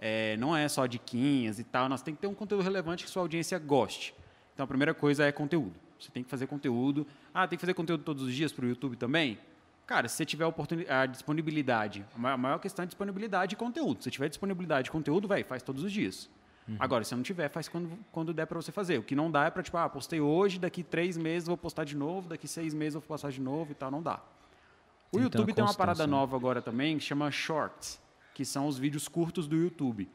É, 0.00 0.36
não 0.38 0.56
é 0.56 0.68
só 0.68 0.86
diquinhas 0.86 1.58
e 1.58 1.64
tal, 1.64 1.88
nós 1.88 2.00
tem 2.02 2.14
que 2.14 2.20
ter 2.20 2.26
um 2.26 2.34
conteúdo 2.34 2.62
relevante 2.62 3.04
que 3.04 3.10
sua 3.10 3.22
audiência 3.22 3.58
goste. 3.58 4.14
Então 4.54 4.64
a 4.64 4.66
primeira 4.66 4.94
coisa 4.94 5.24
é 5.24 5.30
conteúdo. 5.32 5.74
Você 5.98 6.10
tem 6.10 6.22
que 6.22 6.30
fazer 6.30 6.46
conteúdo. 6.46 7.06
Ah, 7.40 7.46
tem 7.46 7.56
que 7.56 7.60
fazer 7.60 7.74
conteúdo 7.74 8.02
todos 8.02 8.24
os 8.24 8.34
dias 8.34 8.52
para 8.52 8.64
o 8.64 8.68
YouTube 8.68 8.96
também? 8.96 9.38
Cara, 9.86 10.08
se 10.08 10.16
você 10.16 10.26
tiver 10.26 10.44
a, 10.88 11.06
disponibilidade, 11.06 12.04
a 12.14 12.18
ma- 12.18 12.32
a 12.32 12.36
maior 12.36 12.58
questão 12.58 12.82
é 12.82 12.86
disponibilidade 12.86 13.50
de 13.50 13.56
conteúdo. 13.56 14.02
Se 14.02 14.10
tiver 14.10 14.28
disponibilidade 14.28 14.86
de 14.86 14.90
conteúdo, 14.90 15.28
vai, 15.28 15.44
faz 15.44 15.62
todos 15.62 15.84
os 15.84 15.92
dias. 15.92 16.28
Agora, 16.80 17.04
se 17.04 17.14
não 17.14 17.22
tiver, 17.22 17.48
faz 17.48 17.68
quando, 17.68 17.96
quando 18.10 18.34
der 18.34 18.44
para 18.46 18.60
você 18.60 18.72
fazer. 18.72 18.98
O 18.98 19.02
que 19.04 19.14
não 19.14 19.30
dá 19.30 19.44
é 19.44 19.50
para, 19.50 19.62
tipo, 19.62 19.76
ah, 19.78 19.88
postei 19.88 20.20
hoje, 20.20 20.58
daqui 20.58 20.82
três 20.82 21.16
meses 21.16 21.46
vou 21.46 21.56
postar 21.56 21.84
de 21.84 21.96
novo, 21.96 22.28
daqui 22.28 22.48
seis 22.48 22.74
meses 22.74 22.96
eu 22.96 23.00
vou 23.00 23.06
postar 23.08 23.30
de 23.30 23.40
novo 23.40 23.70
e 23.70 23.74
tal, 23.74 23.88
não 23.90 24.02
dá. 24.02 24.20
O 25.12 25.16
ter 25.16 25.22
YouTube 25.22 25.52
tem 25.54 25.64
uma 25.64 25.72
parada 25.72 26.06
nova 26.06 26.36
agora 26.36 26.60
também 26.60 26.98
que 26.98 27.04
chama 27.04 27.30
Shorts, 27.30 27.98
que 28.34 28.44
são 28.44 28.66
os 28.66 28.76
vídeos 28.76 29.06
curtos 29.06 29.46
do 29.46 29.56
YouTube. 29.56 30.08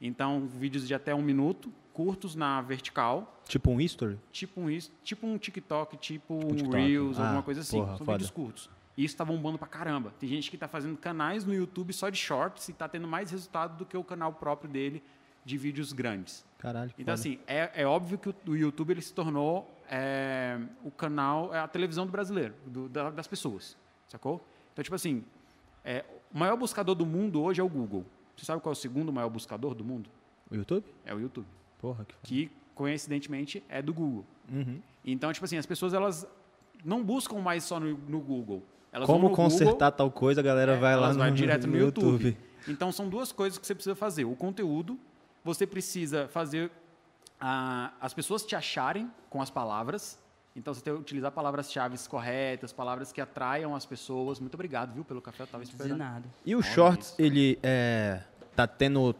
Então, 0.00 0.48
vídeos 0.48 0.88
de 0.88 0.94
até 0.94 1.14
um 1.14 1.22
minuto, 1.22 1.70
curtos 1.92 2.34
na 2.34 2.60
vertical, 2.62 3.40
Tipo 3.46 3.70
um 3.70 3.80
history? 3.80 4.18
tipo 4.32 4.60
um, 4.60 4.78
tipo 5.02 5.26
um 5.26 5.36
TikTok, 5.38 5.96
tipo 5.96 6.34
um 6.34 6.54
TikTok. 6.54 6.76
Reels, 6.76 7.18
Ah, 7.18 7.24
alguma 7.24 7.42
coisa 7.42 7.60
assim. 7.60 7.78
porra, 7.78 7.96
São 7.96 8.06
foda. 8.06 8.18
vídeos 8.18 8.30
curtos. 8.30 8.70
E 8.96 9.04
isso 9.04 9.16
tá 9.16 9.24
bombando 9.24 9.58
pra 9.58 9.66
caramba. 9.68 10.12
Tem 10.18 10.28
gente 10.28 10.50
que 10.50 10.56
tá 10.58 10.68
fazendo 10.68 10.96
canais 10.96 11.44
no 11.44 11.54
YouTube 11.54 11.92
só 11.92 12.08
de 12.10 12.18
shorts 12.18 12.68
e 12.68 12.72
tá 12.72 12.88
tendo 12.88 13.06
mais 13.08 13.30
resultado 13.30 13.76
do 13.78 13.86
que 13.86 13.96
o 13.96 14.04
canal 14.04 14.32
próprio 14.34 14.70
dele 14.70 15.02
de 15.44 15.56
vídeos 15.56 15.92
grandes. 15.92 16.44
Caralho. 16.58 16.90
que 16.92 17.00
Então, 17.00 17.16
foda. 17.16 17.20
assim, 17.28 17.38
é, 17.46 17.70
é 17.82 17.86
óbvio 17.86 18.18
que 18.18 18.28
o, 18.28 18.34
o 18.48 18.54
YouTube 18.56 18.90
ele 18.90 19.00
se 19.00 19.14
tornou 19.14 19.74
é, 19.90 20.60
o 20.84 20.90
canal, 20.90 21.54
é 21.54 21.58
a 21.58 21.66
televisão 21.66 22.04
do 22.04 22.12
brasileiro, 22.12 22.54
do- 22.66 22.88
da- 22.90 23.10
das 23.10 23.26
pessoas, 23.26 23.76
sacou? 24.06 24.44
Então, 24.72 24.82
tipo 24.82 24.94
assim, 24.94 25.24
é, 25.82 26.04
o 26.34 26.38
maior 26.38 26.56
buscador 26.56 26.94
do 26.94 27.06
mundo 27.06 27.42
hoje 27.42 27.60
é 27.60 27.64
o 27.64 27.68
Google. 27.68 28.04
Você 28.36 28.44
sabe 28.44 28.60
qual 28.60 28.72
é 28.72 28.76
o 28.76 28.76
segundo 28.76 29.10
maior 29.12 29.30
buscador 29.30 29.74
do 29.74 29.82
mundo? 29.84 30.10
O 30.50 30.54
YouTube? 30.54 30.84
É 31.06 31.14
o 31.14 31.18
YouTube. 31.20 31.46
Porra, 31.80 32.04
que. 32.04 32.16
Que, 32.22 32.50
coincidentemente, 32.74 33.62
é 33.68 33.80
do 33.80 33.92
Google. 33.92 34.24
Uhum. 34.50 34.80
Então, 35.04 35.32
tipo 35.32 35.44
assim, 35.44 35.56
as 35.56 35.66
pessoas 35.66 35.94
elas 35.94 36.26
não 36.84 37.02
buscam 37.02 37.38
mais 37.38 37.64
só 37.64 37.80
no, 37.80 37.96
no 37.96 38.20
Google. 38.20 38.62
Elas 38.92 39.06
vão 39.06 39.16
Como 39.16 39.28
no 39.30 39.34
consertar 39.34 39.90
Google, 39.90 39.92
tal 39.92 40.10
coisa, 40.10 40.40
a 40.40 40.44
galera 40.44 40.72
é, 40.72 40.78
vai 40.78 40.96
lá 40.96 41.04
elas 41.04 41.16
no, 41.16 41.22
vai 41.22 41.30
direto 41.32 41.66
no, 41.66 41.76
YouTube. 41.76 42.26
YouTube. 42.26 42.36
Então, 42.68 42.90
são 42.92 43.08
duas 43.08 43.32
coisas 43.32 43.58
que 43.58 43.66
você 43.66 43.74
precisa 43.74 43.94
fazer. 43.94 44.24
O 44.24 44.34
conteúdo, 44.34 44.98
você 45.44 45.66
precisa 45.66 46.28
fazer 46.28 46.70
ah, 47.40 47.92
as 48.00 48.12
pessoas 48.12 48.44
te 48.44 48.54
acharem 48.54 49.10
com 49.30 49.40
as 49.40 49.48
palavras. 49.48 50.18
Então, 50.54 50.74
você 50.74 50.80
tem 50.80 50.92
que 50.92 51.00
utilizar 51.00 51.30
palavras-chave 51.30 51.96
corretas, 52.08 52.72
palavras 52.72 53.12
que 53.12 53.20
atraiam 53.20 53.74
as 53.74 53.86
pessoas. 53.86 54.40
Muito 54.40 54.54
obrigado, 54.54 54.92
viu, 54.92 55.04
pelo 55.04 55.22
café. 55.22 55.44
Eu 55.44 55.46
tava 55.46 55.62
esperando. 55.62 55.96
nada. 55.96 56.28
E 56.44 56.54
o 56.54 56.58
Olha 56.58 56.66
Shorts, 56.66 57.08
isso. 57.10 57.22
ele 57.22 57.58
é. 57.62 58.22
Tá 58.56 58.66
tendo. 58.66 59.14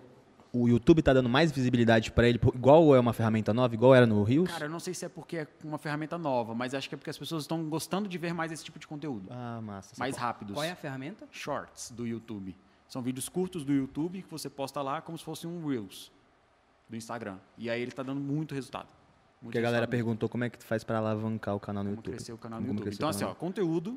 O 0.53 0.69
YouTube 0.69 1.01
tá 1.01 1.13
dando 1.13 1.29
mais 1.29 1.53
visibilidade 1.53 2.11
pra 2.11 2.29
ele, 2.29 2.41
igual 2.55 2.95
é 2.95 2.99
uma 2.99 3.13
ferramenta 3.13 3.55
nova, 3.55 3.73
igual 3.73 3.95
era 3.95 4.05
no 4.05 4.23
Reels? 4.25 4.51
Cara, 4.51 4.67
eu 4.67 4.71
não 4.71 4.81
sei 4.81 4.93
se 4.93 5.05
é 5.05 5.09
porque 5.09 5.37
é 5.37 5.49
uma 5.63 5.79
ferramenta 5.79 6.19
nova, 6.19 6.55
mas 6.55 6.75
acho 6.75 6.89
que 6.89 6.95
é 6.95 6.99
porque 6.99 7.11
as 7.11 7.17
pessoas 7.17 7.45
estão 7.45 7.69
gostando 7.69 8.09
de 8.09 8.19
ver 8.19 8.35
mais 8.35 8.51
esse 8.51 8.65
tipo 8.65 8.79
de 8.79 8.87
conteúdo. 8.87 9.29
Ah, 9.31 9.61
massa. 9.63 9.95
mais 9.97 10.17
rápidos. 10.17 10.55
Qual 10.55 10.65
é 10.65 10.73
a 10.73 10.77
ferramenta? 10.77 11.29
Shorts 11.31 11.93
do 11.93 12.05
YouTube. 12.05 12.57
São 12.89 13.01
vídeos 13.01 13.29
curtos 13.29 13.65
do 13.65 13.73
YouTube 13.73 14.23
que 14.23 14.31
você 14.31 14.51
posta 14.51 14.83
lá 14.83 15.01
como 15.01 15.17
se 15.17 15.23
fosse 15.23 15.47
um 15.47 15.65
Reels 15.69 16.11
do 16.89 16.97
Instagram. 16.97 17.39
E 17.57 17.71
aí 17.71 17.81
ele 17.81 17.93
tá 17.93 18.03
dando 18.03 18.21
muito 18.21 18.53
resultado. 18.53 18.89
Muito 19.41 19.53
Porque 19.53 19.59
a 19.59 19.63
galera 19.63 19.87
perguntou 19.87 20.29
como 20.29 20.43
é 20.43 20.51
que 20.51 20.63
faz 20.65 20.83
pra 20.83 20.99
alavancar 20.99 21.55
o 21.55 21.61
canal 21.61 21.85
no 21.85 21.91
como 21.91 21.99
YouTube. 21.99 22.15
crescer 22.15 22.33
o 22.33 22.39
canal 22.39 22.61
no 22.61 22.67
Como 22.67 22.81
YouTube. 22.81 22.95
Então 22.95 23.09
assim, 23.09 23.25
ó, 23.25 23.33
conteúdo, 23.35 23.97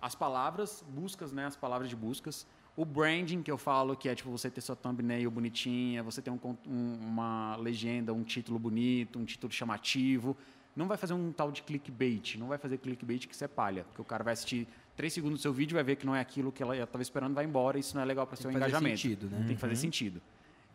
as 0.00 0.14
palavras, 0.14 0.84
buscas, 0.90 1.32
né, 1.32 1.46
as 1.46 1.56
palavras 1.56 1.88
de 1.88 1.96
buscas, 1.96 2.46
o 2.80 2.84
branding 2.84 3.42
que 3.42 3.50
eu 3.50 3.58
falo 3.58 3.96
que 3.96 4.08
é 4.08 4.14
tipo 4.14 4.30
você 4.30 4.48
ter 4.48 4.60
sua 4.60 4.76
thumbnail 4.76 5.28
bonitinha, 5.30 6.00
você 6.02 6.22
ter 6.22 6.30
um 6.30 6.38
um- 6.66 6.98
uma 7.02 7.56
legenda, 7.56 8.12
um 8.14 8.22
título 8.22 8.56
bonito, 8.58 9.18
um 9.18 9.24
título 9.24 9.52
chamativo. 9.52 10.36
Não 10.76 10.86
vai 10.86 10.96
fazer 10.96 11.12
um 11.12 11.32
tal 11.32 11.50
de 11.50 11.62
clickbait, 11.62 12.36
não 12.38 12.46
vai 12.46 12.56
fazer 12.56 12.78
clickbait 12.78 13.26
que 13.26 13.34
isso 13.34 13.42
é 13.42 13.48
palha, 13.48 13.82
porque 13.82 14.00
o 14.00 14.04
cara 14.04 14.22
vai 14.22 14.32
assistir 14.32 14.68
três 14.94 15.12
segundos 15.12 15.40
do 15.40 15.42
seu 15.42 15.52
vídeo, 15.52 15.74
vai 15.74 15.82
ver 15.82 15.96
que 15.96 16.06
não 16.06 16.14
é 16.14 16.20
aquilo 16.20 16.52
que 16.52 16.62
ela 16.62 16.76
estava 16.76 17.02
esperando, 17.02 17.34
vai 17.34 17.44
embora, 17.44 17.76
e 17.78 17.80
isso 17.80 17.96
não 17.96 18.02
é 18.02 18.04
legal 18.04 18.24
para 18.28 18.36
seu 18.36 18.48
que 18.48 18.52
fazer 18.56 18.68
engajamento. 18.70 19.00
sentido, 19.00 19.28
né? 19.28 19.38
Tem 19.44 19.56
que 19.56 19.60
fazer 19.60 19.74
sentido. 19.74 20.22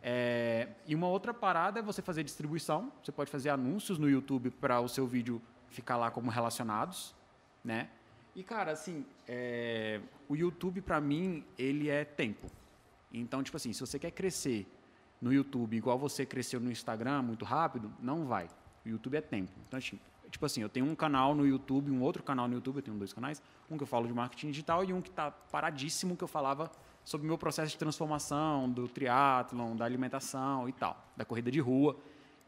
É, 0.02 0.68
e 0.86 0.94
uma 0.94 1.08
outra 1.08 1.34
parada 1.34 1.80
é 1.80 1.82
você 1.82 2.02
fazer 2.02 2.22
distribuição. 2.26 2.92
Você 3.02 3.14
pode 3.14 3.32
fazer 3.32 3.50
anúncios 3.50 3.98
no 3.98 4.10
YouTube 4.10 4.50
para 4.50 4.82
o 4.82 4.90
seu 4.90 5.08
vídeo 5.08 5.42
ficar 5.70 5.96
lá 5.96 6.12
como 6.12 6.30
relacionados, 6.30 7.16
né? 7.64 7.88
E 8.36 8.44
cara, 8.44 8.72
assim, 8.72 9.06
é, 9.28 10.02
o 10.28 10.36
YouTube 10.36 10.82
para 10.82 11.00
mim 11.00 11.46
ele 11.58 11.90
é 11.90 12.04
tempo. 12.04 12.48
Então, 13.12 13.44
tipo 13.44 13.58
assim, 13.58 13.72
se 13.74 13.80
você 13.80 14.00
quer 14.00 14.12
crescer 14.12 14.68
no 15.22 15.32
YouTube 15.32 15.78
igual 15.78 15.98
você 15.98 16.26
cresceu 16.26 16.60
no 16.60 16.72
Instagram 16.72 17.22
muito 17.22 17.46
rápido, 17.46 17.94
não 18.00 18.26
vai. 18.26 18.50
O 18.86 18.90
YouTube 18.90 19.16
é 19.16 19.22
tempo. 19.22 19.52
Então, 19.68 19.78
assim, 19.78 20.00
tipo 20.30 20.46
assim, 20.46 20.62
eu 20.62 20.70
tenho 20.70 20.86
um 20.86 20.96
canal 20.96 21.36
no 21.36 21.46
YouTube, 21.46 21.92
um 21.92 22.02
outro 22.02 22.24
canal 22.24 22.48
no 22.48 22.56
YouTube, 22.56 22.78
eu 22.78 22.82
tenho 22.82 22.98
dois 22.98 23.14
canais, 23.14 23.42
um 23.70 23.78
que 23.78 23.84
eu 23.84 23.88
falo 23.88 24.08
de 24.08 24.14
marketing 24.14 24.50
digital 24.50 24.84
e 24.84 24.92
um 24.92 25.02
que 25.02 25.10
está 25.10 25.30
paradíssimo 25.30 26.18
que 26.18 26.24
eu 26.24 26.28
falava 26.28 26.72
sobre 27.06 27.26
o 27.26 27.28
meu 27.28 27.38
processo 27.38 27.72
de 27.72 27.78
transformação, 27.78 28.70
do 28.70 28.88
triatlon, 28.88 29.76
da 29.76 29.86
alimentação 29.86 30.68
e 30.68 30.72
tal, 30.74 31.12
da 31.16 31.24
corrida 31.24 31.52
de 31.52 31.60
rua. 31.60 31.96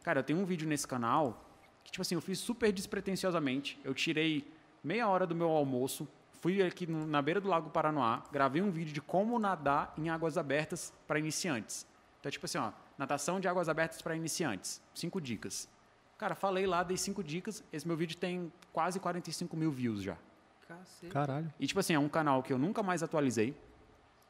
Cara, 0.02 0.20
eu 0.20 0.24
tenho 0.24 0.40
um 0.40 0.46
vídeo 0.46 0.68
nesse 0.68 0.88
canal 0.88 1.46
que, 1.84 1.92
tipo 1.92 2.02
assim, 2.02 2.16
eu 2.16 2.22
fiz 2.22 2.40
super 2.40 2.72
despretensiosamente. 2.72 3.80
Eu 3.84 3.94
tirei 3.94 4.52
meia 4.86 5.08
hora 5.08 5.26
do 5.26 5.34
meu 5.34 5.50
almoço, 5.50 6.08
fui 6.34 6.62
aqui 6.62 6.86
na 6.86 7.22
beira 7.22 7.42
do 7.42 7.50
Lago 7.50 7.72
Paranoá, 7.72 8.22
gravei 8.32 8.62
um 8.62 8.70
vídeo 8.70 8.94
de 8.94 9.02
como 9.02 9.40
nadar 9.40 9.94
em 9.98 10.10
águas 10.10 10.38
abertas 10.38 10.94
para 11.08 11.18
iniciantes. 11.18 11.88
Então, 12.20 12.32
tipo 12.32 12.46
assim, 12.46 12.60
ó, 12.60 12.72
natação 12.98 13.40
de 13.40 13.48
águas 13.48 13.68
abertas 13.68 14.02
para 14.02 14.16
iniciantes. 14.16 14.80
Cinco 14.94 15.20
dicas. 15.20 15.68
Cara, 16.18 16.36
falei 16.36 16.68
lá, 16.68 16.84
dei 16.84 16.98
cinco 16.98 17.24
dicas. 17.24 17.64
Esse 17.74 17.88
meu 17.88 17.98
vídeo 17.98 18.16
tem 18.16 18.54
quase 18.72 19.00
45 19.00 19.58
mil 19.58 19.72
views 19.72 20.02
já. 20.02 20.16
Cacete. 20.68 21.12
Caralho. 21.12 21.54
E, 21.60 21.68
tipo 21.68 21.80
assim, 21.80 21.94
é 21.94 22.00
um 22.00 22.08
canal 22.08 22.42
que 22.42 22.54
eu 22.54 22.58
nunca 22.58 22.82
mais 22.82 23.04
atualizei. 23.04 23.58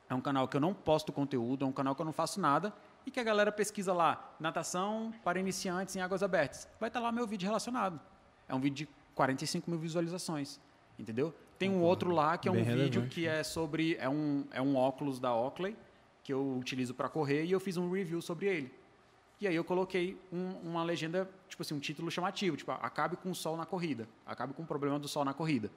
É 0.09 0.15
um 0.15 0.21
canal 0.21 0.47
que 0.47 0.55
eu 0.55 0.61
não 0.61 0.73
posto 0.73 1.11
conteúdo, 1.11 1.65
é 1.65 1.67
um 1.67 1.71
canal 1.71 1.95
que 1.95 2.01
eu 2.01 2.05
não 2.05 2.13
faço 2.13 2.39
nada. 2.39 2.73
E 3.05 3.11
que 3.11 3.19
a 3.19 3.23
galera 3.23 3.51
pesquisa 3.51 3.93
lá, 3.93 4.33
natação 4.39 5.13
para 5.23 5.39
iniciantes 5.39 5.95
em 5.95 6.01
águas 6.01 6.23
abertas. 6.23 6.67
Vai 6.79 6.89
estar 6.89 6.99
lá 6.99 7.11
meu 7.11 7.27
vídeo 7.27 7.45
relacionado. 7.45 7.99
É 8.47 8.55
um 8.55 8.59
vídeo 8.59 8.87
de 8.87 9.04
45 9.15 9.69
mil 9.69 9.79
visualizações. 9.79 10.59
Entendeu? 10.99 11.33
Tem 11.57 11.69
um 11.69 11.81
outro 11.81 12.11
lá 12.11 12.37
que 12.37 12.47
é 12.47 12.51
um 12.51 12.55
Bem 12.55 12.63
vídeo 12.63 12.77
relevante, 12.79 13.15
que 13.15 13.27
é 13.27 13.43
sobre. 13.43 13.95
É 13.99 14.07
um, 14.09 14.45
é 14.51 14.61
um 14.61 14.75
óculos 14.75 15.19
da 15.19 15.33
Oakley 15.35 15.75
que 16.23 16.31
eu 16.33 16.57
utilizo 16.57 16.93
para 16.93 17.07
correr 17.09 17.45
e 17.45 17.51
eu 17.51 17.59
fiz 17.59 17.77
um 17.77 17.89
review 17.91 18.21
sobre 18.21 18.47
ele. 18.47 18.73
E 19.39 19.47
aí 19.47 19.55
eu 19.55 19.63
coloquei 19.63 20.17
um- 20.31 20.53
uma 20.63 20.83
legenda, 20.83 21.29
tipo 21.47 21.61
assim, 21.61 21.73
um 21.75 21.79
título 21.79 22.09
chamativo, 22.09 22.55
tipo, 22.57 22.71
acabe 22.71 23.15
com 23.17 23.29
o 23.31 23.35
sol 23.35 23.55
na 23.57 23.65
corrida. 23.65 24.07
Acabe 24.25 24.53
com 24.53 24.63
o 24.63 24.65
problema 24.65 24.97
do 24.97 25.07
sol 25.07 25.23
na 25.25 25.33
corrida. 25.33 25.69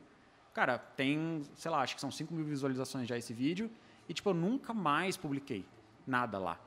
Cara, 0.54 0.78
tem, 0.78 1.42
sei 1.54 1.70
lá, 1.70 1.82
acho 1.82 1.94
que 1.94 2.00
são 2.00 2.10
5 2.10 2.32
mil 2.32 2.44
visualizações 2.44 3.06
já 3.08 3.16
esse 3.18 3.32
vídeo. 3.34 3.70
E, 4.08 4.14
tipo, 4.14 4.30
eu 4.30 4.34
nunca 4.34 4.72
mais 4.72 5.16
publiquei 5.16 5.64
nada 6.06 6.38
lá. 6.38 6.58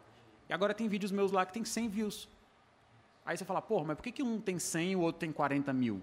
E 0.48 0.54
agora 0.54 0.74
tem 0.74 0.88
vídeos 0.88 1.12
meus 1.12 1.32
lá 1.32 1.46
que 1.46 1.54
tem 1.54 1.64
100 1.66 1.90
views. 1.90 2.30
Aí 3.26 3.36
você 3.38 3.46
fala, 3.46 3.62
porra, 3.62 3.86
mas 3.86 3.98
por 3.98 4.04
que, 4.04 4.12
que 4.12 4.24
um 4.24 4.40
tem 4.40 4.60
100 4.60 4.92
e 4.92 4.96
o 4.96 5.00
outro 5.02 5.20
tem 5.20 5.32
40 5.32 5.74
mil? 5.74 6.02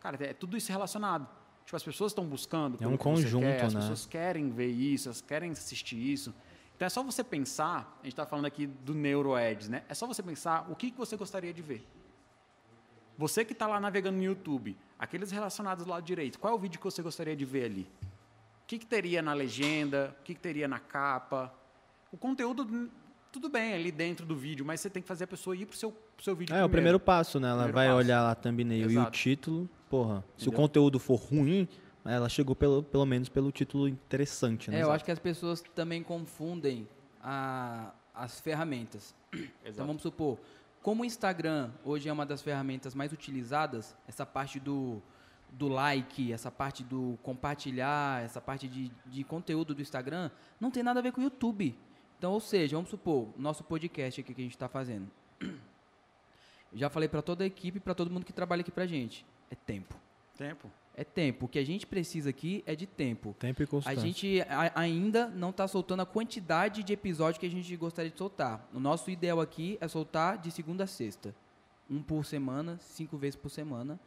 Cara, 0.00 0.16
é 0.24 0.32
tudo 0.32 0.56
isso 0.56 0.70
relacionado. 0.70 1.28
Tipo, 1.64 1.76
as 1.76 1.82
pessoas 1.82 2.12
estão 2.12 2.24
buscando. 2.24 2.78
É 2.80 2.86
um 2.86 2.96
conjunto, 2.96 3.42
quer, 3.42 3.64
As 3.64 3.74
né? 3.74 3.80
pessoas 3.80 4.06
querem 4.06 4.50
ver 4.50 4.68
isso, 4.68 5.08
elas 5.08 5.20
querem 5.20 5.50
assistir 5.50 5.96
isso. 5.96 6.34
Então 6.74 6.86
é 6.86 6.88
só 6.88 7.02
você 7.02 7.24
pensar, 7.24 7.98
a 8.00 8.04
gente 8.04 8.12
está 8.12 8.24
falando 8.24 8.46
aqui 8.46 8.66
do 8.66 8.94
NeuroEds, 8.94 9.68
né? 9.68 9.82
É 9.88 9.94
só 9.94 10.06
você 10.06 10.22
pensar 10.22 10.70
o 10.70 10.76
que, 10.76 10.90
que 10.90 10.96
você 10.96 11.16
gostaria 11.16 11.52
de 11.52 11.60
ver. 11.60 11.86
Você 13.18 13.44
que 13.44 13.52
está 13.52 13.66
lá 13.66 13.80
navegando 13.80 14.16
no 14.16 14.22
YouTube, 14.22 14.76
aqueles 14.96 15.32
relacionados 15.32 15.86
lá 15.86 16.00
direito, 16.00 16.38
qual 16.38 16.52
é 16.52 16.56
o 16.56 16.58
vídeo 16.58 16.78
que 16.78 16.84
você 16.84 17.02
gostaria 17.02 17.34
de 17.34 17.44
ver 17.44 17.64
ali? 17.64 17.82
O 18.62 18.66
que, 18.68 18.78
que 18.78 18.86
teria 18.86 19.20
na 19.20 19.32
legenda? 19.32 20.16
O 20.20 20.22
que, 20.22 20.34
que 20.34 20.40
teria 20.40 20.68
na 20.68 20.78
capa? 20.78 21.52
O 22.12 22.16
conteúdo, 22.16 22.88
tudo 23.32 23.48
bem 23.48 23.74
ali 23.74 23.90
dentro 23.92 24.24
do 24.26 24.34
vídeo, 24.36 24.64
mas 24.64 24.80
você 24.80 24.88
tem 24.90 25.02
que 25.02 25.08
fazer 25.08 25.24
a 25.24 25.26
pessoa 25.26 25.54
ir 25.56 25.66
para 25.66 25.74
o 25.74 25.76
seu, 25.76 25.90
pro 25.92 26.24
seu 26.24 26.34
vídeo 26.36 26.54
É, 26.54 26.64
o 26.64 26.68
primeiro 26.68 26.98
passo, 27.00 27.38
né? 27.38 27.48
Ela 27.48 27.64
Primeiro 27.64 27.74
vai 27.74 27.86
passo. 27.88 27.98
olhar 27.98 28.22
lá 28.22 28.30
a 28.30 28.34
thumbnail 28.34 28.82
e 28.82 28.86
o 28.86 28.90
Exato. 29.00 29.10
título. 29.12 29.68
Porra, 29.90 30.24
se 30.36 30.44
o 30.44 30.48
Entendeu? 30.48 30.56
conteúdo 30.60 30.98
for 30.98 31.16
ruim, 31.16 31.66
ela 32.04 32.28
chegou 32.28 32.54
pelo, 32.56 32.82
pelo 32.82 33.04
menos 33.06 33.28
pelo 33.28 33.50
título 33.52 33.88
interessante, 33.88 34.70
né? 34.70 34.78
É, 34.80 34.82
eu 34.82 34.90
acho 34.92 35.04
que 35.04 35.10
as 35.10 35.18
pessoas 35.18 35.62
também 35.74 36.02
confundem 36.02 36.88
a- 37.22 37.92
as 38.14 38.40
ferramentas. 38.40 39.14
Então 39.32 39.48
Exato. 39.64 39.86
vamos 39.86 40.02
supor, 40.02 40.38
como 40.82 41.02
o 41.02 41.04
Instagram 41.04 41.70
hoje 41.84 42.08
é 42.08 42.12
uma 42.12 42.24
das 42.24 42.40
ferramentas 42.42 42.94
mais 42.94 43.12
utilizadas, 43.12 43.96
essa 44.06 44.24
parte 44.24 44.58
do, 44.58 45.02
do 45.52 45.68
like, 45.68 46.32
essa 46.32 46.50
parte 46.50 46.82
do 46.82 47.18
compartilhar, 47.22 48.22
essa 48.24 48.40
parte 48.40 48.66
de, 48.68 48.90
de 49.06 49.24
conteúdo 49.24 49.74
do 49.74 49.82
Instagram, 49.82 50.30
não 50.60 50.70
tem 50.70 50.82
nada 50.82 51.00
a 51.00 51.02
ver 51.02 51.12
com 51.12 51.20
o 51.20 51.24
YouTube. 51.24 51.76
Então, 52.18 52.32
ou 52.32 52.40
seja, 52.40 52.76
vamos 52.76 52.90
supor, 52.90 53.28
o 53.36 53.40
nosso 53.40 53.62
podcast 53.64 54.20
aqui 54.20 54.34
que 54.34 54.40
a 54.40 54.44
gente 54.44 54.54
está 54.56 54.68
fazendo. 54.68 55.08
Já 56.72 56.90
falei 56.90 57.08
para 57.08 57.22
toda 57.22 57.44
a 57.44 57.46
equipe, 57.46 57.80
para 57.80 57.94
todo 57.94 58.10
mundo 58.10 58.26
que 58.26 58.32
trabalha 58.32 58.60
aqui 58.60 58.70
pra 58.70 58.86
gente. 58.86 59.24
É 59.50 59.54
tempo. 59.54 59.94
Tempo. 60.36 60.70
É 60.94 61.04
tempo. 61.04 61.46
O 61.46 61.48
que 61.48 61.58
a 61.58 61.64
gente 61.64 61.86
precisa 61.86 62.30
aqui 62.30 62.62
é 62.66 62.74
de 62.74 62.86
tempo. 62.86 63.34
Tempo 63.38 63.62
e 63.62 63.64
A 63.64 63.66
constância. 63.68 64.00
gente 64.00 64.40
a- 64.42 64.72
ainda 64.74 65.28
não 65.28 65.50
está 65.50 65.66
soltando 65.68 66.00
a 66.02 66.06
quantidade 66.06 66.82
de 66.82 66.92
episódios 66.92 67.38
que 67.38 67.46
a 67.46 67.50
gente 67.50 67.74
gostaria 67.76 68.10
de 68.10 68.18
soltar. 68.18 68.68
O 68.74 68.80
nosso 68.80 69.10
ideal 69.10 69.40
aqui 69.40 69.78
é 69.80 69.88
soltar 69.88 70.36
de 70.38 70.50
segunda 70.50 70.84
a 70.84 70.86
sexta. 70.86 71.34
Um 71.88 72.02
por 72.02 72.24
semana, 72.26 72.78
cinco 72.80 73.16
vezes 73.16 73.36
por 73.36 73.48
semana, 73.48 73.98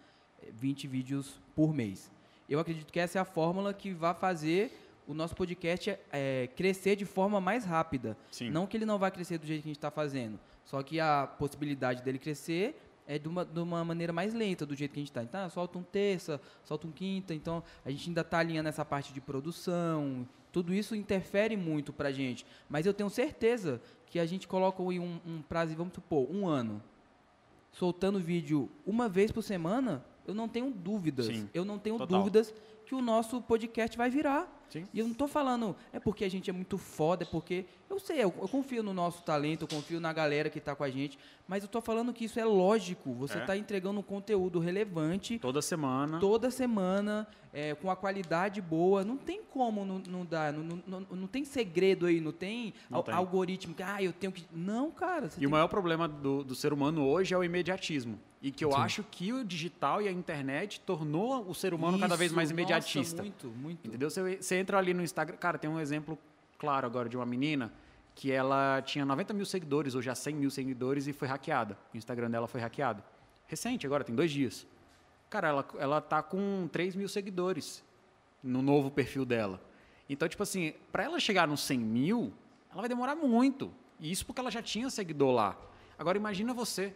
eh, 0.43 0.51
20 0.53 0.85
vídeos 0.85 1.39
por 1.55 1.73
mês. 1.73 2.11
Eu 2.47 2.59
acredito 2.59 2.91
que 2.91 2.99
essa 2.99 3.17
é 3.17 3.21
a 3.21 3.25
fórmula 3.25 3.73
que 3.73 3.91
vai 3.93 4.13
fazer 4.13 4.80
o 5.07 5.13
nosso 5.13 5.35
podcast 5.35 5.97
eh, 6.11 6.49
crescer 6.55 6.95
de 6.95 7.05
forma 7.05 7.41
mais 7.41 7.65
rápida. 7.65 8.17
Sim. 8.31 8.49
Não 8.49 8.67
que 8.67 8.77
ele 8.77 8.85
não 8.85 8.97
vai 8.97 9.11
crescer 9.11 9.37
do 9.37 9.45
jeito 9.45 9.61
que 9.61 9.67
a 9.67 9.71
gente 9.71 9.77
está 9.77 9.91
fazendo, 9.91 10.39
só 10.63 10.81
que 10.83 10.99
a 10.99 11.27
possibilidade 11.27 12.01
dele 12.03 12.19
crescer 12.19 12.79
é 13.07 13.19
de 13.19 13.27
uma, 13.27 13.43
de 13.43 13.59
uma 13.59 13.83
maneira 13.83 14.13
mais 14.13 14.33
lenta 14.33 14.65
do 14.65 14.75
jeito 14.75 14.91
que 14.91 14.99
a 14.99 15.01
gente 15.01 15.09
está. 15.09 15.23
Então, 15.23 15.43
ah, 15.43 15.49
solta 15.49 15.77
um 15.77 15.83
terça, 15.83 16.39
solta 16.63 16.87
um 16.87 16.91
quinta, 16.91 17.33
então 17.33 17.63
a 17.83 17.91
gente 17.91 18.07
ainda 18.09 18.21
está 18.21 18.39
alinhando 18.39 18.69
essa 18.69 18.85
parte 18.85 19.11
de 19.11 19.19
produção, 19.19 20.27
tudo 20.51 20.73
isso 20.73 20.95
interfere 20.95 21.55
muito 21.55 21.91
para 21.91 22.09
a 22.09 22.11
gente. 22.11 22.45
Mas 22.69 22.85
eu 22.85 22.93
tenho 22.93 23.09
certeza 23.09 23.81
que 24.05 24.19
a 24.19 24.25
gente 24.25 24.47
coloca 24.47 24.81
um, 24.81 25.19
um 25.25 25.41
prazo, 25.41 25.75
vamos 25.75 25.93
supor, 25.93 26.29
um 26.29 26.47
ano, 26.47 26.81
soltando 27.71 28.19
vídeo 28.19 28.69
uma 28.85 29.07
vez 29.07 29.31
por 29.31 29.41
semana, 29.41 30.03
eu 30.27 30.33
não 30.33 30.47
tenho 30.47 30.69
dúvidas. 30.71 31.27
Sim, 31.27 31.49
eu 31.53 31.65
não 31.65 31.79
tenho 31.79 31.97
total. 31.97 32.19
dúvidas 32.19 32.53
que 32.85 32.93
o 32.93 33.01
nosso 33.01 33.41
podcast 33.41 33.97
vai 33.97 34.09
virar. 34.09 34.60
Sim. 34.71 34.87
E 34.93 34.99
eu 34.99 35.07
não 35.07 35.13
tô 35.13 35.27
falando, 35.27 35.75
é 35.91 35.99
porque 35.99 36.23
a 36.23 36.29
gente 36.29 36.49
é 36.49 36.53
muito 36.53 36.77
foda, 36.77 37.23
é 37.23 37.25
porque. 37.25 37.65
Eu 37.91 37.99
sei, 37.99 38.17
eu, 38.19 38.33
eu 38.41 38.47
confio 38.47 38.81
no 38.81 38.93
nosso 38.93 39.21
talento, 39.21 39.63
eu 39.63 39.67
confio 39.67 39.99
na 39.99 40.13
galera 40.13 40.49
que 40.49 40.61
tá 40.61 40.73
com 40.73 40.83
a 40.83 40.89
gente, 40.89 41.19
mas 41.45 41.61
eu 41.61 41.67
tô 41.69 41.81
falando 41.81 42.13
que 42.13 42.23
isso 42.23 42.39
é 42.39 42.45
lógico. 42.45 43.13
Você 43.15 43.37
É. 43.37 43.41
tá 43.45 43.57
entregando 43.57 43.99
um 43.99 44.03
conteúdo 44.03 44.59
relevante 44.59 45.37
Toda 45.37 45.61
semana. 45.61 46.17
toda 46.19 46.49
semana, 46.49 47.27
é, 47.53 47.75
com 47.75 47.91
a 47.91 47.95
qualidade 47.97 48.61
boa. 48.61 49.03
Não 49.03 49.17
tem 49.17 49.41
como 49.43 49.83
não, 49.83 49.99
não 50.07 50.25
dar, 50.25 50.53
não, 50.53 50.81
não, 50.87 51.05
não- 51.11 51.27
tem 51.27 51.43
segredo 51.43 52.05
aí, 52.05 52.21
não 52.21 52.31
tem, 52.31 52.73
Não 52.89 52.99
al- 52.99 53.03
tem. 53.03 53.13
algoritmo 53.13 53.75
que, 53.75 53.83
ah, 53.83 54.01
eu 54.01 54.13
tenho 54.13 54.31
que. 54.31 54.45
Não, 54.53 54.89
cara. 54.89 55.29
E 55.37 55.45
o 55.45 55.49
maior 55.49 55.67
problema 55.67 56.07
do, 56.07 56.45
do 56.45 56.55
ser 56.55 56.71
humano 56.71 57.05
hoje 57.05 57.33
é 57.33 57.37
o 57.37 57.43
imediatismo. 57.43 58.17
E 58.41 58.51
que 58.51 58.63
eu 58.65 58.73
acho 58.75 59.03
que 59.03 59.31
o 59.33 59.43
digital 59.43 60.01
e 60.01 60.07
a 60.07 60.11
internet 60.11 60.79
tornou 60.79 61.45
o 61.47 61.53
ser 61.53 61.73
humano 61.75 61.99
cada 61.99 62.15
vez 62.15 62.31
Isso, 62.31 62.35
mais 62.35 62.49
nossa, 62.49 62.59
imediatista. 62.59 63.21
muito, 63.21 63.47
muito. 63.49 63.87
Entendeu? 63.87 64.09
Você, 64.09 64.37
você 64.37 64.55
entra 64.55 64.77
ali 64.79 64.93
no 64.95 65.03
Instagram. 65.03 65.35
Cara, 65.37 65.59
tem 65.59 65.69
um 65.69 65.79
exemplo 65.79 66.17
claro 66.61 66.85
agora 66.85 67.09
de 67.09 67.17
uma 67.17 67.25
menina 67.25 67.73
que 68.13 68.31
ela 68.31 68.83
tinha 68.83 69.03
90 69.03 69.33
mil 69.33 69.47
seguidores, 69.47 69.95
ou 69.95 70.01
já 70.01 70.13
100 70.13 70.35
mil 70.35 70.51
seguidores, 70.51 71.07
e 71.07 71.13
foi 71.13 71.27
hackeada. 71.27 71.75
O 71.91 71.97
Instagram 71.97 72.29
dela 72.29 72.47
foi 72.47 72.61
hackeado. 72.61 73.01
Recente, 73.47 73.87
agora, 73.87 74.03
tem 74.03 74.13
dois 74.13 74.29
dias. 74.29 74.67
Cara, 75.27 75.47
ela, 75.47 75.67
ela 75.79 76.01
tá 76.01 76.21
com 76.21 76.69
3 76.71 76.95
mil 76.95 77.09
seguidores 77.09 77.83
no 78.43 78.61
novo 78.61 78.91
perfil 78.91 79.25
dela. 79.25 79.59
Então, 80.07 80.29
tipo 80.29 80.43
assim, 80.43 80.75
para 80.91 81.03
ela 81.03 81.19
chegar 81.19 81.47
nos 81.47 81.61
100 81.61 81.79
mil, 81.79 82.31
ela 82.71 82.81
vai 82.81 82.89
demorar 82.89 83.15
muito. 83.15 83.73
E 83.99 84.11
isso 84.11 84.23
porque 84.23 84.39
ela 84.39 84.51
já 84.51 84.61
tinha 84.61 84.87
seguidor 84.91 85.31
lá. 85.31 85.57
Agora, 85.97 86.15
imagina 86.15 86.53
você. 86.53 86.93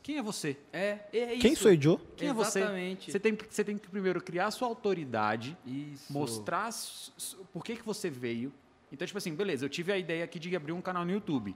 Quem 0.00 0.18
é 0.18 0.22
você? 0.22 0.56
É, 0.72 1.00
é 1.12 1.32
isso. 1.32 1.42
Quem 1.42 1.56
sou 1.56 1.72
eu? 1.72 2.00
Quem 2.16 2.28
é 2.28 2.32
você? 2.32 2.60
Exatamente. 2.60 3.10
Você 3.10 3.18
tem, 3.18 3.36
você 3.50 3.64
tem 3.64 3.76
que 3.76 3.88
primeiro 3.88 4.20
criar 4.20 4.52
sua 4.52 4.68
autoridade, 4.68 5.56
Isso. 5.66 6.12
mostrar 6.12 6.70
por 7.52 7.64
que, 7.64 7.74
que 7.74 7.84
você 7.84 8.08
veio. 8.08 8.52
Então, 8.92 9.06
tipo 9.06 9.18
assim, 9.18 9.34
beleza, 9.34 9.64
eu 9.64 9.68
tive 9.68 9.92
a 9.92 9.98
ideia 9.98 10.24
aqui 10.24 10.38
de 10.38 10.54
abrir 10.54 10.72
um 10.72 10.80
canal 10.80 11.04
no 11.04 11.10
YouTube. 11.12 11.54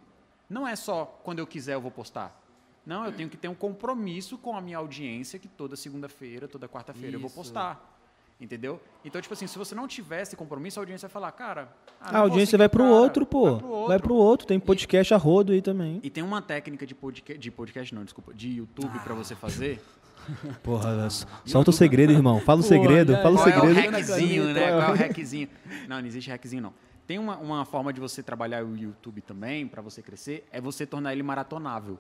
Não 0.49 0.67
é 0.67 0.75
só 0.75 1.05
quando 1.23 1.39
eu 1.39 1.47
quiser 1.47 1.75
eu 1.75 1.81
vou 1.81 1.91
postar. 1.91 2.39
Não, 2.85 3.05
eu 3.05 3.13
tenho 3.13 3.29
que 3.29 3.37
ter 3.37 3.47
um 3.49 3.55
compromisso 3.55 4.37
com 4.39 4.57
a 4.57 4.61
minha 4.61 4.79
audiência 4.79 5.39
que 5.39 5.47
toda 5.47 5.77
segunda-feira, 5.77 6.49
toda 6.49 6.69
quarta-feira 6.69 7.17
eu 7.17 7.21
vou 7.21 7.27
Isso. 7.29 7.37
postar. 7.37 7.87
Entendeu? 8.41 8.81
Então, 9.05 9.21
tipo 9.21 9.35
assim, 9.35 9.47
se 9.47 9.59
você 9.59 9.75
não 9.75 9.87
tiver 9.87 10.23
esse 10.23 10.35
compromisso, 10.35 10.81
a 10.81 10.83
audiência 10.83 11.07
vai 11.07 11.13
falar, 11.13 11.31
cara. 11.33 11.69
ah, 12.01 12.17
A 12.17 12.21
audiência 12.21 12.57
vai 12.57 12.71
pro 12.71 12.85
cara, 12.85 12.95
outro, 12.95 13.27
pô. 13.27 13.51
Vai 13.51 13.59
pro 13.59 13.69
outro. 13.69 13.89
Vai 13.89 13.99
pro 13.99 14.15
outro. 14.15 14.47
Tem 14.47 14.59
podcast 14.59 15.13
a 15.13 15.19
rodo 15.19 15.53
aí 15.53 15.61
também. 15.61 16.01
E 16.03 16.09
tem 16.09 16.25
uma 16.25 16.41
técnica 16.41 16.87
de 16.87 16.95
podcast, 16.95 17.39
de 17.39 17.51
podcast 17.51 17.95
não, 17.95 18.03
desculpa, 18.03 18.33
de 18.33 18.49
YouTube 18.57 18.99
pra 19.01 19.15
você 19.15 19.35
fazer. 19.35 19.79
Porra, 20.65 21.07
solta 21.45 21.69
o 21.69 21.73
segredo, 21.73 22.13
irmão. 22.15 22.41
Fala 22.41 22.61
o 22.61 22.63
segredo, 22.63 23.15
fala 23.19 23.35
o 23.35 23.43
Qual 23.43 23.47
é 23.49 23.59
o 23.59 23.75
segredo. 23.75 23.91
hackzinho, 23.93 24.45
né? 24.55 24.61
Qual 24.61 24.69
é 24.71 24.73
o 24.73 24.81
Qual 24.85 24.91
é 24.91 24.93
o 24.95 24.99
hackzinho? 24.99 25.49
Não, 25.87 26.01
não 26.01 26.07
existe 26.07 26.31
hackzinho, 26.31 26.63
não. 26.63 26.75
Tem 27.11 27.19
uma, 27.19 27.37
uma 27.39 27.65
forma 27.65 27.93
de 27.93 27.99
você 27.99 28.23
trabalhar 28.23 28.65
o 28.65 28.77
YouTube 28.77 29.21
também, 29.21 29.67
para 29.67 29.83
você 29.83 30.01
crescer, 30.01 30.47
é 30.53 30.61
você 30.61 30.87
tornar 30.87 31.13
ele 31.13 31.25
maratonável. 31.25 31.95
O 31.95 31.99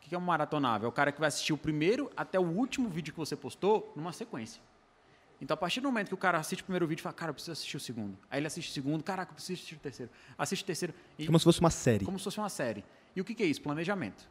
que 0.00 0.12
é 0.12 0.18
um 0.18 0.20
maratonável? 0.20 0.86
É 0.86 0.88
o 0.88 0.92
cara 0.92 1.12
que 1.12 1.20
vai 1.20 1.28
assistir 1.28 1.52
o 1.52 1.56
primeiro 1.56 2.10
até 2.16 2.36
o 2.36 2.42
último 2.42 2.88
vídeo 2.88 3.12
que 3.12 3.16
você 3.20 3.36
postou 3.36 3.92
numa 3.94 4.12
sequência. 4.12 4.60
Então, 5.40 5.54
a 5.54 5.56
partir 5.56 5.80
do 5.80 5.86
momento 5.86 6.08
que 6.08 6.14
o 6.14 6.18
cara 6.18 6.36
assiste 6.36 6.62
o 6.62 6.64
primeiro 6.64 6.84
vídeo, 6.84 7.00
fala, 7.00 7.12
cara, 7.12 7.30
eu 7.30 7.34
preciso 7.34 7.52
assistir 7.52 7.76
o 7.76 7.80
segundo. 7.80 8.18
Aí 8.28 8.40
ele 8.40 8.48
assiste 8.48 8.70
o 8.70 8.72
segundo, 8.72 9.04
caraca, 9.04 9.30
eu 9.30 9.34
preciso 9.36 9.52
assistir 9.52 9.76
o 9.76 9.78
terceiro. 9.78 10.10
Assiste 10.36 10.62
o 10.64 10.66
terceiro. 10.66 10.94
E 11.16 11.24
Como 11.24 11.38
se 11.38 11.44
fosse 11.44 11.60
uma 11.60 11.70
série. 11.70 12.04
como 12.04 12.18
se 12.18 12.24
fosse 12.24 12.38
uma 12.38 12.48
série. 12.48 12.84
E 13.14 13.20
o 13.20 13.24
que, 13.24 13.36
que 13.36 13.44
é 13.44 13.46
isso? 13.46 13.62
Planejamento. 13.62 14.28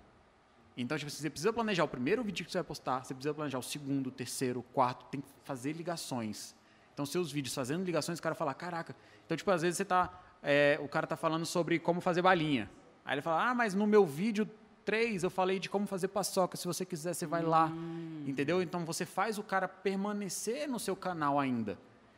Então, 0.75 0.97
tipo, 0.97 1.09
você 1.09 1.29
precisa 1.29 1.53
planejar 1.53 1.85
o 1.85 1.87
primeiro 1.87 2.21
vídeo 2.25 2.45
que 2.45 2.51
você 2.51 2.57
vai 2.57 2.65
postar, 2.65 3.05
você 3.05 3.13
precisa 3.13 3.33
planejar 3.33 3.57
o 3.57 3.63
segundo, 3.63 4.07
o 4.07 4.11
terceiro, 4.11 4.59
o 4.59 4.63
quarto, 4.63 5.05
tem 5.05 5.21
que 5.21 5.29
fazer 5.45 5.71
ligações. 5.71 6.56
Então, 6.97 7.05
seus 7.05 7.31
vídeos 7.31 7.53
fazendo 7.53 7.85
ligações, 7.85 8.17
o 8.17 8.21
cara 8.23 8.33
fala, 8.33 8.55
caraca. 8.55 8.95
Então, 9.23 9.37
tipo, 9.37 9.51
às 9.51 9.61
vezes 9.61 9.77
você 9.77 9.85
tá. 9.85 10.19
é, 10.41 10.79
o 10.81 10.87
cara 10.87 11.05
tá 11.05 11.15
falando 11.15 11.45
sobre 11.45 11.77
como 11.77 12.01
fazer 12.01 12.23
balinha. 12.23 12.67
Aí 13.05 13.13
ele 13.13 13.21
fala, 13.21 13.51
ah, 13.51 13.53
mas 13.53 13.75
no 13.75 13.85
meu 13.85 14.03
vídeo 14.03 14.49
3 14.83 15.21
eu 15.21 15.29
falei 15.29 15.59
de 15.59 15.69
como 15.69 15.85
fazer 15.85 16.07
paçoca, 16.07 16.57
se 16.57 16.65
você 16.65 16.83
quiser 16.83 17.13
você 17.13 17.27
vai 17.27 17.43
lá, 17.43 17.71
entendeu? 18.25 18.63
Então 18.63 18.83
você 18.83 19.05
faz 19.05 19.37
o 19.37 19.43
cara 19.43 19.67
permanecer 19.67 20.67
no 20.67 20.79
seu 20.79 20.95
canal 20.95 21.39
ainda. 21.39 21.77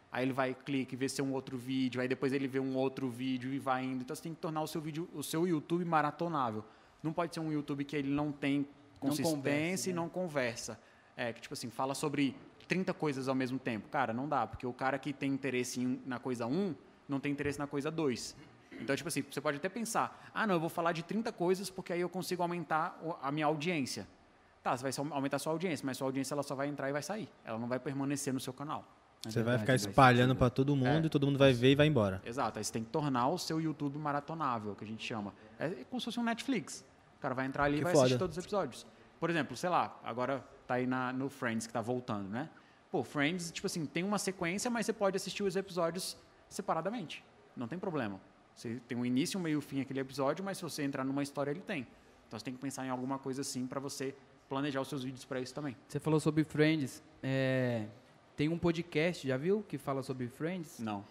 Aí 0.10 0.24
ele 0.24 0.32
vai, 0.32 0.54
clica 0.54 0.96
e 0.96 0.98
vê 0.98 1.10
se 1.10 1.20
é 1.20 1.24
um 1.26 1.34
outro 1.34 1.58
vídeo, 1.58 2.00
aí 2.00 2.08
depois 2.08 2.32
ele 2.32 2.48
vê 2.48 2.62
um 2.62 2.78
outro 2.78 3.10
vídeo 3.10 3.54
e 3.54 3.60
vai 3.60 3.84
indo. 3.84 4.04
Então 4.04 4.16
você 4.16 4.24
tem 4.24 4.34
que 4.34 4.40
tornar 4.40 4.62
o 4.62 4.68
seu 4.68 4.80
vídeo, 4.80 5.10
o 5.14 5.22
seu 5.22 5.46
YouTube 5.46 5.84
maratonável. 5.84 6.64
Não 7.04 7.12
pode 7.12 7.34
ser 7.34 7.42
um 7.42 7.52
YouTube 7.52 7.84
que 7.84 7.98
ele 7.98 8.10
não 8.10 8.32
tem 8.32 8.66
consistência 8.98 9.36
conversa, 9.36 9.90
e 9.90 9.94
não 9.94 10.08
conversa. 10.08 10.80
É, 11.18 11.34
que 11.34 11.42
tipo 11.42 11.54
assim, 11.54 11.70
fala 11.70 11.94
sobre 11.94 12.34
30 12.70 12.94
coisas 12.94 13.28
ao 13.28 13.36
mesmo 13.36 13.60
tempo. 13.60 13.90
Cara, 13.90 14.14
não 14.14 14.30
dá, 14.30 14.48
porque 14.48 14.66
o 14.66 14.72
cara 14.72 14.98
que 14.98 15.12
tem 15.12 15.34
interesse 15.34 15.82
em- 15.82 16.02
na 16.06 16.20
coisa 16.20 16.46
1 16.46 16.74
não 17.10 17.20
tem 17.20 17.32
interesse 17.32 17.60
na 17.60 17.68
coisa 17.68 17.92
2. 17.92 18.34
Então, 18.80 18.96
tipo 18.96 19.10
assim, 19.10 19.22
você 19.30 19.42
pode 19.42 19.58
até 19.58 19.68
pensar, 19.68 20.30
ah, 20.34 20.48
não, 20.48 20.54
eu 20.56 20.60
vou 20.60 20.70
falar 20.70 20.94
de 20.94 21.04
30 21.04 21.34
coisas 21.34 21.70
porque 21.70 21.92
aí 21.92 22.00
eu 22.00 22.08
consigo 22.08 22.42
aumentar 22.42 22.98
a 23.22 23.30
minha 23.32 23.46
audiência. 23.48 24.08
Tá, 24.64 24.78
você 24.78 24.90
vai 24.90 25.12
aumentar 25.12 25.36
a 25.38 25.40
sua 25.40 25.52
audiência, 25.52 25.86
mas 25.86 25.98
sua 25.98 26.08
audiência 26.08 26.34
ela 26.34 26.44
só 26.44 26.54
vai 26.56 26.68
entrar 26.68 26.88
e 26.90 26.94
vai 26.94 27.02
sair. 27.02 27.28
Ela 27.44 27.58
não 27.58 27.68
vai 27.68 27.80
permanecer 27.80 28.34
no 28.34 28.40
seu 28.40 28.54
canal. 28.54 28.86
Você 29.24 29.40
vai 29.44 29.58
verdade, 29.58 29.62
ficar 29.62 29.76
espalhando 29.76 30.34
pra 30.36 30.50
todo 30.50 30.74
mundo 30.78 31.04
É. 31.04 31.06
e 31.08 31.10
todo 31.10 31.26
mundo 31.26 31.38
vai 31.38 31.52
ver 31.52 31.72
e 31.72 31.76
vai 31.76 31.88
embora. 31.88 32.22
Exato, 32.26 32.58
aí 32.58 32.64
você 32.64 32.72
tem 32.72 32.84
que 32.86 32.90
tornar 32.90 33.28
o 33.28 33.38
seu 33.38 33.60
YouTube 33.60 33.98
maratonável, 33.98 34.76
que 34.76 34.84
a 34.86 34.88
gente 34.88 35.06
chama. 35.06 35.34
É 35.58 35.70
como 35.90 36.00
se 36.00 36.06
fosse 36.06 36.20
um 36.20 36.24
Netflix. 36.24 36.86
O 37.18 37.22
cara 37.22 37.34
vai 37.36 37.46
entrar 37.46 37.66
ali 37.66 37.76
e 37.76 37.78
Que 37.80 37.84
vai 37.84 37.94
foda. 37.94 38.06
assistir 38.06 38.20
todos 38.20 38.38
os 38.38 38.44
episódios. 38.44 38.86
Por 39.20 39.30
exemplo, 39.30 39.58
sei 39.58 39.70
lá, 39.70 40.00
agora 40.06 40.42
tá 40.66 40.76
aí 40.76 40.88
na, 40.88 41.12
no 41.12 41.30
Friends 41.30 41.68
que 41.68 41.74
tá 41.74 41.82
voltando, 41.82 42.30
né? 42.30 42.50
Pô, 42.92 43.04
Friends, 43.04 43.52
tipo 43.52 43.68
assim, 43.68 43.86
tem 43.86 44.04
uma 44.04 44.18
sequência, 44.18 44.70
mas 44.70 44.86
você 44.86 44.94
pode 44.94 45.16
assistir 45.16 45.44
os 45.44 45.56
episódios 45.56 46.18
separadamente. 46.50 47.24
Não 47.56 47.68
tem 47.68 47.78
problema. 47.78 48.20
Você 48.56 48.82
tem 48.88 48.98
um 48.98 49.06
início, 49.06 49.40
um 49.40 49.44
meio 49.44 49.54
e 49.54 49.58
um 49.58 49.62
fim 49.62 49.80
aquele 49.82 50.00
episódio, 50.00 50.44
mas 50.44 50.58
se 50.58 50.64
você 50.64 50.84
entrar 50.84 51.04
numa 51.04 51.22
história, 51.24 51.52
ele 51.52 51.62
tem. 51.62 51.86
Então 52.28 52.38
você 52.40 52.46
tem 52.46 52.54
que 52.54 52.60
pensar 52.60 52.86
em 52.86 52.90
alguma 52.90 53.18
coisa 53.20 53.42
assim 53.42 53.66
para 53.68 53.80
você 53.80 54.16
planejar 54.50 54.82
os 54.82 54.88
seus 54.88 55.04
vídeos 55.04 55.24
para 55.26 55.40
isso 55.40 55.54
também. 55.54 55.76
Você 55.88 56.00
falou 56.00 56.20
sobre 56.20 56.44
Friends. 56.44 57.04
é, 57.22 57.86
tem 58.36 58.50
um 58.50 58.58
podcast, 58.58 59.28
já 59.28 59.38
viu? 59.38 59.64
Que 59.68 59.78
fala 59.78 60.02
sobre 60.02 60.28
Friends. 60.28 60.80
Não. 60.80 61.06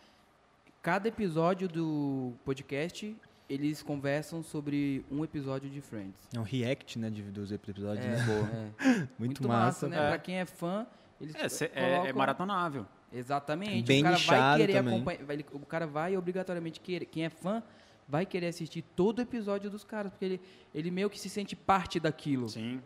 Cada 0.83 1.09
episódio 1.09 1.68
do 1.68 2.33
podcast, 2.45 3.14
eles 3.49 3.83
conversam 3.83 4.43
sobre 4.43 5.05
um 5.11 5.22
episódio 5.24 5.68
de 5.70 5.81
Friends. 5.81 6.29
É 6.35 6.39
um 6.41 6.43
react, 6.43 6.99
né, 6.99 7.11
de, 7.11 7.22
dos 7.22 7.53
episódios, 7.53 8.05
É, 8.07 8.09
né? 8.09 8.72
é. 8.81 8.85
Muito, 8.99 9.09
Muito, 9.18 9.49
massa. 9.49 9.87
massa, 9.87 9.89
né? 9.89 9.97
É. 10.07 10.09
Pra 10.09 10.18
quem 10.18 10.37
é 10.41 10.45
fã, 10.47 10.87
eles 11.21 11.35
É, 11.35 11.49
cê- 11.49 11.71
é, 11.75 11.83
é 11.93 11.95
colocam- 11.97 12.16
maratonável. 12.16 12.87
Exatamente. 13.12 13.87
Bem 13.87 14.01
o 14.01 14.05
cara 14.05 14.16
vai 14.19 14.59
querer 14.59 14.73
também. 14.75 14.95
acompanhar. 14.95 15.25
vai- 15.25 15.45
o 15.53 15.59
cara 15.66 15.87
vai 15.87 16.16
obrigatoriamente 16.16 16.79
querer. 16.81 17.07
Quem 17.07 17.25
é 17.25 17.31
fã 17.31 17.62
vai 18.07 18.25
querer 18.27 18.47
assistir 18.49 18.83
todo 18.83 19.19
o 19.19 19.23
episódio 19.23 19.71
dos 19.71 19.85
caras, 19.85 20.11
porque 20.12 20.25
ele, 20.25 20.41
ele 20.75 20.91
meio 20.91 21.09
que 21.11 21.19
se 21.19 21.29
sente 21.29 21.57
parte 21.57 21.99
daquilo. 22.01 22.49
Sim, 22.49 22.81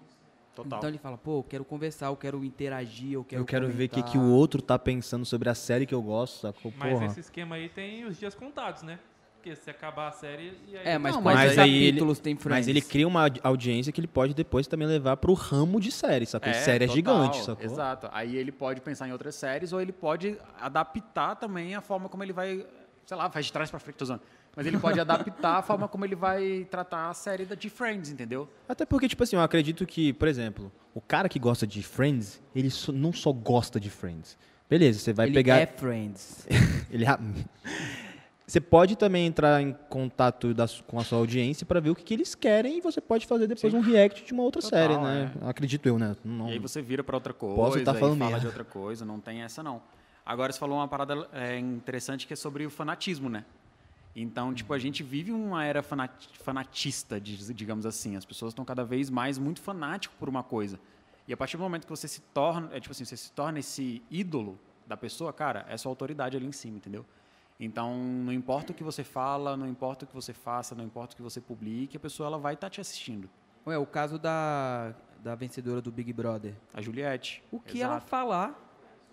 total. 0.54 0.78
Então 0.78 0.88
ele 0.90 0.98
fala, 0.98 1.18
pô, 1.18 1.38
eu 1.38 1.42
quero 1.44 1.64
conversar, 1.64 2.06
eu 2.06 2.16
quero 2.16 2.44
interagir, 2.44 3.12
eu 3.12 3.24
quero 3.24 3.42
eu 3.42 3.46
quero 3.46 3.68
ver 3.68 3.84
o 3.84 3.88
que, 3.88 3.96
comentar. 4.00 4.12
que 4.12 4.18
o 4.18 4.30
outro 4.32 4.62
tá 4.62 4.78
pensando 4.78 5.24
sobre 5.24 5.48
a 5.48 5.54
série 5.54 5.86
que 5.86 5.94
eu 5.94 6.02
gosto, 6.02 6.40
sacou? 6.40 6.72
Mas 6.76 6.92
Porra. 6.92 7.06
esse 7.06 7.20
esquema 7.20 7.56
aí 7.56 7.68
tem 7.68 8.04
os 8.04 8.18
dias 8.18 8.34
contados, 8.34 8.82
né? 8.82 8.98
Porque 9.42 9.56
se 9.56 9.68
acabar 9.68 10.06
a 10.06 10.12
série 10.12 10.56
e 10.68 10.76
aí. 10.76 10.82
É, 10.86 10.98
mas 10.98 11.16
Não, 11.16 11.20
mas 11.20 11.58
aí 11.58 11.74
ele- 11.74 11.86
capítulos 11.90 12.20
tem 12.20 12.36
Friends? 12.36 12.58
Mas 12.60 12.68
ele 12.68 12.80
cria 12.80 13.08
uma 13.08 13.22
audi- 13.22 13.40
audiência 13.42 13.92
que 13.92 13.98
ele 13.98 14.06
pode 14.06 14.34
depois 14.34 14.68
também 14.68 14.86
levar 14.86 15.16
pro 15.16 15.32
ramo 15.34 15.80
de 15.80 15.90
série, 15.90 16.24
sacou? 16.26 16.54
série 16.54 16.84
é 16.84 16.86
total, 16.86 16.94
gigante, 16.94 17.42
sacou? 17.44 17.64
Exato. 17.64 18.08
Aí 18.12 18.36
ele 18.36 18.52
pode 18.52 18.80
pensar 18.80 19.08
em 19.08 19.12
outras 19.12 19.34
séries 19.34 19.72
ou 19.72 19.80
ele 19.80 19.90
pode 19.90 20.38
adaptar 20.60 21.34
também 21.34 21.74
a 21.74 21.80
forma 21.80 22.08
como 22.08 22.22
ele 22.22 22.32
vai, 22.32 22.64
sei 23.04 23.16
lá, 23.16 23.28
faz 23.28 23.46
de 23.46 23.52
trás 23.52 23.68
pra 23.68 23.80
frente, 23.80 23.96
tô 23.96 24.04
usando. 24.04 24.20
Mas 24.54 24.64
ele 24.64 24.78
pode 24.78 25.00
adaptar 25.00 25.56
a 25.56 25.62
forma 25.62 25.88
como 25.88 26.04
ele 26.04 26.14
vai 26.14 26.64
tratar 26.70 27.10
a 27.10 27.14
série 27.14 27.44
da- 27.44 27.56
de 27.56 27.68
Friends, 27.68 28.10
entendeu? 28.12 28.48
Até 28.68 28.86
porque, 28.86 29.08
tipo 29.08 29.24
assim, 29.24 29.34
eu 29.34 29.42
acredito 29.42 29.84
que, 29.84 30.12
por 30.12 30.28
exemplo, 30.28 30.70
o 30.94 31.00
cara 31.00 31.28
que 31.28 31.40
gosta 31.40 31.66
de 31.66 31.82
Friends, 31.82 32.40
ele 32.54 32.68
não 32.94 33.12
só 33.12 33.32
gosta 33.32 33.80
de 33.80 33.90
Friends. 33.90 34.38
Beleza, 34.70 35.00
você 35.00 35.12
vai 35.12 35.26
ele 35.26 35.34
pegar. 35.34 35.58
é 35.58 35.66
Friends. 35.66 36.46
Ele... 36.92 37.04
Você 38.52 38.60
pode 38.60 38.96
também 38.96 39.24
entrar 39.26 39.62
em 39.62 39.72
contato 39.88 40.52
da 40.52 40.66
com 40.86 41.00
a 41.00 41.04
sua 41.04 41.16
audiência 41.16 41.64
para 41.64 41.80
ver 41.80 41.88
o 41.88 41.94
que, 41.94 42.02
que 42.04 42.12
eles 42.12 42.34
querem 42.34 42.76
e 42.76 42.80
você 42.82 43.00
pode 43.00 43.26
fazer 43.26 43.46
depois 43.46 43.72
Sim. 43.72 43.78
um 43.78 43.80
react 43.80 44.26
de 44.26 44.30
uma 44.34 44.42
outra 44.42 44.60
Total, 44.60 44.78
série, 44.78 44.98
né? 44.98 45.32
é. 45.40 45.48
Acredito 45.48 45.86
eu, 45.86 45.98
né? 45.98 46.14
Não, 46.22 46.50
E 46.50 46.52
aí 46.52 46.58
você 46.58 46.82
vira 46.82 47.02
pra 47.02 47.16
outra 47.16 47.32
coisa, 47.32 47.56
Posso 47.56 47.78
aí 47.78 47.84
falando 47.98 48.18
fala 48.18 48.38
de 48.38 48.46
outra 48.46 48.62
coisa, 48.62 49.06
não 49.06 49.18
tem 49.18 49.40
essa 49.40 49.62
não. 49.62 49.80
Agora 50.22 50.52
você 50.52 50.58
falou 50.58 50.76
uma 50.76 50.86
parada 50.86 51.26
é, 51.32 51.58
interessante 51.58 52.26
que 52.26 52.34
é 52.34 52.36
sobre 52.36 52.66
o 52.66 52.70
fanatismo, 52.70 53.30
né? 53.30 53.46
Então, 54.14 54.52
tipo, 54.52 54.74
a 54.74 54.78
gente 54.78 55.02
vive 55.02 55.32
uma 55.32 55.64
era 55.64 55.82
fanat- 55.82 56.28
fanatista, 56.44 57.18
digamos 57.18 57.86
assim. 57.86 58.16
As 58.16 58.26
pessoas 58.26 58.50
estão 58.50 58.66
cada 58.66 58.84
vez 58.84 59.08
mais 59.08 59.38
muito 59.38 59.62
fanático 59.62 60.14
por 60.18 60.28
uma 60.28 60.42
coisa. 60.42 60.78
E 61.26 61.32
a 61.32 61.38
partir 61.38 61.56
do 61.56 61.62
momento 61.62 61.84
que 61.84 61.90
você 61.90 62.06
se 62.06 62.20
torna, 62.34 62.68
é, 62.70 62.78
tipo 62.80 62.92
assim, 62.92 63.06
você 63.06 63.16
se 63.16 63.32
torna 63.32 63.60
esse 63.60 64.02
ídolo 64.10 64.58
da 64.86 64.94
pessoa, 64.94 65.32
cara, 65.32 65.64
é 65.70 65.76
sua 65.78 65.90
autoridade 65.90 66.36
ali 66.36 66.44
em 66.44 66.52
cima, 66.52 66.76
entendeu? 66.76 67.06
Então, 67.60 67.94
não 67.96 68.32
importa 68.32 68.72
o 68.72 68.74
que 68.74 68.82
você 68.82 69.04
fala, 69.04 69.56
não 69.56 69.68
importa 69.68 70.04
o 70.04 70.08
que 70.08 70.14
você 70.14 70.32
faça, 70.32 70.74
não 70.74 70.84
importa 70.84 71.14
o 71.14 71.16
que 71.16 71.22
você 71.22 71.40
publique, 71.40 71.96
a 71.96 72.00
pessoa 72.00 72.26
ela 72.26 72.38
vai 72.38 72.54
estar 72.54 72.68
te 72.68 72.80
assistindo. 72.80 73.28
Ué, 73.66 73.78
o 73.78 73.86
caso 73.86 74.18
da, 74.18 74.92
da 75.22 75.34
vencedora 75.36 75.80
do 75.80 75.92
Big 75.92 76.12
Brother. 76.12 76.54
A 76.74 76.82
Juliette. 76.82 77.42
O 77.52 77.60
que 77.60 77.80
ela 77.80 77.94
exato. 77.94 78.08
falar 78.08 78.68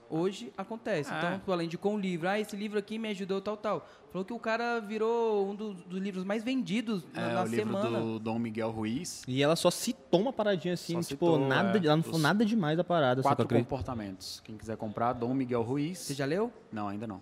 hoje 0.09 0.51
acontece. 0.57 1.13
É. 1.13 1.17
Então, 1.19 1.39
tu, 1.45 1.51
além 1.53 1.69
de 1.69 1.77
com 1.77 1.93
o 1.93 1.99
livro, 1.99 2.27
ah, 2.27 2.39
esse 2.39 2.55
livro 2.55 2.79
aqui 2.79 2.97
me 2.97 3.09
ajudou, 3.09 3.39
tal, 3.39 3.55
tal. 3.55 3.87
Falou 4.11 4.25
que 4.25 4.33
o 4.33 4.39
cara 4.39 4.79
virou 4.79 5.47
um 5.51 5.53
do- 5.53 5.73
dos 5.75 5.99
livros 6.01 6.23
mais 6.23 6.43
vendidos 6.43 7.05
na, 7.13 7.21
É, 7.21 7.33
na 7.35 7.41
o 7.43 7.45
livro 7.45 7.57
semana. 7.77 7.99
do 8.01 8.17
Dom 8.17 8.39
Miguel 8.39 8.71
Ruiz. 8.71 9.21
E 9.27 9.43
ela 9.43 9.55
só 9.55 9.69
citou 9.69 10.21
uma 10.21 10.33
paradinha 10.33 10.73
assim, 10.73 10.93
Só 10.99 11.07
tipo, 11.09 11.27
citou, 11.27 11.47
nada, 11.47 11.77
é, 11.77 11.85
ela 11.85 11.97
não 11.97 12.01
falou 12.03 12.19
nada 12.19 12.43
demais 12.43 12.75
da 12.75 12.83
parada. 12.83 13.21
só 13.21 13.27
que 13.29 13.33
eu 13.33 13.45
Quatro 13.45 13.57
comportamentos. 13.59 14.41
Quem 14.43 14.57
quiser 14.57 14.75
comprar, 14.77 15.13
Dom 15.13 15.31
Miguel 15.35 15.61
Ruiz. 15.61 15.99
Você 15.99 16.15
já 16.15 16.25
leu? 16.25 16.51
Não, 16.71 16.87
ainda 16.87 17.05
não. 17.05 17.21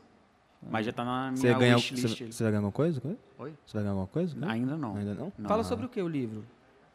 Mas 0.69 0.85
já 0.85 0.91
tá 0.93 1.03
na 1.05 1.31
Você 1.31 1.47
minha 1.47 1.57
ganha, 1.59 1.75
wishlist. 1.75 2.17
você, 2.17 2.31
você 2.31 2.43
vai 2.43 2.51
ganhar 2.51 2.59
alguma 2.59 2.71
coisa? 2.71 3.01
Oi? 3.39 3.53
Você 3.65 3.73
vai 3.73 3.83
ganhar 3.83 3.91
alguma 3.91 4.07
coisa? 4.07 4.35
Ainda 4.47 4.77
não. 4.77 4.95
Ainda 4.95 5.13
não? 5.13 5.33
Não. 5.37 5.47
Fala 5.49 5.63
sobre 5.63 5.85
o 5.85 5.89
que 5.89 6.01
o 6.01 6.07
livro? 6.07 6.45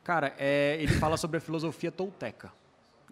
Cara, 0.04 0.34
é, 0.38 0.76
ele 0.80 0.92
fala 0.94 1.16
sobre 1.16 1.38
a 1.38 1.40
filosofia 1.40 1.90
tolteca. 1.92 2.52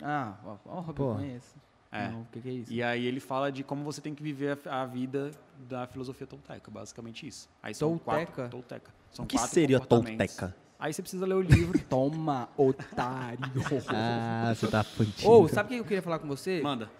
Ah, 0.02 0.34
ó, 0.46 0.56
ó, 0.64 0.80
Rob, 0.80 0.88
eu 0.88 0.94
Porra. 0.94 1.18
conheço. 1.18 1.54
É. 1.92 2.08
Não, 2.08 2.22
o 2.22 2.26
que, 2.32 2.40
que 2.40 2.48
é 2.48 2.52
isso? 2.52 2.72
E 2.72 2.82
aí 2.82 3.04
ele 3.04 3.20
fala 3.20 3.52
de 3.52 3.62
como 3.62 3.84
você 3.84 4.00
tem 4.00 4.14
que 4.14 4.22
viver 4.22 4.58
a, 4.64 4.80
a 4.80 4.86
vida 4.86 5.30
da 5.68 5.86
filosofia 5.86 6.26
tolteca, 6.26 6.70
basicamente 6.70 7.26
isso. 7.28 7.50
Aí 7.62 7.74
são 7.74 7.98
Tolteca? 7.98 8.32
quatro 8.32 8.48
tolteca. 8.50 8.90
São 9.12 9.24
O 9.26 9.28
que 9.28 9.36
quatro 9.36 9.52
seria 9.52 9.78
tolteca? 9.78 10.56
Aí 10.78 10.90
você 10.94 11.02
precisa 11.02 11.26
ler 11.26 11.34
o 11.34 11.42
livro. 11.42 11.78
Toma, 11.86 12.48
otário. 12.56 13.40
Ah, 13.92 14.54
você 14.54 14.68
tá 14.68 14.82
fudido. 14.82 15.28
Ô, 15.30 15.46
sabe 15.48 15.66
o 15.66 15.68
que 15.72 15.76
eu 15.80 15.84
queria 15.84 16.00
falar 16.02 16.18
com 16.18 16.26
você? 16.28 16.62
Manda, 16.62 16.90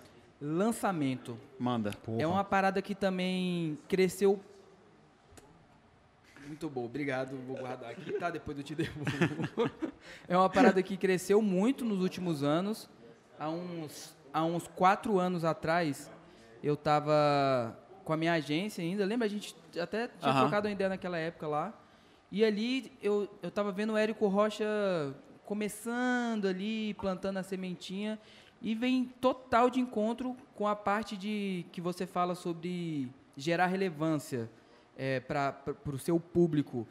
Lançamento. 0.41 1.39
manda. 1.59 1.93
É 2.19 2.27
uma 2.27 2.43
parada 2.43 2.81
que 2.81 2.95
também 2.95 3.79
cresceu. 3.87 4.41
Muito 6.47 6.69
bom, 6.69 6.85
obrigado. 6.87 7.37
Vou 7.47 7.57
guardar 7.57 7.91
aqui, 7.91 8.13
tá? 8.13 8.31
Depois 8.31 8.57
eu 8.57 8.65
te 8.65 8.75
devolvo. 8.75 9.71
é 10.27 10.37
uma 10.37 10.49
parada 10.49 10.83
que 10.83 10.97
cresceu 10.97 11.43
muito 11.43 11.85
nos 11.85 12.01
últimos 12.01 12.43
anos. 12.43 12.89
Há 13.39 13.51
uns, 13.51 14.17
há 14.33 14.45
uns 14.45 14.67
quatro 14.67 15.19
anos 15.19 15.45
atrás, 15.45 16.11
eu 16.63 16.77
tava 16.77 17.79
com 18.05 18.13
a 18.13 18.17
minha 18.17 18.33
agência 18.33 18.83
ainda. 18.83 19.05
Lembra? 19.05 19.27
A 19.27 19.31
gente 19.31 19.55
até 19.79 20.09
tinha 20.09 20.31
Aham. 20.33 20.41
trocado 20.41 20.67
uma 20.67 20.73
ideia 20.73 20.89
naquela 20.89 21.19
época 21.19 21.47
lá. 21.47 21.75
E 22.33 22.45
ali 22.45 22.93
eu, 23.03 23.29
eu 23.43 23.51
tava 23.51 23.71
vendo 23.73 23.93
o 23.93 23.97
Érico 23.97 24.27
Rocha 24.27 24.67
começando 25.45 26.47
ali, 26.47 26.95
plantando 26.95 27.37
a 27.37 27.43
sementinha. 27.43 28.19
E 28.63 28.75
vem 28.75 29.05
total 29.21 29.71
de 29.71 29.81
encontro 29.81 30.37
com 30.55 30.67
a 30.67 30.77
parte 30.77 31.17
de 31.17 31.65
que 31.73 31.81
você 31.81 32.07
fala 32.07 32.35
sobre 32.35 33.09
gerar 33.37 33.67
relevância 33.67 34.51
para 35.27 35.75
o 35.87 35.99
seu 35.99 36.21
público, 36.21 36.87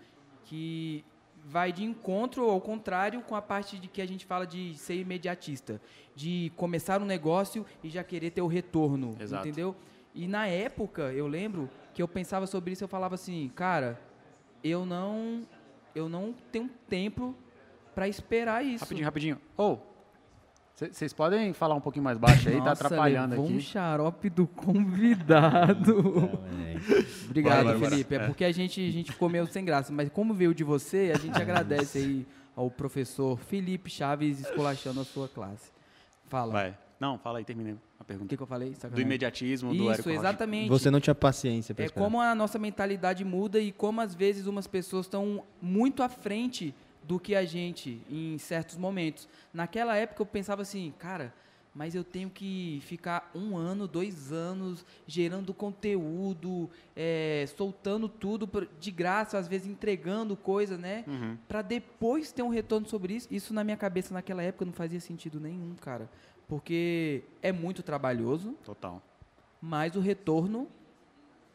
que 0.45 1.05
vai 1.45 1.71
de 1.71 1.83
encontro 1.83 2.49
ao 2.49 2.59
contrário 2.59 3.21
com 3.21 3.35
a 3.35 3.41
parte 3.41 3.77
de 3.77 3.87
que 3.87 4.01
a 4.01 4.07
gente 4.07 4.25
fala 4.25 4.45
de 4.45 4.75
ser 4.75 4.95
imediatista, 4.95 5.79
de 6.15 6.51
começar 6.55 7.01
um 7.01 7.05
negócio 7.05 7.65
e 7.83 7.89
já 7.89 8.03
querer 8.03 8.31
ter 8.31 8.41
o 8.41 8.47
retorno, 8.47 9.15
Exato. 9.19 9.47
entendeu? 9.47 9.75
E 10.13 10.27
na 10.27 10.47
época, 10.47 11.13
eu 11.13 11.27
lembro 11.27 11.69
que 11.93 12.01
eu 12.01 12.07
pensava 12.07 12.47
sobre 12.47 12.71
isso, 12.73 12.83
eu 12.83 12.87
falava 12.87 13.15
assim, 13.15 13.51
cara, 13.55 13.99
eu 14.63 14.85
não 14.85 15.47
eu 15.95 16.07
não 16.07 16.33
tenho 16.51 16.69
tempo 16.87 17.35
para 17.95 18.07
esperar 18.07 18.63
isso. 18.63 18.83
Rapidinho, 18.83 19.05
rapidinho. 19.05 19.41
Ô, 19.57 19.77
vocês 20.75 21.11
podem 21.11 21.51
falar 21.51 21.75
um 21.75 21.81
pouquinho 21.81 22.03
mais 22.05 22.17
baixo 22.17 22.47
aí? 22.47 22.55
tá 22.57 22.63
Nossa, 22.69 22.85
atrapalhando 22.85 23.31
levou 23.31 23.45
um 23.47 23.55
aqui. 23.55 23.61
xarope 23.61 24.29
do 24.29 24.47
convidado. 24.47 25.97
Obrigado, 27.25 27.65
Bora, 27.65 27.77
bora. 27.77 27.89
Felipe. 27.91 28.15
É 28.15 28.19
porque 28.25 28.45
a 28.45 28.51
gente, 28.51 28.87
a 28.87 28.91
gente 28.91 29.11
ficou 29.11 29.29
meio 29.29 29.45
sem 29.47 29.63
graça. 29.65 29.91
Mas 29.91 30.09
como 30.09 30.33
veio 30.33 30.53
de 30.53 30.63
você, 30.63 31.11
a 31.13 31.17
gente 31.19 31.35
agradece 31.41 31.97
aí 31.97 32.27
ao 32.55 32.69
professor 32.71 33.37
Felipe 33.37 33.89
Chaves 33.89 34.39
esculachando 34.39 35.01
a 35.01 35.03
sua 35.05 35.27
classe. 35.27 35.71
Fala. 36.27 36.51
Vai. 36.53 36.77
Não, 36.99 37.17
fala 37.17 37.37
aí, 37.39 37.45
terminei 37.45 37.73
a 37.97 38.01
O 38.01 38.05
pergunta. 38.05 38.27
que, 38.29 38.35
que 38.35 38.43
eu 38.43 38.47
falei? 38.47 38.71
Do 38.71 38.75
Sacanagem. 38.75 39.05
imediatismo, 39.05 39.69
do 39.69 39.75
Isso, 39.83 39.91
Érico 39.91 40.09
Rocha. 40.09 40.19
exatamente. 40.19 40.69
Você 40.69 40.91
não 40.91 40.99
tinha 40.99 41.15
paciência 41.15 41.73
pra 41.73 41.83
É 41.83 41.87
esperar. 41.87 42.03
como 42.03 42.19
a 42.19 42.35
nossa 42.35 42.59
mentalidade 42.59 43.23
muda 43.23 43.57
e 43.59 43.71
como 43.71 44.01
às 44.01 44.13
vezes 44.13 44.47
umas 44.47 44.67
pessoas 44.67 45.05
estão 45.05 45.43
muito 45.61 46.03
à 46.03 46.09
frente 46.09 46.75
do 47.09 47.19
que 47.19 47.33
a 47.35 47.43
gente 47.43 47.99
em 48.07 48.37
certos 48.37 48.77
momentos. 48.77 49.27
Naquela 49.51 49.95
época 49.97 50.21
eu 50.21 50.27
pensava 50.27 50.61
assim, 50.61 50.93
cara, 50.99 51.33
mas 51.73 51.95
eu 51.95 52.03
tenho 52.03 52.29
que 52.29 52.79
ficar 52.83 53.31
um 53.33 53.57
ano, 53.57 53.87
dois 53.87 54.31
anos 54.31 54.85
gerando 55.07 55.51
conteúdo, 55.51 56.69
é, 56.95 57.45
soltando 57.57 58.07
tudo 58.07 58.47
de 58.79 58.91
graça, 58.91 59.39
às 59.39 59.47
vezes 59.47 59.65
entregando 59.67 60.35
coisa, 60.37 60.77
né? 60.77 61.03
Uhum. 61.07 61.35
Pra 61.47 61.63
depois 61.63 62.31
ter 62.31 62.43
um 62.43 62.49
retorno 62.49 62.87
sobre 62.87 63.15
isso. 63.15 63.27
Isso 63.31 63.55
na 63.55 63.63
minha 63.63 63.77
cabeça 63.77 64.13
naquela 64.13 64.43
época 64.43 64.65
não 64.65 64.73
fazia 64.73 64.99
sentido 64.99 65.39
nenhum, 65.39 65.73
cara. 65.81 66.07
Porque 66.47 67.23
é 67.41 67.51
muito 67.51 67.81
trabalhoso, 67.81 68.53
Total. 68.63 69.01
mas 69.59 69.95
o 69.95 69.99
retorno 69.99 70.67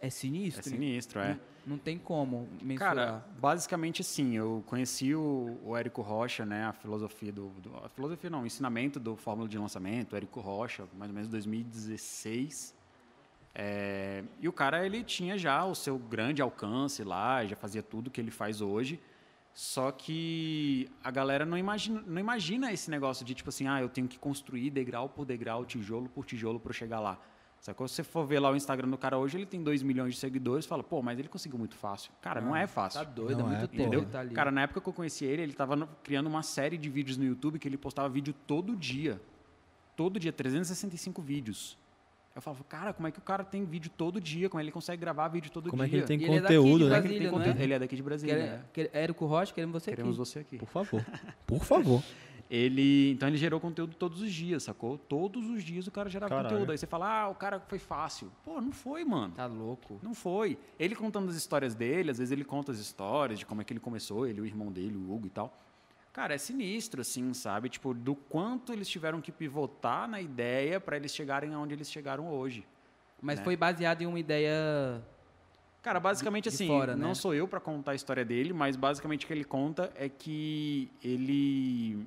é 0.00 0.08
É 0.08 0.10
sinistro. 0.10 0.64
sinistro, 0.68 1.20
é. 1.20 1.38
Não, 1.66 1.78
tem 1.78 1.98
como 1.98 2.48
mensurar. 2.62 2.94
Cara, 2.94 3.24
basicamente 3.38 4.02
assim, 4.02 4.36
eu 4.36 4.62
conheci 4.66 5.14
o, 5.14 5.58
o 5.64 5.76
Érico 5.76 6.02
Rocha, 6.02 6.44
né, 6.44 6.64
a 6.66 6.72
filosofia 6.72 7.32
do, 7.32 7.48
do- 7.60 7.76
a 7.84 7.88
filosofia 7.88 8.28
não, 8.30 8.42
o 8.42 8.46
ensinamento 8.46 9.00
do 9.00 9.16
fórmula 9.16 9.48
de 9.48 9.56
lançamento, 9.58 10.14
Érico 10.14 10.40
Rocha, 10.40 10.84
mais 10.96 11.10
ou 11.10 11.14
menos 11.14 11.28
2016. 11.28 12.74
É, 13.54 14.24
e 14.40 14.48
o 14.48 14.52
cara 14.52 14.84
ele 14.84 15.04
tinha 15.04 15.38
já 15.38 15.64
o 15.64 15.74
seu 15.74 15.96
grande 15.98 16.42
alcance 16.42 17.02
lá, 17.04 17.44
já 17.46 17.54
fazia 17.56 17.82
tudo 17.82 18.10
que 18.10 18.20
ele 18.20 18.30
faz 18.30 18.60
hoje. 18.60 19.00
Só 19.52 19.92
que 19.92 20.90
a 21.02 21.12
galera 21.12 21.46
não 21.46 21.56
imagina, 21.56 22.02
não 22.04 22.18
imagina 22.18 22.72
esse 22.72 22.90
negócio 22.90 23.24
de 23.24 23.34
tipo 23.34 23.50
assim, 23.50 23.68
ah, 23.68 23.80
eu 23.80 23.88
tenho 23.88 24.08
que 24.08 24.18
construir 24.18 24.68
degrau 24.70 25.08
por 25.08 25.24
degrau, 25.24 25.64
tijolo 25.64 26.08
por 26.08 26.24
tijolo 26.26 26.58
para 26.58 26.72
chegar 26.72 26.98
lá. 26.98 27.16
Sacou? 27.64 27.88
Se 27.88 27.94
você 27.94 28.04
for 28.04 28.26
ver 28.26 28.40
lá 28.40 28.50
o 28.50 28.56
Instagram 28.56 28.90
do 28.90 28.98
cara 28.98 29.16
hoje, 29.16 29.38
ele 29.38 29.46
tem 29.46 29.62
2 29.62 29.82
milhões 29.82 30.12
de 30.12 30.20
seguidores, 30.20 30.66
fala, 30.66 30.82
pô, 30.84 31.00
mas 31.00 31.18
ele 31.18 31.28
conseguiu 31.28 31.58
muito 31.58 31.74
fácil. 31.74 32.12
Cara, 32.20 32.38
não 32.38 32.54
é 32.54 32.66
fácil. 32.66 33.00
Tá 33.00 33.04
doido, 33.10 33.38
Não 33.38 33.50
é 33.50 33.54
é, 33.54 33.58
muito 33.58 33.68
tempo 33.70 33.82
Entendeu? 33.84 34.00
ele 34.00 34.10
tá 34.10 34.20
ali. 34.20 34.34
Cara, 34.34 34.50
na 34.50 34.60
época 34.60 34.82
que 34.82 34.86
eu 34.88 34.92
conheci 34.92 35.24
ele, 35.24 35.40
ele 35.40 35.52
estava 35.52 35.88
criando 36.02 36.26
uma 36.26 36.42
série 36.42 36.76
de 36.76 36.90
vídeos 36.90 37.16
no 37.16 37.24
YouTube 37.24 37.58
que 37.58 37.66
ele 37.66 37.78
postava 37.78 38.06
vídeo 38.06 38.34
todo 38.46 38.76
dia. 38.76 39.18
Todo 39.96 40.20
dia, 40.20 40.30
365 40.30 41.22
vídeos. 41.22 41.78
Eu 42.36 42.42
falava, 42.42 42.62
cara, 42.64 42.92
como 42.92 43.08
é 43.08 43.10
que 43.10 43.18
o 43.18 43.22
cara 43.22 43.42
tem 43.42 43.64
vídeo 43.64 43.90
todo 43.96 44.20
dia? 44.20 44.50
Como 44.50 44.60
ele 44.60 44.70
consegue 44.70 45.00
gravar 45.00 45.28
vídeo 45.28 45.50
todo 45.50 45.70
Como 45.70 45.82
é 45.82 45.86
dia? 45.86 46.02
que 46.04 46.12
ele 46.12 46.18
tem 46.18 46.20
E 46.20 46.24
ele 46.30 46.36
é 46.36 46.40
daqui 46.42 46.52
de 46.52 46.58
conteúdo, 46.58 46.78
Como 46.80 46.90
né? 46.90 46.98
é 46.98 47.00
que 47.00 47.08
ele 47.08 47.14
tem 47.18 47.20
Brasília, 47.20 47.30
não 47.30 47.38
é? 47.38 47.44
conteúdo? 47.44 47.62
Ele 47.64 47.72
é 47.72 47.78
daqui 47.78 47.96
de 47.96 48.02
Brasília. 48.02 48.34
Quer, 48.36 48.42
né? 48.42 48.64
quer, 48.74 48.90
Érico 48.92 49.24
Rocha, 49.24 49.54
queremos 49.54 49.72
você 49.82 49.90
Queremos 49.90 50.20
aqui. 50.20 50.28
você 50.30 50.38
aqui. 50.40 50.58
Por 50.58 50.68
favor. 50.68 51.06
Por 51.46 51.64
favor. 51.64 52.02
Ele, 52.50 53.12
então 53.12 53.28
ele 53.28 53.36
gerou 53.36 53.58
conteúdo 53.58 53.96
todos 53.96 54.20
os 54.20 54.32
dias, 54.32 54.62
sacou? 54.62 54.98
Todos 54.98 55.48
os 55.48 55.64
dias 55.64 55.86
o 55.86 55.90
cara 55.90 56.08
gerava 56.10 56.28
Caralho. 56.30 56.48
conteúdo. 56.50 56.70
Aí 56.72 56.78
você 56.78 56.86
fala, 56.86 57.22
ah, 57.22 57.28
o 57.28 57.34
cara 57.34 57.58
foi 57.60 57.78
fácil. 57.78 58.30
Pô, 58.44 58.60
não 58.60 58.70
foi, 58.72 59.04
mano. 59.04 59.32
Tá 59.34 59.46
louco. 59.46 59.98
Não 60.02 60.14
foi. 60.14 60.58
Ele 60.78 60.94
contando 60.94 61.28
as 61.30 61.36
histórias 61.36 61.74
dele, 61.74 62.10
às 62.10 62.18
vezes 62.18 62.30
ele 62.32 62.44
conta 62.44 62.70
as 62.70 62.78
histórias 62.78 63.38
de 63.38 63.46
como 63.46 63.60
é 63.60 63.64
que 63.64 63.72
ele 63.72 63.80
começou, 63.80 64.26
ele, 64.26 64.40
o 64.40 64.46
irmão 64.46 64.70
dele, 64.70 64.96
o 64.96 65.12
Hugo 65.12 65.26
e 65.26 65.30
tal. 65.30 65.56
Cara, 66.12 66.34
é 66.34 66.38
sinistro, 66.38 67.00
assim, 67.00 67.34
sabe? 67.34 67.68
Tipo, 67.68 67.92
do 67.92 68.14
quanto 68.14 68.72
eles 68.72 68.88
tiveram 68.88 69.20
que 69.20 69.32
pivotar 69.32 70.08
na 70.08 70.20
ideia 70.20 70.78
para 70.78 70.96
eles 70.96 71.12
chegarem 71.12 71.52
aonde 71.54 71.74
eles 71.74 71.90
chegaram 71.90 72.28
hoje. 72.28 72.64
Mas 73.20 73.38
né? 73.38 73.44
foi 73.44 73.56
baseado 73.56 74.02
em 74.02 74.06
uma 74.06 74.20
ideia. 74.20 75.02
Cara, 75.82 75.98
basicamente 75.98 76.44
De- 76.44 76.50
de 76.50 76.54
assim, 76.54 76.66
fora, 76.68 76.94
não 76.94 77.08
né? 77.08 77.14
sou 77.14 77.34
eu 77.34 77.48
para 77.48 77.58
contar 77.58 77.92
a 77.92 77.94
história 77.94 78.24
dele, 78.24 78.52
mas 78.52 78.76
basicamente 78.76 79.24
o 79.24 79.26
que 79.26 79.32
ele 79.34 79.44
conta 79.44 79.92
é 79.96 80.08
que 80.08 80.88
ele, 81.02 82.06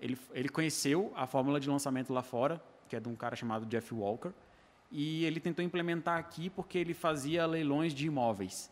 ele 0.00 0.18
ele 0.32 0.48
conheceu 0.48 1.12
a 1.14 1.26
fórmula 1.26 1.60
de 1.60 1.68
lançamento 1.68 2.12
lá 2.12 2.22
fora, 2.22 2.62
que 2.88 2.96
é 2.96 3.00
de 3.00 3.08
um 3.08 3.14
cara 3.14 3.36
chamado 3.36 3.66
Jeff 3.66 3.94
Walker, 3.94 4.32
e 4.90 5.24
ele 5.24 5.38
tentou 5.38 5.64
implementar 5.64 6.18
aqui 6.18 6.50
porque 6.50 6.78
ele 6.78 6.94
fazia 6.94 7.46
leilões 7.46 7.94
de 7.94 8.06
imóveis. 8.06 8.70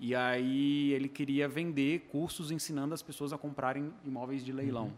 E 0.00 0.14
aí 0.14 0.92
ele 0.92 1.08
queria 1.08 1.48
vender 1.48 2.08
cursos 2.10 2.50
ensinando 2.50 2.94
as 2.94 3.02
pessoas 3.02 3.32
a 3.32 3.38
comprarem 3.38 3.92
imóveis 4.04 4.44
de 4.44 4.52
leilão. 4.52 4.86
Uhum. 4.86 4.92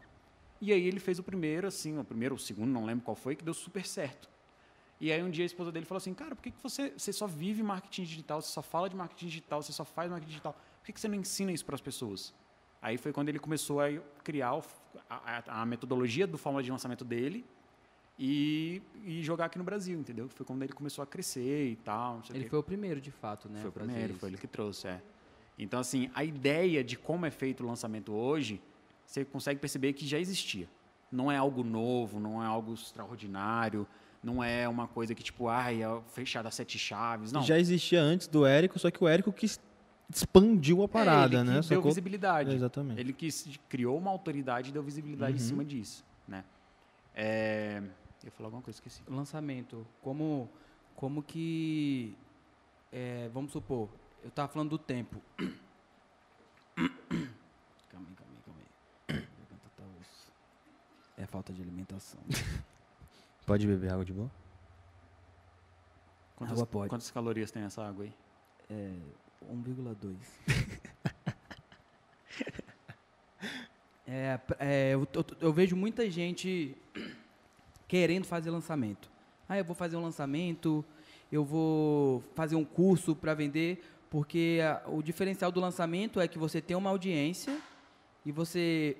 E 0.60 0.72
aí 0.72 0.86
ele 0.86 1.00
fez 1.00 1.18
o 1.18 1.22
primeiro, 1.22 1.66
assim, 1.66 1.98
o 1.98 2.04
primeiro 2.04 2.34
ou 2.34 2.36
o 2.36 2.40
segundo, 2.40 2.70
não 2.70 2.84
lembro 2.84 3.04
qual 3.04 3.14
foi, 3.14 3.34
que 3.34 3.42
deu 3.42 3.54
super 3.54 3.86
certo. 3.86 4.28
E 5.00 5.10
aí 5.10 5.22
um 5.22 5.30
dia 5.30 5.44
a 5.44 5.46
esposa 5.46 5.72
dele 5.72 5.86
falou 5.86 5.96
assim, 5.96 6.12
cara, 6.12 6.36
por 6.36 6.42
que, 6.42 6.50
que 6.50 6.62
você, 6.62 6.92
você 6.94 7.12
só 7.12 7.26
vive 7.26 7.62
marketing 7.62 8.02
digital, 8.02 8.42
você 8.42 8.52
só 8.52 8.60
fala 8.60 8.90
de 8.90 8.94
marketing 8.94 9.26
digital, 9.26 9.62
você 9.62 9.72
só 9.72 9.84
faz 9.86 10.10
marketing 10.10 10.28
digital, 10.28 10.52
por 10.52 10.84
que, 10.84 10.92
que 10.92 11.00
você 11.00 11.08
não 11.08 11.14
ensina 11.14 11.50
isso 11.50 11.64
para 11.64 11.74
as 11.74 11.80
pessoas? 11.80 12.34
Aí 12.82 12.96
foi 12.96 13.12
quando 13.12 13.28
ele 13.28 13.38
começou 13.38 13.80
a 13.80 13.88
criar 14.24 14.54
o- 14.56 14.62
a, 15.08 15.62
a- 15.62 15.66
metodologia 15.66 16.26
do 16.26 16.38
fórmula 16.38 16.62
de 16.62 16.70
lançamento 16.70 17.04
dele 17.04 17.44
e, 18.18 18.82
e 19.04 19.22
jogar 19.22 19.46
aqui 19.46 19.58
no 19.58 19.64
Brasil, 19.64 19.98
entendeu? 19.98 20.28
Foi 20.28 20.44
quando 20.44 20.62
ele 20.62 20.72
começou 20.72 21.02
a 21.02 21.06
crescer 21.06 21.68
e 21.70 21.76
tal. 21.76 22.16
não 22.16 22.24
sei 22.24 22.34
o 22.34 22.38
Ele 22.38 22.48
foi 22.48 22.58
o 22.58 22.62
primeiro, 22.62 23.00
de 23.00 23.10
fato, 23.10 23.48
né? 23.48 23.60
Foi 23.60 23.70
o 23.70 23.72
primeiro, 23.72 24.10
isso. 24.12 24.20
foi 24.20 24.28
ele 24.30 24.38
que 24.38 24.46
trouxe, 24.46 24.88
é. 24.88 25.00
Então, 25.58 25.78
assim, 25.80 26.10
a 26.14 26.24
ideia 26.24 26.82
de 26.82 26.96
como 26.96 27.26
é 27.26 27.30
feito 27.30 27.62
o 27.62 27.66
lançamento 27.66 28.12
hoje, 28.12 28.60
você 29.06 29.24
consegue 29.24 29.60
perceber 29.60 29.92
que 29.92 30.06
já 30.06 30.18
existia. 30.18 30.68
Não 31.12 31.30
é 31.30 31.36
algo 31.36 31.62
novo, 31.62 32.18
não 32.20 32.42
é 32.42 32.46
algo 32.46 32.72
extraordinário, 32.72 33.86
não 34.22 34.42
é 34.42 34.68
uma 34.68 34.86
coisa 34.86 35.14
que, 35.14 35.22
tipo, 35.22 35.48
ai, 35.48 35.82
é 35.82 36.00
fechada 36.12 36.48
a 36.48 36.50
sete 36.50 36.78
chaves. 36.78 37.32
Não. 37.32 37.42
Já 37.42 37.58
existia 37.58 38.00
antes 38.00 38.26
do 38.26 38.46
Érico, 38.46 38.78
só 38.78 38.90
que 38.90 39.02
o 39.02 39.08
Érico 39.08 39.32
que 39.32 39.46
expandiu 40.12 40.82
a 40.82 40.88
parada, 40.88 41.36
é, 41.36 41.40
ele 41.40 41.44
que 41.44 41.48
né? 41.48 41.52
deu 41.54 41.62
Sacou? 41.62 41.84
visibilidade. 41.84 42.50
É, 42.50 42.54
exatamente. 42.54 43.00
Ele 43.00 43.12
que 43.12 43.28
criou 43.68 43.96
uma 43.98 44.10
autoridade 44.10 44.70
e 44.70 44.72
deu 44.72 44.82
visibilidade 44.82 45.36
em 45.36 45.40
Uhum. 45.40 45.46
cima 45.48 45.64
disso, 45.64 46.04
né? 46.26 46.44
É... 47.14 47.82
Eu 48.22 48.26
ia 48.26 48.30
falar 48.32 48.48
alguma 48.48 48.62
coisa, 48.62 48.76
esqueci. 48.76 49.02
Lançamento. 49.08 49.86
Como, 50.02 50.48
como 50.94 51.22
que. 51.22 52.14
é, 52.92 53.28
vamos 53.32 53.52
supor, 53.52 53.88
eu 54.22 54.30
tava 54.30 54.48
falando 54.48 54.70
do 54.70 54.78
tempo. 54.78 55.22
calma 55.38 55.52
aí, 58.08 58.14
calma 58.14 58.32
aí, 58.34 58.42
calma 58.44 58.60
aí. 58.60 58.66
Tá. 59.76 59.84
É 61.16 61.26
falta 61.26 61.52
de 61.52 61.62
alimentação. 61.62 62.20
Pode 63.46 63.66
beber 63.66 63.92
água 63.92 64.04
de 64.04 64.12
boa? 64.12 64.30
Quantas, 66.36 66.52
Água 66.56 66.66
pode. 66.66 66.88
quantas 66.88 67.10
calorias 67.10 67.50
tem 67.50 67.62
essa 67.64 67.84
água 67.86 68.04
aí? 68.04 68.14
É, 68.70 68.94
1,2. 69.44 70.16
é, 74.06 74.38
é, 74.58 74.90
eu, 74.94 75.06
eu- 75.12 75.24
eu 75.40 75.52
vejo 75.52 75.76
muita 75.76 76.08
gente 76.10 76.76
querendo 77.88 78.24
fazer 78.24 78.50
lançamento. 78.50 79.10
Ah, 79.48 79.58
eu 79.58 79.64
vou 79.64 79.74
fazer 79.74 79.96
um 79.96 80.02
lançamento, 80.02 80.84
eu 81.30 81.44
vou 81.44 82.22
fazer 82.34 82.56
um 82.56 82.64
curso 82.64 83.14
para 83.16 83.34
vender, 83.34 83.82
porque 84.08 84.60
a- 84.62 84.82
o 84.88 85.02
diferencial 85.02 85.50
do 85.50 85.60
lançamento 85.60 86.20
é 86.20 86.28
que 86.28 86.38
você 86.38 86.60
tem 86.60 86.76
uma 86.76 86.90
audiência 86.90 87.58
e 88.24 88.32
você 88.32 88.96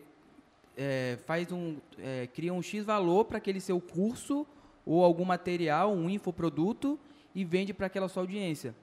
é, 0.76 1.18
faz 1.26 1.52
um, 1.52 1.76
é, 1.98 2.26
cria 2.28 2.54
um 2.54 2.62
X 2.62 2.84
valor 2.84 3.24
para 3.26 3.38
aquele 3.38 3.60
seu 3.60 3.80
curso 3.80 4.46
ou 4.86 5.04
algum 5.04 5.24
material, 5.24 5.92
um 5.92 6.08
infoproduto 6.08 6.98
e 7.34 7.44
vende 7.44 7.74
para 7.74 7.86
aquela 7.86 8.08
sua 8.08 8.22
audiência. 8.22 8.74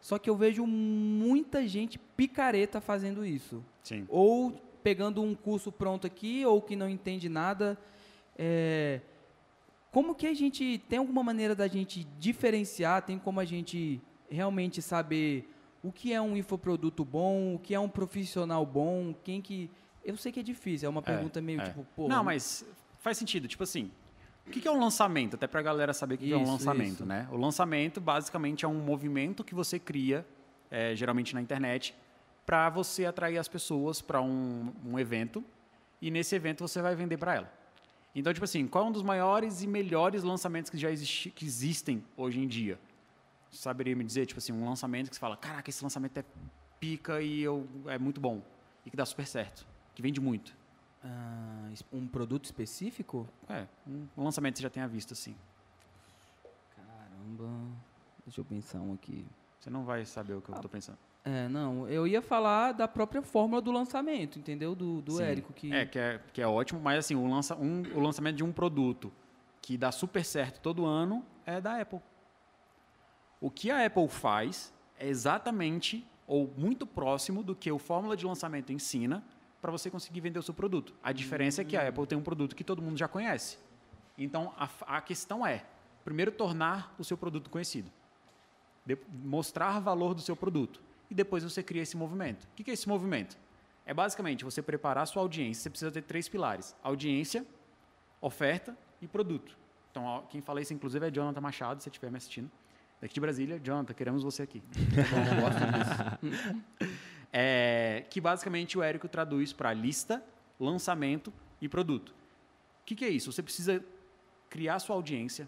Só 0.00 0.18
que 0.18 0.30
eu 0.30 0.36
vejo 0.36 0.66
muita 0.66 1.66
gente 1.66 1.98
picareta 1.98 2.80
fazendo 2.80 3.24
isso. 3.24 3.64
Sim. 3.82 4.06
Ou 4.08 4.52
pegando 4.82 5.22
um 5.22 5.34
curso 5.34 5.72
pronto 5.72 6.06
aqui, 6.06 6.44
ou 6.46 6.62
que 6.62 6.76
não 6.76 6.88
entende 6.88 7.28
nada. 7.28 7.76
É, 8.38 9.00
como 9.90 10.14
que 10.14 10.26
a 10.26 10.34
gente. 10.34 10.78
Tem 10.88 10.98
alguma 10.98 11.22
maneira 11.22 11.54
da 11.54 11.66
gente 11.66 12.06
diferenciar? 12.18 13.02
Tem 13.02 13.18
como 13.18 13.40
a 13.40 13.44
gente 13.44 14.00
realmente 14.30 14.82
saber 14.82 15.48
o 15.82 15.90
que 15.90 16.12
é 16.12 16.20
um 16.20 16.36
infoproduto 16.36 17.04
bom, 17.04 17.54
o 17.54 17.58
que 17.58 17.74
é 17.74 17.80
um 17.80 17.88
profissional 17.88 18.64
bom, 18.64 19.14
quem 19.24 19.40
que. 19.40 19.70
Eu 20.04 20.16
sei 20.16 20.30
que 20.30 20.38
é 20.38 20.42
difícil, 20.42 20.86
é 20.86 20.90
uma 20.90 21.02
pergunta 21.02 21.40
meio 21.40 21.60
é. 21.60 21.64
tipo, 21.64 21.84
pô. 21.96 22.06
Não, 22.06 22.22
mas 22.22 22.64
faz 22.98 23.18
sentido. 23.18 23.48
Tipo 23.48 23.64
assim, 23.64 23.90
o 24.46 24.50
que 24.50 24.66
é 24.66 24.70
um 24.70 24.80
lançamento? 24.80 25.34
Até 25.34 25.46
pra 25.46 25.60
galera 25.62 25.92
saber 25.92 26.14
o 26.14 26.18
que 26.18 26.26
que 26.26 26.32
é 26.32 26.36
um 26.36 26.42
Isso, 26.42 26.52
lançamento, 26.52 26.92
isso. 26.94 27.06
né? 27.06 27.28
O 27.30 27.36
lançamento, 27.36 28.00
basicamente, 28.00 28.64
é 28.64 28.68
um 28.68 28.80
movimento 28.80 29.42
que 29.42 29.54
você 29.54 29.78
cria, 29.78 30.26
é, 30.70 30.94
geralmente 30.94 31.34
na 31.34 31.40
internet, 31.40 31.94
para 32.44 32.70
você 32.70 33.04
atrair 33.04 33.38
as 33.38 33.48
pessoas 33.48 34.00
para 34.00 34.22
um, 34.22 34.72
um 34.84 34.98
evento 34.98 35.44
e 36.00 36.10
nesse 36.10 36.34
evento 36.34 36.66
você 36.66 36.80
vai 36.80 36.94
vender 36.94 37.16
para 37.16 37.34
ela. 37.34 37.52
Então, 38.14 38.32
tipo 38.32 38.44
assim, 38.44 38.66
qual 38.66 38.84
é 38.84 38.88
um 38.88 38.92
dos 38.92 39.02
maiores 39.02 39.62
e 39.62 39.66
melhores 39.66 40.22
lançamentos 40.22 40.70
que 40.70 40.78
já 40.78 40.88
que 40.90 41.44
existem 41.44 42.02
hoje 42.16 42.40
em 42.40 42.46
dia? 42.46 42.78
Você 43.50 43.58
saberia 43.58 43.94
me 43.94 44.04
dizer, 44.04 44.26
tipo 44.26 44.38
assim, 44.38 44.52
um 44.52 44.64
lançamento 44.66 45.10
que 45.10 45.16
você 45.16 45.20
fala, 45.20 45.36
caraca, 45.36 45.68
esse 45.68 45.82
lançamento 45.82 46.16
é 46.18 46.24
pica 46.80 47.20
e 47.20 47.42
eu, 47.42 47.66
é 47.86 47.98
muito 47.98 48.20
bom 48.20 48.40
e 48.84 48.90
que 48.90 48.96
dá 48.96 49.04
super 49.04 49.26
certo, 49.26 49.66
que 49.94 50.00
vende 50.00 50.20
muito. 50.20 50.56
Ah, 51.06 51.70
um 51.92 52.06
produto 52.06 52.44
específico? 52.44 53.28
É, 53.48 53.66
um, 53.86 54.06
um 54.16 54.24
lançamento 54.24 54.54
que 54.54 54.58
você 54.58 54.62
já 54.64 54.70
tenha 54.70 54.88
visto, 54.88 55.12
assim. 55.12 55.36
Caramba. 56.74 57.48
Deixa 58.24 58.40
eu 58.40 58.44
pensar 58.44 58.80
um 58.80 58.94
aqui. 58.94 59.24
Você 59.60 59.70
não 59.70 59.84
vai 59.84 60.04
saber 60.04 60.34
o 60.34 60.40
que 60.40 60.48
eu 60.48 60.54
tô 60.56 60.68
pensando. 60.68 60.98
É, 61.24 61.48
não, 61.48 61.88
eu 61.88 62.06
ia 62.06 62.22
falar 62.22 62.72
da 62.72 62.86
própria 62.86 63.20
fórmula 63.20 63.60
do 63.60 63.72
lançamento, 63.72 64.38
entendeu? 64.38 64.74
Do, 64.74 65.02
do 65.02 65.12
Sim. 65.12 65.22
Érico. 65.22 65.52
Que... 65.52 65.72
É, 65.72 65.84
que 65.84 65.98
é, 65.98 66.20
que 66.32 66.40
é 66.40 66.46
ótimo, 66.46 66.80
mas 66.80 66.98
assim, 66.98 67.16
o, 67.16 67.26
lança, 67.26 67.56
um, 67.56 67.82
o 67.94 68.00
lançamento 68.00 68.36
de 68.36 68.44
um 68.44 68.52
produto 68.52 69.12
que 69.60 69.76
dá 69.76 69.90
super 69.90 70.24
certo 70.24 70.60
todo 70.60 70.86
ano 70.86 71.24
é 71.44 71.60
da 71.60 71.80
Apple. 71.80 72.00
O 73.40 73.50
que 73.50 73.70
a 73.70 73.84
Apple 73.84 74.08
faz 74.08 74.72
é 74.98 75.08
exatamente 75.08 76.06
ou 76.28 76.52
muito 76.56 76.86
próximo 76.86 77.42
do 77.42 77.54
que 77.54 77.70
o 77.70 77.78
fórmula 77.78 78.16
de 78.16 78.24
lançamento 78.24 78.72
ensina 78.72 79.24
para 79.66 79.72
você 79.72 79.90
conseguir 79.90 80.20
vender 80.20 80.38
o 80.38 80.42
seu 80.44 80.54
produto. 80.54 80.94
A 81.02 81.10
diferença 81.10 81.60
é 81.60 81.64
que 81.64 81.76
a 81.76 81.88
Apple 81.88 82.06
tem 82.06 82.16
um 82.16 82.22
produto 82.22 82.54
que 82.54 82.62
todo 82.62 82.80
mundo 82.80 82.96
já 82.96 83.08
conhece. 83.08 83.58
Então, 84.16 84.54
a, 84.56 84.68
a 84.86 85.00
questão 85.00 85.44
é, 85.44 85.64
primeiro, 86.04 86.30
tornar 86.30 86.94
o 86.96 87.02
seu 87.02 87.16
produto 87.16 87.50
conhecido. 87.50 87.90
De- 88.84 88.96
mostrar 89.24 89.80
valor 89.80 90.14
do 90.14 90.20
seu 90.20 90.36
produto. 90.36 90.80
E 91.10 91.14
depois 91.16 91.42
você 91.42 91.64
cria 91.64 91.82
esse 91.82 91.96
movimento. 91.96 92.44
O 92.44 92.48
que 92.54 92.62
que 92.62 92.70
é 92.70 92.74
esse 92.74 92.88
movimento? 92.88 93.36
É 93.84 93.92
basicamente 93.92 94.44
você 94.44 94.62
preparar 94.62 95.02
a 95.02 95.06
sua 95.06 95.20
audiência. 95.20 95.64
Você 95.64 95.70
precisa 95.70 95.90
ter 95.90 96.02
três 96.02 96.28
pilares: 96.28 96.72
audiência, 96.80 97.44
oferta 98.20 98.78
e 99.02 99.08
produto. 99.08 99.58
Então, 99.90 100.24
quem 100.30 100.40
fala 100.40 100.60
isso, 100.60 100.72
inclusive, 100.72 101.08
é 101.08 101.10
Jonathan 101.10 101.40
Machado, 101.40 101.80
se 101.80 101.84
você 101.84 101.88
estiver 101.90 102.12
me 102.12 102.18
assistindo. 102.18 102.48
Daqui 103.00 103.14
de 103.14 103.20
Brasília, 103.20 103.58
Jonathan, 103.58 103.94
queremos 103.94 104.22
você 104.22 104.42
aqui. 104.44 104.62
É, 107.38 108.02
que 108.08 108.18
basicamente 108.18 108.78
o 108.78 108.82
Érico 108.82 109.06
traduz 109.06 109.52
para 109.52 109.70
lista, 109.74 110.24
lançamento 110.58 111.30
e 111.60 111.68
produto. 111.68 112.14
O 112.80 112.86
que, 112.86 112.94
que 112.94 113.04
é 113.04 113.10
isso? 113.10 113.30
Você 113.30 113.42
precisa 113.42 113.84
criar 114.48 114.78
sua 114.78 114.96
audiência, 114.96 115.46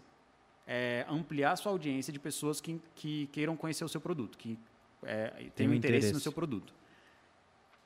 é, 0.67 1.03
ampliar 1.09 1.55
sua 1.55 1.71
audiência 1.71 2.13
de 2.13 2.19
pessoas 2.19 2.61
que, 2.61 2.79
que 2.93 3.25
queiram 3.31 3.57
conhecer 3.57 3.83
o 3.83 3.89
seu 3.89 3.99
produto, 3.99 4.37
que 4.37 4.55
é, 5.01 5.49
tenham 5.55 5.71
um 5.71 5.75
interesse, 5.75 6.07
no 6.07 6.09
interesse. 6.09 6.21
seu 6.21 6.31
produto. 6.31 6.75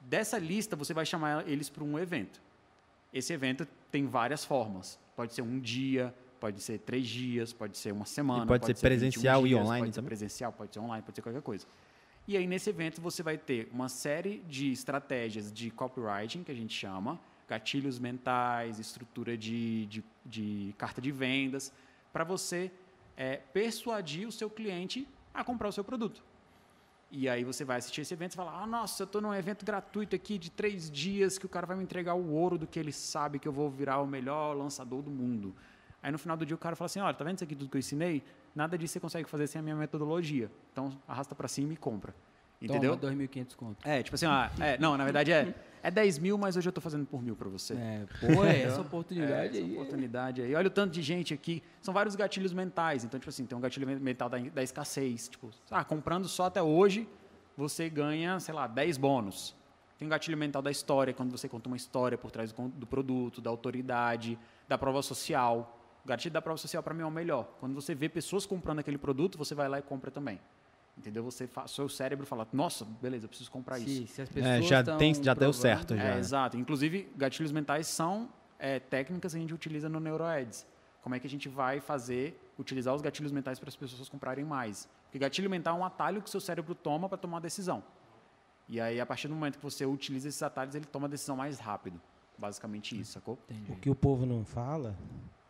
Dessa 0.02 0.38
lista, 0.38 0.76
você 0.76 0.94
vai 0.94 1.06
chamar 1.06 1.48
eles 1.48 1.70
para 1.70 1.82
um 1.82 1.98
evento. 1.98 2.42
Esse 3.14 3.32
evento 3.32 3.66
tem 3.90 4.06
várias 4.06 4.44
formas. 4.44 5.00
Pode 5.16 5.34
ser 5.34 5.44
um 5.44 5.62
dia, 5.62 6.14
pode 6.42 6.62
ser 6.62 6.80
três 6.80 7.08
dias, 7.08 7.54
pode 7.54 7.78
ser 7.78 7.94
uma 7.94 8.06
semana. 8.06 8.44
E 8.44 8.48
pode 8.48 8.66
ser 8.66 8.74
21 8.74 8.82
presencial 8.82 9.46
e 9.46 9.50
dias, 9.50 9.62
online 9.62 9.80
Pode 9.80 9.94
ser 9.94 10.02
também? 10.02 10.08
presencial, 10.10 10.52
pode 10.52 10.74
ser 10.74 10.80
online, 10.82 11.04
pode 11.04 11.16
ser 11.16 11.22
qualquer 11.22 11.42
coisa. 11.42 11.66
E 12.26 12.38
aí, 12.38 12.48
nesse 12.48 12.70
evento, 12.70 13.02
você 13.02 13.22
vai 13.22 13.38
ter 13.38 13.70
uma 13.72 13.90
série 13.90 14.40
de 14.48 14.72
estratégias 14.72 15.52
de 15.52 15.70
copywriting, 15.70 16.44
que 16.44 16.52
a 16.52 16.56
gente 16.56 16.74
chama, 16.74 17.20
gatilhos 17.50 18.00
mentais, 18.00 18.80
estrutura 18.80 19.38
de, 19.38 19.86
de, 19.88 20.04
de 20.26 20.74
carta 20.78 21.02
de 21.02 21.12
vendas, 21.12 21.74
para 22.14 22.24
você 22.24 22.72
é, 23.18 23.38
persuadir 23.52 24.26
o 24.26 24.32
seu 24.32 24.50
cliente 24.50 25.06
a 25.34 25.44
comprar 25.44 25.68
o 25.68 25.72
seu 25.72 25.84
produto. 25.84 26.24
E 27.12 27.28
aí 27.28 27.44
você 27.44 27.66
vai 27.66 27.78
assistir 27.78 28.02
esse 28.02 28.14
evento 28.14 28.34
e 28.34 28.36
fala, 28.36 28.64
ah, 28.64 28.66
nossa, 28.66 29.04
eu 29.04 29.06
estou 29.06 29.22
num 29.22 29.34
evento 29.34 29.66
gratuito 29.66 30.16
aqui 30.16 30.38
de 30.38 30.50
três 30.50 30.90
dias 30.90 31.38
que 31.38 31.46
o 31.46 31.50
cara 31.50 31.68
vai 31.68 31.76
me 31.78 31.84
entregar 31.84 32.16
o 32.16 32.32
ouro 32.32 32.58
do 32.58 32.66
que 32.66 32.80
ele 32.80 32.92
sabe 32.92 33.38
que 33.38 33.48
eu 33.48 33.52
vou 33.52 33.70
virar 33.70 34.00
o 34.00 34.08
melhor 34.08 34.56
lançador 34.56 35.02
do 35.02 35.12
mundo. 35.12 35.54
Aí 36.02 36.12
no 36.12 36.18
final 36.18 36.36
do 36.36 36.46
dia 36.46 36.56
o 36.56 36.60
cara 36.60 36.76
fala 36.76 36.86
assim, 36.88 37.00
olha, 37.02 37.14
tá 37.14 37.24
vendo 37.24 37.36
isso 37.36 37.44
aqui 37.44 37.56
tudo 37.56 37.70
que 37.70 37.78
eu 37.78 37.80
ensinei? 37.80 38.24
Nada 38.56 38.78
disso 38.78 38.94
você 38.94 39.00
consegue 39.00 39.28
fazer 39.30 39.48
sem 39.48 39.60
a 39.60 39.64
minha 39.64 39.76
metodologia. 39.76 40.50
Então 40.72 40.92
arrasta 41.08 41.34
para 41.36 41.48
cima 41.48 41.74
e 41.74 41.78
compra. 41.78 42.14
Entendeu? 42.62 42.96
Toma 42.96 43.14
2.500 43.14 43.56
conto. 43.58 43.86
É, 43.88 44.02
tipo 44.02 44.16
assim, 44.16 44.26
ah, 44.26 44.50
é, 44.60 44.78
não, 44.78 44.96
na 44.96 45.04
verdade 45.04 45.34
é, 45.34 45.54
é 45.82 45.92
10 45.92 46.18
mil, 46.20 46.38
mas 46.38 46.56
hoje 46.56 46.66
eu 46.68 46.70
estou 46.70 46.82
fazendo 46.82 47.06
por 47.06 47.22
mil 47.22 47.36
para 47.36 47.50
você. 47.50 47.74
É, 47.74 48.06
pô, 48.22 48.46
é 48.46 48.62
essa 48.62 48.78
É, 48.78 48.82
oportunidade 48.82 49.58
essa 49.58 49.66
aí. 49.68 49.74
oportunidade 49.74 50.42
aí. 50.42 50.56
Olha 50.56 50.68
o 50.68 50.72
tanto 50.72 50.94
de 50.94 51.02
gente 51.02 51.34
aqui. 51.34 51.62
São 51.82 51.94
vários 51.94 52.16
gatilhos 52.16 52.54
mentais. 52.54 53.04
Então, 53.04 53.20
tipo 53.20 53.30
assim, 53.30 53.46
tem 53.46 53.58
um 53.58 53.60
gatilho 53.60 53.86
men- 53.86 54.00
mental 54.00 54.30
da, 54.30 54.38
da 54.38 54.64
escassez. 54.64 55.28
Tipo, 55.28 55.50
ah, 55.70 55.84
comprando 55.84 56.26
só 56.30 56.46
até 56.46 56.62
hoje, 56.64 57.06
você 57.58 57.90
ganha, 57.90 58.40
sei 58.40 58.54
lá, 58.54 58.66
10 58.66 58.96
bônus. 58.98 59.54
Tem 59.98 60.06
um 60.06 60.10
gatilho 60.10 60.38
mental 60.38 60.62
da 60.62 60.72
história, 60.72 61.14
quando 61.14 61.32
você 61.32 61.50
conta 61.50 61.68
uma 61.68 61.76
história 61.78 62.18
por 62.18 62.32
trás 62.32 62.54
do, 62.54 62.68
do 62.70 62.88
produto, 62.88 63.42
da 63.42 63.50
autoridade, 63.50 64.40
da 64.70 64.78
prova 64.78 65.02
social. 65.02 65.83
O 66.04 66.08
gatilho 66.08 66.34
da 66.34 66.42
prova 66.42 66.58
social, 66.58 66.84
para 66.84 66.94
mim, 66.94 67.02
é 67.02 67.06
o 67.06 67.12
melhor. 67.12 67.46
Quando 67.60 67.74
você 67.74 67.96
vê 67.96 68.10
pessoas 68.10 68.46
comprando 68.46 68.80
aquele 68.80 68.98
produto, 68.98 69.38
você 69.38 69.56
vai 69.56 69.70
lá 69.70 69.80
e 69.80 69.82
compra 69.82 70.12
também. 70.12 70.40
Entendeu? 70.98 71.24
Você 71.24 71.50
seu 71.68 71.90
cérebro 71.90 72.26
fala, 72.26 72.48
nossa, 72.52 72.86
beleza, 72.86 73.26
eu 73.26 73.30
preciso 73.30 73.50
comprar 73.50 73.80
isso. 73.80 74.08
Se, 74.08 74.08
se 74.08 74.22
as 74.22 74.30
pessoas 74.30 74.56
É, 74.56 74.62
já, 74.62 74.84
tem, 74.98 75.14
já 75.16 75.34
deu 75.34 75.54
certo. 75.54 75.96
Já. 75.96 76.16
É, 76.16 76.20
exato. 76.20 76.58
Inclusive, 76.58 77.12
gatilhos 77.16 77.52
mentais 77.52 77.88
são 77.88 78.30
é, 78.60 78.80
técnicas 78.80 79.32
que 79.34 79.38
a 79.38 79.42
gente 79.42 79.54
utiliza 79.54 79.90
no 79.90 80.00
NeuroAds. 80.00 80.68
Como 81.02 81.16
é 81.16 81.20
que 81.20 81.26
a 81.26 81.30
gente 81.30 81.50
vai 81.50 81.80
fazer, 81.80 82.40
utilizar 82.60 82.94
os 82.94 83.02
gatilhos 83.02 83.32
mentais 83.32 83.60
para 83.60 83.70
as 83.70 83.76
pessoas 83.76 84.08
comprarem 84.08 84.46
mais? 84.46 84.88
Porque 85.06 85.20
gatilho 85.20 85.50
mental 85.50 85.78
é 85.78 85.80
um 85.80 85.86
atalho 85.86 86.22
que 86.22 86.28
o 86.28 86.32
seu 86.32 86.40
cérebro 86.40 86.76
toma 86.76 87.10
para 87.10 87.18
tomar 87.18 87.36
uma 87.36 87.42
decisão. 87.42 87.84
E 88.70 88.80
aí, 88.80 89.00
a 89.00 89.06
partir 89.06 89.28
do 89.28 89.34
momento 89.34 89.58
que 89.58 89.64
você 89.64 89.86
utiliza 89.86 90.30
esses 90.30 90.42
atalhos, 90.44 90.76
ele 90.76 90.86
toma 90.86 91.08
a 91.08 91.10
decisão 91.10 91.36
mais 91.36 91.60
rápido. 91.60 92.00
Basicamente 92.38 93.00
isso, 93.00 93.14
sacou? 93.14 93.38
O 93.70 93.76
que 93.76 93.90
o 93.90 93.96
povo 93.96 94.26
não 94.26 94.46
fala 94.46 94.96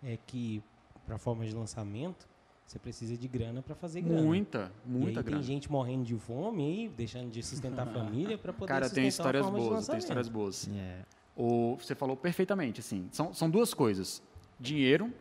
é 0.04 0.18
que 0.26 0.62
para 1.06 1.18
forma 1.18 1.46
de 1.46 1.54
lançamento 1.54 2.28
você 2.66 2.80
precisa 2.80 3.18
de 3.18 3.28
grana 3.28 3.62
para 3.62 3.76
fazer 3.76 4.02
grana. 4.02 4.22
Muita, 4.22 4.72
e 4.86 4.90
muita 4.90 5.20
aí 5.20 5.24
grana. 5.24 5.38
tem 5.38 5.44
gente 5.44 5.72
morrendo 5.72 6.06
de 6.06 6.16
fome 6.16 6.64
aí, 6.66 6.90
deixando 6.90 7.30
de 7.30 7.44
sustentar 7.44 7.88
a 7.88 7.92
família 7.92 8.38
para 8.38 8.54
poder 8.54 8.68
Cara, 8.68 8.86
sustentar 8.86 9.02
tem 9.02 9.08
histórias 9.08 9.50
boas, 9.50 9.88
tem 9.88 9.98
histórias 9.98 10.30
boas. 10.30 10.70
É. 10.70 11.02
O, 11.36 11.76
você 11.76 11.94
falou 11.94 12.16
perfeitamente, 12.16 12.80
assim. 12.80 13.08
São, 13.12 13.34
são 13.34 13.50
duas 13.50 13.74
coisas: 13.74 14.24
dinheiro 14.60 15.12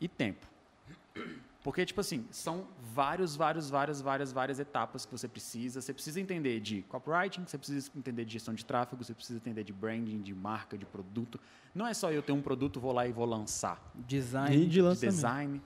e 0.00 0.08
tempo. 0.08 0.46
Porque, 1.62 1.84
tipo 1.84 2.00
assim, 2.00 2.26
são 2.30 2.66
vários, 2.94 3.36
vários, 3.36 3.68
várias, 3.68 4.00
várias, 4.00 4.32
várias 4.32 4.58
etapas 4.58 5.04
que 5.04 5.12
você 5.12 5.28
precisa. 5.28 5.82
Você 5.82 5.92
precisa 5.92 6.18
entender 6.18 6.58
de 6.58 6.82
copywriting, 6.82 7.44
você 7.46 7.58
precisa 7.58 7.90
entender 7.94 8.24
de 8.24 8.32
gestão 8.32 8.54
de 8.54 8.64
tráfego, 8.64 9.04
você 9.04 9.12
precisa 9.12 9.38
entender 9.38 9.62
de 9.62 9.72
branding, 9.72 10.22
de 10.22 10.34
marca, 10.34 10.78
de 10.78 10.86
produto. 10.86 11.38
Não 11.74 11.86
é 11.86 11.92
só 11.92 12.10
eu 12.10 12.22
ter 12.22 12.32
um 12.32 12.40
produto, 12.40 12.80
vou 12.80 12.92
lá 12.92 13.06
e 13.06 13.12
vou 13.12 13.26
lançar. 13.26 13.92
Design. 13.94 14.56
E 14.56 14.66
de 14.66 14.80
lançamento. 14.80 15.14
design. 15.14 15.62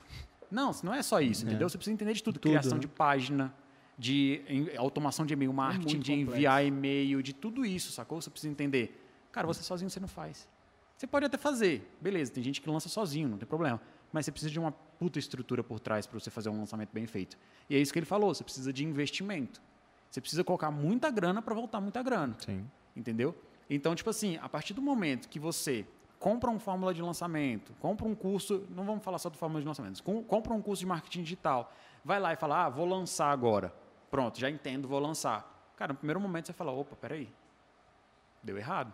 Não, 0.51 0.73
não 0.83 0.93
é 0.93 1.03
só 1.03 1.21
isso, 1.21 1.47
entendeu? 1.47 1.69
Você 1.69 1.79
precisa 1.79 1.95
entender 1.95 2.13
de 2.13 2.23
tudo. 2.23 2.41
Tudo, 2.41 2.51
Criação 2.51 2.75
né? 2.75 2.81
de 2.81 2.89
página, 2.89 3.55
de 3.97 4.43
automação 4.77 5.25
de 5.25 5.35
e-mail 5.35 5.53
marketing, 5.53 5.95
muito 5.95 6.05
de 6.05 6.13
enviar 6.13 6.65
e-mail, 6.65 7.23
de 7.23 7.33
tudo 7.33 7.65
isso, 7.65 7.93
sacou? 7.93 8.21
Você 8.21 8.31
precisa 8.31 8.51
entender. 8.51 9.01
Cara, 9.31 9.47
você 9.47 9.63
sozinho 9.63 9.89
você 9.89 10.01
não 10.01 10.09
faz. 10.09 10.49
Você 10.97 11.07
pode 11.07 11.27
até 11.27 11.37
fazer, 11.37 11.89
beleza, 12.01 12.33
tem 12.33 12.43
gente 12.43 12.61
que 12.61 12.71
lança 12.71 12.89
sozinho, 12.89 13.29
não 13.29 13.39
tem 13.39 13.49
problema. 13.49 13.81
Mas 14.13 14.25
você 14.25 14.31
precisa 14.31 14.51
de 14.51 14.61
uma 14.61 14.73
puta 14.99 15.19
estrutura 15.19 15.63
por 15.63 15.81
trás 15.81 16.07
para 16.07 16.19
você 16.19 16.31
fazer 16.31 16.49
um 16.49 16.59
lançamento 16.59 16.91
bem 16.93 17.07
feito. 17.07 17.37
E 17.69 17.77
é 17.77 17.79
isso 17.79 17.93
que 17.93 17.99
ele 17.99 18.07
falou, 18.07 18.35
você 18.35 18.45
precisa 18.45 18.73
de 18.73 18.85
investimento. 18.85 19.61
Você 20.11 20.21
precisa 20.21 20.45
colocar 20.45 20.71
muita 20.71 21.11
grana 21.11 21.43
para 21.43 21.55
voltar 21.55 21.81
muita 21.81 22.03
grana. 22.03 22.37
Sim. 22.39 22.69
Entendeu? 22.95 23.35
Então, 23.69 23.95
tipo 23.95 24.09
assim, 24.11 24.37
a 24.41 24.49
partir 24.49 24.75
do 24.75 24.81
momento 24.83 25.29
que 25.29 25.39
você 25.41 25.87
compra 26.19 26.49
uma 26.51 26.61
fórmula 26.61 26.95
de 26.95 27.03
lançamento, 27.03 27.73
compra 27.81 28.07
um 28.07 28.15
curso, 28.15 28.65
não 28.71 28.85
vamos 28.85 29.03
falar 29.05 29.19
só 29.19 29.29
do 29.29 29.37
fórmula 29.37 29.61
de 29.61 29.67
lançamento, 29.67 30.03
com- 30.03 30.23
compra 30.23 30.55
um 30.55 30.63
curso 30.63 30.81
de 30.81 30.87
marketing 30.87 31.23
digital, 31.23 31.73
vai 32.05 32.19
lá 32.21 32.33
e 32.33 32.37
fala, 32.37 32.65
ah, 32.65 32.69
vou 32.69 32.87
lançar 32.87 33.31
agora. 33.31 33.75
Pronto, 34.11 34.39
já 34.39 34.49
entendo, 34.49 34.87
vou 34.87 35.01
lançar. 35.01 35.73
Cara, 35.77 35.93
no 35.93 35.99
primeiro 35.99 36.21
momento 36.21 36.47
você 36.47 36.53
fala, 36.53 36.71
opa, 36.71 36.95
peraí, 36.97 37.29
deu 38.43 38.57
errado. 38.57 38.93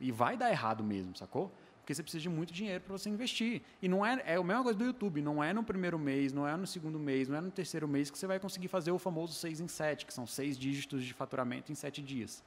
E 0.00 0.10
vai 0.10 0.36
dar 0.36 0.50
errado 0.50 0.82
mesmo, 0.82 1.14
sacou? 1.16 1.52
Porque 1.86 1.94
você 1.94 2.02
precisa 2.02 2.20
de 2.20 2.28
muito 2.28 2.52
dinheiro 2.52 2.82
para 2.82 2.98
você 2.98 3.08
investir. 3.08 3.62
E 3.80 3.86
não 3.86 4.04
é, 4.04 4.20
é 4.26 4.34
a 4.34 4.42
mesma 4.42 4.64
coisa 4.64 4.76
do 4.76 4.84
YouTube, 4.84 5.22
não 5.22 5.42
é 5.42 5.52
no 5.52 5.62
primeiro 5.62 5.96
mês, 5.96 6.32
não 6.32 6.46
é 6.46 6.56
no 6.56 6.66
segundo 6.66 6.98
mês, 6.98 7.28
não 7.28 7.36
é 7.36 7.40
no 7.40 7.50
terceiro 7.52 7.86
mês 7.86 8.10
que 8.10 8.18
você 8.18 8.26
vai 8.26 8.40
conseguir 8.40 8.66
fazer 8.66 8.90
o 8.90 8.98
famoso 8.98 9.34
6 9.34 9.60
em 9.60 9.68
7, 9.68 10.04
que 10.04 10.12
são 10.12 10.26
seis 10.26 10.58
dígitos 10.58 11.04
de 11.04 11.14
faturamento 11.14 11.70
em 11.70 11.76
sete 11.76 12.02
dias. 12.02 12.42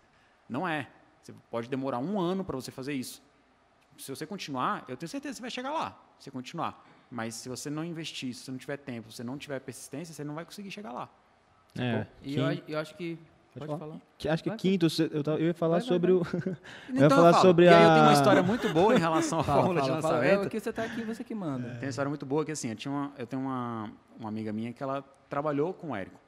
Não 0.49 0.68
é. 0.68 0.90
Você 1.24 1.34
pode 1.49 1.70
demorar 1.70 1.99
um 1.99 2.20
ano 2.20 2.44
para 2.44 2.53
você 2.53 2.70
fazer 2.70 2.91
isso. 2.91 3.24
Se 3.98 4.14
você 4.14 4.26
continuar, 4.26 4.84
eu 4.90 4.98
tenho 4.98 5.10
certeza 5.10 5.36
que 5.36 5.38
você 5.38 5.41
vai 5.41 5.52
chegar 5.52 5.72
lá, 5.72 5.98
se 6.18 6.26
você 6.26 6.32
continuar. 6.32 6.86
Mas 7.10 7.36
se 7.36 7.48
você 7.48 7.70
não 7.70 7.86
investir, 7.86 8.34
se 8.34 8.44
você 8.44 8.52
não 8.52 8.57
tiver 8.57 8.76
tempo, 8.76 9.10
se 9.10 9.16
você 9.16 9.24
não 9.24 9.38
tiver 9.38 9.61
persistência, 9.61 10.14
você 10.14 10.26
não 10.26 10.36
vai 10.36 10.44
conseguir 10.44 10.70
chegar 10.70 10.91
lá. 10.91 11.10
É. 11.78 12.06
E 12.24 12.36
eu, 12.36 12.52
eu 12.68 12.78
acho 12.78 12.94
que. 12.95 13.18
Pode, 13.54 13.66
falar? 13.66 13.80
falar. 13.80 13.98
que- 14.18 14.30
acho 14.30 14.44
que 14.44 14.50
Vai, 14.50 14.58
quinto, 14.58 14.88
eu, 15.12 15.24
tava- 15.24 15.40
eu 15.40 15.48
ia 15.48 15.54
falar 15.54 15.78
Vai, 15.80 15.88
sobre 15.88 16.12
o. 16.12 16.22
Então 16.90 17.02
ia 17.04 17.10
falar 17.10 17.32
falo. 17.34 17.44
sobre 17.46 17.66
e 17.66 17.68
aí 17.68 17.74
eu 17.84 17.90
tenho 17.90 18.02
uma 18.04 18.10
a- 18.10 18.14
história 18.14 18.44
muito 18.44 18.70
boa 18.70 18.96
em 18.96 19.00
relação 19.00 19.40
à 19.40 19.44
Fala, 19.44 19.58
fórmula 19.64 19.82
de 19.82 19.88
fala, 19.90 20.02
fala. 20.02 20.14
lançamento. 20.18 20.46
É, 20.46 20.50
que 20.50 20.60
você 20.60 20.72
tá 20.74 20.84
aqui, 20.84 21.04
você 21.04 21.24
que 21.24 21.34
manda. 21.36 21.70
Tem 21.72 21.84
uma 21.84 21.90
história 21.90 22.10
muito 22.10 22.26
boa 22.26 22.46
que 22.46 22.52
assim, 22.52 22.70
eu, 22.70 22.76
tinha 22.76 22.92
uma, 22.92 23.12
eu 23.18 23.26
tenho 23.26 23.42
uma, 23.42 23.92
uma 24.20 24.30
amiga 24.30 24.54
minha 24.54 24.72
que 24.72 24.82
ela 24.84 25.04
trabalhou 25.28 25.74
com 25.74 25.90
o 25.92 25.96
Érico, 25.96 26.20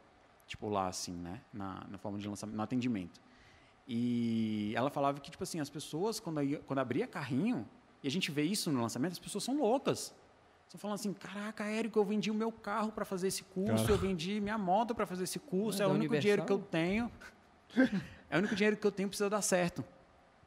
tipo 0.48 0.68
lá 0.70 0.88
assim, 0.88 1.14
né, 1.14 1.42
na, 1.54 1.84
na 1.90 1.98
forma 1.98 2.18
de 2.18 2.28
lançamento, 2.28 2.56
no 2.56 2.64
atendimento. 2.64 3.20
E 3.88 4.74
ela 4.76 4.90
falava 4.90 5.20
que 5.20 5.30
tipo 5.30 5.44
assim, 5.44 5.60
as 5.60 5.70
pessoas 5.70 6.20
quando 6.20 6.40
quando 6.66 6.80
abria 6.80 7.06
carrinho, 7.08 7.68
e 8.04 8.08
a 8.08 8.12
gente 8.12 8.32
vê 8.32 8.44
isso 8.44 8.72
no 8.72 8.82
lançamento, 8.82 9.12
as 9.14 9.20
pessoas 9.20 9.44
são 9.44 9.58
loucas. 9.60 10.14
Estão 10.72 10.80
falando 10.80 10.96
assim, 10.96 11.12
caraca, 11.12 11.66
Érico, 11.66 12.00
eu 12.00 12.06
vendi 12.06 12.32
o 12.32 12.34
meu 12.34 12.50
carro 12.50 12.94
para 12.94 13.04
fazer 13.04 13.28
esse 13.28 13.44
curso, 13.44 13.92
eu 13.92 13.98
vendi 13.98 14.40
minha 14.40 14.58
moto 14.58 14.96
para 14.96 15.06
fazer 15.06 15.26
esse 15.26 15.38
curso, 15.38 15.82
Ah, 15.82 15.84
é 15.84 15.88
o 15.88 15.92
único 15.92 16.18
dinheiro 16.18 16.46
que 16.46 16.52
eu 16.54 16.56
Universal? 16.56 16.72
tenho. 16.72 17.12
é 18.30 18.36
o 18.38 18.40
único 18.40 18.56
dinheiro 18.56 18.78
que 18.78 18.88
eu 18.88 18.92
tenho 18.92 19.10
precisa 19.10 19.30
dar 19.30 19.42
certo. 19.42 19.84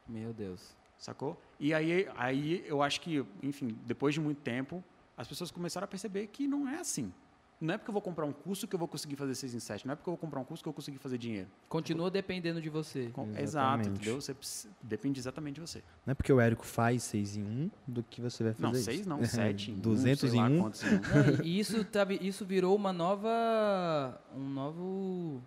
Meu 0.07 0.33
Deus. 0.33 0.75
Sacou? 0.97 1.39
E 1.59 1.75
aí, 1.75 2.09
aí 2.17 2.63
eu 2.65 2.81
acho 2.81 3.01
que, 3.01 3.23
enfim, 3.43 3.77
depois 3.85 4.15
de 4.15 4.19
muito 4.19 4.41
tempo, 4.41 4.83
as 5.15 5.27
pessoas 5.27 5.51
começaram 5.51 5.85
a 5.85 5.87
perceber 5.87 6.25
que 6.25 6.47
não 6.47 6.67
é 6.67 6.79
assim. 6.79 7.13
Não 7.59 7.73
é 7.73 7.77
porque 7.77 7.89
eu 7.89 7.93
vou 7.93 8.01
comprar 8.01 8.25
um 8.25 8.33
curso 8.33 8.67
que 8.67 8.75
eu 8.75 8.79
vou 8.79 8.87
conseguir 8.87 9.15
fazer 9.15 9.33
6 9.33 9.55
em 9.55 9.59
7. 9.59 9.85
Não 9.87 9.93
é 9.93 9.95
porque 9.95 10.09
eu 10.09 10.11
vou 10.13 10.17
comprar 10.17 10.39
um 10.41 10.43
curso 10.43 10.61
que 10.61 10.67
eu 10.67 10.71
vou 10.71 10.75
conseguir 10.75 10.97
fazer 10.97 11.17
dinheiro. 11.17 11.47
Continua 11.69 12.11
dependendo 12.11 12.61
de 12.61 12.69
você. 12.69 13.09
Com- 13.13 13.23
Exato, 13.29 13.41
Exatamente. 13.41 13.89
entendeu? 13.89 14.21
Você 14.21 14.35
depende 14.81 15.19
exatamente 15.19 15.55
de 15.55 15.61
você. 15.61 15.81
Não 16.05 16.11
é 16.11 16.15
porque 16.15 16.31
o 16.33 16.39
Érico 16.41 16.65
faz 16.65 17.03
6 17.03 17.37
em 17.37 17.43
1 17.43 17.71
do 17.87 18.03
que 18.03 18.19
você 18.21 18.43
vai 18.43 18.53
fazer 18.53 18.63
Não, 18.63 18.71
isso. 18.73 18.83
6 18.83 19.05
não, 19.07 19.23
7 19.23 19.71
em 19.71 19.75
1, 19.75 19.79
200 19.79 20.29
sei 20.29 20.37
em 20.39 20.41
lá 20.41 20.49
1. 20.49 20.59
quantos 20.61 20.83
em 20.83 20.87
um. 20.87 20.91
Não, 20.91 21.45
e 21.45 21.59
isso, 21.59 21.83
tá 21.85 22.05
isso 22.21 22.45
virou 22.45 22.75
uma 22.75 22.91
nova. 22.93 24.21
Um 24.35 24.49
novo. 24.49 25.41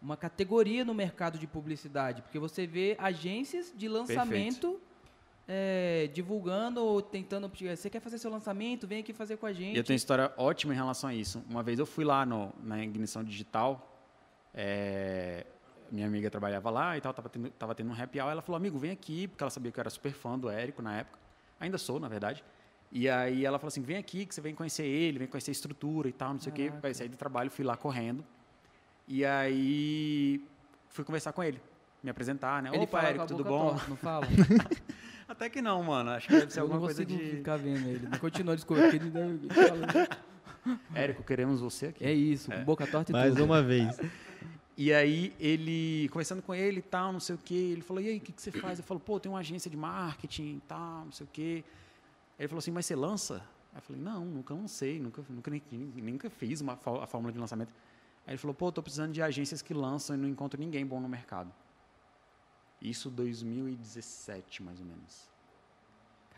uma 0.00 0.16
categoria 0.16 0.84
no 0.84 0.94
mercado 0.94 1.38
de 1.38 1.46
publicidade, 1.46 2.22
porque 2.22 2.38
você 2.38 2.66
vê 2.66 2.94
agências 3.00 3.72
de 3.76 3.88
lançamento 3.88 4.78
é, 5.48 6.10
divulgando 6.12 6.84
ou 6.84 7.00
tentando. 7.00 7.50
Você 7.50 7.88
quer 7.88 8.00
fazer 8.00 8.18
seu 8.18 8.30
lançamento? 8.30 8.86
Vem 8.86 9.00
aqui 9.00 9.14
fazer 9.14 9.38
com 9.38 9.46
a 9.46 9.52
gente. 9.52 9.76
Eu 9.76 9.82
tenho 9.82 9.96
história 9.96 10.30
ótima 10.36 10.74
em 10.74 10.76
relação 10.76 11.08
a 11.08 11.14
isso. 11.14 11.42
Uma 11.48 11.62
vez 11.62 11.78
eu 11.78 11.86
fui 11.86 12.04
lá 12.04 12.26
no, 12.26 12.52
na 12.62 12.84
ignição 12.84 13.24
digital, 13.24 13.90
é, 14.54 15.46
minha 15.90 16.06
amiga 16.06 16.30
trabalhava 16.30 16.68
lá 16.68 16.98
e 16.98 17.00
tal, 17.00 17.14
tava 17.14 17.30
tendo, 17.30 17.48
tava 17.50 17.74
tendo 17.74 17.90
um 17.90 17.94
happy 17.94 18.20
hour. 18.20 18.30
Ela 18.30 18.42
falou, 18.42 18.58
amigo, 18.58 18.78
vem 18.78 18.90
aqui, 18.90 19.26
porque 19.26 19.42
ela 19.42 19.50
sabia 19.50 19.72
que 19.72 19.78
eu 19.78 19.82
era 19.82 19.90
super 19.90 20.12
fã 20.12 20.38
do 20.38 20.50
Érico 20.50 20.82
na 20.82 20.98
época. 20.98 21.18
Ainda 21.58 21.78
sou, 21.78 21.98
na 21.98 22.08
verdade. 22.08 22.44
E 22.92 23.08
aí 23.08 23.44
ela 23.44 23.58
falou 23.58 23.68
assim, 23.68 23.82
vem 23.82 23.96
aqui 23.96 24.26
que 24.26 24.34
você 24.34 24.40
vem 24.40 24.54
conhecer 24.54 24.84
ele, 24.84 25.18
vem 25.18 25.28
conhecer 25.28 25.50
a 25.50 25.52
estrutura 25.52 26.08
e 26.08 26.12
tal, 26.12 26.34
não 26.34 26.40
sei 26.40 26.52
o 26.52 26.54
quê. 26.54 26.70
Vai 26.80 26.92
sair 26.92 27.08
do 27.08 27.16
trabalho, 27.16 27.50
fui 27.50 27.64
lá 27.64 27.76
correndo. 27.76 28.24
E 29.06 29.24
aí 29.24 30.44
fui 30.88 31.04
conversar 31.04 31.32
com 31.32 31.42
ele, 31.42 31.60
me 32.02 32.10
apresentar, 32.10 32.62
né? 32.62 32.70
Ele 32.72 32.84
Opa, 32.84 33.02
Érico, 33.02 33.26
tudo 33.26 33.44
bom? 33.44 33.70
torta, 33.70 33.88
não 33.88 33.96
fala? 33.96 34.26
Até 35.28 35.50
que 35.50 35.60
não, 35.60 35.82
mano. 35.82 36.10
Acho 36.10 36.26
que 36.26 36.34
deve 36.34 36.52
ser 36.52 36.60
eu 36.60 36.64
alguma 36.64 36.80
coisa 36.80 37.04
de... 37.04 37.18
ficar 37.18 37.58
vendo 37.58 37.86
ele. 37.86 38.06
Continua 38.18 38.56
desculpa. 38.56 38.82
Ele. 38.84 39.12
Érico, 40.94 41.22
queremos 41.22 41.60
você 41.60 41.86
aqui. 41.86 42.04
É 42.04 42.12
isso, 42.12 42.50
boca 42.64 42.86
torta 42.86 43.12
e 43.12 43.14
Mais 43.14 43.32
tudo. 43.32 43.44
uma 43.44 43.62
vez. 43.62 43.98
E 44.76 44.92
aí 44.92 45.34
ele, 45.40 46.08
conversando 46.10 46.40
com 46.40 46.54
ele 46.54 46.78
e 46.78 46.82
tal, 46.82 47.12
não 47.12 47.20
sei 47.20 47.34
o 47.34 47.38
quê, 47.38 47.54
ele 47.54 47.82
falou, 47.82 48.00
e 48.00 48.08
aí, 48.08 48.18
o 48.18 48.20
que, 48.20 48.32
que 48.32 48.40
você 48.40 48.52
faz? 48.52 48.78
Eu 48.78 48.84
falo, 48.84 49.00
pô, 49.00 49.18
tem 49.18 49.30
uma 49.30 49.40
agência 49.40 49.68
de 49.68 49.76
marketing 49.76 50.56
e 50.56 50.62
tal, 50.68 51.04
não 51.04 51.12
sei 51.12 51.26
o 51.26 51.28
quê. 51.32 51.64
Aí 52.38 52.44
ele 52.44 52.48
falou 52.48 52.60
assim, 52.60 52.70
mas 52.70 52.86
você 52.86 52.94
lança? 52.94 53.42
Aí 53.72 53.78
eu 53.78 53.82
falei, 53.82 54.00
não, 54.00 54.24
nunca 54.24 54.54
lancei, 54.54 55.00
nunca, 55.00 55.24
nunca, 55.28 55.50
nem, 55.50 55.62
nunca 55.72 56.30
fiz 56.30 56.60
uma, 56.60 56.74
a 56.74 57.06
fórmula 57.06 57.32
de 57.32 57.38
lançamento. 57.38 57.74
Aí 58.24 58.32
ele 58.32 58.38
falou, 58.38 58.54
pô, 58.54 58.70
tô 58.70 58.80
precisando 58.80 59.12
de 59.12 59.20
agências 59.20 59.62
que 59.62 59.74
lançam 59.74 60.14
e 60.14 60.18
não 60.18 60.28
encontro 60.28 60.60
ninguém 60.60 60.86
bom 60.86 61.00
no 61.00 61.08
mercado. 61.08 61.52
Isso 62.80 63.10
2017, 63.10 64.62
mais 64.62 64.80
ou 64.80 64.86
menos. 64.86 65.28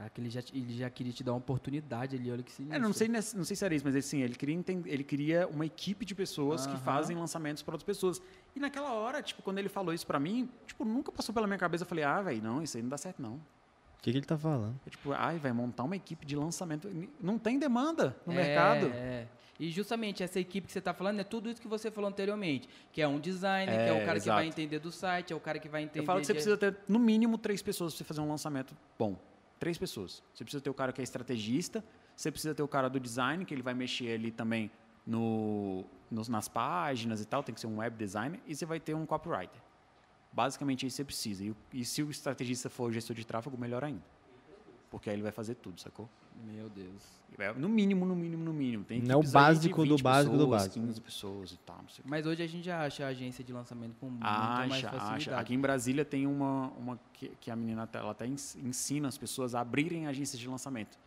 Caraca, 0.00 0.18
ele 0.18 0.30
já, 0.30 0.40
ele 0.54 0.78
já 0.78 0.88
queria 0.88 1.12
te 1.12 1.22
dar 1.22 1.32
uma 1.32 1.38
oportunidade 1.38 2.16
ali, 2.16 2.30
olha 2.32 2.42
que 2.42 2.50
sinistro. 2.50 2.74
É, 2.74 2.80
não 2.80 2.92
sei, 2.92 3.06
não 3.06 3.44
sei 3.44 3.54
se 3.54 3.62
era 3.62 3.74
isso, 3.74 3.84
mas 3.84 3.94
assim, 3.94 4.22
ele 4.22 4.34
queria, 4.34 4.64
ele 4.86 5.04
queria 5.04 5.46
uma 5.46 5.66
equipe 5.66 6.06
de 6.06 6.14
pessoas 6.14 6.66
que 6.66 6.76
fazem 6.78 7.14
lançamentos 7.16 7.62
para 7.62 7.74
outras 7.74 7.84
pessoas. 7.84 8.22
E 8.56 8.60
naquela 8.60 8.94
hora, 8.94 9.22
tipo, 9.22 9.42
quando 9.42 9.58
ele 9.58 9.68
falou 9.68 9.92
isso 9.92 10.06
para 10.06 10.18
mim, 10.18 10.48
tipo, 10.66 10.86
nunca 10.86 11.12
passou 11.12 11.34
pela 11.34 11.46
minha 11.46 11.58
cabeça. 11.58 11.84
Eu 11.84 11.88
falei, 11.88 12.02
ah, 12.02 12.22
velho, 12.22 12.42
não, 12.42 12.62
isso 12.62 12.78
aí 12.78 12.82
não 12.82 12.88
dá 12.88 12.96
certo, 12.96 13.20
não. 13.20 13.38
O 14.00 14.02
que, 14.02 14.10
que 14.12 14.16
ele 14.18 14.24
tá 14.26 14.38
falando? 14.38 14.80
Eu, 14.86 14.90
tipo, 14.90 15.12
ai, 15.12 15.38
vai 15.38 15.52
montar 15.52 15.84
uma 15.84 15.94
equipe 15.94 16.24
de 16.24 16.34
lançamento. 16.34 16.88
Não 17.20 17.38
tem 17.38 17.58
demanda 17.58 18.16
no 18.26 18.32
É, 18.32 18.36
mercado. 18.36 18.86
É. 18.94 19.26
E 19.58 19.70
justamente 19.70 20.22
essa 20.22 20.40
equipe 20.40 20.66
que 20.66 20.72
você 20.72 20.78
está 20.78 20.94
falando 20.94 21.20
é 21.20 21.24
tudo 21.24 21.50
isso 21.50 21.60
que 21.60 21.68
você 21.68 21.90
falou 21.90 22.08
anteriormente. 22.08 22.66
Que 22.92 23.02
é 23.02 23.06
um 23.06 23.20
designer, 23.20 23.74
que 23.74 23.78
é 23.82 23.88
É, 23.88 24.02
o 24.02 24.06
cara 24.06 24.18
que 24.18 24.26
vai 24.26 24.46
exato. 24.46 24.60
entender 24.60 24.78
do 24.78 24.90
site, 24.90 25.34
é 25.34 25.36
o 25.36 25.40
cara 25.40 25.58
que 25.58 25.68
vai 25.68 25.82
entender. 25.82 26.00
Eu 26.00 26.04
falo 26.06 26.18
que 26.20 26.26
você 26.26 26.32
de- 26.32 26.36
precisa 26.38 26.56
ter, 26.56 26.74
no 26.88 26.98
mínimo, 26.98 27.36
três 27.36 27.60
pessoas 27.60 27.92
para 27.92 27.98
você 27.98 28.04
fazer 28.04 28.22
um 28.22 28.28
lançamento 28.28 28.74
bom. 28.98 29.18
Três 29.58 29.76
pessoas. 29.76 30.22
Você 30.32 30.44
precisa 30.44 30.62
ter 30.62 30.70
o 30.70 30.74
cara 30.74 30.94
que 30.94 31.02
é 31.02 31.04
estrategista, 31.04 31.84
você 32.16 32.30
precisa 32.30 32.54
ter 32.54 32.62
o 32.62 32.68
cara 32.68 32.88
do 32.88 32.98
design, 32.98 33.44
que 33.44 33.52
ele 33.52 33.60
vai 33.62 33.74
mexer 33.74 34.14
ali 34.14 34.30
também 34.30 34.70
no, 35.06 35.84
nos- 36.10 36.28
nas 36.28 36.48
páginas 36.48 37.20
e 37.20 37.26
tal, 37.26 37.42
tem 37.42 37.54
que 37.54 37.60
ser 37.60 37.66
um 37.66 37.78
web 37.80 37.94
designer, 37.98 38.40
e 38.46 38.54
você 38.54 38.64
vai 38.64 38.80
ter 38.80 38.94
um 38.94 39.04
copywriter. 39.04 39.60
Basicamente, 40.32 40.86
isso 40.86 40.96
você 40.96 41.04
precisa. 41.04 41.44
E, 41.44 41.54
e 41.72 41.84
se 41.84 42.02
o 42.02 42.10
estrategista 42.10 42.70
for 42.70 42.90
o 42.90 42.92
gestor 42.92 43.16
de 43.16 43.24
tráfego, 43.24 43.56
melhor 43.58 43.82
ainda. 43.84 44.02
Porque 44.90 45.08
aí 45.10 45.16
ele 45.16 45.22
vai 45.22 45.32
fazer 45.32 45.54
tudo, 45.56 45.80
sacou? 45.80 46.08
Meu 46.44 46.68
Deus. 46.68 47.04
É, 47.38 47.52
No 47.52 47.68
mínimo, 47.68 48.04
no 48.04 48.14
mínimo, 48.16 48.42
no 48.44 48.52
mínimo. 48.52 48.84
Tem 48.84 49.00
Não 49.00 49.14
é 49.14 49.16
o 49.16 49.22
básico 49.30 49.84
do 49.84 49.96
20 49.96 50.02
básico 50.02 50.36
do 50.36 50.44
pessoas, 50.44 50.62
básico. 50.62 50.86
15 50.86 51.00
pessoas 51.00 51.52
e 51.52 51.56
tal, 51.58 51.76
não 51.82 51.88
sei. 51.88 52.04
Mas 52.08 52.26
hoje 52.26 52.42
a 52.42 52.46
gente 52.46 52.64
já 52.64 52.84
acha 52.84 53.04
a 53.04 53.08
agência 53.08 53.44
de 53.44 53.52
lançamento 53.52 53.94
com 54.00 54.06
muito 54.10 54.22
mais 54.22 54.72
Acha, 54.72 54.88
facilidade. 54.90 55.30
acha. 55.30 55.36
Aqui 55.38 55.54
em 55.54 55.60
Brasília 55.60 56.04
tem 56.04 56.26
uma, 56.26 56.68
uma 56.78 56.98
que, 57.12 57.28
que 57.40 57.50
a 57.50 57.56
menina 57.56 57.88
ela 57.92 58.10
até 58.10 58.26
ens- 58.26 58.56
ensina 58.56 59.06
as 59.08 59.16
pessoas 59.18 59.54
a 59.54 59.60
abrirem 59.60 60.06
agências 60.08 60.38
de 60.40 60.48
lançamento, 60.48 60.98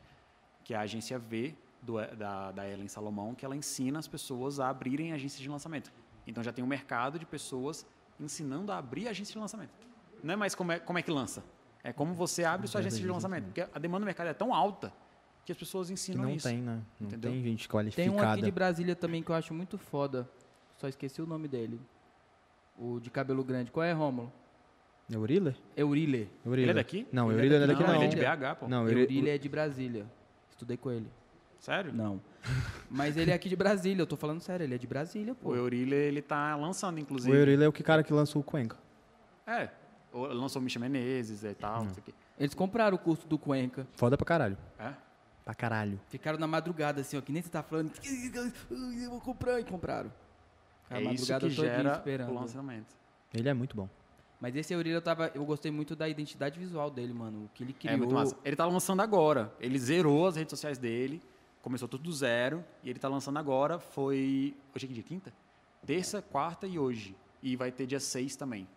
que 0.64 0.74
é 0.74 0.78
a 0.78 0.82
agência 0.82 1.20
V 1.20 1.54
do, 1.82 1.96
da, 2.16 2.52
da 2.52 2.70
Ellen 2.70 2.88
Salomão, 2.88 3.36
que 3.36 3.44
ela 3.44 3.56
ensina 3.56 4.00
as 4.00 4.08
pessoas 4.08 4.60
a 4.62 4.70
abrirem 4.70 5.12
agências 5.12 5.42
de 5.42 5.50
lançamento. 5.50 5.92
Então 6.26 6.42
já 6.42 6.54
tem 6.54 6.64
um 6.64 6.68
mercado 6.68 7.20
de 7.20 7.26
pessoas 7.26 7.86
ensinando 8.26 8.72
a 8.72 8.78
abrir 8.78 9.08
agência 9.08 9.34
de 9.34 9.40
lançamento. 9.40 9.72
Não 10.24 10.34
é 10.34 10.38
mais 10.38 10.56
como 10.56 10.72
é, 10.72 10.80
como 10.80 10.98
é 10.98 11.02
que 11.02 11.12
lança, 11.12 11.44
é 11.84 11.92
como 11.92 12.14
você 12.14 12.44
abre 12.44 12.68
sua 12.68 12.80
agência 12.80 13.00
de 13.02 13.08
lançamento, 13.08 13.46
porque 13.46 13.62
a 13.62 13.80
demanda 13.80 14.02
do 14.02 14.06
mercado 14.06 14.28
é 14.28 14.34
tão 14.34 14.54
alta 14.54 14.94
que 15.46 15.52
as 15.52 15.58
pessoas 15.58 15.88
Que 15.88 15.94
ensinam 15.94 16.24
não 16.24 16.30
isso. 16.32 16.48
tem, 16.48 16.60
né? 16.60 16.82
Não 17.00 17.08
Entendeu? 17.08 17.32
tem 17.32 17.44
gente 17.44 17.68
Tem 17.68 17.70
qualificada. 17.70 18.12
um 18.12 18.32
aqui 18.32 18.42
de 18.42 18.52
Brasília 18.52 18.96
também 18.96 19.22
que 19.22 19.30
eu 19.30 19.36
acho 19.36 19.54
muito 19.54 19.78
foda. 19.78 20.30
Só 20.78 20.88
esqueci 20.88 21.22
o 21.22 21.26
nome 21.26 21.48
dele. 21.50 21.80
O 22.78 23.00
de 23.00 23.10
cabelo 23.10 23.44
grande. 23.44 23.70
Qual 23.72 23.84
é, 23.84 23.92
Rômulo? 23.92 24.32
Euriller? 25.12 25.56
Eurile. 25.76 26.30
Euriller. 26.46 26.70
Ele 26.70 26.72
é 26.72 26.74
daqui? 26.74 27.08
Não, 27.12 27.30
Ele 27.30 27.40
Euriller 27.42 27.60
não 27.60 27.64
é 27.66 27.68
daqui 27.68 27.82
não, 27.84 27.90
não. 27.90 27.96
ele 27.98 28.06
é 28.06 28.08
de 28.08 28.16
BH, 28.16 28.56
pô. 28.60 28.68
Não, 28.70 28.82
Euriller- 28.84 29.04
Eurile 29.04 29.30
é 29.30 29.38
de 29.38 29.50
Brasília. 29.50 30.06
Estudei 30.50 30.78
com 30.78 30.90
ele. 30.90 31.08
Sério? 31.64 31.94
Não. 31.94 32.20
Mas 32.92 33.16
ele 33.16 33.32
é 33.32 33.34
aqui 33.34 33.48
de 33.48 33.56
Brasília, 33.56 34.02
eu 34.02 34.06
tô 34.06 34.18
falando 34.18 34.42
sério, 34.42 34.66
ele 34.66 34.76
é 34.76 34.78
de 34.78 34.86
Brasília, 34.86 35.34
pô. 35.34 35.52
O 35.52 35.56
Eurília, 35.56 35.96
ele 35.96 36.22
tá 36.22 36.58
lançando, 36.58 36.98
o 36.98 37.00
inclusive. 37.00 37.34
Euriller 37.36 37.66
é 37.66 37.70
o 37.70 37.72
que 37.72 37.82
cara 37.82 38.04
que 38.04 38.12
lançou 38.12 38.42
o 38.42 38.44
Cuenca. 38.44 38.78
É. 39.48 39.70
o- 40.12 40.28
Lançou 40.28 40.60
o 40.62 40.64
Misha 40.64 40.78
Menezes 40.80 41.44
e 41.44 41.54
tal, 41.56 41.82
Hum. 41.82 41.86
não 41.86 41.94
sei 41.94 42.02
o 42.02 42.04
quê. 42.06 42.14
Eles 42.38 42.54
compraram 42.54 42.96
o 42.96 43.00
curso 43.00 43.26
do 43.28 43.38
Cuenca. 43.38 43.88
Foda 43.94 44.16
pra 44.18 44.26
caralho. 44.26 44.58
É? 44.78 44.92
Pra 45.46 45.56
caralho. 45.56 46.00
Ficaram 46.10 46.38
na 46.38 46.46
madrugada, 46.48 47.00
assim, 47.02 47.18
ó, 47.18 47.22
que 47.22 47.32
nem 47.32 47.42
você 47.42 47.50
tá 47.50 47.64
falando. 47.64 47.92
Eu 49.02 49.10
vou 49.10 49.22
comprar 49.22 49.60
e 49.60 49.64
compraram. 49.64 50.12
É 50.90 50.98
a 50.98 51.02
isso 51.02 51.10
madrugada 51.32 51.48
que 51.48 51.50
gera 51.50 51.92
esperando. 51.94 52.30
o 52.30 52.34
lançamento. 52.36 52.94
Ele 53.34 53.48
é 53.50 53.54
muito 53.54 53.76
bom. 53.76 53.90
Mas 54.40 54.54
esse 54.56 54.74
Eurília 54.74 54.98
eu 54.98 55.02
tava. 55.02 55.32
Eu 55.34 55.46
gostei 55.46 55.72
muito 55.72 55.96
da 55.96 56.08
identidade 56.10 56.60
visual 56.60 56.92
dele, 56.92 57.14
mano. 57.14 57.46
O 57.46 57.50
que 57.54 57.64
ele 57.64 57.72
criou. 57.74 57.94
É 57.94 57.98
muito 57.98 58.14
massa. 58.14 58.36
Ele 58.44 58.56
tá 58.56 58.66
lançando 58.68 59.02
agora. 59.02 59.52
Ele 59.60 59.80
zerou 59.80 60.28
as 60.28 60.36
redes 60.36 60.52
sociais 60.52 60.78
dele, 60.78 61.22
começou 61.64 61.88
tudo 61.88 62.04
do 62.04 62.14
zero, 62.14 62.64
e 62.84 62.90
ele 62.90 63.00
tá 63.00 63.08
lançando 63.08 63.40
agora. 63.40 63.80
Foi. 63.80 64.56
Hoje 64.76 64.86
é 64.86 64.88
que 64.88 64.94
dia? 64.94 65.02
Quinta? 65.02 65.34
Terça, 65.84 66.22
quarta 66.22 66.68
e 66.68 66.78
hoje. 66.78 67.16
E 67.42 67.56
vai 67.56 67.72
ter 67.72 67.88
dia 67.88 68.00
6 68.00 68.36
também. 68.36 68.68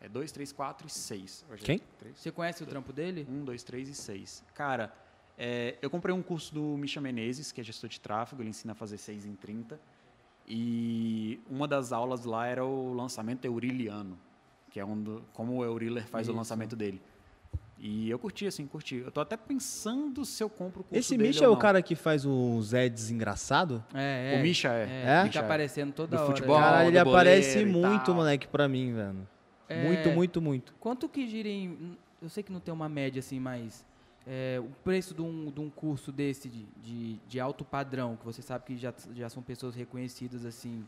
É 0.00 0.08
2, 0.08 0.30
3, 0.32 0.52
4 0.52 0.86
e 0.86 0.90
6. 0.90 1.44
Quem? 1.58 1.82
Você 2.14 2.30
conhece 2.30 2.62
o 2.62 2.66
trampo 2.66 2.92
dele? 2.92 3.26
1, 3.28 3.44
2, 3.44 3.62
3 3.64 3.88
e 3.88 3.94
6. 3.94 4.44
Cara, 4.54 4.94
é, 5.36 5.76
eu 5.82 5.90
comprei 5.90 6.14
um 6.14 6.22
curso 6.22 6.54
do 6.54 6.62
Misha 6.76 7.00
Menezes, 7.00 7.50
que 7.50 7.60
é 7.60 7.64
gestor 7.64 7.90
de 7.90 8.00
tráfego, 8.00 8.40
ele 8.42 8.50
ensina 8.50 8.72
a 8.72 8.76
fazer 8.76 8.98
6 8.98 9.26
em 9.26 9.34
30. 9.34 9.78
E 10.46 11.40
uma 11.50 11.66
das 11.66 11.92
aulas 11.92 12.24
lá 12.24 12.46
era 12.46 12.64
o 12.64 12.94
lançamento 12.94 13.44
euriliano, 13.44 14.16
que 14.70 14.78
é 14.78 14.84
um 14.84 15.00
do, 15.00 15.24
como 15.32 15.56
o 15.56 15.64
Euriller 15.64 16.06
faz 16.06 16.26
Isso. 16.26 16.32
o 16.32 16.36
lançamento 16.36 16.76
dele. 16.76 17.02
E 17.80 18.10
eu 18.10 18.18
curti, 18.18 18.46
assim, 18.46 18.66
curti. 18.66 18.96
Eu 18.96 19.10
tô 19.10 19.20
até 19.20 19.36
pensando 19.36 20.24
se 20.24 20.42
eu 20.42 20.50
compro 20.50 20.80
o 20.80 20.84
curso 20.84 20.98
Esse 20.98 21.16
dele 21.16 21.28
Misha 21.28 21.46
ou 21.46 21.54
é 21.54 21.56
o 21.56 21.58
cara 21.58 21.80
que 21.80 21.94
faz 21.94 22.26
o 22.26 22.60
Zé 22.62 22.88
desengraçado? 22.88 23.84
É, 23.94 24.34
é. 24.34 24.38
O 24.38 24.42
Misha 24.42 24.68
é. 24.70 24.82
É, 24.82 24.84
É? 24.84 25.16
fica 25.18 25.24
Misha 25.26 25.38
é. 25.38 25.42
aparecendo 25.44 25.92
toda 25.92 26.16
Do 26.16 26.22
hora. 26.22 26.26
futebol. 26.34 26.58
Caralho, 26.58 26.88
ele 26.88 26.98
do 26.98 27.04
boleiro 27.04 27.10
aparece 27.30 27.64
muito, 27.64 28.06
tal. 28.06 28.14
moleque, 28.16 28.48
pra 28.48 28.66
mim, 28.68 28.92
velho. 28.94 29.28
É. 29.68 29.84
Muito, 29.84 30.10
muito, 30.10 30.42
muito. 30.42 30.74
Quanto 30.80 31.08
que 31.08 31.28
gira 31.28 31.48
em. 31.48 31.96
Eu 32.20 32.28
sei 32.28 32.42
que 32.42 32.50
não 32.52 32.58
tem 32.60 32.74
uma 32.74 32.88
média 32.88 33.20
assim, 33.20 33.38
mas. 33.38 33.86
é, 34.26 34.58
o 34.60 34.68
preço 34.82 35.14
de 35.14 35.22
um, 35.22 35.50
de 35.50 35.60
um 35.60 35.70
curso 35.70 36.10
desse 36.10 36.48
de, 36.48 36.66
de, 36.82 37.20
de 37.28 37.38
alto 37.40 37.64
padrão, 37.64 38.16
que 38.16 38.24
você 38.24 38.42
sabe 38.42 38.64
que 38.64 38.76
já, 38.76 38.92
já 39.14 39.28
são 39.28 39.42
pessoas 39.42 39.74
reconhecidas 39.76 40.44
assim. 40.44 40.84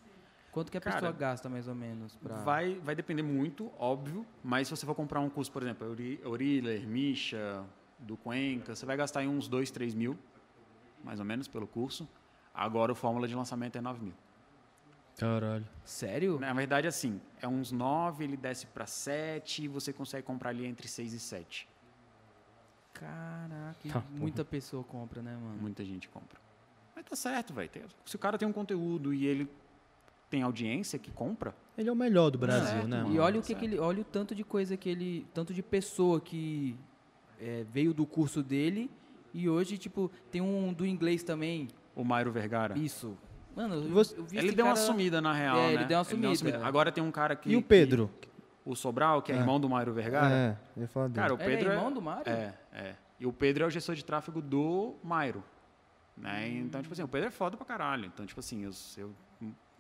Quanto 0.53 0.71
que 0.71 0.79
a 0.79 0.81
Cara, 0.81 0.97
pessoa 0.97 1.13
gasta 1.13 1.49
mais 1.49 1.69
ou 1.69 1.75
menos? 1.75 2.17
Pra... 2.17 2.37
Vai, 2.37 2.75
vai 2.81 2.95
depender 2.95 3.23
muito, 3.23 3.71
óbvio, 3.79 4.27
mas 4.43 4.67
se 4.67 4.77
você 4.77 4.85
for 4.85 4.95
comprar 4.95 5.21
um 5.21 5.31
curso, 5.31 5.51
por 5.53 5.63
exemplo, 5.63 5.87
Euriller, 6.23 6.87
Misha, 6.87 7.65
do 7.99 8.17
Cuenca, 8.17 8.75
você 8.75 8.85
vai 8.85 8.97
gastar 8.97 9.21
aí 9.21 9.29
uns 9.29 9.47
2, 9.47 9.71
3 9.71 9.95
mil, 9.95 10.19
mais 11.05 11.21
ou 11.21 11.25
menos, 11.25 11.47
pelo 11.47 11.67
curso. 11.67 12.09
Agora, 12.53 12.91
o 12.91 12.95
fórmula 12.97 13.29
de 13.29 13.35
lançamento 13.35 13.77
é 13.77 13.81
9 13.81 14.03
mil. 14.05 14.15
Caralho. 15.17 15.67
Sério? 15.85 16.41
Na 16.41 16.53
verdade, 16.53 16.89
assim, 16.89 17.21
é 17.41 17.47
uns 17.47 17.71
9, 17.71 18.25
ele 18.25 18.37
desce 18.37 18.67
para 18.67 18.87
7 18.87 19.65
e 19.65 19.69
você 19.69 19.93
consegue 19.93 20.27
comprar 20.27 20.51
ali 20.51 20.67
entre 20.67 20.89
6 20.89 21.13
e 21.13 21.21
7. 21.21 21.69
Caraca, 22.93 23.89
Tá, 23.89 24.03
muita 24.11 24.45
pessoa 24.45 24.83
compra, 24.83 25.23
né, 25.23 25.35
mano? 25.35 25.57
Muita 25.61 25.85
gente 25.85 26.09
compra. 26.09 26.41
Mas 26.95 27.05
tá 27.05 27.15
certo, 27.17 27.55
velho. 27.55 27.71
Se 28.05 28.17
o 28.17 28.19
cara 28.19 28.37
tem 28.37 28.47
um 28.49 28.53
conteúdo 28.53 29.15
e 29.15 29.27
ele 29.27 29.49
tem 30.31 30.43
audiência 30.43 30.99
que 30.99 31.11
compra, 31.11 31.53
Ele 31.77 31.89
é 31.89 31.93
o 31.93 31.97
melhor 31.97 32.31
do 32.31 32.39
Brasil, 32.39 32.67
Certo, 32.67 32.87
né? 32.89 33.05
E 33.11 33.19
olha 33.19 33.41
o 33.41 33.43
que, 33.43 33.55
que 33.55 33.65
ele, 33.65 33.79
olha 33.79 34.03
o 34.03 34.05
tanto 34.05 34.35
de 34.35 34.45
coisa 34.45 34.77
que 34.77 34.89
ele, 34.89 35.27
tanto 35.35 35.53
de 35.53 35.63
pessoa 35.63 36.21
que 36.21 36.77
é, 37.41 37.65
veio 37.73 37.93
do 37.93 38.07
curso 38.07 38.43
dele 38.43 38.91
e 39.35 39.49
hoje 39.49 39.77
tipo 39.77 40.11
tem 40.31 40.41
um 40.41 40.73
do 40.73 40.87
inglês 40.87 41.23
também. 41.23 41.67
o 41.97 42.05
Mairo 42.05 42.31
Vergara, 42.31 42.79
Isso. 42.79 43.19
Mano, 43.57 43.75
eu, 43.75 43.91
Você- 43.91 44.17
eu 44.17 44.25
vi 44.25 44.39
ele 44.39 44.47
esse 44.49 44.57
deu 44.57 44.65
uma 44.65 44.75
cara- 44.75 44.87
sumida 44.87 45.21
na 45.21 45.33
real, 45.33 45.57
É, 45.59 45.67
né? 45.69 45.75
ele 45.75 45.85
deu 45.87 45.99
uma 45.99 46.05
sumida. 46.05 46.65
Agora 46.65 46.93
tem 46.93 47.03
um 47.03 47.11
cara 47.11 47.35
que... 47.35 47.51
E 47.51 47.57
o 47.57 47.61
que- 47.63 47.69
Pedro? 47.69 48.09
o 48.65 48.77
Sobral, 48.77 49.21
que 49.23 49.33
é, 49.33 49.35
É. 49.35 49.39
irmão 49.39 49.59
do 49.59 49.69
Mairo 49.69 49.93
Vergara. 49.93 50.33
É, 50.33 50.57
eu 50.77 50.83
ia 50.83 50.89
falar 50.89 51.09
dele. 51.09 51.17
Cara, 51.21 51.35
o 51.35 51.37
Ele 51.39 51.45
Pedro 51.45 51.71
é 51.71 51.75
irmão 51.75 51.91
do 51.93 52.01
Mário? 52.01 52.31
É, 52.31 52.55
é. 52.73 52.95
E 53.19 53.27
o 53.27 53.33
Pedro 53.33 53.65
é 53.65 53.67
o 53.67 53.71
gestor 53.71 53.95
de 53.97 54.05
tráfego 54.05 54.41
do 54.41 54.95
Mairo. 55.03 55.43
Né? 56.17 56.49
Então, 56.59 56.81
tipo 56.83 56.93
assim, 56.93 57.03
o 57.03 57.09
Pedro 57.09 57.29
é 57.29 57.31
foda 57.31 57.57
pra 57.57 57.67
caralho. 57.67 58.05
Então, 58.07 58.25
tipo 58.27 58.39
assim, 58.39 58.63
eu, 58.63 58.71
eu 58.99 59.11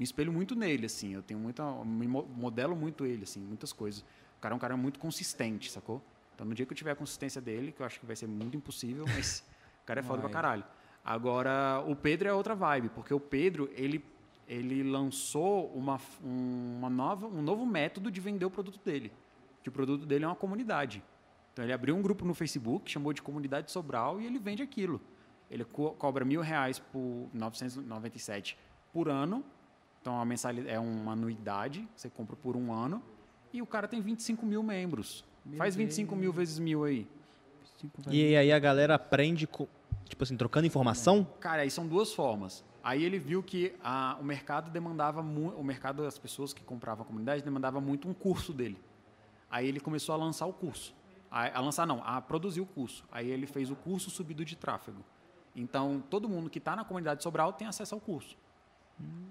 me 0.01 0.05
espelho 0.05 0.32
muito 0.32 0.55
nele, 0.56 0.86
assim. 0.86 1.12
Eu 1.12 1.22
tenho 1.22 1.39
muita. 1.39 1.62
Me 1.85 2.09
mo- 2.09 2.24
modelo 2.27 2.74
muito 2.74 3.05
ele, 3.05 3.24
assim, 3.24 3.39
muitas 3.40 3.70
coisas. 3.72 4.01
O 4.39 4.40
cara 4.40 4.55
é 4.55 4.56
um 4.56 4.59
cara 4.59 4.74
muito 4.77 4.98
consistente, 4.98 5.70
sacou? 5.70 6.02
Então, 6.35 6.47
no 6.47 6.55
dia 6.55 6.64
que 6.64 6.72
eu 6.72 6.77
tiver 6.77 6.93
a 6.93 6.97
consistência 6.97 7.39
dele, 7.39 7.70
que 7.70 7.82
eu 7.82 7.86
acho 7.86 8.01
que 8.01 8.06
vai 8.06 8.16
ser 8.16 8.27
muito 8.27 8.56
impossível, 8.56 9.05
mas 9.06 9.44
o 9.82 9.85
cara 9.85 10.01
é 10.01 10.02
foda 10.02 10.20
pra 10.20 10.28
Vai. 10.28 10.32
caralho. 10.32 10.64
Agora, 11.05 11.85
o 11.86 11.94
Pedro 11.94 12.28
é 12.28 12.32
outra 12.32 12.55
vibe, 12.55 12.89
porque 12.89 13.12
o 13.12 13.20
Pedro, 13.20 13.70
ele, 13.74 14.02
ele 14.48 14.82
lançou 14.82 15.66
uma, 15.74 16.01
um- 16.24 16.77
uma 16.78 16.89
nova, 16.89 17.27
um 17.27 17.43
novo 17.43 17.66
método 17.66 18.10
de 18.10 18.20
vender 18.22 18.47
o 18.47 18.51
produto 18.51 18.81
dele. 18.82 19.12
Que 19.62 19.68
o 19.68 19.72
produto 19.72 20.06
dele 20.06 20.24
é 20.24 20.28
uma 20.28 20.35
comunidade. 20.36 21.02
Então, 21.52 21.62
ele 21.62 21.74
abriu 21.74 21.94
um 21.94 22.01
grupo 22.01 22.24
no 22.24 22.32
Facebook, 22.32 22.90
chamou 22.90 23.12
de 23.12 23.20
Comunidade 23.20 23.70
Sobral, 23.70 24.18
e 24.18 24.24
ele 24.24 24.39
vende 24.39 24.62
aquilo. 24.62 24.98
Ele 25.51 25.64
co- 25.64 25.90
cobra 25.93 26.24
mil 26.24 26.40
reais 26.40 26.78
por 26.78 27.28
997 27.35 28.56
por 28.94 29.10
ano. 29.10 29.44
Então, 30.01 30.18
a 30.20 30.24
mensalidade 30.24 30.74
é 30.74 30.78
uma 30.78 31.12
anuidade, 31.12 31.86
você 31.94 32.09
compra 32.09 32.35
por 32.35 32.56
um 32.56 32.72
ano. 32.72 33.02
E 33.52 33.60
o 33.60 33.66
cara 33.66 33.86
tem 33.86 34.01
25 34.01 34.47
mil 34.47 34.62
membros. 34.62 35.24
Meu 35.44 35.59
Faz 35.59 35.74
25 35.77 36.16
mil 36.16 36.32
vezes 36.32 36.59
mil 36.59 36.85
aí. 36.85 37.06
E 38.10 38.36
aí 38.36 38.52
a 38.52 38.59
galera 38.59 38.94
aprende, 38.94 39.47
tipo 39.47 40.22
assim, 40.22 40.36
trocando 40.36 40.66
informação? 40.66 41.27
Cara, 41.40 41.62
aí 41.62 41.70
são 41.70 41.86
duas 41.86 42.12
formas. 42.14 42.64
Aí 42.82 43.02
ele 43.05 43.18
viu 43.18 43.43
que 43.43 43.74
a- 43.82 44.16
o 44.20 44.24
mercado 44.24 44.70
demandava 44.70 45.22
muito, 45.22 45.56
o 45.59 45.64
mercado 45.64 46.02
das 46.02 46.18
pessoas 46.18 46.52
que 46.55 46.62
compravam 46.62 47.02
a 47.05 47.06
comunidade 47.06 47.43
demandava 47.43 47.81
muito 47.81 48.09
um 48.09 48.14
curso 48.14 48.52
dele. 48.55 48.78
Aí 49.51 49.66
ele 49.68 49.81
começou 49.81 50.14
a 50.14 50.16
lançar 50.18 50.47
o 50.47 50.52
curso. 50.52 50.94
A, 51.31 51.59
a 51.59 51.60
lançar 51.60 51.86
não, 51.86 52.02
a 52.05 52.20
produzir 52.22 52.60
o 52.60 52.66
curso. 52.66 53.05
Aí 53.12 53.28
ele 53.31 53.47
fez 53.47 53.70
o 53.70 53.77
curso 53.77 54.09
subido 54.10 54.44
de 54.44 54.56
tráfego. 54.56 55.05
Então 55.55 56.02
todo 56.09 56.28
mundo 56.28 56.48
que 56.48 56.59
está 56.59 56.74
na 56.74 56.85
comunidade 56.85 57.18
de 57.18 57.24
Sobral 57.24 57.52
tem 57.52 57.66
acesso 57.66 57.94
ao 57.94 58.01
curso. 58.01 58.36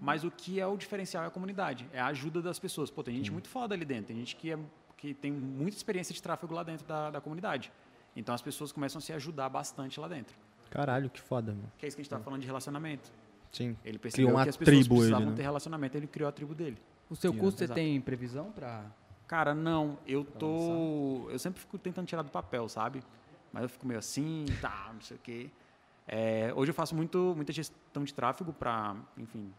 Mas 0.01 0.23
o 0.23 0.31
que 0.31 0.59
é 0.59 0.65
o 0.65 0.77
diferencial 0.77 1.23
é 1.23 1.27
a 1.27 1.29
comunidade, 1.29 1.87
é 1.91 1.99
a 1.99 2.07
ajuda 2.07 2.41
das 2.41 2.57
pessoas. 2.57 2.89
Pô, 2.89 3.03
tem 3.03 3.15
gente 3.15 3.31
muito 3.31 3.49
foda 3.49 3.75
ali 3.75 3.85
dentro, 3.85 4.05
tem 4.05 4.17
gente 4.17 4.35
que, 4.35 4.51
é, 4.51 4.59
que 4.95 5.13
tem 5.13 5.31
muita 5.31 5.75
experiência 5.75 6.13
de 6.13 6.21
tráfego 6.21 6.53
lá 6.53 6.63
dentro 6.63 6.87
da, 6.87 7.11
da 7.11 7.21
comunidade. 7.21 7.71
Então 8.15 8.33
as 8.33 8.41
pessoas 8.41 8.71
começam 8.71 8.99
a 8.99 9.01
se 9.01 9.13
ajudar 9.13 9.49
bastante 9.49 9.99
lá 9.99 10.07
dentro. 10.07 10.35
Caralho, 10.69 11.09
que 11.09 11.19
foda, 11.19 11.51
mano. 11.51 11.71
Que 11.77 11.85
é 11.85 11.87
isso 11.87 11.97
que 11.97 12.01
a 12.01 12.03
gente 12.03 12.13
está 12.13 12.23
falando 12.23 12.41
de 12.41 12.47
relacionamento. 12.47 13.11
Sim. 13.51 13.75
Ele 13.83 13.97
percebeu 13.97 14.29
uma 14.29 14.43
que 14.43 14.49
as 14.49 14.57
pessoas 14.57 14.77
tribo 14.77 14.95
ele, 14.95 14.99
precisavam 15.01 15.29
né? 15.31 15.35
ter 15.35 15.41
relacionamento, 15.41 15.97
ele 15.97 16.07
criou 16.07 16.29
a 16.29 16.31
tribo 16.31 16.53
dele. 16.53 16.77
O 17.09 17.15
seu 17.15 17.31
Sim, 17.31 17.39
curso 17.39 17.57
você 17.57 17.63
exato. 17.63 17.79
tem 17.79 17.99
previsão 17.99 18.51
pra. 18.51 18.85
Cara, 19.27 19.53
não, 19.53 19.97
eu 20.07 20.23
tô. 20.23 21.27
Eu 21.29 21.39
sempre 21.39 21.59
fico 21.59 21.77
tentando 21.77 22.05
tirar 22.05 22.21
do 22.21 22.31
papel, 22.31 22.69
sabe? 22.69 23.03
Mas 23.51 23.63
eu 23.63 23.69
fico 23.69 23.87
meio 23.87 23.99
assim, 23.99 24.45
tá, 24.61 24.91
não 24.93 25.01
sei 25.01 25.17
o 25.17 25.19
quê. 25.19 25.49
É, 26.11 26.51
hoje 26.55 26.71
eu 26.71 26.75
faço 26.75 26.95
muito, 26.95 27.33
muita 27.35 27.53
gestão 27.53 28.03
de 28.03 28.11
tráfego 28.11 28.51
para, 28.51 28.95
enfim, 29.15 29.53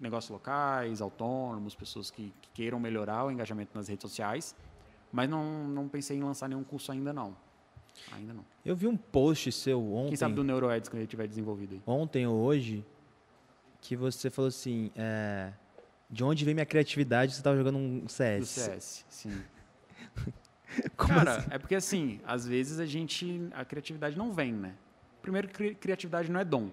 negócios 0.00 0.30
locais, 0.30 1.00
autônomos, 1.00 1.74
pessoas 1.74 2.12
que, 2.12 2.32
que 2.40 2.48
queiram 2.54 2.78
melhorar 2.78 3.24
o 3.24 3.30
engajamento 3.30 3.72
nas 3.74 3.88
redes 3.88 4.02
sociais. 4.02 4.54
Mas 5.12 5.28
não, 5.28 5.66
não 5.66 5.88
pensei 5.88 6.16
em 6.16 6.22
lançar 6.22 6.48
nenhum 6.48 6.62
curso 6.62 6.92
ainda 6.92 7.12
não. 7.12 7.36
Ainda 8.12 8.32
não. 8.32 8.44
Eu 8.64 8.76
vi 8.76 8.86
um 8.86 8.96
post 8.96 9.50
seu 9.50 9.82
ontem. 9.92 10.10
Quem 10.10 10.16
sabe 10.16 10.34
do 10.34 10.44
NeuroEds 10.44 10.88
quando 10.88 11.00
ele 11.00 11.08
tiver 11.08 11.26
desenvolvido 11.26 11.74
aí. 11.74 11.82
ontem 11.86 12.24
ou 12.24 12.36
hoje 12.36 12.84
que 13.80 13.96
você 13.96 14.30
falou 14.30 14.48
assim, 14.48 14.92
é, 14.94 15.52
de 16.08 16.22
onde 16.22 16.44
vem 16.44 16.54
minha 16.54 16.66
criatividade? 16.66 17.34
Você 17.34 17.42
tava 17.42 17.56
jogando 17.56 17.78
um 17.78 18.08
CS. 18.08 18.40
Do 18.40 18.46
CS, 18.46 19.06
sim. 19.08 19.42
Cara, 20.96 21.38
assim? 21.38 21.48
é 21.50 21.58
porque 21.58 21.74
assim, 21.74 22.20
às 22.24 22.46
vezes 22.46 22.78
a 22.78 22.86
gente. 22.86 23.48
A 23.54 23.64
criatividade 23.64 24.16
não 24.16 24.32
vem, 24.32 24.52
né? 24.52 24.74
Primeiro, 25.26 25.48
cri- 25.48 25.74
criatividade 25.74 26.30
não 26.30 26.38
é 26.38 26.44
dom. 26.44 26.70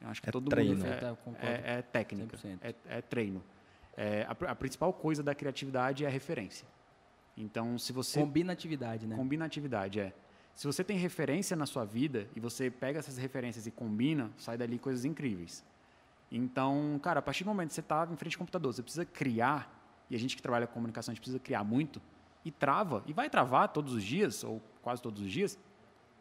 Eu 0.00 0.08
acho 0.08 0.22
que 0.22 0.28
É 0.30 0.32
todo 0.32 0.48
treino. 0.48 0.76
mundo. 0.76 0.86
É, 0.86 1.46
é, 1.46 1.78
é 1.78 1.82
técnica, 1.82 2.34
100%. 2.38 2.58
é, 2.62 2.74
é 2.88 3.02
treino. 3.02 3.44
É, 3.94 4.22
a, 4.26 4.30
a 4.50 4.54
principal 4.54 4.92
coisa 4.94 5.22
da 5.22 5.34
criatividade 5.34 6.02
é 6.04 6.06
a 6.06 6.10
referência. 6.10 6.66
Então, 7.36 7.78
se 7.78 7.92
você. 7.92 8.18
Combina 8.18 8.54
atividade, 8.54 9.06
né? 9.06 9.14
Combina 9.14 9.44
atividade, 9.44 10.00
é. 10.00 10.14
Se 10.54 10.66
você 10.66 10.82
tem 10.82 10.96
referência 10.96 11.54
na 11.54 11.66
sua 11.66 11.84
vida 11.84 12.26
e 12.34 12.40
você 12.40 12.70
pega 12.70 12.98
essas 12.98 13.18
referências 13.18 13.66
e 13.66 13.70
combina, 13.70 14.30
sai 14.38 14.56
dali 14.56 14.78
coisas 14.78 15.04
incríveis. 15.04 15.62
Então, 16.32 16.98
cara, 17.02 17.18
a 17.18 17.22
partir 17.22 17.44
do 17.44 17.48
momento 17.48 17.68
que 17.68 17.74
você 17.74 17.80
está 17.80 18.08
em 18.10 18.16
frente 18.16 18.36
ao 18.36 18.38
computador, 18.38 18.72
você 18.72 18.82
precisa 18.82 19.04
criar, 19.04 19.70
e 20.08 20.16
a 20.16 20.18
gente 20.18 20.34
que 20.34 20.40
trabalha 20.40 20.66
com 20.66 20.72
comunicação, 20.72 21.12
a 21.12 21.14
gente 21.14 21.20
precisa 21.20 21.38
criar 21.38 21.62
muito, 21.62 22.00
e 22.42 22.50
trava, 22.50 23.04
e 23.06 23.12
vai 23.12 23.28
travar 23.28 23.68
todos 23.68 23.92
os 23.92 24.02
dias, 24.02 24.42
ou 24.44 24.62
quase 24.80 25.02
todos 25.02 25.20
os 25.22 25.30
dias, 25.30 25.58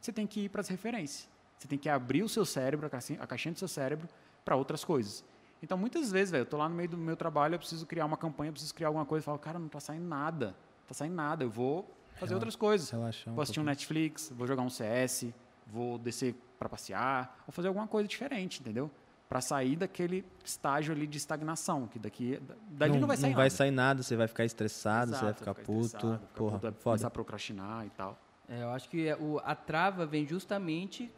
você 0.02 0.12
tem 0.12 0.28
que 0.28 0.42
ir 0.42 0.50
para 0.50 0.60
as 0.62 0.68
referências. 0.68 1.30
Você 1.66 1.70
tem 1.70 1.80
que 1.80 1.90
abrir 1.90 2.22
o 2.22 2.30
seu 2.30 2.46
cérebro, 2.46 2.86
a 2.86 2.90
caixinha, 2.92 3.20
a 3.20 3.26
caixinha 3.26 3.52
do 3.54 3.58
seu 3.58 3.68
cérebro, 3.68 4.08
para 4.44 4.56
outras 4.56 4.86
coisas. 4.86 5.26
Então, 5.64 5.76
muitas 5.76 6.12
vezes, 6.12 6.30
velho, 6.30 6.44
eu 6.44 6.46
tô 6.46 6.58
lá 6.58 6.70
no 6.70 6.76
meio 6.76 6.88
do 6.88 6.96
meu 6.96 7.18
trabalho, 7.18 7.56
eu 7.56 7.60
preciso 7.60 7.88
criar 7.88 8.06
uma 8.06 8.18
campanha, 8.18 8.50
eu 8.50 8.54
preciso 8.54 8.76
criar 8.76 8.90
alguma 8.90 9.04
coisa, 9.06 9.24
eu 9.24 9.26
falo, 9.26 9.40
cara, 9.40 9.58
não 9.58 9.68
tá 9.68 9.80
saindo 9.80 10.06
nada, 10.06 10.48
não 10.48 10.88
tá 10.88 10.94
saindo 10.94 11.16
nada, 11.16 11.44
eu 11.44 11.50
vou 11.50 11.90
fazer 12.18 12.36
outras 12.36 12.56
coisas. 12.56 12.92
Relaxar 12.92 13.32
um 13.32 13.36
Vou 13.36 13.42
assistir 13.42 13.60
um. 13.60 13.64
Netflix, 13.64 14.32
vou 14.36 14.46
jogar 14.46 14.62
um 14.62 14.70
CS, 14.70 15.26
vou 15.66 15.98
descer 15.98 16.36
para 16.60 16.70
passear, 16.70 17.36
vou 17.48 17.52
fazer 17.52 17.68
alguma 17.70 17.88
coisa 17.88 18.08
diferente, 18.08 18.62
entendeu? 18.62 18.92
Para 19.28 19.42
sair 19.42 19.76
daquele 19.76 20.24
estágio 20.44 20.94
ali 20.94 21.08
de 21.08 21.18
estagnação, 21.18 21.88
que 21.88 21.98
daqui 21.98 22.40
dali 22.70 23.00
não, 23.00 23.08
vai 23.08 23.18
sair 23.18 23.30
não 23.32 23.36
vai 23.38 23.46
nada. 23.46 23.56
sair 23.56 23.72
nada, 23.72 24.04
você 24.04 24.16
vai 24.16 24.28
ficar 24.28 24.46
estressado, 24.46 25.14
você 25.16 25.22
vai 25.22 25.30
Exato, 25.32 25.40
ficar 25.40 25.52
estressado, 25.62 25.98
puto. 25.98 26.08
vai 26.10 26.18
ficar 26.20 26.34
Porra, 26.38 26.52
puto, 26.52 26.62
vai 26.62 26.72
foda. 26.74 26.84
começar 26.84 27.08
a 27.08 27.12
procrastinar 27.12 27.86
e 27.88 27.90
tal. 27.90 28.20
É, 28.48 28.62
eu 28.62 28.70
acho 28.70 28.88
que 28.88 29.08
é 29.08 29.18
a 29.44 29.56
trava 29.56 30.06
vem 30.06 30.28
justamente 30.28 31.12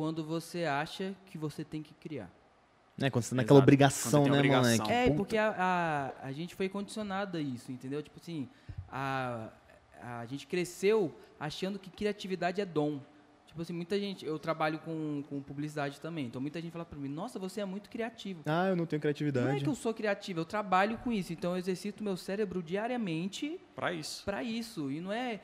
quando 0.00 0.24
você 0.24 0.64
acha 0.64 1.14
que 1.26 1.36
você 1.36 1.62
tem 1.62 1.82
que 1.82 1.92
criar. 1.92 2.30
Né? 2.96 3.10
Quando 3.10 3.22
você 3.22 3.30
tá 3.30 3.36
naquela 3.36 3.58
Exato. 3.58 3.64
obrigação, 3.64 4.24
né, 4.24 4.32
obrigação. 4.32 4.70
moleque? 4.78 4.90
É, 4.90 5.04
Puta. 5.04 5.16
porque 5.18 5.36
a, 5.36 5.54
a, 6.22 6.26
a 6.28 6.32
gente 6.32 6.54
foi 6.54 6.70
condicionado 6.70 7.36
a 7.36 7.40
isso, 7.40 7.70
entendeu? 7.70 8.02
Tipo 8.02 8.18
assim, 8.18 8.48
a, 8.90 9.50
a 10.02 10.24
gente 10.24 10.46
cresceu 10.46 11.14
achando 11.38 11.78
que 11.78 11.90
criatividade 11.90 12.62
é 12.62 12.64
dom. 12.64 12.98
Tipo 13.44 13.60
assim, 13.60 13.74
muita 13.74 14.00
gente, 14.00 14.24
eu 14.24 14.38
trabalho 14.38 14.78
com, 14.78 15.22
com 15.28 15.42
publicidade 15.42 16.00
também, 16.00 16.24
então 16.28 16.40
muita 16.40 16.62
gente 16.62 16.72
fala 16.72 16.86
pra 16.86 16.98
mim, 16.98 17.08
nossa, 17.08 17.38
você 17.38 17.60
é 17.60 17.64
muito 17.66 17.90
criativo. 17.90 18.40
Ah, 18.46 18.68
eu 18.68 18.76
não 18.76 18.86
tenho 18.86 18.96
Não 18.98 19.02
criatividade. 19.02 19.54
é 19.58 19.60
que 19.60 19.68
eu 19.68 19.74
sou 19.74 19.92
criativo, 19.92 20.40
eu 20.40 20.44
trabalho 20.46 20.96
com 20.96 21.12
isso, 21.12 21.30
então 21.34 21.50
eu 21.52 21.58
exercito 21.58 22.02
meu 22.02 22.16
cérebro 22.16 22.62
diariamente 22.62 23.60
Para 23.74 23.92
isso. 23.92 24.24
para 24.24 24.42
isso. 24.42 24.90
E 24.90 24.98
não 24.98 25.12
é 25.12 25.40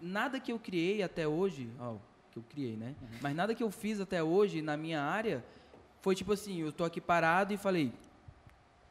nada 0.00 0.40
que 0.40 0.50
eu 0.50 0.58
criei 0.58 1.02
até 1.02 1.28
hoje, 1.28 1.68
ó, 1.78 1.96
que 2.42 2.46
eu 2.46 2.50
criei, 2.50 2.76
né? 2.76 2.94
Mas 3.20 3.34
nada 3.34 3.54
que 3.54 3.62
eu 3.62 3.70
fiz 3.70 4.00
até 4.00 4.22
hoje 4.22 4.62
na 4.62 4.76
minha 4.76 5.02
área 5.02 5.44
foi 6.00 6.14
tipo 6.14 6.32
assim, 6.32 6.60
eu 6.60 6.72
tô 6.72 6.84
aqui 6.84 7.00
parado 7.00 7.52
e 7.52 7.56
falei, 7.56 7.92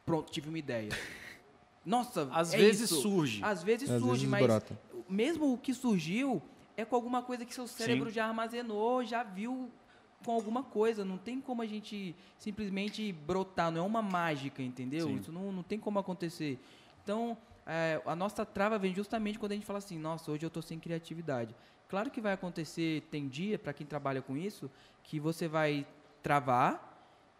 pronto, 0.05 0.31
tive 0.31 0.49
uma 0.49 0.59
ideia. 0.59 0.89
Nossa, 1.85 2.27
Às 2.31 2.53
é 2.53 2.57
vezes 2.57 2.91
isso. 2.91 3.01
surge. 3.01 3.41
Às 3.43 3.63
vezes 3.63 3.89
Às 3.89 4.01
surge, 4.01 4.25
vezes 4.25 4.29
mas 4.29 4.43
brota. 4.45 4.77
mesmo 5.09 5.53
o 5.53 5.57
que 5.57 5.73
surgiu 5.73 6.41
é 6.75 6.83
com 6.83 6.95
alguma 6.95 7.21
coisa 7.23 7.45
que 7.45 7.53
seu 7.53 7.65
cérebro 7.65 8.09
Sim. 8.09 8.15
já 8.15 8.25
armazenou, 8.27 9.05
já 9.05 9.23
viu 9.23 9.71
com 10.25 10.31
alguma 10.31 10.63
coisa. 10.63 11.05
Não 11.05 11.17
tem 11.17 11.39
como 11.39 11.61
a 11.61 11.65
gente 11.65 12.13
simplesmente 12.37 13.11
brotar, 13.13 13.71
não 13.71 13.81
é 13.81 13.87
uma 13.87 14.01
mágica, 14.01 14.61
entendeu? 14.61 15.07
Sim. 15.07 15.15
Isso 15.15 15.31
não, 15.31 15.51
não 15.51 15.63
tem 15.63 15.79
como 15.79 15.97
acontecer. 15.97 16.59
Então, 17.03 17.37
é, 17.65 18.01
a 18.05 18.15
nossa 18.15 18.45
trava 18.45 18.77
vem 18.77 18.93
justamente 18.93 19.39
quando 19.39 19.53
a 19.53 19.55
gente 19.55 19.65
fala 19.65 19.79
assim, 19.79 19.97
nossa, 19.97 20.29
hoje 20.29 20.45
eu 20.45 20.47
estou 20.47 20.61
sem 20.61 20.77
criatividade. 20.79 21.55
Claro 21.87 22.11
que 22.11 22.19
vai 22.19 22.33
acontecer, 22.33 23.01
tem 23.09 23.27
dia, 23.27 23.57
para 23.57 23.73
quem 23.73 23.85
trabalha 23.87 24.21
com 24.21 24.35
isso, 24.35 24.69
que 25.03 25.19
você 25.19 25.47
vai 25.47 25.87
travar 26.21 26.83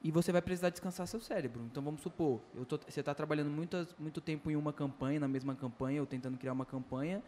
e 0.02 0.10
você 0.12 0.32
vai 0.32 0.42
precisar 0.42 0.70
descansar 0.70 1.06
seu 1.08 1.20
cérebro. 1.20 1.64
Então 1.70 1.84
vamos 1.84 2.02
supor, 2.02 2.40
eu 2.56 2.66
tô, 2.66 2.78
você 2.78 3.00
está 3.02 3.14
trabalhando 3.14 3.50
muitas, 3.50 3.94
muito 4.00 4.22
tempo 4.22 4.50
em 4.50 4.56
uma 4.56 4.72
campanha, 4.72 5.20
na 5.20 5.28
mesma 5.28 5.54
campanha, 5.56 6.00
ou 6.00 6.08
tentando 6.08 6.38
criar 6.38 6.54
uma 6.54 6.66
campanha, 6.66 7.22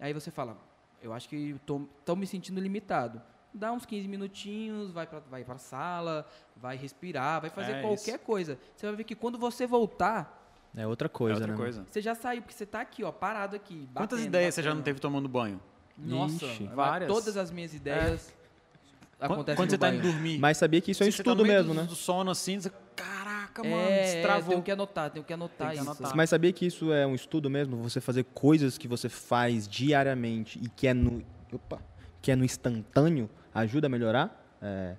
aí 0.00 0.12
você 0.14 0.30
fala, 0.30 0.56
eu 1.02 1.12
acho 1.12 1.28
que 1.28 1.56
estou 1.56 2.16
me 2.16 2.26
sentindo 2.26 2.60
limitado. 2.60 3.20
Dá 3.54 3.70
uns 3.70 3.84
15 3.84 4.08
minutinhos, 4.08 4.90
vai 4.92 5.06
para 5.06 5.20
vai 5.20 5.44
a 5.46 5.58
sala, 5.58 6.26
vai 6.56 6.74
respirar, 6.74 7.38
vai 7.42 7.50
fazer 7.50 7.72
É 7.72 7.82
qualquer 7.82 8.14
isso. 8.14 8.18
coisa. 8.20 8.58
Você 8.74 8.86
vai 8.86 8.96
ver 8.96 9.04
que 9.04 9.14
quando 9.14 9.36
você 9.36 9.66
voltar, 9.66 10.38
É 10.74 10.86
outra 10.86 11.04
É 11.04 11.08
coisa, 11.10 11.34
outra 11.34 11.52
né? 11.52 11.56
coisa. 11.58 11.84
você 11.86 12.00
já 12.00 12.14
saiu, 12.14 12.40
porque 12.40 12.54
você 12.54 12.64
está 12.64 12.80
aqui, 12.80 13.04
ó, 13.04 13.12
parado 13.12 13.54
aqui. 13.54 13.86
Quantas 13.92 14.20
batendo, 14.20 14.26
ideias 14.28 14.54
você 14.54 14.62
já 14.62 14.70
não 14.70 14.76
batendo. 14.76 14.84
teve 14.86 15.00
tomando 15.00 15.28
banho? 15.28 15.60
Nossa, 16.04 16.44
Ixi. 16.46 16.66
Várias. 16.74 17.08
Todas 17.10 17.36
as 17.36 17.50
minhas 17.50 17.72
ideias 17.74 18.32
Quando, 19.18 19.32
acontecem 19.32 19.56
quando 19.56 19.68
no 19.68 19.70
você 19.70 19.78
tá 19.78 19.94
indo 19.94 20.02
dormir. 20.02 20.38
Mas 20.38 20.56
sabia 20.58 20.80
que 20.80 20.90
isso 20.90 21.02
é 21.02 21.06
um 21.06 21.10
tá 21.10 21.16
estudo 21.16 21.44
meio 21.44 21.58
mesmo, 21.58 21.74
do, 21.74 21.80
né? 21.80 21.86
do 21.86 21.94
sono 21.94 22.30
assim, 22.30 22.58
você, 22.60 22.70
caraca, 22.96 23.62
mano, 23.62 23.76
É, 23.76 23.98
é, 24.00 24.14
destravou. 24.14 24.48
tenho 24.50 24.62
que 24.62 24.70
anotar, 24.70 25.10
tenho 25.10 25.24
que 25.24 25.32
anotar 25.32 25.68
Tem 25.68 25.76
que 25.76 25.82
isso. 25.82 25.90
anotar. 25.90 26.16
Mas 26.16 26.30
sabia 26.30 26.52
que 26.52 26.66
isso 26.66 26.92
é 26.92 27.06
um 27.06 27.14
estudo 27.14 27.48
mesmo? 27.48 27.76
Você 27.82 28.00
fazer 28.00 28.24
coisas 28.34 28.76
que 28.76 28.88
você 28.88 29.08
faz 29.08 29.68
diariamente 29.68 30.58
e 30.62 30.68
que 30.68 30.86
é 30.88 30.94
no, 30.94 31.22
opa, 31.52 31.78
que 32.20 32.30
é 32.32 32.36
no 32.36 32.44
instantâneo 32.44 33.28
ajuda 33.54 33.86
a 33.86 33.90
melhorar 33.90 34.56
é, 34.60 34.96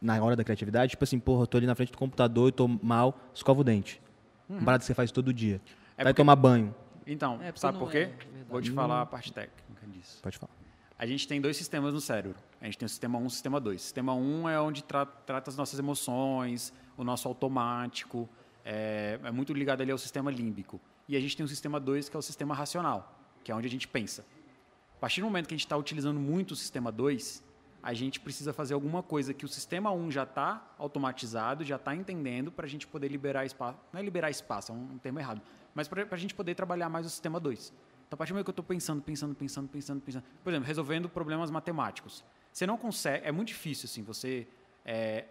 na 0.00 0.22
hora 0.22 0.34
da 0.34 0.42
criatividade? 0.42 0.90
Tipo 0.90 1.04
assim, 1.04 1.18
porra, 1.20 1.42
eu 1.42 1.46
tô 1.46 1.56
ali 1.58 1.66
na 1.66 1.74
frente 1.74 1.92
do 1.92 1.98
computador 1.98 2.48
e 2.48 2.52
tô 2.52 2.66
mal, 2.66 3.18
escova 3.34 3.60
o 3.60 3.64
dente. 3.64 4.00
Uma 4.48 4.60
parada 4.62 4.80
que 4.80 4.86
você 4.86 4.94
faz 4.94 5.10
todo 5.12 5.32
dia. 5.32 5.54
Uhum. 5.54 5.60
É 5.98 6.04
Vai 6.04 6.12
porque- 6.12 6.20
tomar 6.20 6.36
banho. 6.36 6.74
Então, 7.06 7.40
É, 7.42 7.52
sabe 7.56 7.78
por 7.78 7.88
é, 7.88 7.92
quê? 7.92 7.98
verdade. 8.06 8.26
Vou 8.48 8.60
te 8.60 8.70
falar 8.70 9.02
a 9.02 9.06
parte 9.06 9.32
técnica 9.32 9.62
disso. 9.90 10.20
Pode 10.22 10.38
falar. 10.38 10.52
A 10.98 11.06
gente 11.06 11.26
tem 11.26 11.40
dois 11.40 11.56
sistemas 11.56 11.92
no 11.92 12.00
cérebro. 12.00 12.38
A 12.60 12.66
gente 12.66 12.78
tem 12.78 12.86
o 12.86 12.88
sistema 12.88 13.18
1 13.18 13.22
e 13.22 13.26
o 13.26 13.30
sistema 13.30 13.60
2. 13.60 13.82
Sistema 13.82 14.14
1 14.14 14.48
é 14.48 14.60
onde 14.60 14.84
tra 14.84 15.04
trata 15.04 15.50
as 15.50 15.56
nossas 15.56 15.78
emoções, 15.78 16.72
o 16.96 17.02
nosso 17.02 17.26
automático. 17.26 18.28
é, 18.64 19.18
é 19.22 19.30
muito 19.30 19.52
ligado 19.52 19.80
ali 19.80 19.90
ao 19.90 19.98
sistema 19.98 20.30
límbico. 20.30 20.80
E 21.08 21.16
a 21.16 21.20
gente 21.20 21.36
tem 21.36 21.44
o 21.44 21.48
sistema 21.48 21.80
2, 21.80 22.08
que 22.08 22.16
é 22.16 22.18
o 22.18 22.22
sistema 22.22 22.54
racional, 22.54 23.18
que 23.42 23.50
é 23.50 23.54
onde 23.54 23.66
a 23.66 23.70
gente 23.70 23.88
pensa. 23.88 24.24
A 24.96 25.00
partir 25.00 25.20
do 25.20 25.26
momento 25.26 25.48
que 25.48 25.54
a 25.54 25.56
gente 25.56 25.66
está 25.66 25.76
utilizando 25.76 26.20
muito 26.20 26.52
o 26.52 26.56
sistema 26.56 26.92
2, 26.92 27.42
a 27.82 27.92
gente 27.92 28.20
precisa 28.20 28.52
fazer 28.52 28.74
alguma 28.74 29.02
coisa 29.02 29.34
que 29.34 29.44
o 29.44 29.48
sistema 29.48 29.90
1 29.90 30.12
já 30.12 30.22
está 30.22 30.74
automatizado, 30.78 31.64
já 31.64 31.76
está 31.76 31.94
entendendo, 31.94 32.52
para 32.52 32.66
a 32.66 32.68
gente 32.68 32.86
poder 32.86 33.08
liberar 33.08 33.44
espaço. 33.44 33.78
Não 33.92 33.98
é 33.98 34.02
liberar 34.02 34.30
espaço, 34.30 34.70
é 34.70 34.74
um, 34.74 34.92
um 34.92 34.98
termo 34.98 35.18
errado. 35.18 35.42
Mas 35.74 35.88
para 35.88 36.06
a 36.08 36.16
gente 36.16 36.34
poder 36.34 36.54
trabalhar 36.54 36.88
mais 36.88 37.04
o 37.04 37.10
sistema 37.10 37.40
2. 37.40 37.72
Então, 38.12 38.16
a 38.16 38.18
partir 38.18 38.32
do 38.32 38.34
momento 38.34 38.44
que 38.44 38.50
eu 38.50 38.52
estou 38.52 38.64
pensando, 38.64 39.00
pensando, 39.02 39.34
pensando, 39.34 39.68
pensando, 39.68 40.00
pensando. 40.02 40.24
Por 40.44 40.50
exemplo, 40.50 40.66
resolvendo 40.66 41.08
problemas 41.08 41.50
matemáticos. 41.50 42.22
Você 42.52 42.66
não 42.66 42.76
consegue. 42.76 43.26
É 43.26 43.32
muito 43.32 43.48
difícil, 43.48 43.86
assim, 43.86 44.02
você 44.02 44.46
é, 44.84 45.24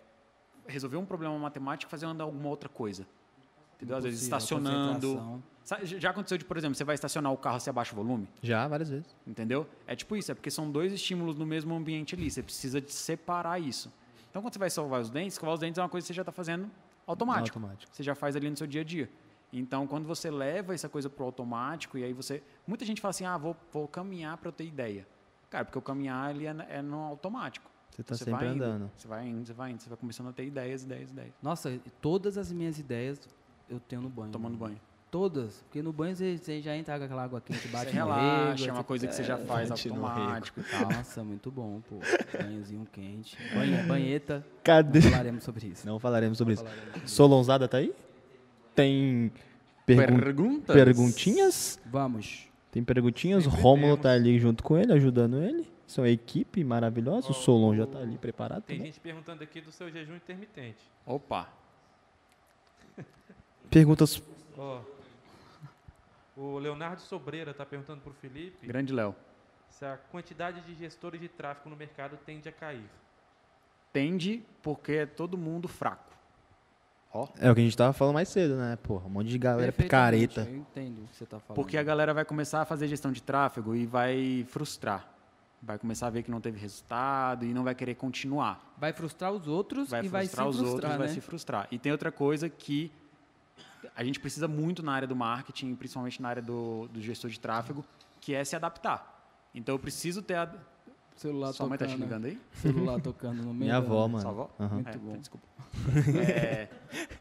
resolver 0.66 0.98
um 0.98 1.06
problema 1.06 1.38
matemático 1.38 1.92
fazendo 1.92 2.20
alguma 2.22 2.50
outra 2.50 2.68
coisa. 2.68 3.06
Entendeu? 3.76 3.98
Às 3.98 4.04
vezes 4.04 4.24
estacionando. 4.24 5.44
Já 5.84 6.10
aconteceu 6.10 6.40
de, 6.40 6.46
por 6.46 6.58
exemplo, 6.58 6.74
você 6.74 6.84
vai 6.84 6.96
estacionar 6.96 7.32
o 7.32 7.38
carro, 7.38 7.60
você 7.60 7.70
abaixa 7.70 7.94
o 7.94 7.96
volume? 7.96 8.28
Já, 8.42 8.68
várias 8.68 8.90
vezes. 8.90 9.16
Entendeu? 9.28 9.68
É 9.86 9.96
tipo 9.96 10.16
isso, 10.16 10.32
é 10.32 10.34
porque 10.34 10.50
são 10.50 10.72
dois 10.72 10.92
estímulos 10.92 11.36
no 11.36 11.46
mesmo 11.46 11.76
ambiente 11.76 12.16
ali. 12.16 12.32
Você 12.32 12.42
precisa 12.42 12.82
de 12.82 12.92
separar 12.92 13.62
isso. 13.62 13.94
Então, 14.32 14.42
quando 14.42 14.54
você 14.54 14.60
vai 14.60 14.70
escovar 14.70 15.00
os 15.00 15.12
dentes, 15.12 15.34
escovar 15.34 15.54
os 15.54 15.60
dentes 15.60 15.78
é 15.78 15.84
uma 15.84 15.90
coisa 15.90 16.04
que 16.04 16.08
você 16.08 16.16
já 16.16 16.24
está 16.24 16.32
fazendo 16.32 16.68
automático. 17.06 17.60
Automático. 17.60 17.94
Você 17.94 18.02
já 18.02 18.16
faz 18.16 18.36
ali 18.36 18.50
no 18.50 18.58
seu 18.58 18.66
dia 18.66 18.82
a 18.82 18.84
dia. 18.84 19.08
Então, 19.54 19.86
quando 19.86 20.06
você 20.08 20.32
leva 20.32 20.74
essa 20.74 20.88
coisa 20.88 21.10
para 21.10 21.24
o 21.24 21.26
automático, 21.26 21.98
e 21.98 22.04
aí 22.04 22.14
você. 22.14 22.42
Muita 22.66 22.86
gente 22.86 23.02
fala 23.02 23.10
assim: 23.10 23.26
ah, 23.26 23.38
vou, 23.38 23.56
vou 23.72 23.88
caminhar 23.88 24.38
para 24.38 24.48
eu 24.50 24.54
ter 24.54 24.64
ideia. 24.66 25.06
Cara, 25.50 25.66
porque 25.66 25.78
o 25.78 25.82
caminhar 25.82 26.30
ali 26.30 26.48
é, 26.48 26.56
é 26.70 26.82
no 26.82 27.00
automático. 27.00 27.70
Você 27.90 28.04
tá 28.04 28.16
Você 28.16 28.24
sempre 28.24 28.46
vai 28.46 28.56
indo, 28.56 28.64
andando. 28.64 28.92
Você 28.96 29.08
vai 29.08 29.28
indo, 29.28 29.46
você 29.46 29.54
vai 29.54 29.72
indo, 29.72 29.82
você 29.82 29.90
vai 29.90 29.98
começando 29.98 30.30
a 30.30 30.32
ter 30.32 30.46
ideias, 30.46 30.84
ideias, 30.84 31.12
ideias. 31.12 31.34
Nossa, 31.44 31.78
todas 32.02 32.38
as 32.38 32.50
minhas 32.52 32.80
ideias 32.80 33.20
eu 33.70 33.78
tenho 33.82 34.02
no 34.02 34.10
banho. 34.10 34.32
Tomando 34.32 34.56
banho. 34.58 34.80
Todas. 35.12 35.62
Porque 35.64 35.82
no 35.82 35.92
banho 35.92 36.16
você, 36.16 36.38
você 36.38 36.62
já 36.62 36.74
entra 36.74 36.98
com 36.98 37.04
aquela 37.04 37.24
água 37.26 37.42
quente, 37.42 37.60
Você 37.60 37.68
bate 37.68 37.88
no 37.88 37.92
relaxa, 37.92 38.64
rego, 38.64 38.64
é 38.64 38.72
uma 38.72 38.78
você- 38.82 38.88
coisa 38.88 39.08
que 39.08 39.14
você 39.16 39.24
já 39.26 39.38
faz 39.40 39.68
bate 39.68 39.90
no 39.90 39.96
automático 40.08 40.62
e 40.62 40.64
tal. 40.64 40.90
Nossa, 40.90 41.22
muito 41.22 41.52
bom, 41.52 41.82
pô. 41.82 41.98
Banhozinho 42.42 42.88
quente. 42.90 43.38
Banhe- 43.54 43.84
banheta. 43.84 44.48
Cadê? 44.64 45.02
Não 45.02 45.12
falaremos 45.12 45.44
sobre 45.44 45.68
isso. 45.68 45.86
Não 45.86 46.00
falaremos 46.00 46.38
sobre 46.38 46.54
isso. 46.54 46.64
Falaremos 46.64 46.92
sobre 46.94 47.06
isso. 47.06 47.14
Solonzada 47.16 47.68
tá 47.68 47.76
aí? 47.80 47.94
Tem 48.82 49.32
pergun- 49.86 50.20
Perguntas? 50.20 50.76
perguntinhas? 50.76 51.80
Vamos. 51.86 52.48
Tem 52.72 52.84
perguntinhas. 52.84 53.46
Rômulo 53.46 53.98
tá 53.98 54.12
ali 54.12 54.40
junto 54.40 54.64
com 54.64 54.78
ele, 54.78 54.94
ajudando 54.94 55.42
ele. 55.42 55.70
São 55.88 56.06
equipe 56.08 56.64
maravilhosa. 56.64 57.30
O 57.32 57.34
Solon 57.34 57.76
já 57.76 57.86
tá 57.86 58.00
ali 58.00 58.18
preparado. 58.18 58.64
Tem 58.64 58.78
também. 58.78 58.92
gente 58.92 59.02
perguntando 59.02 59.44
aqui 59.44 59.60
do 59.60 59.72
seu 59.72 59.92
jejum 59.92 60.16
intermitente. 60.16 60.80
Opa. 61.06 61.50
Perguntas. 63.70 64.22
Ó, 64.58 64.82
o 66.38 66.58
Leonardo 66.60 67.02
Sobreira 67.02 67.52
está 67.52 67.66
perguntando 67.66 68.02
para 68.02 68.12
o 68.12 68.14
Felipe 68.16 68.66
Grande 68.68 68.94
Léo. 68.94 69.16
se 69.70 69.86
a 69.86 69.98
quantidade 69.98 70.62
de 70.62 70.74
gestores 70.76 71.20
de 71.20 71.28
tráfego 71.28 71.70
no 71.70 71.76
mercado 71.76 72.18
tende 72.26 72.48
a 72.48 72.52
cair. 72.52 72.86
Tende 73.94 74.44
porque 74.62 74.94
é 74.94 75.06
todo 75.06 75.38
mundo 75.38 75.68
fraco. 75.68 76.11
Ó. 77.14 77.28
É 77.40 77.52
o 77.52 77.56
que 77.56 77.62
a 77.62 77.64
gente 77.64 77.76
tava 77.76 77.94
falando 77.94 78.14
mais 78.14 78.30
cedo, 78.30 78.56
né? 78.56 78.78
Porra, 78.78 79.06
um 79.06 79.10
monte 79.10 79.28
de 79.28 79.38
galera 79.38 79.72
picareta. 79.72 80.48
Eu 80.50 80.58
entendo 80.58 81.04
o 81.04 81.08
que 81.08 81.16
você 81.16 81.26
tá 81.26 81.40
falando. 81.40 81.56
Porque 81.56 81.78
a 81.78 81.84
galera 81.84 82.14
vai 82.14 82.24
começar 82.24 82.62
a 82.62 82.66
fazer 82.66 82.88
gestão 82.88 83.12
de 83.12 83.22
tráfego 83.22 83.76
e 83.76 83.86
vai 83.86 84.46
frustrar. 84.48 85.08
Vai 85.62 85.78
começar 85.78 86.08
a 86.08 86.10
ver 86.10 86.24
que 86.24 86.32
não 86.32 86.42
teve 86.42 86.60
resultado 86.60 87.46
e 87.46 87.54
não 87.54 87.64
vai 87.64 87.76
querer 87.76 87.96
continuar. 87.96 88.74
Vai 88.78 88.94
frustrar 88.94 89.32
os 89.32 89.48
outros 89.48 89.90
Vai 89.90 90.06
e 90.06 90.08
vai 90.08 90.26
se 90.26 90.30
frustrar 90.30 90.48
os 90.48 90.56
frustrar, 90.58 90.74
outros, 90.74 90.92
né? 90.92 90.98
vai 90.98 91.08
se 91.10 91.22
frustrar. 91.22 91.68
E 91.70 91.78
tem 91.78 91.92
outra 91.92 92.12
coisa 92.12 92.50
que 92.50 92.92
a 93.96 94.04
gente 94.04 94.20
precisa 94.20 94.48
muito 94.48 94.82
na 94.82 94.94
área 94.94 95.08
do 95.08 95.16
marketing, 95.16 95.76
principalmente 95.76 96.22
na 96.22 96.30
área 96.30 96.42
do, 96.42 96.88
do 96.88 97.02
gestor 97.02 97.30
de 97.30 97.40
tráfego, 97.40 97.86
que 98.20 98.34
é 98.34 98.44
se 98.44 98.56
adaptar. 98.56 99.22
Então 99.54 99.76
eu 99.76 99.80
preciso 99.80 100.22
ter 100.22 100.36
a... 100.36 100.50
Celular 101.16 101.54
Sua 101.54 101.68
mãe 101.68 101.78
tá 101.78 101.86
te 101.86 101.92
tocando. 101.94 102.04
ligando 102.04 102.26
aí? 102.26 102.40
Celular 102.54 103.00
tocando 103.02 103.38
no 103.44 103.54
meio 103.54 103.60
Minha 103.60 103.78
avó, 103.78 104.08
mano. 104.08 104.22
Sua 104.22 104.32
avó? 104.32 104.50
Aham. 104.60 104.76
Muito 104.76 104.90
É, 104.90 104.98
bom. 104.98 105.18
Desculpa. 105.18 105.46
É, 106.28 106.68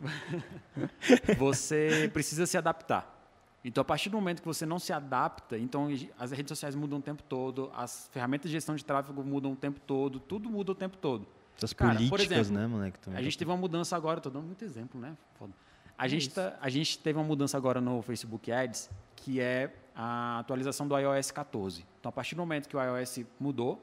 você 1.39 2.11
precisa 2.13 2.47
se 2.47 2.57
adaptar. 2.57 3.17
Então, 3.63 3.83
a 3.83 3.85
partir 3.85 4.09
do 4.09 4.17
momento 4.17 4.41
que 4.41 4.49
você 4.49 4.65
não 4.65 4.79
se 4.79 4.91
adapta, 4.93 5.59
então 5.59 5.89
as 6.19 6.31
redes 6.33 6.49
sociais 6.49 6.75
mudam 6.75 6.99
o 6.99 7.03
tempo 7.03 7.23
todo, 7.23 7.71
as 7.75 8.09
ferramentas 8.11 8.51
de 8.51 8.57
gestão 8.57 8.75
de 8.75 8.83
tráfego 8.85 9.23
mudam 9.23 9.53
o 9.53 9.57
tempo 9.57 9.79
todo, 9.81 10.19
tudo 10.19 10.49
muda 10.49 10.73
o 10.73 10.75
tempo 10.75 10.97
todo. 10.97 11.27
Essas 11.59 11.75
Cara, 11.75 11.99
por 11.99 12.09
políticas, 12.09 12.39
exemplo, 12.47 12.59
né, 12.63 12.67
moleque? 12.67 12.99
também 13.01 13.19
A 13.19 13.21
tá- 13.21 13.23
gente 13.25 13.37
teve 13.37 13.51
uma 13.51 13.57
mudança 13.59 13.95
agora, 13.95 14.19
estou 14.19 14.33
dando 14.33 14.47
muito 14.47 14.65
exemplo, 14.65 14.99
né? 14.99 15.15
Foda. 15.39 15.53
A, 15.99 16.07
É 16.07 16.09
gente 16.09 16.31
tá- 16.31 16.57
a 16.59 16.71
gente 16.71 16.99
teve 16.99 17.19
uma 17.19 17.25
mudança 17.25 17.55
agora 17.59 17.83
no 17.83 18.01
Facebook 18.01 18.51
Ads, 18.51 18.89
que 19.15 19.41
é 19.41 19.71
a 19.95 20.39
atualização 20.39 20.87
do 20.87 20.97
iOS 20.99 21.31
14. 21.31 21.85
Então, 21.99 22.09
a 22.09 22.13
partir 22.13 22.35
do 22.35 22.39
momento 22.39 22.69
que 22.69 22.77
o 22.77 22.83
iOS 22.83 23.21
mudou, 23.39 23.83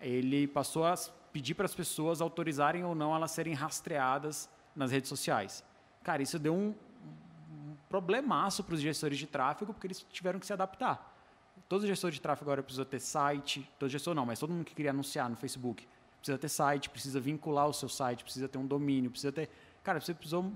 ele 0.00 0.46
passou 0.46 0.84
a 0.84 0.94
pedir 1.32 1.54
para 1.54 1.64
as 1.64 1.74
pessoas 1.74 2.20
autorizarem 2.20 2.84
ou 2.84 2.94
não 2.94 3.14
elas 3.14 3.30
serem 3.30 3.54
rastreadas 3.54 4.48
nas 4.74 4.90
redes 4.90 5.08
sociais. 5.08 5.64
Cara, 6.02 6.22
isso 6.22 6.38
deu 6.38 6.54
um, 6.54 6.74
problemaço 7.88 8.64
para 8.64 8.74
os 8.74 8.80
gestores 8.80 9.16
de 9.18 9.26
tráfego, 9.26 9.72
porque 9.72 9.86
eles 9.86 10.04
tiveram 10.10 10.40
que 10.40 10.46
se 10.46 10.52
adaptar. 10.52 11.12
Todos 11.68 11.84
os 11.84 11.88
gestores 11.88 12.16
de 12.16 12.20
tráfego 12.20 12.50
agora 12.50 12.62
precisam 12.62 12.84
ter 12.84 13.00
site, 13.00 13.70
todo 13.78 13.88
gestor 13.88 14.14
não, 14.14 14.26
mas 14.26 14.38
todo 14.38 14.52
mundo 14.52 14.64
que 14.64 14.74
queria 14.74 14.90
anunciar 14.90 15.30
no 15.30 15.36
Facebook 15.36 15.86
precisa 16.18 16.38
ter 16.38 16.48
site, 16.48 16.90
precisa 16.90 17.20
vincular 17.20 17.68
o 17.68 17.72
seu 17.72 17.88
site, 17.88 18.24
precisa 18.24 18.48
ter 18.48 18.58
um 18.58 18.66
domínio, 18.66 19.10
precisa 19.10 19.30
ter. 19.30 19.48
Cara, 19.82 20.00
você 20.00 20.12
precisou 20.14 20.52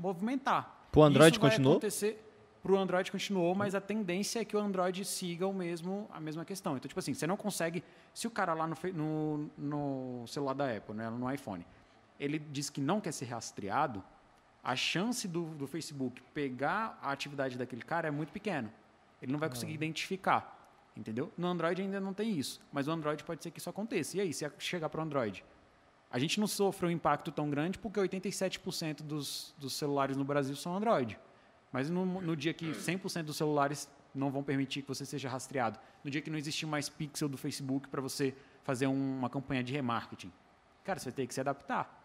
movimentar. 0.00 0.86
Pro 0.90 1.02
Android 1.02 1.34
Isso 1.34 1.40
vai 1.40 1.50
continuou? 1.50 1.74
acontecer. 1.74 2.31
Pro 2.62 2.78
Android 2.78 3.10
continuou, 3.10 3.54
mas 3.56 3.74
a 3.74 3.80
tendência 3.80 4.40
é 4.40 4.44
que 4.44 4.56
o 4.56 4.60
Android 4.60 5.04
siga 5.04 5.46
o 5.48 5.52
mesmo, 5.52 6.08
a 6.12 6.20
mesma 6.20 6.44
questão. 6.44 6.76
Então, 6.76 6.88
tipo 6.88 7.00
assim, 7.00 7.12
você 7.12 7.26
não 7.26 7.36
consegue. 7.36 7.82
Se 8.14 8.28
o 8.28 8.30
cara 8.30 8.54
lá 8.54 8.68
no, 8.68 8.76
no, 8.94 9.50
no 9.58 10.26
celular 10.28 10.54
da 10.54 10.76
Apple, 10.76 10.94
né, 10.94 11.10
no 11.10 11.28
iPhone, 11.32 11.66
ele 12.20 12.38
diz 12.38 12.70
que 12.70 12.80
não 12.80 13.00
quer 13.00 13.12
ser 13.12 13.24
rastreado, 13.24 14.02
a 14.62 14.76
chance 14.76 15.26
do, 15.26 15.46
do 15.56 15.66
Facebook 15.66 16.22
pegar 16.32 16.96
a 17.02 17.10
atividade 17.10 17.58
daquele 17.58 17.82
cara 17.82 18.06
é 18.06 18.10
muito 18.12 18.32
pequena. 18.32 18.72
Ele 19.20 19.32
não 19.32 19.40
vai 19.40 19.48
conseguir 19.48 19.72
identificar. 19.72 20.60
Entendeu? 20.96 21.32
No 21.36 21.48
Android 21.48 21.80
ainda 21.82 21.98
não 21.98 22.14
tem 22.14 22.30
isso. 22.38 22.60
Mas 22.70 22.86
no 22.86 22.92
Android 22.92 23.24
pode 23.24 23.42
ser 23.42 23.50
que 23.50 23.58
isso 23.58 23.70
aconteça. 23.70 24.16
E 24.16 24.20
aí, 24.20 24.32
se 24.32 24.48
chegar 24.58 24.88
para 24.88 25.00
o 25.00 25.02
Android? 25.02 25.44
A 26.10 26.18
gente 26.18 26.38
não 26.38 26.46
sofreu 26.46 26.90
um 26.90 26.92
impacto 26.92 27.32
tão 27.32 27.48
grande 27.48 27.78
porque 27.78 27.98
87% 27.98 29.02
dos, 29.02 29.54
dos 29.58 29.72
celulares 29.72 30.16
no 30.16 30.24
Brasil 30.24 30.54
são 30.54 30.76
Android. 30.76 31.18
Mas 31.72 31.88
no, 31.88 32.04
no 32.04 32.36
dia 32.36 32.52
que 32.52 32.66
100% 32.72 33.22
dos 33.24 33.36
celulares 33.36 33.88
não 34.14 34.30
vão 34.30 34.42
permitir 34.44 34.82
que 34.82 34.88
você 34.88 35.06
seja 35.06 35.28
rastreado, 35.28 35.78
no 36.04 36.10
dia 36.10 36.20
que 36.20 36.28
não 36.28 36.36
existir 36.38 36.66
mais 36.66 36.88
pixel 36.88 37.28
do 37.28 37.38
Facebook 37.38 37.88
para 37.88 38.00
você 38.00 38.36
fazer 38.62 38.86
um- 38.86 39.18
uma 39.18 39.30
campanha 39.30 39.64
de 39.64 39.72
remarketing, 39.72 40.30
cara, 40.84 40.98
você 41.00 41.10
ter 41.10 41.26
que 41.26 41.32
se 41.32 41.40
adaptar. 41.40 41.98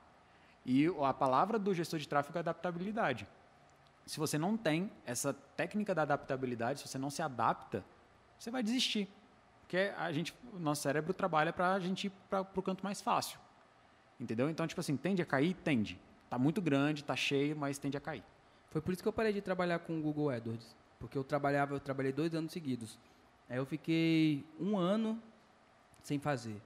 E 0.66 0.88
a 1.04 1.14
palavra 1.14 1.60
do 1.60 1.74
gestor 1.74 2.00
de 2.00 2.08
tráfego 2.08 2.38
é 2.38 2.40
adaptabilidade. 2.40 3.28
Se 4.06 4.18
você 4.20 4.38
não 4.38 4.56
tem 4.56 4.90
essa 5.06 5.34
técnica 5.34 5.94
da 5.94 6.04
adaptabilidade, 6.04 6.80
se 6.80 6.88
você 6.88 6.98
não 6.98 7.10
se 7.10 7.22
adapta, 7.22 7.84
você 8.40 8.50
vai 8.50 8.64
desistir. 8.64 9.10
Porque 9.62 9.92
a 9.98 10.10
gente, 10.14 10.34
o 10.54 10.60
nosso 10.60 10.82
cérebro 10.84 11.14
trabalha 11.14 11.52
para 11.52 11.74
a 11.74 11.80
gente 11.80 12.08
ir 12.08 12.10
para 12.30 12.42
o 12.42 12.62
canto 12.62 12.86
mais 12.86 13.02
fácil. 13.02 13.38
Entendeu? 14.18 14.50
Então, 14.50 14.66
tipo 14.66 14.80
assim, 14.80 14.96
tende 14.96 15.22
a 15.22 15.26
cair? 15.26 15.54
Tende. 15.56 16.00
Tá 16.30 16.40
muito 16.40 16.62
grande, 16.62 17.04
tá 17.04 17.18
cheio, 17.18 17.56
mas 17.56 17.78
tende 17.78 17.98
a 17.98 18.00
cair. 18.00 18.24
Foi 18.70 18.82
por 18.82 18.94
isso 18.94 19.02
que 19.02 19.08
eu 19.08 19.14
parei 19.14 19.34
de 19.34 19.42
trabalhar 19.42 19.80
com 19.80 19.98
o 19.98 20.02
Google 20.02 20.30
AdWords. 20.30 20.76
Porque 21.00 21.18
eu 21.18 21.24
trabalhava, 21.24 21.76
eu 21.76 21.80
trabalhei 21.80 22.12
dois 22.12 22.34
anos 22.34 22.52
seguidos. 22.52 22.98
Aí 23.50 23.58
eu 23.58 23.66
fiquei 23.66 24.44
um 24.60 24.78
ano 24.78 25.22
sem 26.04 26.20
fazer. 26.20 26.60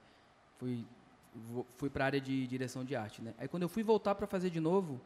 Fui, 0.58 0.84
fui 1.76 1.90
para 1.90 2.04
a 2.04 2.06
área 2.06 2.20
de 2.20 2.46
direção 2.46 2.84
de 2.84 2.96
arte, 2.96 3.20
né? 3.22 3.34
Aí 3.38 3.46
quando 3.48 3.62
eu 3.64 3.68
fui 3.68 3.82
voltar 3.82 4.14
para 4.14 4.26
fazer 4.26 4.50
de 4.50 4.58
novo, 4.60 5.00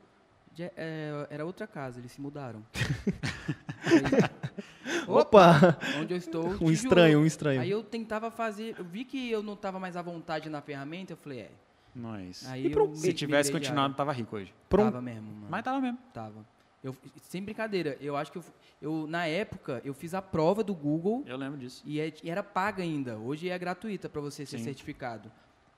já- 0.55 0.71
é, 0.77 1.27
era 1.31 1.45
outra 1.45 1.67
casa, 1.67 1.99
eles 1.99 2.13
se 2.13 2.21
mudaram. 2.21 2.63
Aí, 3.85 5.09
Opa! 5.09 5.79
onde 6.01 6.15
eu 6.15 6.19
estou. 6.19 6.45
Um 6.61 6.71
estranho, 6.71 7.13
juro. 7.13 7.23
um 7.25 7.27
estranho. 7.27 7.61
Aí 7.61 7.71
eu 7.71 7.83
tentava 7.83 8.31
fazer, 8.31 8.75
eu 8.79 8.85
vi 8.85 9.05
que 9.05 9.31
eu 9.31 9.43
não 9.43 9.55
estava 9.55 9.79
mais 9.79 9.97
à 9.97 10.03
vontade 10.03 10.49
na 10.49 10.61
ferramenta, 10.61 11.13
eu 11.13 11.17
falei, 11.17 11.41
é. 11.41 11.51
Nós. 11.95 12.47
Aí 12.49 12.67
E 12.67 12.73
eu 12.73 12.95
Se 12.95 13.07
me- 13.09 13.13
tivesse 13.15 13.51
continuado, 13.51 13.95
tava 13.95 14.13
rico 14.13 14.37
hoje. 14.37 14.53
Pra 14.69 14.83
um- 14.83 14.85
Tava 14.87 15.01
mesmo, 15.01 15.23
mano. 15.33 15.47
Mas 15.49 15.65
tava 15.65 15.81
mesmo. 15.81 15.99
Tava. 16.13 16.45
Eu, 16.85 16.95
sem 17.23 17.43
brincadeira, 17.43 17.97
eu 18.01 18.17
acho 18.17 18.31
que 18.31 18.39
eu, 18.39 18.45
eu, 18.81 19.07
na 19.09 19.27
época, 19.27 19.81
eu 19.85 19.93
fiz 19.95 20.15
a 20.15 20.23
prova 20.23 20.63
do 20.63 20.75
Google 20.75 21.25
Eu 21.27 21.37
lembro 21.37 21.59
disso. 21.59 21.83
e, 21.85 21.99
é- 22.01 22.13
e 22.23 22.31
era 22.31 22.43
paga 22.43 22.83
ainda. 22.83 23.17
Hoje 23.19 23.49
é 23.49 23.59
gratuita 23.59 24.09
pra 24.09 24.21
você 24.21 24.45
ser 24.47 24.59
Sim. 24.59 24.65
certificado. 24.65 25.31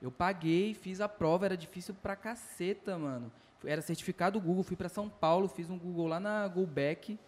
Eu 0.03 0.11
paguei, 0.11 0.75
fiz 0.75 1.01
a 1.01 1.09
prova, 1.09 1.47
era 1.47 1.57
difícil 1.57 1.95
pra 1.95 2.15
caceta, 2.15 2.99
mano. 2.99 3.33
Era 3.65 3.81
certificado 3.83 4.41
Google, 4.41 4.63
fui 4.63 4.77
pra 4.77 4.89
São 4.89 5.09
Paulo, 5.09 5.49
fiz 5.49 5.69
um 5.71 5.79
Google 5.79 6.07
lá 6.07 6.21
na 6.21 6.47
Goback. 6.47 7.19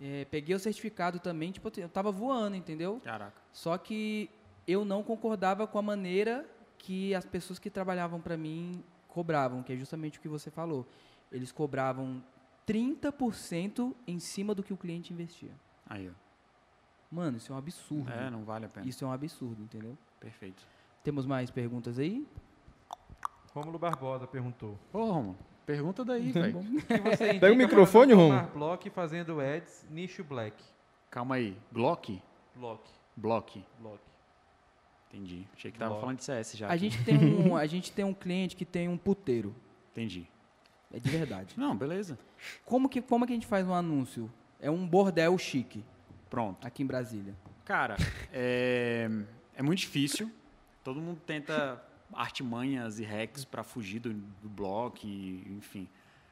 É, 0.00 0.24
peguei 0.30 0.54
o 0.56 0.58
certificado 0.58 1.20
também, 1.20 1.52
tipo, 1.52 1.70
eu 1.78 1.88
tava 1.88 2.10
voando, 2.10 2.56
entendeu? 2.56 3.00
Caraca. 3.04 3.40
Só 3.52 3.76
que 3.78 4.28
eu 4.66 4.84
não 4.84 5.02
concordava 5.02 5.66
com 5.66 5.78
a 5.78 5.82
maneira 5.82 6.44
que 6.78 7.14
as 7.14 7.24
pessoas 7.24 7.58
que 7.60 7.70
trabalhavam 7.70 8.20
para 8.20 8.36
mim 8.36 8.82
cobravam, 9.06 9.62
que 9.62 9.72
é 9.72 9.76
justamente 9.76 10.18
o 10.18 10.22
que 10.22 10.28
você 10.28 10.50
falou. 10.50 10.84
Eles 11.30 11.52
cobravam 11.52 12.20
30% 12.66 13.94
em 14.06 14.18
cima 14.18 14.54
do 14.54 14.62
que 14.62 14.72
o 14.72 14.76
cliente 14.76 15.12
investia. 15.12 15.50
Aí, 15.88 16.08
ó. 16.08 16.12
Mano, 17.10 17.36
isso 17.36 17.52
é 17.52 17.54
um 17.54 17.58
absurdo. 17.58 18.10
É, 18.10 18.30
não 18.30 18.44
vale 18.44 18.66
a 18.66 18.68
pena. 18.68 18.86
Isso 18.86 19.04
é 19.04 19.08
um 19.08 19.12
absurdo, 19.12 19.62
entendeu? 19.62 19.96
Perfeito. 20.18 20.66
Temos 21.04 21.26
mais 21.26 21.50
perguntas 21.50 21.98
aí? 21.98 22.26
Rômulo 23.54 23.78
Barbosa 23.78 24.26
perguntou. 24.26 24.78
Ô, 24.92 25.04
Romulo, 25.04 25.36
pergunta 25.66 26.04
daí, 26.04 26.32
velho. 26.32 26.58
O 26.58 26.62
que 26.62 26.98
você 26.98 27.28
indica 27.28 27.40
Pega 27.40 27.52
o 27.52 27.56
microfone, 27.56 28.12
tomar 28.14 28.46
bloco 28.46 28.90
fazendo 28.90 29.40
ads 29.40 29.84
nicho 29.90 30.24
black. 30.24 30.56
Calma 31.10 31.34
aí. 31.34 31.54
Glock? 31.70 32.22
Block. 32.56 32.90
Block. 33.14 33.62
Block. 33.78 34.00
Entendi. 35.10 35.46
Achei 35.54 35.70
que 35.70 35.78
tava 35.78 35.90
Block. 35.90 36.00
falando 36.00 36.16
de 36.18 36.24
CS 36.24 36.56
já. 36.56 36.68
A 36.68 36.72
aqui. 36.72 36.88
gente, 36.88 37.04
tem 37.04 37.18
um, 37.18 37.54
a 37.56 37.66
gente 37.66 37.92
tem 37.92 38.04
um 38.06 38.14
cliente 38.14 38.56
que 38.56 38.64
tem 38.64 38.88
um 38.88 38.96
puteiro. 38.96 39.54
Entendi. 39.90 40.26
É 40.92 40.98
de 40.98 41.08
verdade. 41.08 41.54
Não, 41.56 41.76
beleza. 41.76 42.18
Como 42.64 42.88
que, 42.88 43.00
como 43.00 43.26
que 43.26 43.32
a 43.32 43.36
gente 43.36 43.46
faz 43.46 43.66
um 43.66 43.74
anúncio? 43.74 44.30
É 44.60 44.70
um 44.70 44.86
bordel 44.86 45.36
chique 45.38 45.84
Pronto. 46.28 46.66
aqui 46.66 46.82
em 46.82 46.86
Brasília. 46.86 47.34
Cara, 47.64 47.96
é, 48.32 49.08
é 49.54 49.62
muito 49.62 49.80
difícil. 49.80 50.30
Todo 50.84 51.00
mundo 51.00 51.20
tenta 51.24 51.82
artimanhas 52.12 52.98
e 52.98 53.04
hacks 53.04 53.44
para 53.44 53.62
fugir 53.62 54.00
do, 54.00 54.12
do 54.12 54.48
bloco, 54.48 54.98
e, 55.04 55.46
enfim. 55.56 55.88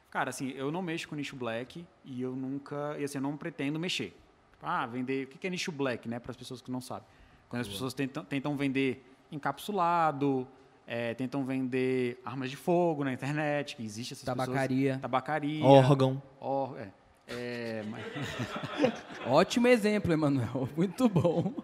Cara, 0.09 0.29
assim, 0.29 0.49
eu 0.51 0.71
não 0.71 0.81
mexo 0.81 1.07
com 1.07 1.15
nicho 1.15 1.35
black 1.35 1.85
e 2.03 2.21
eu 2.21 2.35
nunca, 2.35 2.95
e 2.99 3.03
assim, 3.03 3.17
eu 3.17 3.21
não 3.21 3.37
pretendo 3.37 3.79
mexer. 3.79 4.15
Ah, 4.61 4.85
vender, 4.85 5.25
o 5.25 5.27
que 5.27 5.37
que 5.37 5.47
é 5.47 5.49
nicho 5.49 5.71
black, 5.71 6.07
né, 6.07 6.19
para 6.19 6.31
as 6.31 6.37
pessoas 6.37 6.61
que 6.61 6.69
não 6.69 6.81
sabem? 6.81 7.07
Quando 7.49 7.61
as 7.61 7.67
pessoas 7.67 7.93
tentam, 7.93 8.23
tentam 8.23 8.55
vender 8.55 9.03
encapsulado, 9.31 10.47
é, 10.87 11.13
tentam 11.13 11.43
vender 11.45 12.19
armas 12.25 12.49
de 12.49 12.55
fogo 12.57 13.03
na 13.03 13.13
internet, 13.13 13.75
que 13.75 13.83
existe 13.83 14.13
essas 14.13 14.25
Tabacaria. 14.25 14.85
pessoas. 14.89 15.01
Tabacaria. 15.01 15.63
Órgão. 15.65 16.21
Or, 16.39 16.77
é, 16.79 16.89
é, 17.27 17.83
mas- 17.89 18.05
Ótimo 19.25 19.67
exemplo, 19.67 20.11
Emanuel. 20.11 20.67
Muito 20.75 21.07
bom. 21.07 21.53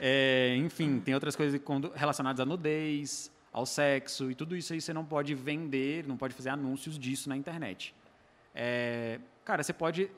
É, 0.00 0.56
enfim, 0.58 0.98
tem 1.00 1.14
outras 1.14 1.36
coisas 1.36 1.60
relacionadas 1.94 2.40
à 2.40 2.44
nudez, 2.46 3.30
ao 3.52 3.66
sexo, 3.66 4.30
e 4.30 4.34
tudo 4.34 4.56
isso 4.56 4.72
aí 4.72 4.80
você 4.80 4.92
não 4.92 5.04
pode 5.04 5.34
vender, 5.34 6.06
não 6.06 6.16
pode 6.16 6.34
fazer 6.34 6.48
anúncios 6.50 6.98
disso 6.98 7.28
na 7.28 7.36
internet. 7.36 7.94
É, 8.54 9.20
cara, 9.44 9.62
você 9.62 9.72
pode 9.72 10.10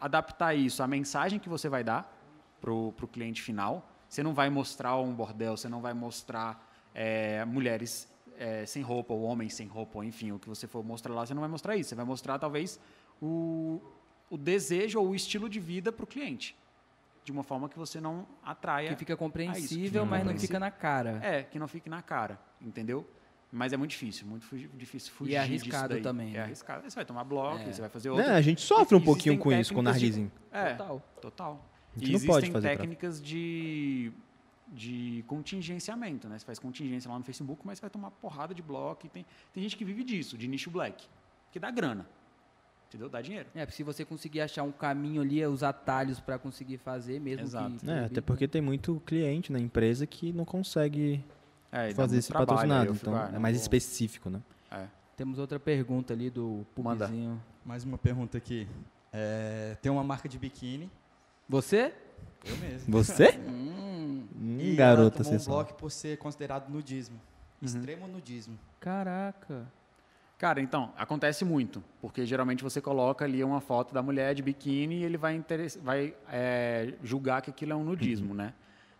adaptar 0.00 0.54
isso 0.54 0.82
à 0.82 0.86
mensagem 0.86 1.38
que 1.38 1.48
você 1.48 1.68
vai 1.68 1.82
dar 1.82 2.14
pro, 2.60 2.92
pro 2.92 3.08
cliente 3.08 3.42
final. 3.42 3.88
Você 4.08 4.22
não 4.22 4.34
vai 4.34 4.50
mostrar 4.50 4.96
um 4.96 5.14
bordel, 5.14 5.56
você 5.56 5.68
não 5.68 5.80
vai 5.80 5.94
mostrar 5.94 6.65
é, 6.98 7.44
mulheres 7.44 8.08
é, 8.38 8.64
sem 8.64 8.82
roupa, 8.82 9.12
ou 9.12 9.22
homens 9.22 9.52
sem 9.54 9.66
roupa, 9.66 9.98
ou 9.98 10.04
enfim, 10.04 10.32
o 10.32 10.38
que 10.38 10.48
você 10.48 10.66
for 10.66 10.82
mostrar 10.82 11.12
lá, 11.14 11.26
você 11.26 11.34
não 11.34 11.40
vai 11.42 11.50
mostrar 11.50 11.76
isso. 11.76 11.90
Você 11.90 11.94
vai 11.94 12.04
mostrar, 12.06 12.38
talvez, 12.38 12.80
o, 13.20 13.80
o 14.30 14.36
desejo 14.38 14.98
ou 14.98 15.10
o 15.10 15.14
estilo 15.14 15.48
de 15.48 15.60
vida 15.60 15.92
para 15.92 16.04
o 16.04 16.06
cliente. 16.06 16.56
De 17.22 17.32
uma 17.32 17.42
forma 17.42 17.68
que 17.68 17.76
você 17.78 18.00
não 18.00 18.26
atraia. 18.42 18.88
Que 18.90 18.96
fica 18.96 19.16
compreensível, 19.16 20.02
isso, 20.04 20.10
mas 20.10 20.24
não 20.24 20.38
fica 20.38 20.58
na 20.60 20.70
cara. 20.70 21.18
É, 21.22 21.42
que 21.42 21.58
não 21.58 21.68
fique 21.68 21.90
na 21.90 22.00
cara, 22.00 22.38
entendeu? 22.60 23.06
Mas 23.52 23.72
é 23.72 23.76
muito 23.76 23.90
difícil, 23.90 24.26
muito 24.26 24.44
fugi- 24.46 24.70
difícil 24.74 25.12
fugir 25.12 25.34
é 25.34 25.40
disso 25.46 25.64
arriscado 25.64 25.94
daí. 25.94 26.02
também, 26.02 26.30
É 26.30 26.38
né? 26.38 26.42
arriscado. 26.44 26.88
Você 26.88 26.94
vai 26.94 27.04
tomar 27.04 27.24
bloco, 27.24 27.58
É. 27.62 27.72
você 27.72 27.80
vai 27.80 27.90
fazer 27.90 28.10
Né, 28.10 28.16
outro. 28.16 28.32
a 28.32 28.40
gente 28.40 28.60
sofre 28.60 28.96
um 28.96 29.00
pouquinho 29.00 29.38
com 29.38 29.52
isso, 29.52 29.72
com 29.74 29.80
o 29.80 29.84
técnicas 29.84 30.00
de- 30.00 30.20
narguizinho. 30.20 30.32
É, 30.52 30.74
Total. 30.74 31.02
total. 31.20 31.52
A 31.52 31.96
E 31.96 32.00
gente 32.00 32.08
não 32.10 32.16
existem 32.16 32.28
pode 32.34 32.50
fazer 32.50 32.68
técnicas 32.76 33.22
de, 33.22 34.12
de 34.68 35.24
contingenciamento, 35.26 36.28
né? 36.28 36.38
Você 36.38 36.44
faz 36.44 36.58
contingência 36.58 37.10
lá 37.10 37.18
no 37.18 37.24
Facebook, 37.24 37.62
mas 37.64 37.78
você 37.78 37.82
vai 37.82 37.90
tomar 37.90 38.10
porrada 38.10 38.54
de 38.54 38.62
bloco. 38.62 39.06
E 39.06 39.08
tem, 39.08 39.24
tem 39.52 39.62
gente 39.62 39.76
que 39.76 39.84
vive 39.84 40.02
disso, 40.02 40.36
de 40.36 40.48
nicho 40.48 40.70
black, 40.70 41.06
que 41.52 41.58
dá 41.58 41.70
grana. 41.70 42.06
Entendeu? 42.88 43.08
Dá 43.08 43.20
dinheiro. 43.20 43.48
É, 43.54 43.66
se 43.66 43.82
você 43.82 44.04
conseguir 44.04 44.40
achar 44.40 44.62
um 44.62 44.70
caminho 44.72 45.20
ali, 45.22 45.44
os 45.44 45.62
atalhos 45.62 46.20
para 46.20 46.38
conseguir 46.38 46.78
fazer, 46.78 47.20
mesmo 47.20 47.44
Exato. 47.44 47.76
que... 47.78 47.90
É, 47.90 47.92
até 47.92 48.06
proibido, 48.06 48.22
porque 48.22 48.46
tem 48.48 48.62
muito 48.62 49.02
cliente 49.04 49.52
na 49.52 49.58
empresa 49.58 50.06
que 50.06 50.32
não 50.32 50.44
consegue 50.44 51.24
É, 51.72 51.92
fazer 51.94 52.18
esse 52.18 52.28
trabalho, 52.28 52.46
patrocinado. 52.48 52.94
fico, 52.94 53.08
Então 53.10 53.16
ah, 53.20 53.28
é 53.28 53.32
não 53.32 53.40
mais 53.40 53.56
vou- 53.56 53.62
específico, 53.62 54.30
né? 54.30 54.40
É. 54.70 54.86
Temos 55.16 55.38
outra 55.38 55.58
pergunta 55.58 56.12
ali 56.12 56.30
do 56.30 56.64
pubzinho. 56.74 57.42
Mais 57.64 57.82
uma 57.84 57.98
pergunta 57.98 58.38
aqui. 58.38 58.68
É, 59.12 59.76
tem 59.82 59.90
uma 59.90 60.04
marca 60.04 60.28
de 60.28 60.38
biquíni. 60.38 60.90
Você? 61.48 61.92
Eu 62.44 62.56
mesmo. 62.58 62.92
Você? 62.92 63.30
Hum, 63.48 63.85
Hum, 64.38 64.58
E 64.60 64.74
garota 64.76 65.16
ela 65.22 65.24
tomou 65.24 65.40
um 65.40 65.44
bloco 65.44 65.74
por 65.74 65.90
ser 65.90 66.18
considerado 66.18 66.68
nudismo. 66.68 67.20
Extremo 67.62 68.06
nudismo. 68.06 68.58
caraca. 68.80 69.66
Cara, 70.38 70.60
então, 70.60 70.92
acontece 70.98 71.46
muito, 71.46 71.82
porque 71.98 72.26
geralmente 72.26 72.62
você 72.62 72.78
coloca 72.78 73.24
ali 73.24 73.42
uma 73.42 73.58
foto 73.58 73.94
da 73.94 74.02
mulher 74.02 74.34
de 74.34 74.42
biquíni 74.42 74.96
e 74.96 75.02
ele 75.04 75.16
vai, 75.16 75.42
vai 75.82 76.14
é, 76.30 76.92
julgar 77.02 77.40
que 77.40 77.48
aquilo 77.48 77.72
é 77.72 77.74
um 77.74 77.82
nudismo, 77.82 78.34
né? 78.34 78.52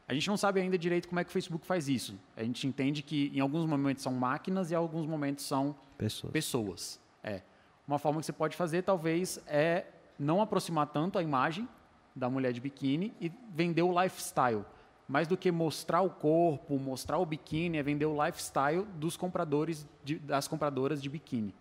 A 0.09 0.15
gente 0.15 0.27
não 0.29 0.37
sabe 0.39 0.61
ainda 0.63 0.79
direito 0.79 1.07
como 1.09 1.21
é 1.21 1.25
que 1.25 1.29
o 1.29 1.33
Facebook 1.33 1.67
faz 1.67 1.89
isso. 1.91 2.19
A 2.35 2.43
gente 2.43 2.67
entende 2.67 3.03
que 3.03 3.31
em 3.35 3.41
alguns 3.41 3.67
momentos 3.67 4.03
são 4.03 4.15
máquinas 4.15 4.71
e 4.71 4.75
em 4.75 4.77
alguns 4.79 5.05
momentos 5.07 5.45
são 5.45 5.77
Pessoas. 5.99 6.33
pessoas. 6.33 7.01
É. 7.23 7.43
Uma 7.87 7.99
forma 7.99 8.19
que 8.21 8.25
você 8.25 8.33
pode 8.33 8.57
fazer, 8.57 8.81
talvez, 8.83 9.39
é 9.47 9.85
não 10.19 10.41
aproximar 10.41 10.87
tanto 10.87 11.19
a 11.19 11.23
imagem 11.23 11.69
da 12.15 12.31
mulher 12.31 12.53
de 12.55 12.63
biquíni 12.63 13.13
e 13.21 13.31
vender 13.55 13.83
o 13.83 14.03
lifestyle. 14.03 14.65
Mais 15.09 15.29
do 15.29 15.37
que 15.37 15.53
mostrar 15.53 16.03
o 16.03 16.11
corpo, 16.11 16.79
mostrar 16.79 17.19
o 17.19 17.27
biquíni, 17.27 17.79
é 17.79 17.83
vender 17.83 18.07
o 18.07 18.25
lifestyle 18.25 18.83
dos 18.97 19.17
compradores, 19.17 19.87
de- 20.05 20.19
das 20.19 20.49
compradoras 20.49 21.01
de 21.01 21.09
biquíni. 21.09 21.55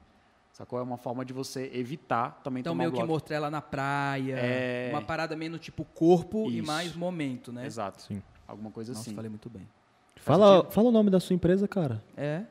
Sacou? 0.52 0.80
É 0.80 0.82
uma 0.82 0.98
forma 0.98 1.24
de 1.26 1.34
você 1.34 1.70
evitar 1.74 2.40
também 2.44 2.62
Então 2.62 2.72
tomar 2.74 2.86
meio 2.86 2.90
o 2.92 2.94
que 2.96 3.04
mostrar 3.04 3.36
ela 3.36 3.52
na 3.52 3.62
praia, 3.62 4.36
É. 4.38 4.90
uma 4.92 5.02
parada 5.02 5.36
menos 5.36 5.60
tipo 5.60 5.84
corpo 5.86 6.50
e 6.50 6.60
Isso. 6.60 6.68
mais 6.68 6.96
momento, 6.96 7.52
né? 7.52 7.66
Exato. 7.66 8.02
Sim. 8.04 8.24
Alguma 8.48 8.72
coisa 8.72 8.94
Nossa, 8.94 9.02
assim. 9.02 9.16
falei 9.16 9.30
muito 9.30 9.50
bem. 9.50 9.68
Fala, 10.16 10.56
sentido? 10.58 10.72
fala 10.72 10.88
o 10.90 10.92
nome 10.92 11.10
da 11.12 11.20
sua 11.20 11.34
empresa, 11.36 11.68
cara. 11.68 12.02
É? 12.16 12.44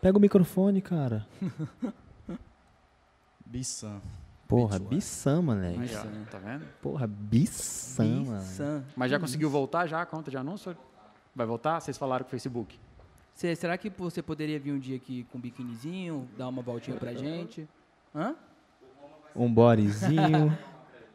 Pega 0.00 0.16
o 0.16 0.20
microfone, 0.20 0.80
cara. 0.80 1.26
Bissan. 3.44 4.00
Porra. 4.48 4.78
Bissam, 4.78 5.42
moleque. 5.42 5.80
Aí, 5.80 5.96
ó, 5.96 6.30
tá 6.30 6.38
vendo? 6.38 6.64
Porra, 6.82 7.06
Bissam, 7.06 8.24
mano. 8.26 8.38
Bissan. 8.40 8.84
Mas 8.94 9.10
já 9.10 9.18
conseguiu 9.18 9.48
voltar 9.50 9.86
já 9.86 10.02
a 10.02 10.06
conta 10.06 10.30
de 10.30 10.36
anúncio? 10.36 10.76
Vai 11.34 11.46
voltar? 11.46 11.80
Vocês 11.80 11.96
falaram 11.98 12.24
com 12.24 12.28
o 12.28 12.30
Facebook. 12.30 12.78
Cê- 13.34 13.56
será 13.56 13.76
que 13.76 13.90
você 13.90 14.22
poderia 14.22 14.60
vir 14.60 14.72
um 14.72 14.78
dia 14.78 14.96
aqui 14.96 15.26
com 15.32 15.38
um 15.38 15.40
biquinizinho, 15.40 16.28
dar 16.38 16.46
uma 16.48 16.62
voltinha 16.62 16.96
pra 16.96 17.12
gente? 17.14 17.68
Hã? 18.14 18.34
Um 19.34 19.52
bodyzinho. 19.52 20.56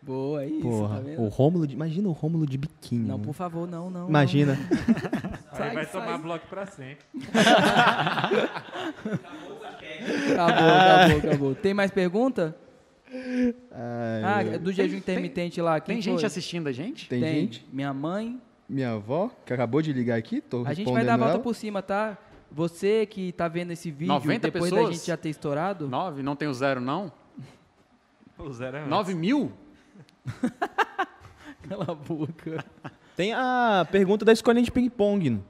Boa, 0.01 0.43
é 0.43 0.47
isso, 0.47 0.61
Porra, 0.61 0.95
tá 0.95 1.01
vendo? 1.01 1.21
o 1.21 1.27
Rômulo 1.27 1.67
de, 1.67 1.73
imagina 1.75 2.07
o 2.07 2.13
Rômulo 2.13 2.45
de 2.47 2.57
biquíni. 2.57 3.05
Não, 3.05 3.19
por 3.19 3.33
favor, 3.33 3.67
não, 3.67 3.89
não. 3.89 4.07
Imagina. 4.07 4.53
Aí 5.51 5.57
Sai, 5.57 5.73
vai 5.73 5.85
sai. 5.85 6.05
tomar 6.05 6.17
bloco 6.19 6.47
pra 6.47 6.65
sempre. 6.65 7.05
não. 7.13 7.21
Acabou, 10.33 10.69
acabou, 10.69 11.17
acabou. 11.29 11.55
Tem 11.55 11.73
mais 11.73 11.91
pergunta? 11.91 12.55
Ai, 13.71 14.53
Ah, 14.55 14.57
do 14.57 14.71
jejum 14.71 14.99
Tem- 14.99 15.15
intermitente 15.15 15.61
lá. 15.61 15.79
Quem 15.79 15.95
Tem 15.95 16.01
gente 16.01 16.19
foi? 16.19 16.25
assistindo 16.25 16.67
a 16.67 16.71
gente? 16.71 17.07
Tem, 17.09 17.19
gente? 17.21 17.65
Minha 17.71 17.93
mãe. 17.93 18.39
Minha 18.67 18.91
avó, 18.93 19.31
que 19.45 19.51
acabou 19.51 19.81
de 19.81 19.91
ligar 19.91 20.17
aqui, 20.17 20.41
tô 20.41 20.63
A 20.65 20.73
gente 20.73 20.91
vai 20.91 21.03
dar 21.03 21.15
a 21.15 21.17
volta 21.17 21.33
ela. 21.35 21.43
por 21.43 21.55
cima, 21.55 21.81
tá? 21.81 22.17
Você 22.51 23.05
que 23.07 23.31
tá 23.31 23.47
vendo 23.47 23.71
esse 23.71 23.89
vídeo 23.91 24.13
90 24.13 24.51
depois 24.51 24.69
da 24.71 24.77
pessoas? 24.77 24.95
gente 24.95 25.07
já 25.07 25.17
ter 25.17 25.29
estourado. 25.29 25.87
Nove? 25.87 26.21
Não 26.21 26.35
tem 26.35 26.47
o 26.47 26.53
zero, 26.53 26.79
não? 26.79 27.11
O 28.37 28.51
zero 28.51 28.77
é 28.77 28.79
antes. 28.81 28.89
Nove 28.91 29.15
mil? 29.15 29.51
Cala 31.67 31.85
a 31.89 31.93
boca. 31.95 32.63
Tem 33.15 33.33
a 33.33 33.85
pergunta 33.91 34.23
da 34.23 34.31
escolinha 34.31 34.63
de 34.63 34.71
ping-pong, 34.71 35.41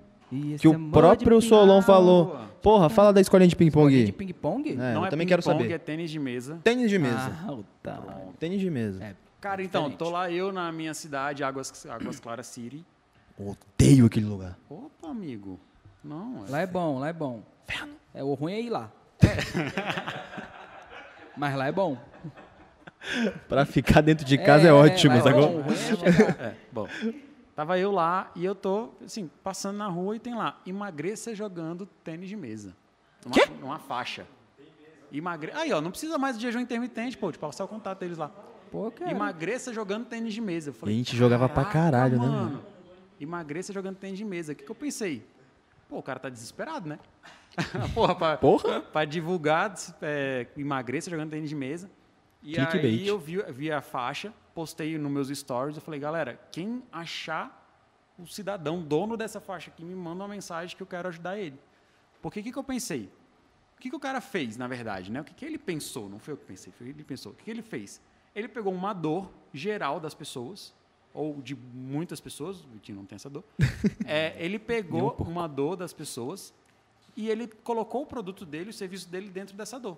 que 0.58 0.68
o 0.68 0.78
moda 0.78 1.00
próprio 1.00 1.42
Solon 1.42 1.82
falou. 1.82 2.38
Porra, 2.62 2.90
fala 2.90 3.14
da 3.14 3.22
escolinha 3.22 3.48
de 3.48 3.56
ping-pong 3.56 4.06
De 4.06 4.12
ping-pong? 4.12 4.72
É, 4.72 4.76
não 4.76 5.02
eu 5.02 5.06
é 5.06 5.10
também 5.10 5.26
quero 5.28 5.42
ping-pong, 5.42 5.64
saber. 5.64 5.74
é 5.74 5.78
tênis 5.78 6.12
de 6.12 6.20
mesa. 6.20 6.60
Tênis 6.64 6.90
de 6.90 7.00
mesa. 7.00 7.32
Ah, 7.48 7.58
tá. 7.82 8.04
Tênis 8.40 8.60
de 8.60 8.70
mesa. 8.70 9.04
É, 9.04 9.16
Cara, 9.40 9.62
é 9.62 9.66
então, 9.66 9.90
tô 9.90 10.10
lá 10.10 10.30
eu 10.30 10.52
na 10.52 10.72
minha 10.72 10.94
cidade, 10.94 11.44
Águas, 11.44 11.86
Águas 11.88 12.20
Claras 12.20 12.48
City. 12.48 12.86
Odeio 13.38 14.06
aquele 14.06 14.26
lugar. 14.26 14.58
Opa, 14.70 15.10
amigo. 15.10 15.60
Não, 16.04 16.46
é... 16.48 16.52
Lá 16.52 16.60
é 16.62 16.68
bom, 16.68 17.00
lá 17.00 17.08
é 17.10 17.14
bom. 17.14 17.42
É, 18.14 18.24
o 18.24 18.34
ruim 18.34 18.54
é 18.54 18.62
ir 18.62 18.70
lá. 18.70 18.92
Mas 21.38 21.56
lá 21.56 21.68
é 21.68 21.72
bom. 21.72 21.98
Pra 23.48 23.66
ficar 23.66 24.02
dentro 24.02 24.26
de 24.26 24.38
casa 24.38 24.68
é, 24.68 24.74
ótimo, 24.74 25.14
é 25.16 25.22
sacou? 25.22 25.48
bom, 25.48 25.56
O 25.60 25.62
ruim 25.62 25.76
é. 25.76 26.44
É, 26.48 26.56
bom. 26.72 26.88
Tava 27.60 27.78
eu 27.78 27.92
lá 27.92 28.32
e 28.38 28.46
eu 28.46 28.56
tô, 28.56 28.88
assim, 29.04 29.30
passando 29.44 29.76
na 29.76 29.88
rua 29.88 30.16
e 30.16 30.20
tem 30.20 30.34
lá, 30.34 30.62
emagreça 30.66 31.36
jogando 31.36 31.86
tênis 32.06 32.30
de 32.30 32.38
mesa. 32.38 32.74
Quê? 33.34 33.48
Numa 33.60 33.78
faixa. 33.78 34.26
Emagre... 35.12 35.52
Aí, 35.54 35.74
ó, 35.74 35.82
não 35.82 35.92
precisa 35.92 36.18
mais 36.18 36.38
de 36.38 36.44
jejum 36.44 36.62
intermitente, 36.62 37.18
pô, 37.18 37.30
de 37.34 37.38
passar 37.38 37.66
o 37.66 37.68
contato 37.68 38.00
deles 38.00 38.18
lá. 38.18 38.32
Pô, 38.72 38.90
cara. 38.90 39.12
Emagreça 39.12 39.74
jogando 39.74 40.06
tênis 40.06 40.34
de 40.34 40.40
mesa. 40.40 40.70
Eu 40.82 40.88
E 40.88 40.94
a 40.94 40.96
gente 40.96 41.18
jogava 41.18 41.50
pra 41.50 41.66
"Caraca, 41.66 41.74
caralho, 41.92 42.18
né, 42.18 42.28
mano? 42.28 42.66
Emagreça 43.20 43.74
jogando 43.74 43.98
tênis 43.98 44.18
de 44.18 44.24
mesa. 44.24 44.54
O 44.54 44.56
que, 44.56 44.64
que 44.64 44.72
eu 44.72 44.76
pensei? 44.76 45.28
Pô, 45.90 45.98
o 45.98 46.04
cara 46.04 46.18
tá 46.18 46.30
desesperado, 46.30 46.88
né? 46.88 46.98
Porra, 47.94 48.16
pra, 48.16 48.38
Porra. 48.38 48.80
pra 48.80 49.04
divulgar, 49.04 49.74
é, 50.02 50.48
emagreça 50.56 51.10
jogando 51.10 51.32
tênis 51.32 51.50
de 51.50 51.56
mesa. 51.58 51.92
E 52.42 52.54
Clickbait. 52.54 52.86
aí 52.86 53.06
eu 53.06 53.20
vi, 53.20 53.44
vi 53.52 53.70
a 53.70 53.82
faixa, 53.82 54.34
postei 54.60 54.98
nos 54.98 55.10
meus 55.10 55.30
stories, 55.30 55.78
eu 55.78 55.82
falei, 55.82 56.02
galera, 56.02 56.38
quem 56.52 56.84
achar 56.92 57.48
o 58.20 58.28
cidadão 58.28 58.84
dono 58.84 59.16
dessa 59.16 59.40
faixa 59.40 59.72
aqui, 59.72 59.86
me 59.86 59.96
manda 59.96 60.22
uma 60.22 60.28
mensagem 60.28 60.76
que 60.76 60.84
eu 60.84 60.88
quero 60.88 61.08
ajudar 61.08 61.38
ele. 61.38 61.58
Porque 62.22 62.42
o 62.42 62.44
que, 62.44 62.52
que 62.52 62.60
eu 62.60 62.64
pensei? 62.66 63.10
O 63.78 63.80
que, 63.80 63.90
que 63.90 63.96
o 63.96 64.00
cara 64.02 64.20
fez, 64.20 64.58
na 64.58 64.68
verdade? 64.68 65.10
Né? 65.10 65.22
O 65.22 65.24
que, 65.24 65.34
que 65.34 65.46
ele 65.46 65.58
pensou? 65.58 66.10
Não 66.10 66.20
foi 66.20 66.34
eu 66.34 66.38
que 66.38 66.44
pensei, 66.44 66.74
foi 66.74 66.88
ele 66.88 66.96
que 66.96 67.06
pensou. 67.06 67.32
O 67.32 67.36
que, 67.36 67.46
que 67.46 67.50
ele 67.50 67.62
fez? 67.62 68.02
Ele 68.36 68.50
pegou 68.50 68.74
uma 68.74 68.92
dor 68.92 69.32
geral 69.54 69.98
das 69.98 70.14
pessoas, 70.14 70.74
ou 71.14 71.42
de 71.42 71.56
muitas 71.56 72.20
pessoas, 72.20 72.60
o 72.60 72.68
Vitinho 72.68 72.98
não 72.98 73.06
tem 73.06 73.16
essa 73.16 73.30
dor. 73.30 73.46
É, 74.06 74.36
ele 74.44 74.60
pegou 74.60 75.16
uma 75.20 75.48
dor 75.48 75.78
das 75.78 75.94
pessoas 75.94 76.54
e 77.16 77.30
ele 77.30 77.48
colocou 77.48 78.02
o 78.02 78.06
produto 78.06 78.46
dele, 78.46 78.72
o 78.72 78.74
serviço 78.74 79.08
dele 79.08 79.30
dentro 79.30 79.56
dessa 79.56 79.80
dor. 79.80 79.98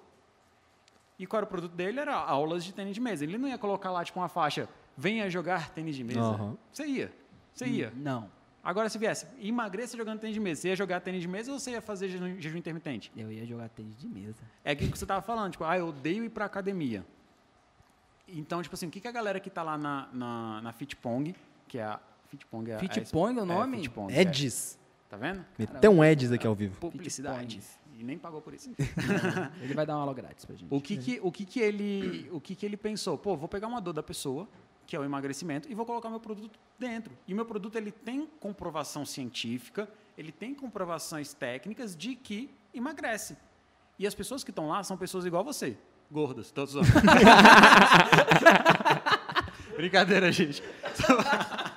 E 1.22 1.28
qual 1.28 1.38
era 1.40 1.46
o 1.46 1.48
produto 1.48 1.74
dele? 1.76 2.00
Era 2.00 2.16
aulas 2.16 2.64
de 2.64 2.74
tênis 2.74 2.96
de 2.96 3.00
mesa. 3.00 3.24
Ele 3.24 3.38
não 3.38 3.48
ia 3.48 3.58
colocar 3.58 3.92
lá, 3.92 4.04
tipo, 4.04 4.20
uma 4.20 4.28
faixa, 4.28 4.68
venha 4.98 5.30
jogar 5.30 5.70
tênis 5.70 5.96
de 5.96 6.04
mesa. 6.04 6.20
Aham. 6.20 6.58
Você 6.72 6.84
ia. 6.86 7.14
Você 7.54 7.68
ia. 7.68 7.94
Não. 7.96 8.28
Agora, 8.64 8.90
se 8.90 8.98
viesse, 8.98 9.28
emagreça 9.40 9.96
jogando 9.96 10.20
tênis 10.20 10.34
de 10.34 10.40
mesa. 10.40 10.62
Você 10.62 10.70
ia 10.70 10.76
jogar 10.76 11.00
tênis 11.00 11.22
de 11.22 11.28
mesa 11.28 11.52
ou 11.52 11.60
você 11.60 11.72
ia 11.72 11.82
fazer 11.82 12.10
jejum, 12.10 12.40
jejum 12.40 12.58
intermitente? 12.58 13.12
Eu 13.16 13.32
ia 13.32 13.46
jogar 13.46 13.70
tênis 13.70 13.96
de 14.00 14.08
mesa. 14.08 14.42
É 14.66 14.72
aquilo 14.72 14.92
que 14.92 14.98
você 14.98 15.04
estava 15.04 15.22
falando, 15.22 15.52
tipo, 15.52 15.64
ah, 15.64 15.78
eu 15.78 15.90
odeio 15.90 16.24
ir 16.24 16.30
pra 16.30 16.46
academia. 16.46 17.06
Então, 18.28 18.62
tipo 18.64 18.74
assim, 18.74 18.88
o 18.88 18.90
que, 18.92 19.00
que 19.00 19.08
a 19.08 19.12
galera 19.12 19.40
que 19.40 19.50
tá 19.50 19.62
lá 19.62 19.78
na, 19.78 20.08
na, 20.12 20.62
na 20.62 20.74
Fitpong, 20.74 21.36
que 21.68 21.78
é 21.78 21.84
a... 21.84 22.00
Fitpong 22.30 22.72
é 22.72 22.76
a- 22.76 22.80
Fitpong 22.80 23.38
é 23.38 23.42
o 23.42 23.46
nome? 23.46 23.78
Fitpong, 23.78 24.12
é. 24.12 24.22
Edges. 24.22 24.80
Tá 25.10 25.18
vendo? 25.18 25.46
Meteu 25.58 25.92
um 25.92 26.04
Edges 26.04 26.32
aqui 26.32 26.48
ao 26.48 26.56
vivo. 26.56 26.80
Publicidade. 26.80 27.62
E 28.02 28.04
nem 28.04 28.18
pagou 28.18 28.42
por 28.42 28.52
isso. 28.52 28.72
Ele 29.62 29.76
vai 29.76 29.86
dar 29.86 29.94
uma 29.94 30.02
aula 30.02 30.14
grátis 30.14 30.44
pra 30.44 30.56
gente. 30.56 30.74
O 30.74 30.82
que 30.82 30.98
que, 30.98 31.20
o 31.22 31.32
que, 31.32 31.46
que, 31.46 31.60
ele, 31.60 32.28
o 32.32 32.42
que, 32.42 32.56
que 32.56 32.66
ele 32.66 32.76
pensou? 32.76 33.16
Pô, 33.16 33.38
vou 33.38 33.48
pegar 33.48 33.68
uma 33.68 33.80
dor 33.80 33.94
da 33.94 34.02
pessoa, 34.02 34.50
que 34.88 34.96
é 34.96 35.00
o 35.00 35.04
emagrecimento, 35.04 35.72
e 35.72 35.76
vou 35.76 35.86
colocar 35.86 36.10
meu 36.10 36.20
produto 36.20 36.60
dentro. 36.80 37.16
E 37.28 37.34
meu 37.36 37.46
produto 37.46 37.76
ele 37.76 37.92
tem 37.92 38.26
comprovação 38.40 39.06
científica, 39.06 39.88
ele 40.18 40.32
tem 40.32 40.56
comprovações 40.56 41.32
técnicas 41.32 41.96
de 41.96 42.16
que 42.16 42.50
emagrece. 42.74 43.38
E 44.00 44.08
as 44.08 44.16
pessoas 44.16 44.44
que 44.44 44.50
estão 44.50 44.68
lá 44.68 44.84
são 44.84 44.98
pessoas 44.98 45.24
igual 45.24 45.42
a 45.42 45.46
você, 45.46 45.78
gordas, 46.10 46.50
todos 46.50 46.74
os 46.74 46.88
Brincadeira, 49.78 50.32
gente. 50.32 50.64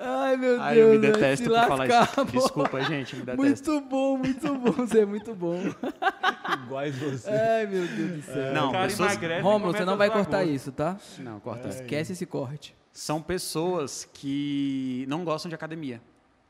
Ai, 0.00 0.36
meu 0.36 0.60
Ai, 0.62 0.80
eu 0.80 0.90
me 0.92 0.98
Deus. 0.98 1.12
vai 1.18 1.20
detesto 1.20 1.44
se 1.44 1.50
por 1.50 1.58
falar 1.68 1.76
lascar, 1.88 2.02
isso. 2.04 2.14
pô. 2.26 2.38
Desculpa, 2.38 2.80
gente, 2.84 3.16
me 3.16 3.22
detesto. 3.22 3.42
Muito 3.72 3.88
bom, 3.88 4.16
muito 4.18 4.54
bom. 4.54 4.72
Você 4.72 5.00
é 5.00 5.06
muito 5.06 5.34
bom. 5.34 5.56
Iguais 6.64 6.96
você. 6.98 7.30
Ai, 7.30 7.66
meu 7.66 7.86
Deus 7.86 8.10
do 8.12 8.22
céu. 8.22 8.52
Não, 8.54 8.68
o 8.68 8.72
cara 8.72 8.84
pessoas- 8.88 9.12
emagrece 9.12 9.42
Rômulo, 9.42 9.72
você 9.72 9.84
não 9.84 9.96
vai 9.96 10.10
cortar 10.10 10.44
isso, 10.44 10.70
tá? 10.72 10.96
Não, 11.18 11.40
corta. 11.40 11.68
Esquece 11.68 12.12
esse 12.12 12.26
corte. 12.26 12.74
são 12.92 13.20
pessoas 13.22 14.08
que 14.12 15.04
não 15.08 15.24
gostam 15.24 15.48
de 15.48 15.54
academia. 15.54 16.00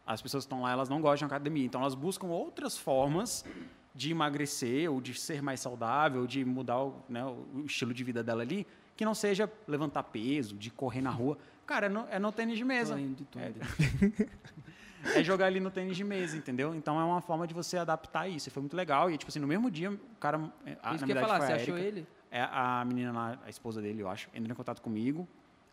As 0.07 0.23
pessoas 0.23 0.45
que 0.45 0.47
estão 0.47 0.63
lá, 0.63 0.73
elas 0.73 0.89
não 0.89 1.01
gostam 1.01 1.29
de 1.29 1.35
academia. 1.35 1.65
Então, 1.67 1.81
elas 1.83 1.95
buscam 1.95 2.29
outras 2.29 2.77
formas 2.79 3.45
de 3.95 4.11
emagrecer, 4.13 4.91
ou 4.91 5.01
de 5.01 5.13
ser 5.19 5.43
mais 5.43 5.61
saudável, 5.61 6.27
de 6.27 6.45
mudar 6.45 6.81
o, 6.83 7.03
né, 7.09 7.25
o 7.25 7.65
estilo 7.67 7.93
de 7.93 8.05
vida 8.05 8.23
dela 8.23 8.43
ali, 8.43 8.67
que 8.97 9.05
não 9.05 9.15
seja 9.15 9.51
levantar 9.67 10.05
peso, 10.05 10.55
de 10.57 10.71
correr 10.71 11.01
na 11.03 11.11
rua. 11.11 11.37
Cara, 11.69 11.87
é 11.87 11.89
no, 11.89 12.07
é 12.11 12.19
no 12.19 12.33
tênis 12.33 12.57
de 12.59 12.65
mesa. 12.65 12.95
Tô 12.95 12.99
indo 13.01 13.15
de 13.15 13.25
tudo. 13.27 13.45
É 15.15 15.23
jogar 15.23 15.47
ali 15.47 15.61
no 15.61 15.71
tênis 15.71 15.97
de 15.97 16.03
mesa, 16.03 16.37
entendeu? 16.37 16.75
Então, 16.75 16.99
é 17.01 17.05
uma 17.05 17.21
forma 17.21 17.47
de 17.47 17.55
você 17.55 17.77
adaptar 17.79 18.27
isso. 18.27 18.49
E 18.49 18.51
foi 18.51 18.63
muito 18.63 18.75
legal. 18.77 19.11
E, 19.11 19.17
tipo 19.17 19.31
assim, 19.31 19.39
no 19.39 19.47
mesmo 19.47 19.71
dia, 19.71 19.91
o 19.93 19.99
cara... 20.19 20.51
é, 20.67 20.77
a- 20.83 20.95
Isso 20.95 21.01
na 21.03 21.07
que 21.07 21.13
eu 21.13 21.15
ia 21.15 21.15
verdade, 21.15 21.27
falar, 21.27 21.37
foi 21.39 21.47
você 21.47 21.53
a 21.53 21.57
achou 21.57 21.79
ele? 21.79 22.07
É 22.31 22.43
a 22.43 22.85
menina 22.85 23.13
lá, 23.13 23.39
a 23.45 23.49
esposa 23.51 23.81
dele, 23.81 24.03
eu 24.03 24.09
acho, 24.09 24.29
entrou 24.35 24.51
em 24.53 24.57
contato 24.57 24.83
comigo. 24.83 25.29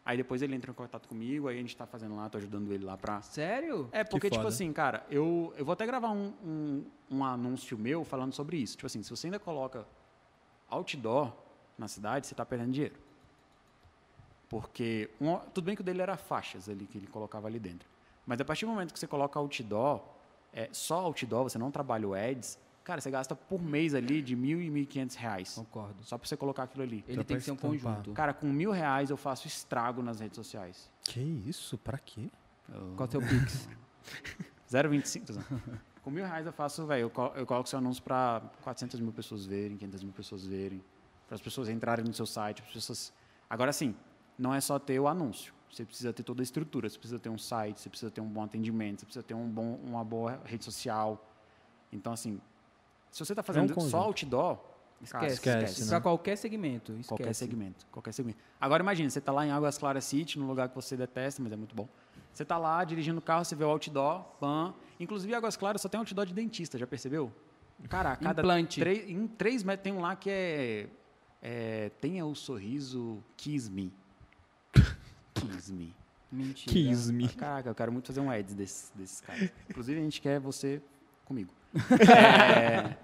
Aí 0.06 0.16
depois 0.18 0.42
ele 0.44 0.54
entra 0.54 0.70
em 0.70 0.74
contato 0.74 1.08
comigo, 1.08 1.48
aí 1.48 1.58
a 1.58 1.62
gente 1.62 1.76
tá 1.76 1.88
fazendo 1.88 2.16
lá, 2.16 2.30
tô 2.30 2.38
ajudando 2.38 2.72
ele 2.72 2.86
lá 2.86 2.96
pra. 2.98 3.22
Sério? 3.24 3.90
É, 3.92 4.04
porque, 4.04 4.30
tipo 4.30 4.46
assim, 4.48 4.72
cara, 4.72 5.04
eu, 5.10 5.52
eu 5.58 5.66
vou 5.66 5.74
até 5.74 5.86
gravar 5.88 6.12
um, 6.12 6.32
um, 6.46 6.86
um 7.10 7.24
anúncio 7.26 7.76
meu 7.78 8.04
falando 8.04 8.32
sobre 8.34 8.58
isso. 8.58 8.76
Tipo 8.78 8.86
assim, 8.86 9.02
se 9.02 9.10
você 9.10 9.28
ainda 9.28 9.40
coloca 9.40 9.88
outdoor 10.70 11.34
na 11.78 11.88
cidade, 11.88 12.28
você 12.28 12.36
tá 12.36 12.46
perdendo 12.46 12.72
dinheiro. 12.72 12.96
Porque, 14.56 15.10
um- 15.20 15.36
tudo 15.54 15.66
bem 15.66 15.76
que 15.76 15.82
o 15.82 15.84
dele 15.84 16.02
era 16.02 16.16
faixas 16.16 16.70
ali, 16.70 16.86
que 16.88 16.98
ele 16.98 17.08
colocava 17.08 17.46
ali 17.46 17.60
dentro. 17.60 17.90
Mas 18.26 18.40
a 18.40 18.46
partir 18.46 18.66
do 18.66 18.72
momento 18.72 18.94
que 18.94 18.98
você 19.00 19.06
coloca 19.06 19.38
outdoor, 19.38 20.02
é, 20.54 20.70
só 20.72 21.00
outdoor, 21.02 21.44
você 21.44 21.58
não 21.58 21.70
trabalha 21.70 22.08
o 22.08 22.14
ads, 22.14 22.58
cara, 22.82 23.02
você 23.02 23.12
gasta 23.12 23.36
por 23.36 23.62
mês 23.62 23.94
ali 23.94 24.22
de 24.22 24.34
mil 24.34 24.62
e 24.62 24.70
mil 24.70 24.84
e 24.84 24.86
quinhentos 24.86 25.18
reais. 25.18 25.56
Concordo. 25.56 26.02
Só 26.06 26.18
pra 26.18 26.26
você 26.26 26.38
colocar 26.38 26.64
aquilo 26.64 26.84
ali. 26.84 27.04
Ele 27.06 27.18
Dá 27.18 27.24
tem 27.26 27.36
que 27.36 27.44
ser 27.44 27.52
um 27.52 27.58
conjunto. 27.58 28.14
Cara, 28.14 28.34
com 28.34 28.48
mil 28.48 28.72
reais 28.72 29.10
eu 29.10 29.18
faço 29.18 29.46
estrago 29.46 30.02
nas 30.02 30.22
redes 30.22 30.38
sociais. 30.38 30.90
Que 31.04 31.20
isso? 31.20 31.78
Pra 31.78 31.98
quê? 31.98 32.30
Qual 32.96 33.02
é 33.02 33.04
o 33.10 33.12
seu 33.12 33.20
Pix? 33.22 33.68
0,25. 34.72 35.26
tô 35.26 35.34
zoando. 35.34 35.48
com 36.02 36.10
mil 36.10 36.24
reais 36.26 36.46
eu 36.46 36.54
faço, 36.54 36.86
velho, 36.86 37.12
eu, 37.14 37.34
eu 37.36 37.46
coloco 37.46 37.68
seu 37.68 37.80
anúncio 37.80 38.02
pra 38.02 38.42
400 38.64 39.02
mil 39.02 39.12
pessoas 39.12 39.46
verem, 39.46 39.76
500 39.76 40.04
mil 40.04 40.14
pessoas 40.14 40.46
verem, 40.46 40.82
para 41.28 41.36
as 41.36 41.42
pessoas 41.42 41.68
entrarem 41.68 42.06
no 42.06 42.14
seu 42.14 42.26
site, 42.26 42.64
as 42.66 42.72
pessoas... 42.74 43.14
Agora 43.50 43.72
sim, 43.74 43.94
não 44.38 44.54
é 44.54 44.60
só 44.62 44.78
ter 44.80 45.00
o 45.00 45.08
anúncio. 45.08 45.54
Você 45.72 45.84
precisa 45.84 46.14
ter 46.14 46.24
toda 46.24 46.42
a 46.42 46.44
estrutura, 46.44 46.90
você 46.90 46.98
precisa 46.98 47.20
ter 47.20 47.30
um 47.30 47.38
site, 47.38 47.82
você 47.82 47.90
precisa 47.90 48.10
ter 48.10 48.22
um 48.22 48.28
bom 48.30 48.44
atendimento, 48.44 49.00
você 49.02 49.06
precisa 49.06 49.24
ter 49.24 49.34
um 49.34 49.48
bom, 49.50 49.76
uma 49.84 50.04
boa 50.06 50.40
rede 50.46 50.64
social. 50.64 51.26
Então, 51.92 52.14
assim, 52.14 52.40
se 53.12 53.24
você 53.24 53.34
está 53.34 53.44
fazendo 53.44 53.70
só 53.70 53.76
conjunto. 53.76 53.98
outdoor, 53.98 54.58
cara, 55.10 55.28
Esquece. 55.28 55.34
esquece, 55.66 55.92
né? 55.92 56.00
Qualquer 56.00 56.38
segmento. 56.38 56.92
Esquece. 56.94 57.08
Qualquer 57.10 57.34
segmento, 57.34 57.86
qualquer 57.92 58.14
segmento. 58.14 58.40
Agora 58.60 58.82
imagine, 58.82 59.10
você 59.12 59.20
está 59.20 59.32
lá 59.34 59.46
em 59.46 59.52
Águas 59.52 59.78
Claras 59.78 60.06
City, 60.06 60.40
num 60.40 60.48
lugar 60.48 60.70
que 60.70 60.76
você 60.76 60.96
detesta, 60.96 61.42
mas 61.44 61.52
é 61.52 61.56
muito 61.58 61.76
bom. 61.76 61.88
Você 62.34 62.44
está 62.44 62.58
lá 62.58 62.84
dirigindo 62.84 63.20
o 63.20 63.22
carro, 63.22 63.44
você 63.44 63.56
vê 63.56 63.64
o 63.66 63.70
outdoor, 63.70 64.22
pan. 64.40 64.74
Inclusive, 65.00 65.32
em 65.34 65.36
Águas 65.36 65.58
Claras 65.58 65.82
só 65.82 65.90
tem 65.90 65.98
outdoor 66.00 66.26
de 66.26 66.34
dentista, 66.34 66.78
já 66.78 66.88
percebeu? 66.88 67.32
Cara, 67.90 68.14
a 68.14 68.16
cada 68.16 68.42
Implante. 68.42 68.80
três- 68.80 69.10
em 69.10 69.28
três 69.28 69.62
metros 69.64 69.84
tem 69.84 69.92
um 69.94 70.00
lá 70.02 70.16
que 70.16 70.30
é, 70.30 70.88
é 71.42 71.90
tenha 72.02 72.26
o 72.26 72.34
sorriso 72.34 73.22
Kiss 73.36 73.70
Me. 73.70 73.92
Kiss 75.48 75.72
Me. 75.74 75.94
Mentira. 76.32 76.72
Kiss 76.74 77.12
me. 77.14 77.30
Caraca, 77.30 77.70
eu 77.70 77.76
quero 77.76 77.92
muito 77.92 78.08
fazer 78.08 78.20
um 78.20 78.30
ads 78.30 78.54
desses, 78.56 78.92
desses 78.96 79.22
caras. 79.22 79.50
Inclusive, 79.70 80.00
a 80.00 80.04
gente 80.04 80.22
quer 80.22 80.40
você 80.40 80.82
comigo. 81.26 81.52
É, 82.10 82.96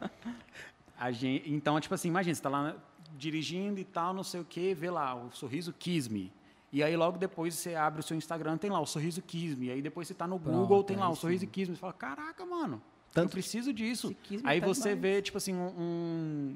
a 0.99 1.11
gente, 1.11 1.51
então, 1.51 1.80
tipo 1.80 1.93
assim, 1.95 2.07
imagina, 2.09 2.34
você 2.35 2.39
está 2.39 2.49
lá 2.49 2.76
dirigindo 3.18 3.80
e 3.80 3.84
tal, 3.84 4.13
não 4.13 4.23
sei 4.23 4.39
o 4.41 4.45
quê, 4.45 4.73
vê 4.77 4.89
lá 4.89 5.15
o 5.15 5.31
sorriso 5.31 5.73
Kiss 5.73 6.09
Me. 6.11 6.31
E 6.72 6.81
aí, 6.84 6.95
logo 6.95 7.18
depois, 7.18 7.53
você 7.55 7.76
abre 7.76 7.99
o 7.99 8.03
seu 8.03 8.15
Instagram, 8.15 8.57
tem 8.57 8.69
lá 8.72 8.80
o 8.80 8.85
sorriso 8.85 9.22
Kiss 9.22 9.55
Me. 9.55 9.72
Aí 9.72 9.81
depois 9.81 10.07
você 10.07 10.13
está 10.13 10.27
no 10.27 10.39
Pronto, 10.39 10.57
Google, 10.57 10.84
tem 10.84 10.95
lá 10.97 11.07
aí 11.07 11.11
o 11.11 11.15
sorriso 11.15 11.41
sim. 11.45 11.47
Kiss 11.51 11.69
Me. 11.69 11.76
Você 11.76 11.81
fala, 11.81 11.93
caraca, 11.93 12.45
mano, 12.45 12.76
eu 12.76 12.81
Tanto- 13.13 13.31
preciso 13.31 13.73
disso. 13.73 14.15
Aí 14.43 14.61
tá 14.61 14.68
você 14.68 14.89
demais. 14.95 15.01
vê, 15.01 15.22
tipo 15.22 15.38
assim, 15.38 15.53
um, 15.53 16.55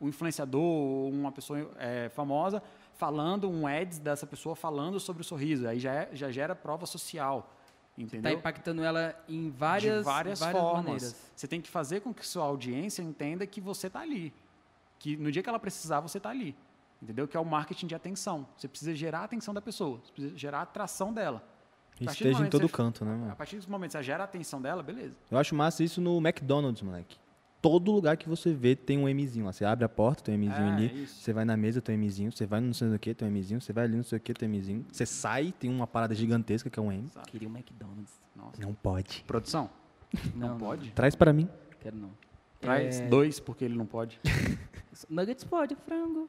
um 0.00 0.08
influenciador 0.08 0.62
ou 0.62 1.10
uma 1.10 1.32
pessoa 1.32 1.70
é, 1.78 2.08
famosa 2.10 2.62
falando, 2.96 3.48
um 3.50 3.66
ads 3.66 3.98
dessa 3.98 4.26
pessoa 4.26 4.54
falando 4.56 4.98
sobre 5.00 5.22
o 5.22 5.24
sorriso. 5.24 5.66
Aí 5.68 5.78
já, 5.78 5.92
é- 5.92 6.10
já 6.12 6.30
gera 6.30 6.54
prova 6.54 6.86
social, 6.86 7.42
Tá 7.96 8.02
entendeu? 8.02 8.32
impactando 8.32 8.82
ela 8.82 9.14
em 9.28 9.50
várias, 9.50 9.98
de 9.98 10.04
várias, 10.04 10.40
várias 10.40 10.60
formas. 10.62 10.84
maneiras. 10.84 11.16
Você 11.34 11.46
tem 11.48 11.60
que 11.60 11.68
fazer 11.70 12.00
com 12.00 12.12
que 12.12 12.26
sua 12.26 12.44
audiência 12.44 13.02
entenda 13.02 13.46
que 13.46 13.60
você 13.60 13.86
está 13.86 14.00
ali. 14.00 14.32
Que 14.98 15.16
no 15.16 15.30
dia 15.30 15.42
que 15.42 15.48
ela 15.48 15.58
precisar, 15.58 16.00
você 16.00 16.18
está 16.18 16.30
ali. 16.30 16.56
Entendeu? 17.02 17.28
Que 17.28 17.36
é 17.36 17.40
o 17.40 17.44
marketing 17.44 17.86
de 17.86 17.94
atenção. 17.94 18.46
Você 18.56 18.66
precisa 18.66 18.94
gerar 18.94 19.20
a 19.20 19.24
atenção 19.24 19.52
da 19.52 19.60
pessoa. 19.60 20.00
Você 20.02 20.12
precisa 20.12 20.36
gerar 20.38 20.58
a 20.60 20.62
atração 20.62 21.12
dela. 21.12 21.42
A 22.00 22.04
esteja 22.10 22.46
em 22.46 22.50
todo 22.50 22.66
você- 22.68 22.72
canto, 22.74 23.04
né, 23.04 23.14
A 23.14 23.16
mano? 23.16 23.36
partir 23.36 23.56
desse 23.56 23.70
momento 23.70 23.92
que 23.92 23.98
você 23.98 24.02
gera 24.02 24.22
a 24.22 24.26
atenção 24.26 24.60
dela, 24.60 24.82
beleza. 24.82 25.14
Eu 25.30 25.38
acho 25.38 25.54
massa 25.54 25.82
isso 25.84 26.00
no 26.00 26.18
McDonald's, 26.18 26.82
moleque. 26.82 27.16
Todo 27.68 27.90
lugar 27.90 28.16
que 28.16 28.28
você 28.28 28.52
vê 28.54 28.76
tem 28.76 28.96
um 28.98 29.12
Mzinho 29.12 29.44
lá. 29.46 29.52
Você 29.52 29.64
abre 29.64 29.84
a 29.84 29.88
porta, 29.88 30.22
tem 30.22 30.34
um 30.36 30.38
Mzinho 30.38 30.54
É, 30.68 30.72
ali. 30.72 31.02
isso. 31.02 31.20
Você 31.20 31.32
vai 31.32 31.44
na 31.44 31.56
mesa, 31.56 31.80
tem 31.80 31.96
um 31.96 32.00
Mzinho. 32.00 32.30
Você 32.30 32.46
vai 32.46 32.60
no 32.60 32.66
não 32.68 32.74
sei 32.74 32.88
o 32.94 32.98
que, 32.98 33.12
tem 33.14 33.26
um 33.26 33.30
Mzinho. 33.32 33.60
Você 33.60 33.72
vai 33.72 33.84
ali, 33.84 33.96
não 33.96 34.04
sei 34.04 34.18
o 34.18 34.20
que, 34.20 34.32
tem 34.34 34.48
um 34.48 34.52
Mzinho. 34.52 34.84
Você 34.92 35.04
sai, 35.04 35.52
tem 35.58 35.68
uma 35.70 35.86
parada 35.86 36.14
gigantesca 36.14 36.70
que 36.70 36.78
é 36.78 36.82
um 36.82 36.92
M. 36.92 37.08
Queria 37.26 37.48
um 37.48 37.52
McDonald's. 37.56 38.20
Nossa. 38.36 38.60
Não 38.60 38.72
pode. 38.74 39.24
Produção, 39.26 39.68
Não, 40.34 40.50
não, 40.50 40.58
pode? 40.58 40.90
Traz 40.92 41.14
pra 41.16 41.32
mim. 41.32 41.48
Quero 41.80 41.96
não. 41.96 42.10
Traz 42.60 43.00
É, 43.00 43.08
dois, 43.08 43.40
porque 43.40 43.64
ele 43.64 43.74
não 43.76 43.86
pode. 43.86 44.20
Nuggets 45.10 45.42
pode, 45.44 45.74
frango. 45.74 46.28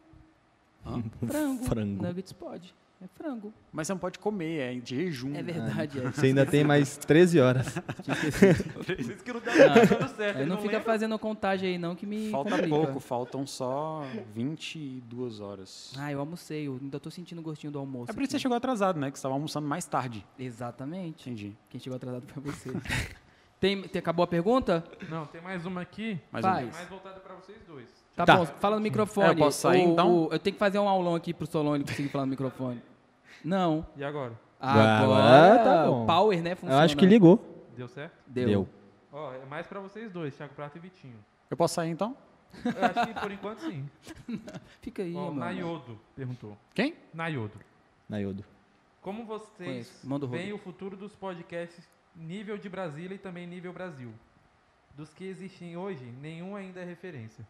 Hã? 0.85 1.03
Frango. 1.27 1.63
Frango. 1.65 2.03
Nuggets 2.03 2.33
pode. 2.33 2.73
É 2.99 3.07
frango. 3.07 3.53
Mas 3.71 3.85
você 3.85 3.93
não 3.93 3.99
pode 3.99 4.17
comer, 4.17 4.57
é 4.75 4.79
de 4.79 4.95
jejum. 4.95 5.35
É 5.35 5.43
verdade, 5.43 5.99
é. 5.99 6.11
Você 6.11 6.25
ainda 6.27 6.45
tem 6.47 6.63
mais 6.63 6.97
13 6.97 7.39
horas. 7.39 7.67
Isso 8.97 9.17
que 9.23 9.31
não 9.31 9.39
dá 9.39 9.51
dando 9.53 10.15
certo. 10.15 10.35
Aí 10.37 10.41
ele 10.41 10.49
não 10.49 10.57
fica 10.57 10.77
lembra. 10.77 10.83
fazendo 10.93 11.19
contagem 11.19 11.69
aí 11.73 11.77
não 11.77 11.95
que 11.95 12.07
me 12.07 12.31
Falta 12.31 12.49
complica. 12.49 12.75
pouco, 12.75 12.99
faltam 12.99 13.45
só 13.45 14.03
22 14.33 15.39
horas. 15.39 15.93
Ah, 15.97 16.11
eu 16.11 16.19
almocei, 16.19 16.67
eu 16.67 16.79
ainda 16.81 16.99
tô 16.99 17.11
sentindo 17.11 17.37
o 17.39 17.41
gostinho 17.43 17.71
do 17.71 17.77
almoço. 17.77 18.09
É 18.11 18.13
por 18.15 18.21
isso 18.23 18.29
que 18.29 18.37
você 18.37 18.39
chegou 18.39 18.57
atrasado, 18.57 18.99
né? 18.99 19.11
Que 19.11 19.17
você 19.17 19.19
estava 19.19 19.35
almoçando 19.35 19.67
mais 19.67 19.85
tarde. 19.85 20.25
Exatamente. 20.39 21.29
Entendi. 21.29 21.55
Quem 21.69 21.79
chegou 21.79 21.97
atrasado 21.97 22.23
foi 22.33 22.41
você. 22.43 22.71
Tem, 23.59 23.81
tem- 23.81 23.97
acabou 23.99 24.23
a 24.23 24.27
pergunta? 24.27 24.83
Não, 25.09 25.25
tem 25.25 25.41
mais 25.41 25.65
uma 25.65 25.81
aqui. 25.81 26.19
Mais 26.31 26.45
Faz. 26.45 26.67
um. 26.67 26.71
Mais 26.71 26.87
voltada 26.89 27.19
pra 27.19 27.33
vocês 27.33 27.57
dois. 27.67 27.89
Tá, 28.17 28.25
Tá. 28.25 28.35
bom, 28.37 28.45
fala 28.47 28.75
no 28.77 28.81
microfone. 28.81 29.27
É, 29.27 29.31
eu 29.31 29.35
posso 29.37 29.59
sair, 29.61 29.85
O- 29.85 29.91
então? 29.91 30.23
o- 30.25 30.33
eu 30.33 30.39
tenho 30.39 30.55
que 30.55 30.59
fazer 30.59 30.79
um 30.79 30.89
aulão 30.89 31.13
aqui 31.13 31.33
pro 31.35 31.45
Solone 31.45 31.83
conseguir 31.85 32.09
falar 32.09 32.25
no 32.25 32.31
microfone. 32.31 32.81
Não. 33.45 33.85
E 33.95 34.03
agora? 34.03 34.33
Agora 34.59 34.97
Agora, 35.03 35.63
tá 35.63 35.85
bom. 35.85 36.03
o 36.03 36.05
power, 36.07 36.41
né, 36.41 36.53
Eu 36.53 36.57
funciona. 36.57 36.83
acho 36.83 36.97
que 36.97 37.05
ligou. 37.05 37.39
Deu 37.77 37.87
certo? 37.87 38.13
Deu. 38.25 38.47
Deu. 38.47 38.69
Ó, 39.13 39.33
é 39.33 39.45
mais 39.45 39.67
pra 39.67 39.79
vocês 39.79 40.11
dois, 40.11 40.35
Thiago 40.35 40.55
Prata 40.55 40.79
e 40.79 40.81
Vitinho. 40.81 41.13
Eu 41.47 41.55
posso 41.55 41.75
sair 41.75 41.91
então? 41.91 42.17
Eu 42.65 42.71
acho 42.85 43.05
que 43.13 43.19
por 43.19 43.31
enquanto 43.31 43.59
sim. 43.59 43.87
Fica 44.81 45.03
aí, 45.03 45.13
Ó, 45.15 45.25
mano. 45.25 45.39
Nayodo 45.39 45.99
perguntou. 46.15 46.57
Quem? 46.73 46.95
Nayodo. 47.13 47.53
Nayodo. 48.09 48.43
Como 48.99 49.25
vocês 49.25 50.01
veem 50.31 50.53
o 50.53 50.57
futuro 50.57 50.97
dos 50.97 51.15
podcasts 51.15 51.87
nível 52.15 52.57
de 52.57 52.67
Brasília 52.67 53.13
e 53.13 53.19
também 53.19 53.45
nível 53.45 53.71
Brasil? 53.71 54.11
Dos 54.95 55.13
que 55.13 55.23
existem 55.25 55.77
hoje, 55.77 56.03
nenhum 56.19 56.55
ainda 56.55 56.79
é 56.79 56.83
referência. 56.83 57.45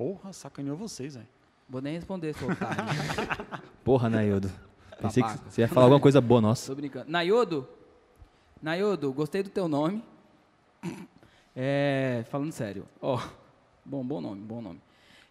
Porra, 0.00 0.32
sacaneou 0.32 0.78
vocês, 0.78 1.14
velho. 1.14 1.28
Vou 1.68 1.82
nem 1.82 1.92
responder, 1.92 2.34
seu 2.34 2.48
otário. 2.48 2.84
Porra, 3.84 4.08
Nayodo. 4.08 4.50
Pensei 4.98 5.22
que 5.22 5.28
você 5.28 5.60
ia 5.60 5.68
falar 5.68 5.84
alguma 5.84 6.00
coisa 6.00 6.22
boa, 6.22 6.40
nossa. 6.40 6.68
Tô 6.68 6.74
brincando. 6.74 7.10
Nayodo? 7.10 7.68
Nayodo, 8.62 9.12
gostei 9.12 9.42
do 9.42 9.50
teu 9.50 9.68
nome. 9.68 10.02
É, 11.54 12.24
falando 12.30 12.50
sério. 12.50 12.88
Ó, 12.98 13.20
bom, 13.84 14.02
bom 14.02 14.22
nome, 14.22 14.40
bom 14.40 14.62
nome. 14.62 14.80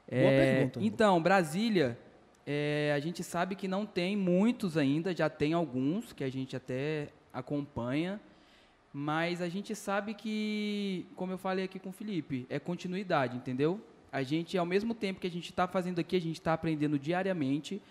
Boa 0.08 0.22
É, 0.22 0.54
pergunta. 0.54 0.80
Então, 0.84 1.20
Brasília, 1.20 1.98
é, 2.46 2.94
a 2.96 3.00
gente 3.00 3.24
sabe 3.24 3.56
que 3.56 3.68
não 3.68 3.88
tem 3.88 4.16
muitos 4.16 4.78
ainda, 4.78 5.16
já 5.16 5.32
tem 5.32 5.52
alguns 5.54 6.14
que 6.14 6.24
a 6.24 6.30
gente 6.32 6.56
até 6.56 7.08
acompanha, 7.34 8.22
mas 8.94 9.42
a 9.42 9.50
gente 9.50 9.74
sabe 9.74 10.14
que, 10.14 11.08
como 11.16 11.32
eu 11.32 11.40
falei 11.40 11.66
aqui 11.66 11.80
com 11.80 11.90
o 11.90 11.92
Felipe, 11.92 12.46
é 12.52 12.60
continuidade, 12.60 13.36
entendeu? 13.36 13.82
A 14.12 14.24
gente, 14.24 14.58
ao 14.58 14.66
mesmo 14.66 14.94
tempo 14.94 15.20
que 15.20 15.28
a 15.28 15.32
gente 15.32 15.50
está 15.50 15.68
fazendo 15.68 16.00
aqui, 16.00 16.16
a 16.16 16.22
gente 16.22 16.40
está 16.40 16.54
aprendendo 16.54 16.98
diariamente. 16.98 17.82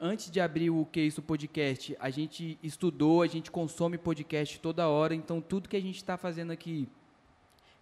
Antes 0.00 0.30
de 0.30 0.40
abrir 0.40 0.70
o 0.70 0.84
Que 0.84 1.00
Isso 1.00 1.22
Podcast, 1.22 1.96
a 1.98 2.10
gente 2.10 2.58
estudou, 2.62 3.22
a 3.22 3.26
gente 3.26 3.50
consome 3.50 3.96
podcast 3.96 4.60
toda 4.60 4.88
hora, 4.88 5.14
então 5.14 5.40
tudo 5.40 5.68
que 5.68 5.76
a 5.76 5.80
gente 5.80 5.96
está 5.96 6.16
fazendo 6.16 6.50
aqui 6.50 6.86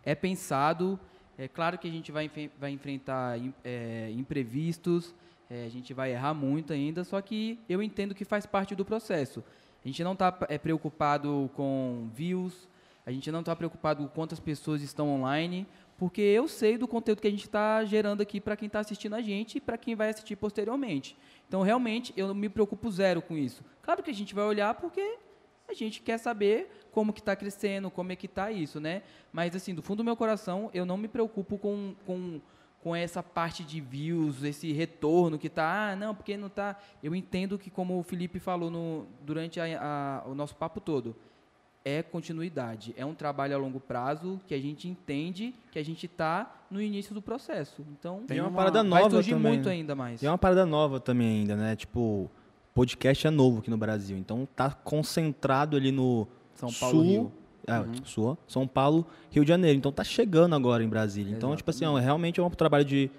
é 0.05 0.15
pensado. 0.15 0.98
É 1.36 1.48
claro 1.48 1.77
que 1.77 1.89
a 1.89 1.90
gente 1.90 2.12
vai, 2.12 2.31
vai 2.59 2.70
enfrentar 2.70 3.36
é, 3.65 4.12
imprevistos, 4.12 5.12
é, 5.51 5.65
a 5.66 5.69
gente 5.69 5.93
vai 5.93 6.12
errar 6.12 6.32
muito 6.32 6.73
ainda, 6.73 7.02
só 7.02 7.20
que 7.20 7.59
eu 7.69 7.82
entendo 7.82 8.15
que 8.15 8.24
faz 8.24 8.47
parte 8.47 8.74
do 8.77 8.85
processo. 8.85 9.43
A 9.85 9.89
gente 9.89 10.02
não 10.05 10.12
está 10.12 10.31
preocupado 10.32 11.51
com 11.55 12.09
views, 12.15 12.69
a 13.05 13.11
gente 13.11 13.31
não 13.31 13.40
está 13.40 13.55
preocupado 13.55 14.02
com 14.02 14.09
quantas 14.09 14.40
pessoas 14.40 14.81
estão 14.81 15.09
online, 15.11 15.66
porque 16.05 16.20
eu 16.20 16.47
sei 16.47 16.76
do 16.76 16.86
conteúdo 16.86 17.22
que 17.22 17.26
a 17.26 17.31
gente 17.31 17.47
está 17.47 17.82
gerando 17.82 18.20
aqui 18.20 18.39
para 18.39 18.55
quem 18.59 18.66
está 18.66 18.81
assistindo 18.81 19.14
a 19.14 19.22
gente 19.22 19.56
e 19.56 19.60
para 19.60 19.78
quem 19.78 19.94
vai 19.94 20.10
assistir 20.10 20.36
posteriormente. 20.36 21.16
Então, 21.48 21.62
realmente, 21.62 22.12
eu 22.14 22.35
me 22.35 22.51
preocupo 22.51 22.90
zero 22.90 23.22
com 23.22 23.39
isso. 23.39 23.64
Claro 23.81 24.02
que 24.02 24.10
a 24.10 24.14
gente 24.14 24.35
vai 24.35 24.44
olhar 24.44 24.74
porque 24.74 25.16
a 25.66 25.72
gente 25.72 26.02
quer 26.02 26.18
saber 26.18 26.70
como 26.93 27.10
que 27.10 27.20
está 27.20 27.35
crescendo, 27.35 27.90
como 27.90 28.12
é 28.12 28.16
que 28.16 28.26
está 28.26 28.52
isso, 28.52 28.78
né? 28.78 29.02
Mas, 29.32 29.56
assim, 29.56 29.74
do 29.74 29.81
fundo 29.81 29.98
do 29.98 30.05
meu 30.05 30.14
coração, 30.14 30.68
eu 30.74 30.85
não 30.85 30.98
me 30.98 31.09
preocupo 31.09 31.56
com, 31.56 31.94
com, 32.05 32.39
com 32.82 32.94
essa 32.94 33.22
parte 33.22 33.64
de 33.64 33.81
views, 33.81 34.44
esse 34.44 34.72
retorno 34.72 35.39
que 35.39 35.48
tá, 35.48 35.93
ah, 35.93 35.97
não, 35.97 36.14
porque 36.14 36.36
não 36.36 36.51
tá... 36.51 36.76
Eu 37.02 37.14
entendo 37.14 37.59
que, 37.59 37.70
como 37.70 37.98
o 37.98 38.02
Felipe 38.02 38.39
falou 38.39 38.70
no, 38.70 39.06
durante 39.22 39.59
a- 39.59 40.20
a- 40.22 40.28
o 40.28 40.35
nosso 40.35 40.55
papo 40.55 40.82
todo, 40.82 41.16
é 41.85 42.02
continuidade, 42.02 42.94
é 42.97 43.05
um 43.05 43.15
trabalho 43.15 43.55
a 43.55 43.59
longo 43.59 43.78
prazo 43.78 44.40
que 44.47 44.55
a 44.55 44.59
gente 44.61 44.89
entende 44.89 45.55
que 45.70 45.78
a 45.78 45.85
gente 45.85 46.06
está 46.06 46.62
no 46.70 46.81
início 46.81 47.15
do 47.15 47.20
processo. 47.20 47.85
Então, 47.93 48.23
Tem 48.27 48.40
uma 48.40 48.48
uma- 48.48 48.56
parada 48.56 48.82
vai 48.82 49.02
nova 49.02 49.11
surgir 49.11 49.32
também. 49.32 49.52
muito 49.52 49.69
ainda 49.69 49.94
mais. 49.94 50.19
Tem 50.20 50.28
uma 50.28 50.39
parada 50.39 50.65
nova 50.65 50.98
também 50.98 51.40
ainda, 51.40 51.55
né? 51.56 51.77
Tipo, 51.77 52.31
podcast 52.73 53.27
é 53.27 53.31
novo 53.31 53.59
aqui 53.59 53.69
no 53.70 53.77
Brasil. 53.77 54.16
Então 54.16 54.48
tá 54.56 54.70
concentrado 54.70 55.77
ali 55.77 55.93
no 55.93 56.27
São 56.55 56.73
Paulo, 56.73 56.97
sul. 56.97 57.05
Rio. 57.05 57.32
É, 57.66 57.78
Uhum. 57.78 57.93
Sul, 58.05 58.39
São 58.47 58.66
Paulo, 58.66 59.06
Rio 59.31 59.43
de 59.43 59.48
Janeiro. 59.48 59.78
Então 59.78 59.90
tá 59.90 60.05
chegando 60.05 60.55
agora 60.55 60.82
em 60.85 60.89
Brasília. 60.89 61.35
Então, 61.35 61.55
tipo 61.56 61.70
assim, 61.70 61.85
ó, 61.86 61.97
realmente 61.97 62.39
é 62.39 62.43
um 62.43 62.51
trabalho 62.51 62.85
de 62.85 63.11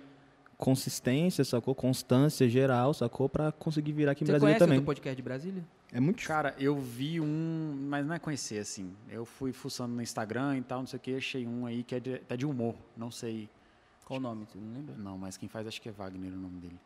consistência, 0.58 1.44
sacou? 1.44 1.74
Constância 1.76 2.48
geral, 2.48 2.94
sacou? 2.94 3.28
Pra 3.28 3.52
conseguir 3.52 3.92
virar 3.92 4.12
aqui 4.12 4.24
em 4.24 4.28
Você 4.28 4.32
Brasília 4.34 4.54
conhece 4.54 4.66
também. 4.66 4.80
o 4.80 4.84
podcast 4.84 5.16
de 5.16 5.22
Brasília? 5.22 5.64
É 5.92 6.00
muito 6.00 6.18
difícil. 6.18 6.36
Cara, 6.36 6.56
eu 6.60 6.78
vi 6.78 7.22
um, 7.22 7.88
mas 7.90 8.06
não 8.06 8.16
é 8.16 8.20
conhecer 8.20 8.60
assim. 8.60 8.96
Eu 9.10 9.26
fui 9.26 9.54
fuçando 9.54 9.96
no 9.96 10.02
Instagram 10.02 10.58
e 10.58 10.62
tal, 10.62 10.80
não 10.80 10.88
sei 10.88 10.98
o 10.98 11.00
que, 11.00 11.16
achei 11.16 11.48
um 11.48 11.66
aí 11.66 11.84
que 11.84 11.96
é 11.96 12.00
de, 12.00 12.16
até 12.16 12.36
de 12.36 12.46
humor. 12.46 12.76
Não 12.98 13.10
sei. 13.12 13.50
Qual 14.04 14.20
o 14.20 14.22
nome? 14.22 14.46
Você 14.46 14.58
não 14.58 14.74
lembra? 14.74 14.96
Não, 14.96 15.18
mas 15.18 15.38
quem 15.38 15.48
faz 15.50 15.66
acho 15.68 15.82
que 15.82 15.90
é 15.90 15.92
Wagner 15.92 16.34
o 16.34 16.38
nome 16.38 16.60
dele. 16.60 16.80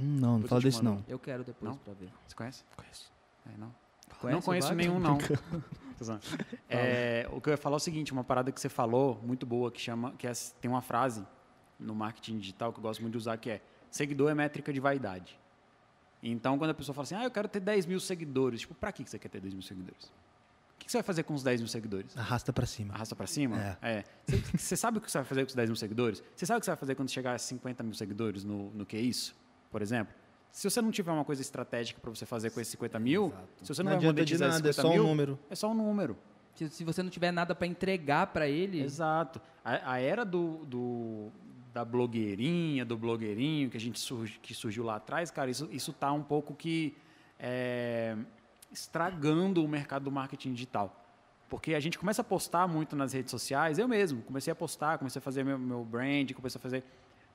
Hum, 0.00 0.18
Não, 0.20 0.32
não 0.32 0.40
Depois 0.40 0.48
fala 0.50 0.58
eu 0.58 0.62
te 0.62 0.64
desse 0.66 0.82
mando. 0.84 0.96
não. 0.98 1.04
Eu 1.08 1.18
quero 1.18 1.44
depois 1.44 1.70
Não? 1.72 1.78
pra 1.78 1.94
ver. 1.94 2.10
Você 2.26 2.34
conhece? 2.34 2.64
Conheço. 2.76 3.12
É, 3.46 3.56
não. 3.58 3.74
Conhece 4.20 4.34
não 4.34 4.42
conheço 4.42 4.74
nenhum, 4.74 4.98
não. 4.98 5.18
É, 6.68 7.26
o 7.32 7.40
que 7.40 7.48
eu 7.48 7.52
ia 7.52 7.56
falar 7.56 7.76
é 7.76 7.78
o 7.78 7.80
seguinte, 7.80 8.12
uma 8.12 8.22
parada 8.22 8.52
que 8.52 8.60
você 8.60 8.68
falou, 8.68 9.18
muito 9.22 9.46
boa, 9.46 9.70
que 9.70 9.80
chama, 9.80 10.12
que 10.12 10.26
é- 10.26 10.32
tem 10.60 10.70
uma 10.70 10.82
frase 10.82 11.26
no 11.80 11.94
marketing 11.94 12.38
digital 12.38 12.70
que 12.70 12.78
eu 12.78 12.82
gosto 12.82 13.00
muito 13.00 13.12
de 13.12 13.18
usar, 13.18 13.38
que 13.38 13.48
é 13.48 13.62
seguidor 13.90 14.30
é 14.30 14.34
métrica 14.34 14.72
de 14.72 14.78
vaidade. 14.80 15.38
Então, 16.22 16.58
quando 16.58 16.70
a 16.70 16.74
pessoa 16.74 16.94
fala 16.94 17.04
assim, 17.04 17.14
ah, 17.14 17.24
eu 17.24 17.30
quero 17.30 17.46
ter 17.48 17.60
10 17.60 17.86
mil 17.86 18.00
seguidores, 18.00 18.60
tipo, 18.60 18.74
pra 18.74 18.90
que 18.92 19.04
que 19.04 19.10
você 19.10 19.18
quer 19.18 19.28
ter 19.28 19.40
10 19.40 19.54
mil 19.54 19.62
seguidores? 19.62 20.04
O 20.04 20.78
que 20.86 20.90
você 20.90 20.98
vai 20.98 21.02
fazer 21.02 21.22
com 21.24 21.34
os 21.34 21.42
10 21.42 21.60
mil 21.60 21.68
seguidores? 21.68 22.16
Arrasta 22.16 22.52
pra 22.52 22.66
cima. 22.66 22.94
Arrasta 22.94 23.16
pra 23.16 23.26
cima? 23.26 23.78
É. 23.82 24.04
Você, 24.26 24.36
você 24.58 24.76
sabe 24.76 24.98
o 24.98 25.00
que 25.00 25.10
você 25.10 25.18
vai 25.18 25.24
fazer 25.24 25.42
com 25.42 25.48
os 25.48 25.54
10 25.54 25.68
mil 25.68 25.76
seguidores? 25.76 26.22
Você 26.34 26.46
sabe 26.46 26.58
o 26.58 26.60
que 26.60 26.64
você 26.66 26.70
vai 26.70 26.76
fazer 26.78 26.94
quando 26.94 27.10
chegar 27.10 27.34
a 27.34 27.38
50 27.38 27.82
mil 27.82 27.94
seguidores 27.94 28.44
no, 28.44 28.70
no 28.70 28.86
que 28.86 28.96
é 28.96 29.00
isso? 29.00 29.34
Por 29.70 29.82
exemplo? 29.82 30.14
Se 30.52 30.68
você 30.68 30.80
não 30.80 30.90
tiver 30.90 31.12
uma 31.12 31.24
coisa 31.24 31.42
estratégica 31.42 32.00
para 32.00 32.08
você 32.10 32.24
fazer 32.24 32.50
com 32.50 32.60
esses 32.60 32.70
50 32.72 32.98
mil, 32.98 33.32
se 33.62 33.68
você 33.74 33.82
não, 33.82 33.92
Não 33.92 33.98
vai 33.98 34.06
monetizar 34.06 34.48
nada, 34.48 34.68
é 34.68 34.72
50 34.72 34.82
só 34.82 34.88
um 34.88 34.92
mil, 34.92 35.02
número. 35.02 35.38
é 35.50 35.54
só 35.54 35.70
um 35.70 35.74
número. 35.74 36.16
Se, 36.54 36.68
se 36.70 36.84
você 36.84 37.02
não 37.02 37.10
tiver 37.10 37.30
nada 37.32 37.54
pra 37.54 37.66
entregar 37.66 38.28
pra 38.28 38.48
ele, 38.48 38.80
Exato. 38.80 39.40
A, 39.64 39.92
a 39.92 40.00
era 40.00 40.24
do, 40.24 40.64
do- 40.64 41.30
da 41.76 41.84
blogueirinha, 41.84 42.86
do 42.86 42.96
blogueirinho 42.96 43.68
que 43.68 43.76
a 43.76 43.80
gente 43.80 44.00
que 44.40 44.54
surgiu 44.54 44.82
lá 44.82 44.96
atrás, 44.96 45.30
cara, 45.30 45.50
isso, 45.50 45.68
isso 45.70 45.92
tá 45.92 46.10
um 46.10 46.22
pouco 46.22 46.54
que 46.54 46.96
é, 47.38 48.16
estragando 48.72 49.62
o 49.62 49.68
mercado 49.68 50.04
do 50.04 50.10
marketing 50.10 50.54
digital. 50.54 51.04
Porque 51.50 51.74
a 51.74 51.80
gente 51.80 51.98
começa 51.98 52.22
a 52.22 52.24
postar 52.24 52.66
muito 52.66 52.96
nas 52.96 53.12
redes 53.12 53.30
sociais, 53.30 53.78
eu 53.78 53.86
mesmo 53.86 54.22
comecei 54.22 54.50
a 54.50 54.56
postar, 54.56 54.96
comecei 54.96 55.20
a 55.20 55.22
fazer 55.22 55.44
meu, 55.44 55.58
meu 55.58 55.84
brand, 55.84 56.32
comecei 56.32 56.58
a 56.58 56.62
fazer 56.62 56.82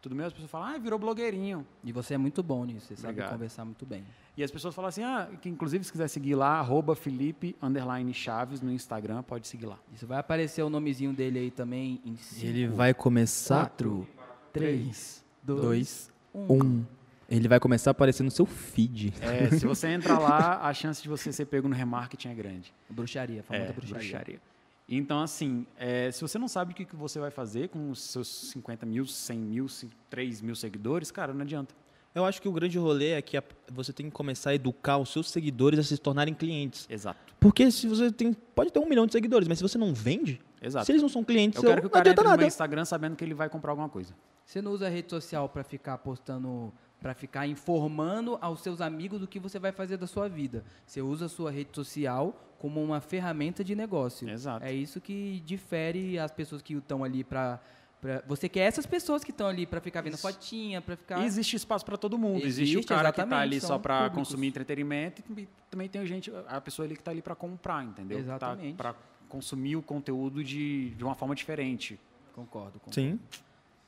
tudo 0.01 0.15
mesmo, 0.15 0.29
as 0.29 0.33
pessoas 0.33 0.49
falam, 0.49 0.69
ah, 0.69 0.77
virou 0.79 0.97
blogueirinho. 0.97 1.63
e 1.83 1.91
você 1.91 2.15
é 2.15 2.17
muito 2.17 2.41
bom 2.41 2.65
nisso, 2.65 2.87
você 2.87 2.95
sabe 2.95 3.09
Obrigado. 3.09 3.33
conversar 3.33 3.63
muito 3.63 3.85
bem. 3.85 4.03
E 4.35 4.43
as 4.43 4.49
pessoas 4.49 4.73
falam 4.73 4.89
assim, 4.89 5.03
ah, 5.03 5.29
que 5.39 5.47
inclusive 5.47 5.83
se 5.83 5.91
quiser 5.91 6.07
seguir 6.07 6.33
lá, 6.33 6.57
arroba 6.57 6.95
Felipe, 6.95 7.55
underline 7.61 8.11
Chaves 8.11 8.59
no 8.59 8.71
Instagram, 8.71 9.21
pode 9.21 9.47
seguir 9.47 9.67
lá. 9.67 9.77
Isso 9.93 10.07
vai 10.07 10.17
aparecer 10.17 10.63
o 10.63 10.69
nomezinho 10.71 11.13
dele 11.13 11.37
aí 11.37 11.51
também 11.51 12.01
em 12.03 12.17
Ele 12.39 12.63
cinco, 12.63 12.75
vai 12.75 12.95
começar. 12.95 13.59
quatro, 13.67 14.07
três, 14.53 15.23
dois, 15.43 15.61
Dois, 15.61 16.11
um. 16.33 16.53
um. 16.53 16.85
Ele 17.29 17.47
vai 17.47 17.59
começar 17.61 17.91
a 17.91 17.93
aparecer 17.93 18.23
no 18.23 18.31
seu 18.31 18.45
feed. 18.45 19.13
É, 19.21 19.49
se 19.57 19.65
você 19.65 19.87
entrar 19.87 20.19
lá, 20.19 20.59
a 20.67 20.73
chance 20.73 21.01
de 21.01 21.07
você 21.07 21.31
ser 21.31 21.45
pego 21.45 21.67
no 21.69 21.75
remarketing 21.75 22.27
é 22.29 22.33
grande. 22.33 22.73
Bruxaria, 22.89 23.41
famosa 23.43 23.69
É, 23.69 23.71
bruxaria. 23.73 24.09
bruxaria. 24.09 24.41
Então, 24.89 25.21
assim, 25.21 25.65
é, 25.77 26.11
se 26.11 26.19
você 26.21 26.37
não 26.37 26.49
sabe 26.49 26.73
o 26.73 26.75
que, 26.75 26.85
você 26.93 27.19
vai 27.19 27.31
fazer 27.31 27.69
com 27.69 27.89
os 27.91 28.01
seus 28.01 28.27
50 28.27 28.85
mil, 28.85 29.05
100 29.05 29.39
mil, 29.39 29.67
3 30.09 30.41
mil 30.41 30.55
seguidores, 30.55 31.09
cara, 31.11 31.33
não 31.33 31.41
adianta. 31.43 31.73
Eu 32.13 32.25
acho 32.25 32.41
que 32.41 32.49
o 32.49 32.51
grande 32.51 32.77
rolê 32.77 33.11
é 33.11 33.21
que 33.21 33.37
a- 33.37 33.43
você 33.71 33.93
tem 33.93 34.07
que 34.07 34.11
começar 34.11 34.49
a 34.49 34.55
educar 34.55 34.97
os 34.97 35.07
seus 35.13 35.31
seguidores 35.31 35.79
a 35.79 35.83
se 35.83 35.97
tornarem 35.97 36.33
clientes. 36.33 36.85
Exato. 36.89 37.33
Porque 37.39 37.71
se 37.71 37.87
você 37.87 38.11
tem. 38.11 38.33
Pode 38.33 38.69
ter 38.73 38.79
um 38.79 38.85
milhão 38.89 39.05
de 39.05 39.13
seguidores, 39.13 39.47
mas 39.47 39.59
se 39.59 39.63
você 39.63 39.77
não 39.77 39.93
vende, 39.93 40.41
Exato. 40.61 40.85
se 40.85 40.91
eles 40.91 41.01
não 41.01 41.07
são 41.07 41.23
clientes, 41.23 41.63
Eu 41.63 41.69
quero 41.69 41.81
que 41.83 41.87
o 41.87 41.89
não 41.89 41.91
cara 41.91 42.01
adianta 42.01 42.11
entre 42.19 42.23
no 42.25 42.29
nada. 42.29 42.41
meu 42.41 42.47
Instagram 42.49 42.83
sabendo 42.83 43.15
que 43.15 43.23
ele 43.23 43.33
vai 43.33 43.47
comprar 43.47 43.71
alguma 43.71 43.87
coisa. 43.87 44.13
Você 44.51 44.61
não 44.61 44.73
usa 44.73 44.87
a 44.87 44.89
rede 44.89 45.09
social 45.09 45.47
pra 45.47 45.63
ficar 45.63 45.97
postando, 45.99 46.73
pra 46.99 47.13
ficar 47.13 47.47
informando 47.47 48.37
aos 48.41 48.59
seus 48.59 48.81
amigos 48.81 49.17
do 49.17 49.25
que 49.25 49.39
você 49.39 49.57
vai 49.57 49.71
fazer 49.71 49.95
da 49.95 50.05
sua 50.05 50.27
vida. 50.27 50.65
Você 50.85 51.01
usa 51.01 51.27
a 51.27 51.29
sua 51.29 51.49
rede 51.49 51.69
social 51.73 52.35
como 52.59 52.83
uma 52.83 52.99
ferramenta 52.99 53.63
de 53.63 53.73
negócio. 53.75 54.29
Exato. 54.29 54.65
É 54.65 54.73
isso 54.73 54.99
que 54.99 55.41
difere 55.45 56.19
as 56.19 56.31
pessoas 56.33 56.61
que 56.61 56.73
estão 56.73 57.01
ali 57.01 57.23
pra, 57.23 57.61
pra- 58.01 58.21
Você 58.27 58.49
quer 58.49 58.63
essas 58.63 58.85
pessoas 58.85 59.23
que 59.23 59.31
estão 59.31 59.47
ali 59.47 59.65
pra 59.65 59.79
ficar 59.79 60.01
vendo 60.01 60.15
Isso. 60.15 60.21
fotinha, 60.27 60.81
pra 60.81 60.97
ficar. 60.97 61.21
E 61.21 61.25
existe 61.25 61.55
espaço 61.55 61.85
para 61.85 61.95
todo 61.95 62.17
mundo. 62.17 62.39
Existe, 62.43 62.75
o 62.75 62.79
Existe, 62.79 62.89
cara 62.89 63.09
que 63.13 63.21
está 63.21 63.39
ali 63.39 63.61
só 63.61 63.79
para 63.79 64.09
consumir 64.09 64.47
entretenimento 64.47 65.21
e 65.21 65.47
também- 65.69 65.87
tem 65.87 66.05
gente, 66.05 66.29
a 66.49 66.59
pessoa 66.59 66.85
ali 66.85 66.95
que 66.95 67.01
está 67.01 67.11
ali 67.11 67.21
para 67.21 67.35
comprar, 67.35 67.85
entendeu? 67.85 68.19
Exatamente. 68.19 68.75
Para 68.75 68.95
consumir 69.29 69.77
o 69.77 69.81
conteúdo 69.81 70.43
de, 70.43 70.89
de 70.89 71.03
uma 71.05 71.15
forma 71.15 71.33
diferente. 71.35 71.97
Concordo, 72.33 72.79
concordo. 72.81 72.95
Sim. 72.95 73.17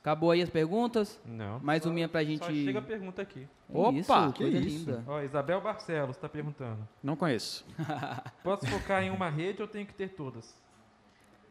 Acabou 0.03 0.31
aí 0.31 0.41
as 0.41 0.49
perguntas? 0.49 1.17
Não. 1.25 1.61
Mais 1.61 1.85
uma 1.85 2.07
pra 2.09 2.25
gente. 2.25 2.43
Só 2.43 2.51
chega 2.51 2.79
a 2.79 2.81
pergunta 2.81 3.21
aqui. 3.21 3.47
Opa, 3.69 3.93
isso, 3.97 4.33
que 4.33 4.43
coisa 4.43 4.57
isso. 4.59 4.77
linda. 4.91 5.03
Ó, 5.07 5.21
Isabel 5.21 5.61
Barcelos 5.61 6.17
está 6.17 6.27
perguntando. 6.27 6.85
Não 7.01 7.15
conheço. 7.15 7.65
Posso 8.43 8.67
focar 8.67 9.01
em 9.01 9.09
uma 9.09 9.29
rede 9.29 9.61
ou 9.61 9.67
tenho 9.67 9.85
que 9.85 9.93
ter 9.93 10.09
todas? 10.09 10.61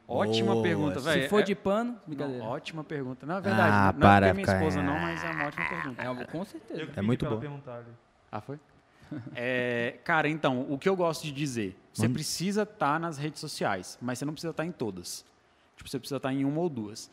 Ótima 0.07 0.53
Boa. 0.53 0.63
pergunta, 0.63 0.99
Se 1.01 1.05
velho. 1.07 1.23
Se 1.23 1.29
for 1.31 1.41
É- 1.41 1.45
de 1.45 1.55
pano, 1.55 1.93
Não, 1.93 2.01
brincadeira. 2.07 2.45
ótima 2.45 2.85
pergunta. 2.85 3.25
Na 3.25 3.41
verdade, 3.41 3.73
Ah, 3.73 3.93
não 3.95 4.01
para, 4.01 4.27
é 4.27 4.33
minha 4.35 4.45
cara. 4.45 4.59
esposa 4.59 4.83
não, 4.83 4.99
mas 5.01 5.25
é 5.25 5.31
uma 5.31 5.47
ótima 5.47 5.69
pergunta. 5.71 6.03
É, 6.03 6.25
com 6.27 6.45
certeza. 6.45 6.93
É 6.95 7.01
muito 7.01 7.25
bom. 7.25 7.39
perguntar 7.41 7.77
ali. 7.79 7.93
Ah, 8.31 8.41
foi? 8.43 8.61
É, 9.35 9.97
cara, 10.05 10.29
então, 10.29 10.67
o 10.71 10.79
que 10.79 10.89
eu 10.89 10.97
gosto 10.97 11.23
de 11.23 11.33
dizer, 11.33 11.75
você 11.93 12.03
Manda. 12.03 12.15
precisa 12.15 12.63
estar 12.65 13.01
nas 13.01 13.17
redes 13.17 13.41
sociais, 13.41 13.99
mas 14.01 14.19
você 14.19 14.27
não 14.27 14.35
precisa 14.35 14.51
estar 14.51 14.67
em 14.67 14.73
todas. 14.73 15.25
Tipo, 15.77 15.89
você 15.89 15.99
precisa 15.99 16.17
estar 16.19 16.33
em 16.35 16.45
uma 16.45 16.61
ou 16.61 16.69
duas. 16.69 17.11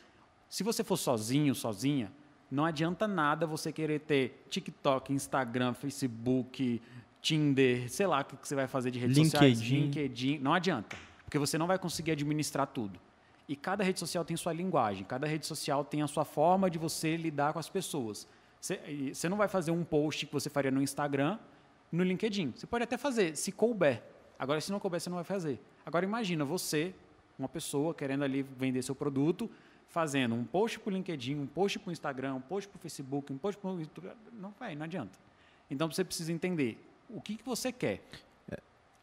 Se 0.50 0.64
você 0.64 0.84
for 0.84 0.98
sozinho, 0.98 1.54
sozinha, 1.54 2.12
não 2.50 2.66
adianta 2.66 3.08
nada 3.08 3.46
você 3.46 3.72
querer 3.72 4.00
ter 4.00 4.46
TikTok, 4.50 5.14
Instagram, 5.14 5.74
Facebook, 5.74 6.82
Tinder, 7.22 7.90
sei 7.90 8.08
lá 8.08 8.22
o 8.22 8.26
que 8.26 8.48
você 8.48 8.56
vai 8.56 8.68
fazer 8.68 8.90
de 8.90 8.98
redes 8.98 9.16
sociais, 9.18 9.60
LinkedIn. 9.60 9.82
LinkedIn, 9.82 10.40
não 10.40 10.54
adianta, 10.54 10.98
porque 11.24 11.38
você 11.38 11.58
não 11.58 11.68
vai 11.68 11.78
conseguir 11.78 12.12
administrar 12.12 12.66
tudo. 12.66 13.00
E 13.48 13.56
cada 13.56 13.84
rede 13.84 14.00
social 14.00 14.26
tem 14.26 14.36
sua 14.36 14.54
linguagem, 14.54 15.04
cada 15.04 15.28
rede 15.28 15.46
social 15.46 15.84
tem 15.86 16.02
a 16.02 16.08
sua 16.08 16.26
forma 16.26 16.70
de 16.70 16.80
você 16.80 17.16
lidar 17.16 17.54
com 17.54 17.60
as 17.60 17.70
pessoas. 17.70 18.28
Você, 18.60 19.12
você 19.14 19.30
não 19.30 19.38
vai 19.38 19.48
fazer 19.48 19.72
um 19.72 19.84
post 19.84 20.26
que 20.26 20.34
você 20.34 20.50
faria 20.50 20.72
no 20.72 20.82
Instagram 20.82 21.38
no 21.92 22.04
LinkedIn. 22.04 22.54
Você 22.56 22.68
pode 22.68 22.84
até 22.84 22.98
fazer, 22.98 23.36
se 23.36 23.52
couber. 23.52 24.04
Agora, 24.38 24.62
se 24.62 24.72
não 24.72 24.80
couber, 24.80 25.00
você 25.00 25.10
não 25.10 25.16
vai 25.18 25.24
fazer. 25.24 25.60
Agora, 25.86 26.06
imagina 26.06 26.46
você, 26.46 26.94
uma 27.38 27.50
pessoa 27.50 27.94
querendo 27.94 28.24
ali 28.24 28.44
vender 28.44 28.82
seu 28.82 28.96
produto, 28.96 29.50
fazendo 29.90 30.36
um 30.36 30.44
post 30.44 30.80
para 30.80 30.92
o 30.92 30.94
LinkedIn, 30.94 31.36
um 31.36 31.48
post 31.48 31.80
para 31.80 31.90
o 31.90 31.92
Instagram, 31.92 32.36
um 32.36 32.42
post 32.42 32.70
para 32.70 32.78
o 32.78 32.80
Facebook, 32.80 33.34
um 33.34 33.38
post 33.38 33.60
para 33.60 33.72
o 33.72 33.80
YouTube. 33.80 34.10
Não 34.34 34.54
vai, 34.60 34.76
não 34.76 34.86
adianta. 34.86 35.18
Então, 35.70 35.92
você 35.92 36.04
precisa 36.04 36.32
entender 36.32 36.84
o 37.10 37.20
que, 37.20 37.36
que 37.36 37.44
você 37.44 37.72
quer. 37.72 38.02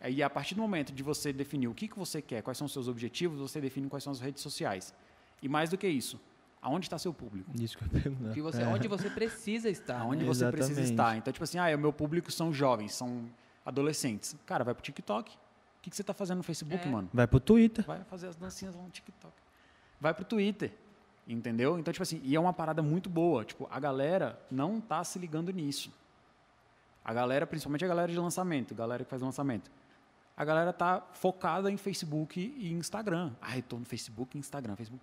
E 0.09 0.23
a 0.23 0.31
partir 0.31 0.55
do 0.55 0.61
momento 0.61 0.93
de 0.93 1.03
você 1.03 1.33
definir 1.33 1.69
o 1.69 1.75
que, 1.75 1.89
que 1.89 1.99
você 1.99 2.23
quer, 2.23 2.43
quais 2.43 2.57
são 2.59 2.67
os 2.67 2.73
seus 2.73 2.87
objetivos, 2.87 3.41
você 3.41 3.61
define 3.61 3.89
quais 3.89 4.05
são 4.05 4.13
as 4.13 4.21
redes 4.21 4.43
sociais. 4.43 4.95
E 5.43 5.49
mais 5.49 5.71
do 5.71 5.79
que 5.79 5.89
isso, 5.89 6.21
aonde 6.61 6.87
está 6.87 6.99
seu 6.99 7.13
público? 7.13 7.51
Isso 7.59 7.77
que 7.79 7.85
eu. 7.85 8.33
Que 8.33 8.41
você, 8.41 8.63
É. 8.63 8.67
Onde 8.67 8.87
você 8.89 9.11
precisa 9.11 9.69
estar. 9.69 9.99
Aonde 10.03 10.23
né? 10.23 10.29
você 10.29 10.51
precisa 10.51 10.81
estar. 10.83 11.17
Então, 11.17 11.33
tipo 11.33 11.43
assim, 11.43 11.59
ah, 11.59 11.75
o 11.75 11.79
meu 11.79 11.93
público 11.93 12.31
são 12.31 12.53
jovens, 12.53 12.95
são 12.95 13.25
adolescentes. 13.65 14.37
Cara, 14.45 14.63
vai 14.63 14.75
pro 14.75 14.83
TikTok. 14.83 15.33
O 15.33 15.39
que, 15.83 15.91
que 15.91 15.97
você 15.97 16.05
tá 16.05 16.13
fazendo 16.13 16.39
no 16.39 16.43
Facebook, 16.43 16.87
É. 16.87 16.91
mano? 16.91 17.09
Vai 17.13 17.27
pro 17.27 17.41
Twitter. 17.41 17.85
Vai 17.85 18.05
fazer 18.05 18.29
as 18.29 18.37
dancinhas 18.37 18.75
lá 18.75 18.83
no 18.83 18.91
TikTok. 18.91 19.33
Vai 20.01 20.13
pro 20.15 20.25
Twitter. 20.25 20.73
Entendeu? 21.29 21.79
Então, 21.79 21.93
tipo 21.93 22.03
assim, 22.03 22.21
e 22.23 22.37
é 22.37 22.41
uma 22.41 22.53
parada 22.53 22.83
muito 22.83 23.11
boa. 23.11 23.45
Tipo, 23.45 23.67
a 23.71 23.81
galera 23.81 24.39
não 24.51 24.81
tá 24.81 25.03
se 25.03 25.19
ligando 25.19 25.51
nisso. 25.53 25.91
A 27.05 27.13
galera, 27.13 27.47
principalmente 27.47 27.85
a 27.85 27.89
galera 27.89 28.11
de 28.11 28.19
lançamento, 28.19 28.73
a 28.75 28.77
galera 28.77 29.05
que 29.05 29.11
faz 29.11 29.23
lançamento. 29.23 29.71
A 30.37 30.45
galera 30.45 30.73
tá 30.73 31.01
focada 31.15 31.71
em 31.71 31.77
Facebook 31.77 32.39
e 32.41 32.73
Instagram. 32.73 33.33
Ah, 33.41 33.57
eu 33.57 33.63
tô 33.63 33.79
no 33.79 33.85
Facebook 33.85 34.37
e 34.37 34.41
Instagram. 34.41 34.77
Facebook. 34.77 35.03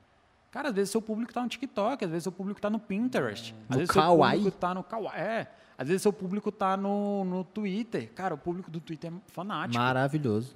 Cara, 0.51 0.69
às 0.69 0.75
vezes 0.75 0.91
seu 0.91 1.01
público 1.01 1.33
tá 1.33 1.41
no 1.41 1.49
TikTok, 1.49 2.05
às 2.05 2.11
vezes 2.11 2.23
seu 2.23 2.31
público 2.31 2.61
tá 2.61 2.69
no 2.69 2.79
Pinterest. 2.79 3.53
Às 3.63 3.69
No 3.69 3.77
vezes 3.77 3.91
seu 3.91 4.01
Kawaii. 4.01 4.37
público 4.37 4.57
tá 4.57 4.73
no 4.75 4.83
Kawaii. 4.83 5.19
É. 5.19 5.47
Às 5.77 5.87
vezes 5.87 6.01
seu 6.03 6.13
público 6.13 6.51
tá 6.51 6.77
no, 6.77 7.23
no 7.25 7.43
Twitter. 7.43 8.13
Cara, 8.13 8.35
o 8.35 8.37
público 8.37 8.69
do 8.69 8.79
Twitter 8.79 9.11
é 9.11 9.31
fanático. 9.31 9.81
Maravilhoso. 9.83 10.55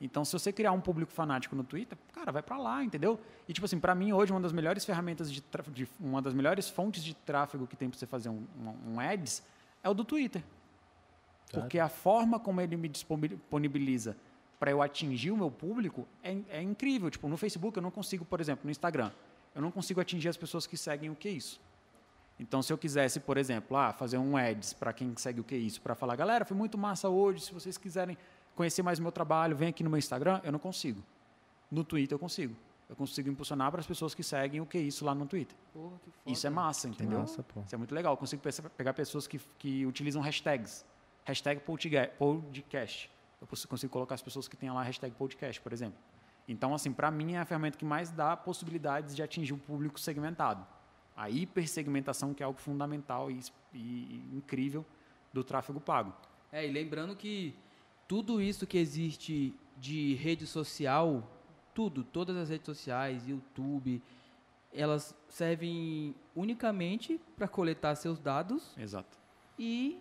Então, 0.00 0.24
se 0.24 0.32
você 0.32 0.52
criar 0.52 0.72
um 0.72 0.80
público 0.80 1.12
fanático 1.12 1.54
no 1.56 1.62
Twitter, 1.64 1.96
cara, 2.12 2.30
vai 2.32 2.42
pra 2.42 2.58
lá, 2.58 2.82
entendeu? 2.84 3.18
E 3.48 3.52
tipo 3.52 3.64
assim, 3.64 3.78
pra 3.78 3.94
mim 3.94 4.12
hoje 4.12 4.32
uma 4.32 4.40
das 4.40 4.52
melhores 4.52 4.84
ferramentas 4.84 5.32
de, 5.32 5.42
de- 5.72 5.88
uma 6.00 6.20
das 6.20 6.34
melhores 6.34 6.68
fontes 6.68 7.02
de 7.02 7.14
tráfego 7.14 7.66
que 7.66 7.76
tem 7.76 7.88
pra 7.88 7.98
você 7.98 8.06
fazer 8.06 8.28
um, 8.28 8.44
um, 8.60 8.94
um 8.94 9.00
ads 9.00 9.42
é 9.82 9.88
o 9.88 9.94
do 9.94 10.04
Twitter. 10.04 10.42
Porque 11.52 11.78
a 11.78 11.88
forma 11.88 12.38
como 12.40 12.60
ele 12.60 12.76
me 12.76 12.88
disponibiliza 12.88 14.16
para 14.58 14.70
eu 14.70 14.82
atingir 14.82 15.30
o 15.30 15.36
meu 15.36 15.50
público 15.50 16.06
é, 16.22 16.36
é 16.48 16.62
incrível. 16.62 17.08
Tipo, 17.10 17.28
no 17.28 17.36
Facebook 17.36 17.76
eu 17.76 17.82
não 17.82 17.90
consigo, 17.90 18.24
por 18.24 18.40
exemplo, 18.40 18.62
no 18.64 18.70
Instagram, 18.70 19.10
eu 19.54 19.62
não 19.62 19.70
consigo 19.70 20.00
atingir 20.00 20.28
as 20.28 20.36
pessoas 20.36 20.66
que 20.66 20.76
seguem 20.76 21.10
o 21.10 21.14
que 21.14 21.28
é 21.28 21.32
isso. 21.32 21.60
Então, 22.40 22.60
se 22.62 22.72
eu 22.72 22.76
quisesse, 22.76 23.20
por 23.20 23.36
exemplo, 23.36 23.76
ah, 23.76 23.92
fazer 23.92 24.18
um 24.18 24.36
ads 24.36 24.72
para 24.72 24.92
quem 24.92 25.14
segue 25.16 25.40
o 25.40 25.44
que 25.44 25.54
é 25.54 25.58
isso, 25.58 25.80
para 25.80 25.94
falar, 25.94 26.16
galera, 26.16 26.44
foi 26.44 26.56
muito 26.56 26.76
massa 26.76 27.08
hoje, 27.08 27.42
se 27.44 27.54
vocês 27.54 27.78
quiserem 27.78 28.18
conhecer 28.54 28.82
mais 28.82 28.98
o 28.98 29.02
meu 29.02 29.12
trabalho, 29.12 29.56
vem 29.56 29.68
aqui 29.68 29.82
no 29.84 29.90
meu 29.90 29.98
Instagram, 29.98 30.40
eu 30.44 30.52
não 30.52 30.58
consigo. 30.58 31.02
No 31.70 31.82
Twitter 31.84 32.14
eu 32.14 32.18
consigo. 32.18 32.54
Eu 32.88 32.94
consigo 32.94 33.28
impulsionar 33.30 33.70
para 33.70 33.80
as 33.80 33.86
pessoas 33.86 34.14
que 34.14 34.22
seguem 34.22 34.60
o 34.60 34.66
que 34.66 34.76
é 34.76 34.80
isso 34.80 35.04
lá 35.04 35.14
no 35.14 35.26
Twitter. 35.26 35.56
Porra, 35.72 35.96
que 36.04 36.10
foda. 36.10 36.30
Isso 36.30 36.46
é 36.46 36.50
massa, 36.50 36.86
entendeu? 36.88 37.20
Massa, 37.20 37.42
pô. 37.42 37.60
Isso 37.62 37.74
é 37.74 37.78
muito 37.78 37.94
legal. 37.94 38.12
Eu 38.12 38.16
consigo 38.18 38.42
pe- 38.42 38.50
pegar 38.76 38.92
pessoas 38.92 39.26
que, 39.26 39.38
que 39.58 39.86
utilizam 39.86 40.20
hashtags. 40.22 40.84
Hashtag 41.24 41.62
podcast. 42.18 43.10
Eu 43.40 43.46
cons- 43.46 43.64
consigo 43.64 43.90
colocar 43.92 44.14
as 44.14 44.22
pessoas 44.22 44.46
que 44.46 44.56
têm 44.56 44.70
lá 44.70 44.82
hashtag 44.82 45.14
podcast, 45.14 45.60
por 45.62 45.72
exemplo. 45.72 45.98
Então, 46.46 46.74
assim, 46.74 46.92
para 46.92 47.10
mim 47.10 47.32
é 47.34 47.38
a 47.38 47.44
ferramenta 47.46 47.78
que 47.78 47.84
mais 47.86 48.10
dá 48.10 48.36
possibilidades 48.36 49.16
de 49.16 49.22
atingir 49.22 49.54
o 49.54 49.58
público 49.58 49.98
segmentado. 49.98 50.64
A 51.16 51.30
hipersegmentação, 51.30 52.34
que 52.34 52.42
é 52.42 52.46
algo 52.46 52.60
fundamental 52.60 53.30
e, 53.30 53.40
e- 53.72 53.78
e 53.78 54.36
incrível 54.36 54.84
do 55.32 55.42
tráfego 55.42 55.80
pago. 55.80 56.12
É, 56.52 56.66
e 56.68 56.70
lembrando 56.70 57.16
que 57.16 57.56
tudo 58.06 58.40
isso 58.40 58.66
que 58.66 58.78
existe 58.78 59.54
de 59.78 60.14
rede 60.14 60.46
social, 60.46 61.28
tudo, 61.74 62.04
todas 62.04 62.36
as 62.36 62.48
redes 62.48 62.66
sociais, 62.66 63.26
YouTube, 63.26 64.00
elas 64.72 65.14
servem 65.28 66.14
unicamente 66.34 67.20
para 67.36 67.46
coletar 67.48 67.94
seus 67.94 68.18
dados 68.18 68.72
Exato. 68.76 69.18
e 69.58 69.98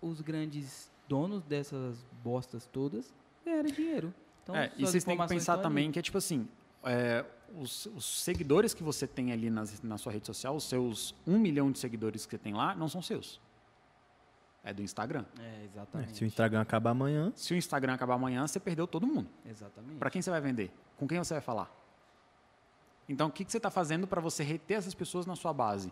os 0.00 0.20
grandes 0.20 0.90
donos 1.08 1.42
dessas 1.44 2.04
bostas 2.22 2.66
todas 2.66 3.12
ganharem 3.44 3.72
dinheiro. 3.72 4.14
Então, 4.42 4.54
É, 4.56 4.72
e 4.76 4.84
vocês 4.86 5.04
têm 5.04 5.16
que 5.16 5.22
pensar 5.26 5.38
estão 5.38 5.54
ali. 5.54 5.62
também 5.62 5.90
que 5.92 5.98
é 5.98 6.02
tipo 6.02 6.18
assim, 6.18 6.48
é, 6.84 7.24
os, 7.56 7.86
os 7.86 8.04
seguidores 8.22 8.74
que 8.74 8.82
você 8.82 9.06
tem 9.06 9.32
ali 9.32 9.50
nas- 9.50 9.80
na 9.82 9.98
sua 9.98 10.12
rede 10.12 10.26
social, 10.26 10.54
os 10.56 10.64
seus 10.64 11.14
um 11.26 11.38
milhão 11.38 11.70
de 11.72 11.78
seguidores 11.78 12.24
que 12.26 12.30
você 12.32 12.38
tem 12.38 12.54
lá, 12.54 12.74
não 12.74 12.88
são 12.88 13.00
seus. 13.02 13.40
É 14.68 14.72
do 14.74 14.82
Instagram. 14.82 15.24
É, 15.38 15.42
É, 15.42 15.64
exatamente. 15.64 16.16
se 16.16 16.24
o 16.24 16.26
Instagram 16.26 16.60
acabar 16.60 16.90
amanhã, 16.90 17.32
Se 17.34 17.54
o 17.54 17.56
Instagram 17.56 17.94
acabar 17.94 18.14
amanhã, 18.14 18.46
você 18.46 18.60
perdeu 18.60 18.86
todo 18.86 19.06
mundo. 19.06 19.28
Exatamente. 19.46 19.98
Para 19.98 20.10
quem 20.10 20.20
você 20.20 20.30
vai 20.30 20.40
vender? 20.40 20.70
Com 20.98 21.06
quem 21.08 21.18
você 21.18 21.34
vai 21.34 21.40
falar? 21.40 21.70
Então, 23.08 23.28
o 23.28 23.30
que, 23.32 23.44
que 23.44 23.50
você 23.50 23.56
está 23.56 23.70
fazendo 23.70 24.06
para 24.06 24.20
você 24.20 24.42
reter 24.42 24.76
essas 24.76 24.94
pessoas 24.94 25.24
na 25.24 25.34
sua 25.34 25.52
base? 25.52 25.90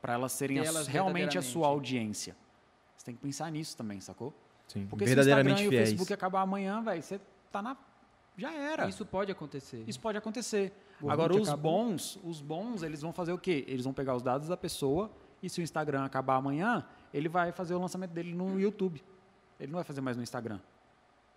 Para 0.00 0.12
elas 0.14 0.32
serem 0.32 0.58
a- 0.58 0.64
elas 0.64 0.86
realmente 0.86 1.38
a 1.38 1.42
sua 1.42 1.62
verdadeiramente. 1.68 1.98
audiência. 1.98 2.36
Você 2.96 3.06
tem 3.06 3.14
que 3.14 3.22
pensar 3.22 3.50
nisso 3.50 3.76
também, 3.76 4.00
sacou? 4.00 4.34
sim, 4.68 4.86
Porque 4.86 5.06
se 5.06 5.10
o 5.10 5.18
Instagram 5.18 5.34
verdadeiramente 5.44 5.64
e 5.64 5.66
o 5.66 5.70
fiéis. 5.70 5.88
Facebook 5.90 6.12
acabar 6.12 6.40
amanhã, 6.42 6.82
velho, 6.82 7.02
você 7.02 7.20
tá 7.50 7.62
na. 7.62 7.76
Já 8.36 8.52
era. 8.52 8.88
Isso 8.88 9.04
pode 9.06 9.30
acontecer. 9.32 9.84
Isso 9.86 10.00
pode 10.00 10.16
acontecer. 10.18 10.72
O 11.00 11.10
Agora, 11.10 11.34
os 11.34 11.48
acabou. 11.48 11.72
bons, 11.88 12.18
os 12.24 12.40
bons, 12.40 12.82
eles 12.82 13.00
vão 13.02 13.12
fazer 13.12 13.32
o 13.32 13.38
quê? 13.38 13.64
Eles 13.68 13.84
vão 13.84 13.92
pegar 13.92 14.14
os 14.14 14.22
dados 14.22 14.48
da 14.48 14.56
pessoa 14.56 15.10
e 15.42 15.48
se 15.50 15.60
o 15.60 15.62
Instagram 15.62 16.04
acabar 16.04 16.36
amanhã, 16.36 16.86
ele 17.12 17.28
vai 17.28 17.52
fazer 17.52 17.74
o 17.74 17.78
lançamento 17.80 18.10
dele 18.10 18.34
no 18.34 18.58
YouTube. 18.60 19.02
Ele 19.60 19.70
não 19.70 19.76
vai 19.76 19.84
fazer 19.84 20.00
mais 20.00 20.16
no 20.16 20.22
Instagram. 20.22 20.58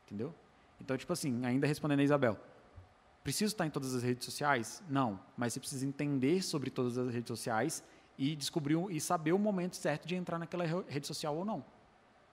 Entendeu? 0.05 0.33
Então, 0.79 0.97
tipo 0.97 1.11
assim, 1.13 1.45
ainda 1.45 1.65
respondendo 1.67 1.99
a 1.99 2.03
Isabel, 2.03 2.37
preciso 3.23 3.53
estar 3.53 3.65
em 3.65 3.69
todas 3.69 3.95
as 3.95 4.03
redes 4.03 4.25
sociais? 4.25 4.83
Não, 4.89 5.19
mas 5.37 5.53
você 5.53 5.59
precisa 5.59 5.85
entender 5.85 6.41
sobre 6.41 6.69
todas 6.69 6.97
as 6.97 7.13
redes 7.13 7.27
sociais 7.27 7.83
e 8.17 8.35
descobrir 8.35 8.75
e 8.89 8.99
saber 9.01 9.33
o 9.33 9.39
momento 9.39 9.75
certo 9.75 10.07
de 10.07 10.15
entrar 10.15 10.37
naquela 10.39 10.65
re- 10.65 10.83
rede 10.87 11.07
social 11.07 11.35
ou 11.35 11.43
não. 11.45 11.63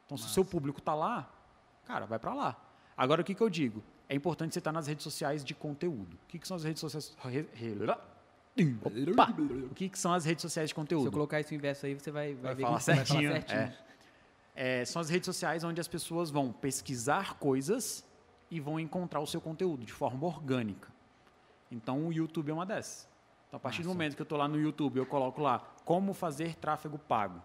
Então, 0.06 0.16
se 0.18 0.26
o 0.26 0.28
seu 0.28 0.44
público 0.44 0.78
está 0.80 0.94
lá, 0.94 1.30
cara, 1.84 2.04
vai 2.06 2.18
para 2.18 2.34
lá. 2.34 2.56
Agora, 2.96 3.22
o 3.22 3.24
que, 3.24 3.34
que 3.34 3.40
eu 3.42 3.48
digo? 3.48 3.82
É 4.08 4.14
importante 4.14 4.52
você 4.52 4.58
estar 4.58 4.72
nas 4.72 4.86
redes 4.86 5.02
sociais 5.02 5.42
de 5.42 5.54
conteúdo. 5.54 6.14
O 6.14 6.26
que, 6.28 6.38
que 6.38 6.46
são 6.46 6.56
as 6.56 6.64
redes 6.64 6.80
sociais? 6.80 7.16
Opa! 9.10 9.30
O 9.70 9.74
que, 9.74 9.88
que 9.88 9.98
são 9.98 10.12
as 10.12 10.24
redes 10.24 10.42
sociais 10.42 10.68
de 10.68 10.74
Se 10.74 10.78
eu 10.78 10.82
conteúdo? 10.82 11.10
colocar 11.10 11.40
isso 11.40 11.54
inverso 11.54 11.86
aí, 11.86 11.94
você 11.94 12.10
vai, 12.10 12.34
vai, 12.34 12.42
Vai 12.42 12.54
ver 12.54 12.62
falar 12.62 12.78
que 12.78 12.84
você 12.84 12.94
vai 12.94 13.06
certinho, 13.06 13.30
falar 13.30 13.48
certinho. 13.48 13.60
É. 14.54 14.80
É, 14.80 14.84
são 14.84 15.00
as 15.00 15.08
redes 15.08 15.26
sociais 15.26 15.64
onde 15.64 15.80
as 15.80 15.88
pessoas 15.88 16.30
vão 16.30 16.52
pesquisar 16.52 17.34
coisas 17.38 18.04
e 18.50 18.60
vão 18.60 18.78
encontrar 18.78 19.20
o 19.20 19.26
seu 19.26 19.40
conteúdo 19.40 19.84
de 19.84 19.92
forma 19.92 20.26
orgânica. 20.26 20.90
Então, 21.70 22.06
o 22.06 22.12
YouTube 22.12 22.50
é 22.50 22.52
uma 22.52 22.66
dessas. 22.66 23.08
Então, 23.48 23.56
a 23.56 23.60
partir 23.60 23.82
do 23.82 23.88
momento 23.88 24.14
que 24.14 24.20
eu 24.20 24.24
estou 24.24 24.36
lá 24.36 24.46
no 24.46 24.60
YouTube, 24.60 24.98
eu 24.98 25.06
coloco 25.06 25.40
lá 25.40 25.58
como 25.84 26.12
fazer 26.12 26.54
tráfego 26.56 26.98
pago. 26.98 27.42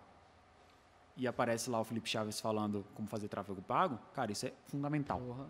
E 1.16 1.26
aparece 1.26 1.70
lá 1.70 1.80
o 1.80 1.84
Felipe 1.86 2.10
Chaves 2.10 2.40
falando 2.42 2.86
como 2.94 3.08
fazer 3.08 3.30
tráfego 3.30 3.62
pago. 3.62 3.98
Cara, 4.14 4.32
isso 4.32 4.46
é 4.46 4.54
fundamental. 4.68 5.20
Porra. 5.20 5.48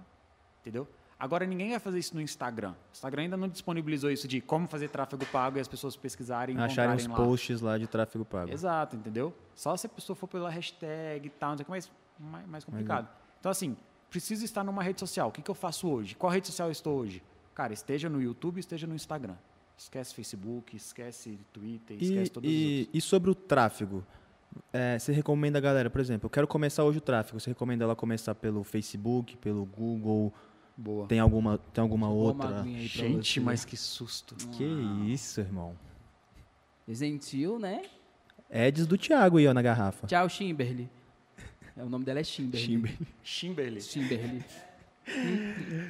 Entendeu? 0.62 0.88
Agora, 1.19 1.45
ninguém 1.48 1.72
vai 1.72 1.80
fazer 1.80 1.98
isso 1.98 2.14
no 2.14 2.22
Instagram. 2.22 2.72
O 2.72 2.94
Instagram 2.94 3.23
ainda 3.23 3.38
não 3.38 3.48
disponibilizou 3.48 4.11
isso 4.11 4.27
de 4.27 4.39
como 4.39 4.68
fazer 4.68 4.89
tráfego 4.89 5.26
pago 5.26 5.57
e 5.57 5.60
as 5.60 5.68
pessoas 5.68 5.95
pesquisarem 5.95 6.56
e 6.56 6.60
Acharem 6.60 6.95
os 6.95 7.07
posts 7.07 7.60
lá 7.60 7.77
de 7.77 7.88
tráfego 7.88 8.23
pago. 8.23 8.52
Exato, 8.52 8.95
entendeu? 8.95 9.34
Só 9.56 9.76
se 9.76 9.88
a 9.88 9.89
pessoa 9.89 10.15
for 10.15 10.27
pela 10.27 10.49
hashtag 10.49 11.26
e 11.26 11.30
tal, 11.30 11.52
não 11.52 11.57
sei 11.57 11.64
o 11.64 11.65
que, 11.65 11.72
mas 11.72 11.91
mais, 12.19 12.48
mais 12.48 12.64
complicado. 12.64 13.07
Então, 13.39 13.52
assim, 13.52 13.76
preciso 14.10 14.45
estar 14.45 14.64
numa 14.64 14.84
rede 14.84 14.99
social. 14.99 15.30
O 15.30 15.31
que, 15.31 15.41
que 15.41 15.49
eu 15.49 15.56
faço 15.56 15.88
hoje? 15.89 16.15
Qual 16.15 16.31
rede 16.31 16.48
social 16.48 16.68
eu 16.68 16.72
estou 16.72 16.99
hoje? 16.99 17.23
Cara, 17.56 17.73
esteja 17.73 18.07
no 18.10 18.22
YouTube, 18.22 18.60
esteja 18.60 18.85
no 18.85 18.94
Instagram. 18.94 19.35
Esquece 19.76 20.14
Facebook, 20.14 20.76
esquece 20.76 21.39
Twitter, 21.52 21.98
esquece 21.99 22.26
E, 22.26 22.30
todos 22.30 22.49
os 22.49 22.56
e, 22.56 22.80
outros. 22.80 22.95
e 22.95 23.02
sobre 23.02 23.30
o 23.31 23.35
tráfego? 23.35 24.03
É, 24.73 24.98
você 24.98 25.11
recomenda 25.11 25.57
a 25.57 25.61
galera, 25.61 25.89
por 25.89 26.02
exemplo, 26.02 26.26
eu 26.26 26.30
quero 26.30 26.48
começar 26.48 26.84
hoje 26.84 26.99
o 26.99 27.02
tráfego. 27.02 27.39
Você 27.39 27.49
recomenda 27.52 27.84
ela 27.84 27.95
começar 27.95 28.34
pelo 28.35 28.64
Facebook, 28.64 29.38
pelo 29.38 29.65
Google? 29.65 30.34
Boa. 30.78 31.08
Tem 31.08 31.20
alguma, 31.20 31.58
tem 31.74 31.82
alguma 31.82 32.10
outra? 32.10 32.64
Gente, 32.64 33.34
você. 33.34 33.40
mas 33.40 33.66
que 33.66 33.76
susto. 33.76 34.36
Que 34.52 34.64
isso, 35.12 35.40
irmão. 35.41 35.76
Gentil, 36.88 37.58
né? 37.60 37.82
Eds 38.49 38.86
do 38.86 38.98
Thiago 38.98 39.38
aí, 39.38 39.48
ó, 39.48 39.54
na 39.54 39.62
garrafa. 39.62 40.06
Tchau, 40.08 40.30
Chimberly. 40.30 40.90
É, 41.76 41.84
o 41.84 41.90
nome 41.90 42.06
dela 42.06 42.20
é 42.20 42.24
Chimberly. 42.24 42.95
Chimberly. 43.24 43.82
Chimberly. 43.82 44.44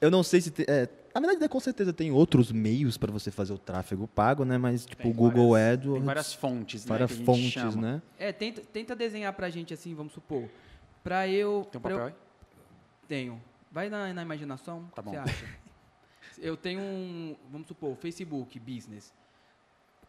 Eu 0.00 0.10
não 0.10 0.22
sei 0.22 0.40
se 0.40 0.50
tem. 0.50 0.66
É, 0.68 0.88
na 1.14 1.20
verdade, 1.20 1.40
né, 1.40 1.48
com 1.48 1.58
certeza 1.58 1.92
tem 1.92 2.10
outros 2.10 2.52
meios 2.52 2.98
para 2.98 3.10
você 3.10 3.30
fazer 3.30 3.52
o 3.54 3.58
tráfego 3.58 4.06
pago, 4.06 4.44
né? 4.44 4.58
Mas, 4.58 4.84
tipo, 4.84 5.02
Tem 5.02 5.10
o 5.10 5.14
Google 5.14 5.50
várias- 5.52 5.72
AdWords. 5.78 5.98
Tem 5.98 6.06
várias 6.06 6.34
fontes, 6.34 6.84
né? 6.84 6.88
várias 6.88 7.12
a 7.12 7.24
fontes, 7.24 7.52
chama. 7.52 7.80
né? 7.80 8.02
É, 8.18 8.32
tenta, 8.32 8.60
tenta 8.60 8.94
desenhar 8.94 9.32
pra 9.32 9.48
gente 9.48 9.72
assim, 9.72 9.94
vamos 9.94 10.12
supor. 10.12 10.48
Pra 11.02 11.26
eu. 11.26 11.66
Tem 11.70 11.78
um 11.78 11.82
pra 11.82 11.90
eu- 11.92 11.96
papel 11.98 12.06
aí? 12.14 12.14
Tenho. 13.08 13.40
Vai 13.70 13.88
na, 13.88 14.12
na 14.12 14.22
imaginação. 14.22 14.90
Tá 14.94 15.02
o 15.02 15.04
que 15.04 15.10
bom. 15.10 15.10
Você 15.10 15.30
acha? 15.30 15.46
Eu 16.38 16.56
tenho 16.56 16.80
um, 16.80 17.36
vamos 17.50 17.66
supor, 17.66 17.96
Facebook 17.96 18.58
Business. 18.60 19.14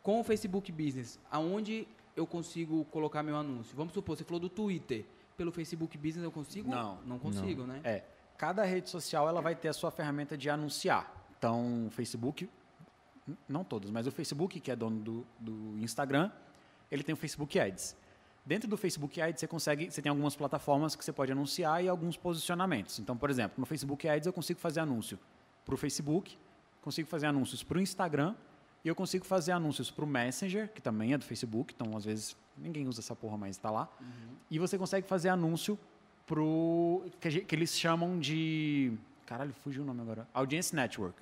Com 0.04 0.20
o 0.20 0.24
Facebook 0.24 0.72
Business, 0.72 1.20
aonde 1.32 1.88
eu 2.18 2.26
consigo 2.26 2.84
colocar 2.86 3.24
meu 3.24 3.38
anúncio? 3.38 3.76
Vamos 3.78 3.94
supor, 3.94 4.18
você 4.18 4.24
falou 4.24 4.40
do 4.40 4.50
Twitter. 4.50 5.06
Pelo 5.38 5.52
Facebook 5.52 5.98
Business 5.98 6.24
eu 6.24 6.32
consigo? 6.32 6.70
Não. 6.70 7.00
Não 7.06 7.20
consigo, 7.20 7.64
né? 7.64 7.80
É, 7.84 8.04
cada 8.38 8.64
rede 8.64 8.90
social 8.90 9.28
ela 9.30 9.42
vai 9.42 9.56
ter 9.56 9.68
a 9.68 9.74
sua 9.74 9.92
ferramenta 9.92 10.38
de 10.38 10.50
anunciar. 10.50 11.14
Então, 11.38 11.88
o 11.88 11.92
Facebook, 11.92 12.50
não 13.48 13.64
todos, 13.64 13.92
mas 13.92 14.08
o 14.08 14.12
Facebook, 14.12 14.60
que 14.60 14.72
é 14.72 14.76
dono 14.76 15.00
do, 15.00 15.28
do 15.40 15.78
Instagram, 15.80 16.32
ele 16.90 17.04
tem 17.04 17.14
o 17.14 17.18
Facebook 17.18 17.60
Ads. 17.60 17.96
Dentro 18.48 18.70
do 18.70 18.78
Facebook 18.78 19.20
Ads, 19.20 19.42
você 19.42 19.46
consegue, 19.46 19.92
você 19.92 20.02
tem 20.02 20.10
algumas 20.10 20.34
plataformas 20.34 20.96
que 20.96 21.04
você 21.04 21.12
pode 21.12 21.34
anunciar 21.34 21.84
e 21.84 21.90
alguns 21.90 22.16
posicionamentos. 22.16 22.98
Então, 22.98 23.18
por 23.18 23.30
exemplo, 23.30 23.56
no 23.58 23.66
Facebook 23.66 24.08
Ads 24.08 24.26
eu 24.26 24.32
consigo 24.32 24.58
fazer 24.58 24.80
anúncio 24.80 25.20
para 25.66 25.76
o 25.76 25.78
Facebook, 25.78 26.38
consigo 26.82 27.10
fazer 27.10 27.26
anúncios 27.26 27.62
para 27.62 27.78
o 27.78 27.82
Instagram 27.82 28.34
e 28.86 28.88
eu 28.88 28.96
consigo 28.96 29.26
fazer 29.26 29.52
anúncios 29.52 29.92
para 29.92 30.06
o 30.06 30.08
Messenger, 30.08 30.72
que 30.72 30.82
também 30.82 31.12
é 31.12 31.18
do 31.18 31.26
Facebook, 31.26 31.74
então 31.76 31.98
às 31.98 32.06
vezes 32.06 32.38
ninguém 32.58 32.88
usa 32.88 33.02
essa 33.02 33.14
porra, 33.14 33.36
mas 33.36 33.58
está 33.58 33.70
lá. 33.70 33.90
E 34.50 34.58
você 34.58 34.78
consegue 34.78 35.06
fazer 35.06 35.28
anúncio 35.28 35.78
pro 36.26 37.04
que, 37.20 37.42
que 37.42 37.54
eles 37.54 37.78
chamam 37.78 38.18
de 38.18 38.94
caralho, 39.26 39.52
fugiu 39.62 39.84
o 39.84 39.86
nome 39.86 40.00
agora. 40.00 40.26
Audience 40.34 40.74
Network. 40.74 41.22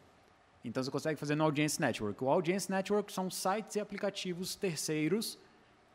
Então 0.63 0.83
você 0.83 0.91
consegue 0.91 1.19
fazer 1.19 1.33
no 1.33 1.43
Audience 1.43 1.81
Network. 1.81 2.23
O 2.23 2.29
Audience 2.29 2.69
Network 2.69 3.11
são 3.11 3.31
sites 3.31 3.77
e 3.77 3.79
aplicativos 3.79 4.55
terceiros 4.55 5.39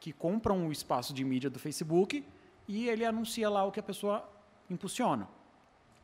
que 0.01 0.13
compram 0.13 0.67
o 0.67 0.73
espaço 0.73 1.13
de 1.13 1.23
mídia 1.23 1.51
do 1.51 1.59
Facebook 1.59 2.25
e 2.67 2.89
ele 2.89 3.05
anuncia 3.05 3.49
lá 3.51 3.65
o 3.65 3.71
que 3.71 3.79
a 3.79 3.83
pessoa 3.83 4.27
impulsiona. 4.69 5.29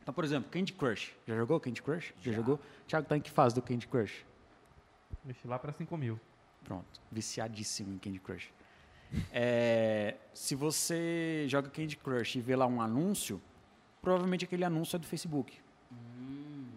Então, 0.01 0.13
por 0.13 0.23
exemplo, 0.23 0.49
Candy 0.49 0.71
Crush. 0.71 1.13
Já 1.27 1.35
jogou 1.35 1.59
Candy 1.59 1.81
Crush? 1.81 2.13
Já, 2.21 2.31
jogou? 2.31 2.59
Thiago 2.87 3.07
tá 3.07 3.17
em 3.17 3.21
que 3.21 3.31
fase 3.31 3.55
do 3.55 3.61
Candy 3.61 3.87
Crush? 3.87 4.25
Mexi 5.25 5.47
lá 5.47 5.57
pra 5.59 5.73
5 5.73 5.97
mil. 5.97 6.19
Pronto, 6.63 7.01
viciadíssimo 7.11 7.93
em 7.93 7.97
Candy 7.97 8.19
Crush. 8.19 8.53
É, 9.31 10.15
se 10.33 10.53
você 10.53 11.45
joga 11.47 11.69
Candy 11.69 11.97
Crush 11.97 12.37
e 12.37 12.41
vê 12.41 12.55
lá 12.55 12.67
um 12.67 12.81
anúncio, 12.81 13.41
provavelmente 14.01 14.45
aquele 14.45 14.63
anúncio 14.63 14.95
é 14.95 14.99
do 14.99 15.07
Facebook. 15.07 15.59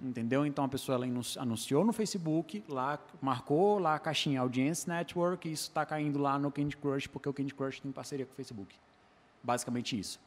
Entendeu? 0.03 0.47
Então 0.47 0.65
a 0.65 0.69
pessoa 0.69 0.97
ela 0.97 1.05
anunci- 1.05 1.39
anunciou 1.39 1.85
no 1.85 1.93
Facebook, 1.93 2.65
lá 2.69 2.99
marcou 3.21 3.79
lá 3.79 3.95
a 3.97 3.99
caixinha 3.99 4.41
Audience 4.41 4.89
Network 4.89 5.47
e 5.49 5.53
isso 5.53 5.65
está 5.69 5.85
caindo 5.85 6.19
lá 6.19 6.39
no 6.39 6.51
Candy 6.51 6.77
Crush 6.77 7.07
porque 7.07 7.29
o 7.29 7.33
Candy 7.35 7.55
Crush 7.55 7.81
tem 7.81 7.93
parceria 7.93 8.25
com 8.25 8.33
o 8.33 8.35
Facebook. 8.37 8.75
Basicamente 9.43 9.99
isso. 9.99 10.19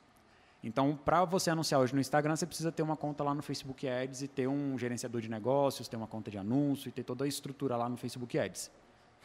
Então, 0.63 0.97
para 1.03 1.25
você 1.25 1.49
anunciar 1.49 1.81
hoje 1.81 1.93
no 1.93 1.99
Instagram, 1.99 2.35
você 2.35 2.45
precisa 2.45 2.71
ter 2.71 2.83
uma 2.83 2.95
conta 2.95 3.23
lá 3.23 3.33
no 3.33 3.41
Facebook 3.41 3.85
Ads 3.87 4.21
e 4.21 4.27
ter 4.29 4.47
um 4.47 4.77
gerenciador 4.77 5.19
de 5.19 5.27
negócios, 5.29 5.87
ter 5.89 5.97
uma 5.97 6.07
conta 6.07 6.31
de 6.31 6.37
anúncio 6.37 6.87
e 6.87 6.91
ter 6.91 7.03
toda 7.03 7.25
a 7.25 7.27
estrutura 7.27 7.75
lá 7.75 7.89
no 7.89 7.97
Facebook 7.97 8.37
Ads. 8.39 8.71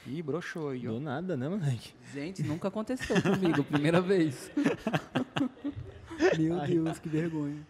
Ih, 0.06 0.22
broxou 0.22 0.70
aí, 0.70 0.88
ó. 0.88 0.92
Do 0.92 1.00
nada, 1.00 1.36
né, 1.36 1.48
moleque? 1.48 1.92
Gente, 2.12 2.42
nunca 2.42 2.68
aconteceu 2.68 3.16
comigo, 3.22 3.62
primeira 3.64 4.00
vez. 4.00 4.50
Meu 6.38 6.58
Deus, 6.66 6.98
que 6.98 7.08
vergonha. 7.08 7.64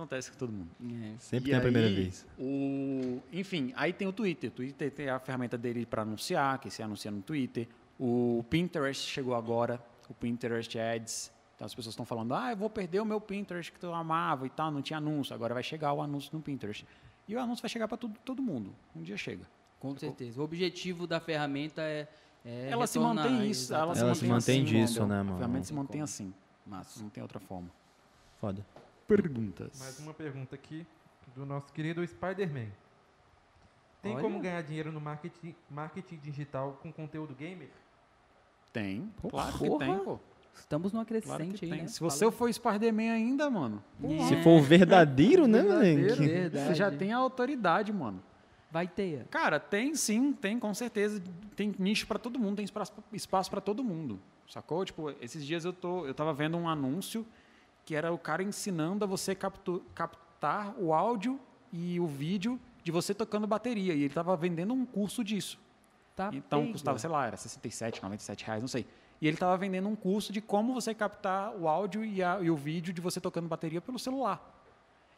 Acontece 0.00 0.30
com 0.30 0.38
todo 0.38 0.50
mundo. 0.50 0.70
É. 0.82 1.18
Sempre 1.18 1.50
E 1.50 1.50
tem 1.50 1.58
a 1.58 1.60
primeira 1.60 1.88
aí, 1.88 1.94
vez. 1.94 2.26
O, 2.38 3.20
enfim, 3.30 3.72
aí 3.76 3.92
tem 3.92 4.08
o 4.08 4.12
Twitter. 4.12 4.48
O 4.50 4.52
Twitter 4.54 4.90
tem 4.90 5.10
a 5.10 5.18
ferramenta 5.18 5.58
dele 5.58 5.84
para 5.84 6.02
anunciar, 6.02 6.58
que 6.58 6.70
se 6.70 6.82
anuncia 6.82 7.10
no 7.10 7.20
Twitter. 7.20 7.68
O 7.98 8.42
Pinterest 8.48 9.06
chegou 9.06 9.34
agora, 9.34 9.78
o 10.08 10.14
Pinterest 10.14 10.78
Ads. 10.78 11.30
Então 11.54 11.66
as 11.66 11.74
pessoas 11.74 11.92
estão 11.92 12.06
falando, 12.06 12.34
ah, 12.34 12.50
eu 12.52 12.56
vou 12.56 12.70
perder 12.70 13.00
o 13.00 13.04
meu 13.04 13.20
Pinterest 13.20 13.70
que 13.70 13.84
eu 13.84 13.92
amava 13.92 14.46
e 14.46 14.50
tal, 14.50 14.70
não 14.70 14.80
tinha 14.80 14.96
anúncio. 14.96 15.34
Agora 15.34 15.52
vai 15.52 15.62
chegar 15.62 15.92
o 15.92 16.00
anúncio 16.00 16.30
no 16.32 16.40
Pinterest. 16.40 16.86
E 17.28 17.36
o 17.36 17.38
anúncio 17.38 17.60
vai 17.60 17.68
chegar 17.68 17.86
para 17.86 17.98
todo, 17.98 18.18
todo 18.24 18.42
mundo. 18.42 18.74
Um 18.96 19.02
dia 19.02 19.18
chega. 19.18 19.46
Com 19.78 19.94
certeza. 19.98 20.40
O 20.40 20.44
objetivo 20.44 21.06
da 21.06 21.20
ferramenta 21.20 21.82
é. 21.82 22.08
é 22.42 22.70
ela 22.70 22.86
se 22.86 22.98
mantém 22.98 23.50
isso. 23.50 23.74
Ela, 23.74 23.94
Ela 23.94 23.94
se 23.94 24.00
se 24.20 24.26
mantém, 24.26 24.30
mantém 24.30 24.62
assim, 24.62 24.64
disso, 24.64 25.06
né, 25.06 25.20
A 25.20 25.24
mano? 25.24 25.36
ferramenta 25.36 25.64
se 25.66 25.74
mantém 25.74 26.00
assim. 26.00 26.32
Massa. 26.66 27.02
Não 27.02 27.10
tem 27.10 27.22
outra 27.22 27.38
forma. 27.38 27.70
Foda. 28.40 28.64
Perguntas. 29.16 29.76
Mais 29.80 29.98
uma 29.98 30.14
pergunta 30.14 30.54
aqui 30.54 30.86
do 31.34 31.44
nosso 31.44 31.72
querido 31.72 32.06
Spider-Man. 32.06 32.68
Tem 34.00 34.12
Olha. 34.12 34.22
como 34.22 34.38
ganhar 34.38 34.62
dinheiro 34.62 34.92
no 34.92 35.00
marketing, 35.00 35.52
marketing 35.68 36.16
digital 36.22 36.78
com 36.80 36.92
conteúdo 36.92 37.34
gamer? 37.34 37.70
Tem. 38.72 39.10
Pô, 39.20 39.28
claro 39.28 39.58
porra. 39.58 39.84
que 39.84 39.84
tem, 39.92 39.98
pô. 40.04 40.20
Estamos 40.54 40.92
numa 40.92 41.04
Claro 41.04 41.22
crescente 41.24 41.58
que 41.58 41.64
aí, 41.72 41.82
né? 41.82 41.88
Se 41.88 41.98
você 41.98 42.30
for 42.30 42.52
Spider-Man 42.54 43.10
ainda, 43.10 43.50
mano, 43.50 43.82
Fala- 44.00 44.28
Se 44.28 44.34
É, 44.34 44.42
for 44.44 44.50
o 44.50 44.62
verdadeiro, 44.62 45.48
né, 45.48 45.60
verdadeiro, 45.60 45.98
moleque? 46.16 46.28
Verdade. 46.28 46.66
você 46.68 46.74
já 46.76 46.90
tem 46.92 47.12
a 47.12 47.16
autoridade, 47.16 47.92
mano. 47.92 48.22
Vai 48.70 48.86
ter. 48.86 49.26
Cara, 49.28 49.58
tem 49.58 49.92
sim, 49.96 50.32
tem 50.32 50.56
com 50.56 50.72
certeza. 50.72 51.20
Tem 51.56 51.74
nicho 51.80 52.06
pra 52.06 52.16
todo 52.20 52.38
mundo, 52.38 52.56
tem 52.56 52.64
espaço, 52.64 52.92
espaço 53.12 53.50
para 53.50 53.60
todo 53.60 53.82
mundo. 53.82 54.20
Sacou? 54.48 54.84
Tipo, 54.84 55.10
esses 55.20 55.44
dias 55.44 55.64
eu 55.64 55.72
tô, 55.72 56.06
eu 56.06 56.14
tava 56.14 56.32
vendo 56.32 56.56
um 56.56 56.68
anúncio 56.68 57.26
que 57.84 57.94
era 57.94 58.12
o 58.12 58.18
cara 58.18 58.42
ensinando 58.42 59.04
a 59.04 59.06
você 59.08 59.34
captu- 59.34 59.82
captar 59.94 60.74
o 60.78 60.92
áudio 60.92 61.38
e 61.72 61.98
o 62.00 62.06
vídeo 62.06 62.58
de 62.82 62.90
você 62.92 63.12
tocando 63.14 63.46
bateria. 63.46 63.94
E 63.94 64.02
ele 64.02 64.14
tava 64.14 64.36
vendendo 64.36 64.72
um 64.74 64.84
curso 64.86 65.22
disso. 65.24 65.58
Tá 66.16 66.30
Então 66.32 66.60
pega. 66.60 66.72
custava, 66.72 66.98
sei 66.98 67.10
lá, 67.10 67.26
era 67.26 67.36
67, 67.36 68.02
97 68.02 68.44
reais, 68.44 68.62
não 68.62 68.68
sei. 68.68 68.86
E 69.20 69.26
ele 69.26 69.36
estava 69.36 69.56
vendendo 69.56 69.88
um 69.88 69.94
curso 69.96 70.32
de 70.32 70.40
como 70.40 70.72
você 70.72 70.94
captar 70.94 71.54
o 71.54 71.68
áudio 71.68 72.04
e, 72.04 72.22
a- 72.22 72.38
e 72.40 72.50
o 72.50 72.56
vídeo 72.56 72.92
de 72.92 73.00
você 73.00 73.20
tocando 73.20 73.48
bateria 73.48 73.80
pelo 73.80 73.98
celular. 73.98 74.56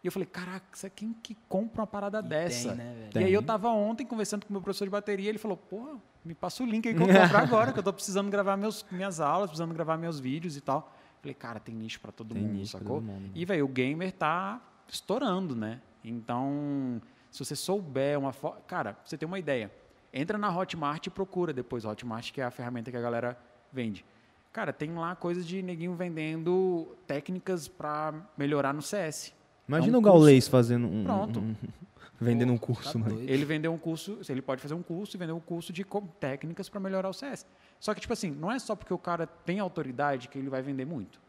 E 0.03 0.07
eu 0.09 0.11
falei, 0.13 0.27
caraca, 0.27 0.91
quem 0.91 1.13
que 1.13 1.37
compra 1.49 1.83
uma 1.83 1.87
parada 1.87 2.19
E 2.19 2.23
dessa? 2.23 2.69
Tem, 2.71 2.77
né? 2.77 3.11
E 3.15 3.19
aí 3.25 3.33
eu 3.33 3.43
tava 3.43 3.69
ontem 3.69 4.05
conversando 4.05 4.45
com 4.45 4.51
o 4.51 4.53
meu 4.53 4.61
professor 4.61 4.85
de 4.85 4.91
bateria, 4.91 5.29
ele 5.29 5.39
falou, 5.39 5.57
porra, 5.57 5.93
me 6.25 6.35
passa 6.35 6.63
o 6.65 6.67
link 6.67 6.89
aí 6.89 6.95
que 6.95 7.01
eu 7.01 7.07
vou 7.07 7.15
comprar 7.17 7.43
agora, 7.43 7.73
que 7.73 7.79
eu 7.79 7.83
tô 7.85 7.93
precisando 7.93 8.29
gravar 8.29 8.57
meus, 8.57 8.85
minhas 8.91 9.21
aulas, 9.21 9.49
precisando 9.51 9.73
gravar 9.73 9.97
meus 9.97 10.19
vídeos 10.19 10.57
e 10.57 10.61
tal. 10.61 10.93
Falei, 11.23 11.35
cara, 11.35 11.61
tem 11.61 11.73
nicho 11.75 12.01
para 12.01 12.11
todo 12.11 12.35
Tem 12.35 12.43
mundo, 12.43 12.67
sacou? 12.67 12.97
todo 12.97 13.05
mundo, 13.05 13.31
E, 13.33 13.45
velho, 13.45 13.65
o 13.65 13.69
gamer 13.69 14.11
tá 14.11 14.61
estourando, 14.89 15.55
né? 15.55 15.81
Então, 16.05 17.01
se 17.31 17.45
você 17.45 17.55
souber 17.55 18.19
uma 18.19 18.33
forma... 18.33 18.61
Cara, 18.67 18.97
você 19.05 19.17
tem 19.17 19.25
uma 19.27 19.39
ideia. 19.39 19.71
Entra 20.13 20.37
na 20.37 20.55
Hotmart 20.55 21.07
e 21.07 21.11
procura 21.11 21.53
depois. 21.53 21.85
Hotmart, 21.85 22.33
que 22.33 22.41
é 22.41 22.45
a 22.45 22.51
ferramenta 22.51 22.91
que 22.91 22.97
a 22.97 23.01
galera 23.01 23.39
vende. 23.73 24.05
Cara, 24.53 24.73
tem 24.73 24.93
lá 24.95 25.15
coisas 25.15 25.47
de 25.47 25.63
neguinho 25.63 25.95
vendendo 25.95 26.89
técnicas 27.07 27.69
para 27.69 28.13
melhorar 28.37 28.75
no 28.75 28.83
CS. 28.83 29.33
Imagina 29.69 29.95
É 29.95 29.97
um 29.97 30.01
o 30.01 30.03
Gaulês 30.03 30.49
fazendo 30.49 30.89
um. 30.89 31.05
Pronto. 31.05 31.39
um- 31.41 31.55
vendendo 32.21 32.53
um 32.53 32.59
curso, 32.59 32.93
Tá 32.93 32.99
mano. 32.99 33.21
Ele 33.23 33.45
vendeu 33.45 33.73
um 33.73 33.79
curso, 33.79 34.19
ele 34.29 34.43
pode 34.43 34.61
fazer 34.61 34.75
um 34.75 34.83
curso 34.83 35.17
e 35.17 35.19
vender 35.19 35.33
um 35.33 35.41
curso 35.41 35.73
de 35.73 35.85
técnicas 36.21 36.69
para 36.69 36.79
melhorar 36.81 37.09
o 37.09 37.13
CS. 37.13 37.47
Só 37.83 37.93
que, 37.93 38.01
tipo 38.01 38.13
assim, 38.13 38.31
não 38.31 38.49
é 38.49 38.61
só 38.61 38.77
porque 38.77 38.95
o 38.95 38.99
cara 38.99 39.27
tem 39.27 39.59
autoridade 39.59 40.29
que 40.29 40.39
ele 40.39 40.49
vai 40.49 40.63
vender 40.63 40.85
muito. 40.85 41.21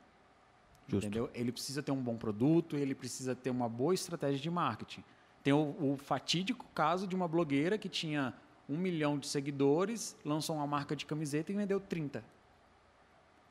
Justo. 0.87 1.07
Entendeu? 1.07 1.27
Ele 1.33 1.51
precisa 1.51 1.81
ter 1.81 1.91
um 1.91 1.99
bom 1.99 2.15
produto, 2.15 2.77
ele 2.77 2.93
precisa 2.93 3.33
ter 3.33 3.49
uma 3.49 3.67
boa 3.67 3.91
estratégia 3.91 4.39
de 4.39 4.51
marketing. 4.51 5.03
Tem 5.41 5.51
o, 5.51 5.75
o 5.81 5.97
fatídico 5.97 6.67
caso 6.75 7.07
de 7.07 7.15
uma 7.15 7.27
blogueira 7.27 7.75
que 7.75 7.89
tinha 7.89 8.35
um 8.69 8.77
milhão 8.77 9.17
de 9.17 9.25
seguidores, 9.25 10.15
lançou 10.23 10.55
uma 10.55 10.67
marca 10.67 10.95
de 10.95 11.07
camiseta 11.07 11.51
e 11.51 11.55
vendeu 11.55 11.79
30. 11.79 12.23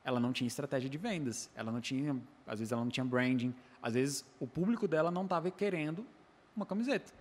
Ela 0.04 0.20
não 0.20 0.32
tinha 0.32 0.46
estratégia 0.46 0.88
de 0.88 0.96
vendas, 0.96 1.50
ela 1.56 1.72
não 1.72 1.80
tinha, 1.80 2.16
às 2.46 2.60
vezes 2.60 2.70
ela 2.70 2.84
não 2.84 2.90
tinha 2.90 3.04
branding, 3.04 3.52
às 3.82 3.94
vezes 3.94 4.24
o 4.38 4.46
público 4.46 4.86
dela 4.86 5.10
não 5.10 5.24
estava 5.24 5.50
querendo 5.50 6.06
uma 6.54 6.64
camiseta. 6.64 7.12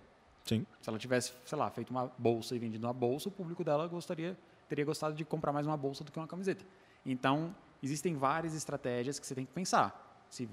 Sim. 0.44 0.64
Se 0.80 0.88
ela 0.88 0.98
tivesse, 0.98 1.32
sei 1.44 1.58
lá, 1.58 1.68
feito 1.70 1.90
uma 1.90 2.06
bolsa 2.16 2.54
e 2.54 2.58
vendido 2.60 2.86
uma 2.86 2.92
bolsa, 2.92 3.28
o 3.28 3.32
público 3.32 3.64
dela 3.64 3.88
gostaria, 3.88 4.38
teria 4.72 4.86
gostado 4.86 5.14
de 5.14 5.22
comprar 5.22 5.52
mais 5.52 5.66
uma 5.66 5.76
bolsa 5.76 6.02
do 6.02 6.10
que 6.10 6.18
uma 6.18 6.26
camiseta. 6.26 6.64
Então, 7.04 7.54
existem 7.82 8.14
várias 8.14 8.54
estratégias 8.54 9.18
que 9.18 9.26
você 9.26 9.34
tem 9.34 9.44
que 9.44 9.52
pensar. 9.52 10.24
Se, 10.30 10.48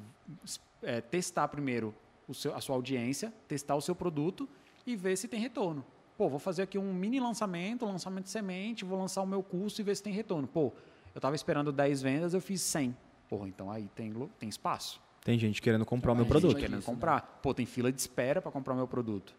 é, 0.83 0.99
testar 0.99 1.47
primeiro 1.47 1.95
seu- 2.33 2.53
a 2.53 2.59
sua 2.59 2.75
audiência, 2.75 3.31
testar 3.47 3.75
o 3.77 3.81
seu 3.81 3.95
produto 3.95 4.47
e 4.85 4.93
ver 4.97 5.15
se 5.15 5.29
tem 5.29 5.39
retorno. 5.39 5.85
Pô, 6.17 6.27
vou 6.27 6.37
fazer 6.37 6.63
aqui 6.63 6.77
um 6.77 6.93
mini 6.93 7.17
lançamento, 7.17 7.85
um 7.85 7.91
lançamento 7.93 8.25
de 8.25 8.29
semente, 8.29 8.83
vou 8.83 8.99
lançar 8.99 9.21
o 9.21 9.25
meu 9.25 9.41
curso 9.41 9.79
e 9.79 9.83
ver 9.85 9.95
se 9.95 10.03
tem 10.03 10.11
retorno. 10.11 10.45
Pô, 10.49 10.73
eu 11.15 11.19
estava 11.19 11.33
esperando 11.33 11.71
10 11.71 12.01
vendas, 12.01 12.33
eu 12.33 12.41
fiz 12.41 12.59
100. 12.61 12.93
Pô, 13.29 13.47
então 13.47 13.71
aí 13.71 13.87
tem, 13.95 14.11
tem 14.37 14.49
espaço. 14.49 15.01
Tem 15.23 15.39
gente 15.39 15.61
querendo 15.61 15.85
comprar 15.85 16.11
o 16.11 16.15
meu 16.15 16.25
gente 16.25 16.31
produto. 16.31 16.53
Mas 16.55 16.61
querendo 16.61 16.83
comprar. 16.83 17.39
Pô, 17.41 17.53
tem 17.53 17.65
fila 17.65 17.89
de 17.89 18.01
espera 18.01 18.41
para 18.41 18.51
comprar 18.51 18.73
o 18.73 18.77
meu 18.77 18.87
produto. 18.87 19.33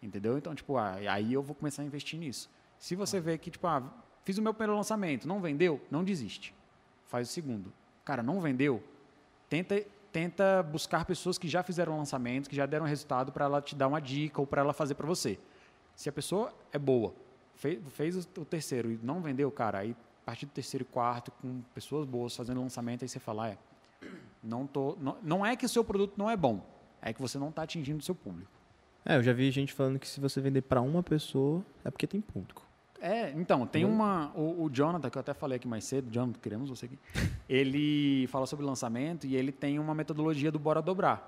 Entendeu? 0.00 0.38
Então, 0.38 0.54
tipo, 0.54 0.76
ah, 0.76 0.92
aí 1.10 1.32
eu 1.32 1.42
vou 1.42 1.56
começar 1.56 1.82
a 1.82 1.84
investir 1.84 2.18
nisso. 2.18 2.48
Se 2.78 2.94
você 2.94 3.18
vê 3.20 3.36
que, 3.36 3.50
tipo, 3.50 3.66
ah, 3.66 3.82
fiz 4.24 4.38
o 4.38 4.42
meu 4.42 4.52
primeiro 4.54 4.76
lançamento, 4.76 5.26
não 5.26 5.40
vendeu, 5.40 5.80
não 5.90 6.04
desiste. 6.04 6.54
Faz 7.06 7.28
o 7.28 7.32
segundo. 7.32 7.72
Cara, 8.04 8.22
não 8.22 8.40
vendeu, 8.40 8.82
tenta, 9.48 9.84
tenta 10.12 10.62
buscar 10.62 11.04
pessoas 11.04 11.38
que 11.38 11.48
já 11.48 11.62
fizeram 11.62 11.96
lançamentos, 11.96 12.48
que 12.48 12.56
já 12.56 12.66
deram 12.66 12.86
resultado 12.86 13.32
para 13.32 13.44
ela 13.44 13.60
te 13.60 13.74
dar 13.74 13.88
uma 13.88 14.00
dica 14.00 14.40
ou 14.40 14.46
para 14.46 14.62
ela 14.62 14.72
fazer 14.72 14.94
para 14.94 15.06
você. 15.06 15.38
Se 15.94 16.08
a 16.08 16.12
pessoa 16.12 16.52
é 16.72 16.78
boa, 16.78 17.14
fez, 17.54 17.78
fez 17.90 18.16
o, 18.16 18.44
terceiro 18.44 18.90
e 18.90 18.98
não 19.02 19.20
vendeu, 19.20 19.50
cara, 19.50 19.78
aí 19.78 19.94
a 20.22 20.26
partir 20.26 20.46
do 20.46 20.52
terceiro 20.52 20.86
e 20.88 20.92
quarto, 20.92 21.30
com 21.32 21.60
pessoas 21.74 22.06
boas 22.06 22.34
fazendo 22.34 22.60
lançamento, 22.60 23.04
aí 23.04 23.08
você 23.08 23.18
fala, 23.18 23.48
é, 23.48 23.58
não, 24.42 24.66
tô, 24.66 24.96
não, 25.00 25.16
não 25.22 25.44
é 25.44 25.56
que 25.56 25.66
o 25.66 25.68
seu 25.68 25.84
produto 25.84 26.14
não 26.16 26.30
é 26.30 26.36
bom, 26.36 26.64
é 27.02 27.12
que 27.12 27.20
você 27.20 27.38
não 27.38 27.48
está 27.48 27.62
atingindo 27.62 27.98
o 27.98 28.02
seu 28.02 28.14
público. 28.14 28.50
É, 29.04 29.16
eu 29.16 29.22
já 29.22 29.32
vi 29.32 29.50
gente 29.50 29.72
falando 29.72 29.98
que 29.98 30.06
se 30.06 30.20
você 30.20 30.40
vender 30.40 30.62
pra 30.62 30.80
uma 30.80 31.02
pessoa, 31.02 31.64
é 31.84 31.90
porque 31.90 32.06
tem 32.06 32.20
público. 32.20 32.69
É, 33.00 33.30
então, 33.30 33.66
tem 33.66 33.84
uma. 33.84 34.30
O, 34.34 34.64
o 34.64 34.70
Jonathan, 34.70 35.08
que 35.08 35.16
eu 35.16 35.20
até 35.20 35.32
falei 35.32 35.56
aqui 35.56 35.66
mais 35.66 35.84
cedo, 35.84 36.10
Jonathan, 36.10 36.38
queremos 36.38 36.68
você 36.68 36.86
aqui. 36.86 36.98
Ele 37.48 38.26
fala 38.26 38.46
sobre 38.46 38.64
lançamento 38.64 39.26
e 39.26 39.34
ele 39.34 39.50
tem 39.50 39.78
uma 39.78 39.94
metodologia 39.94 40.52
do 40.52 40.58
Bora 40.58 40.82
Dobrar. 40.82 41.18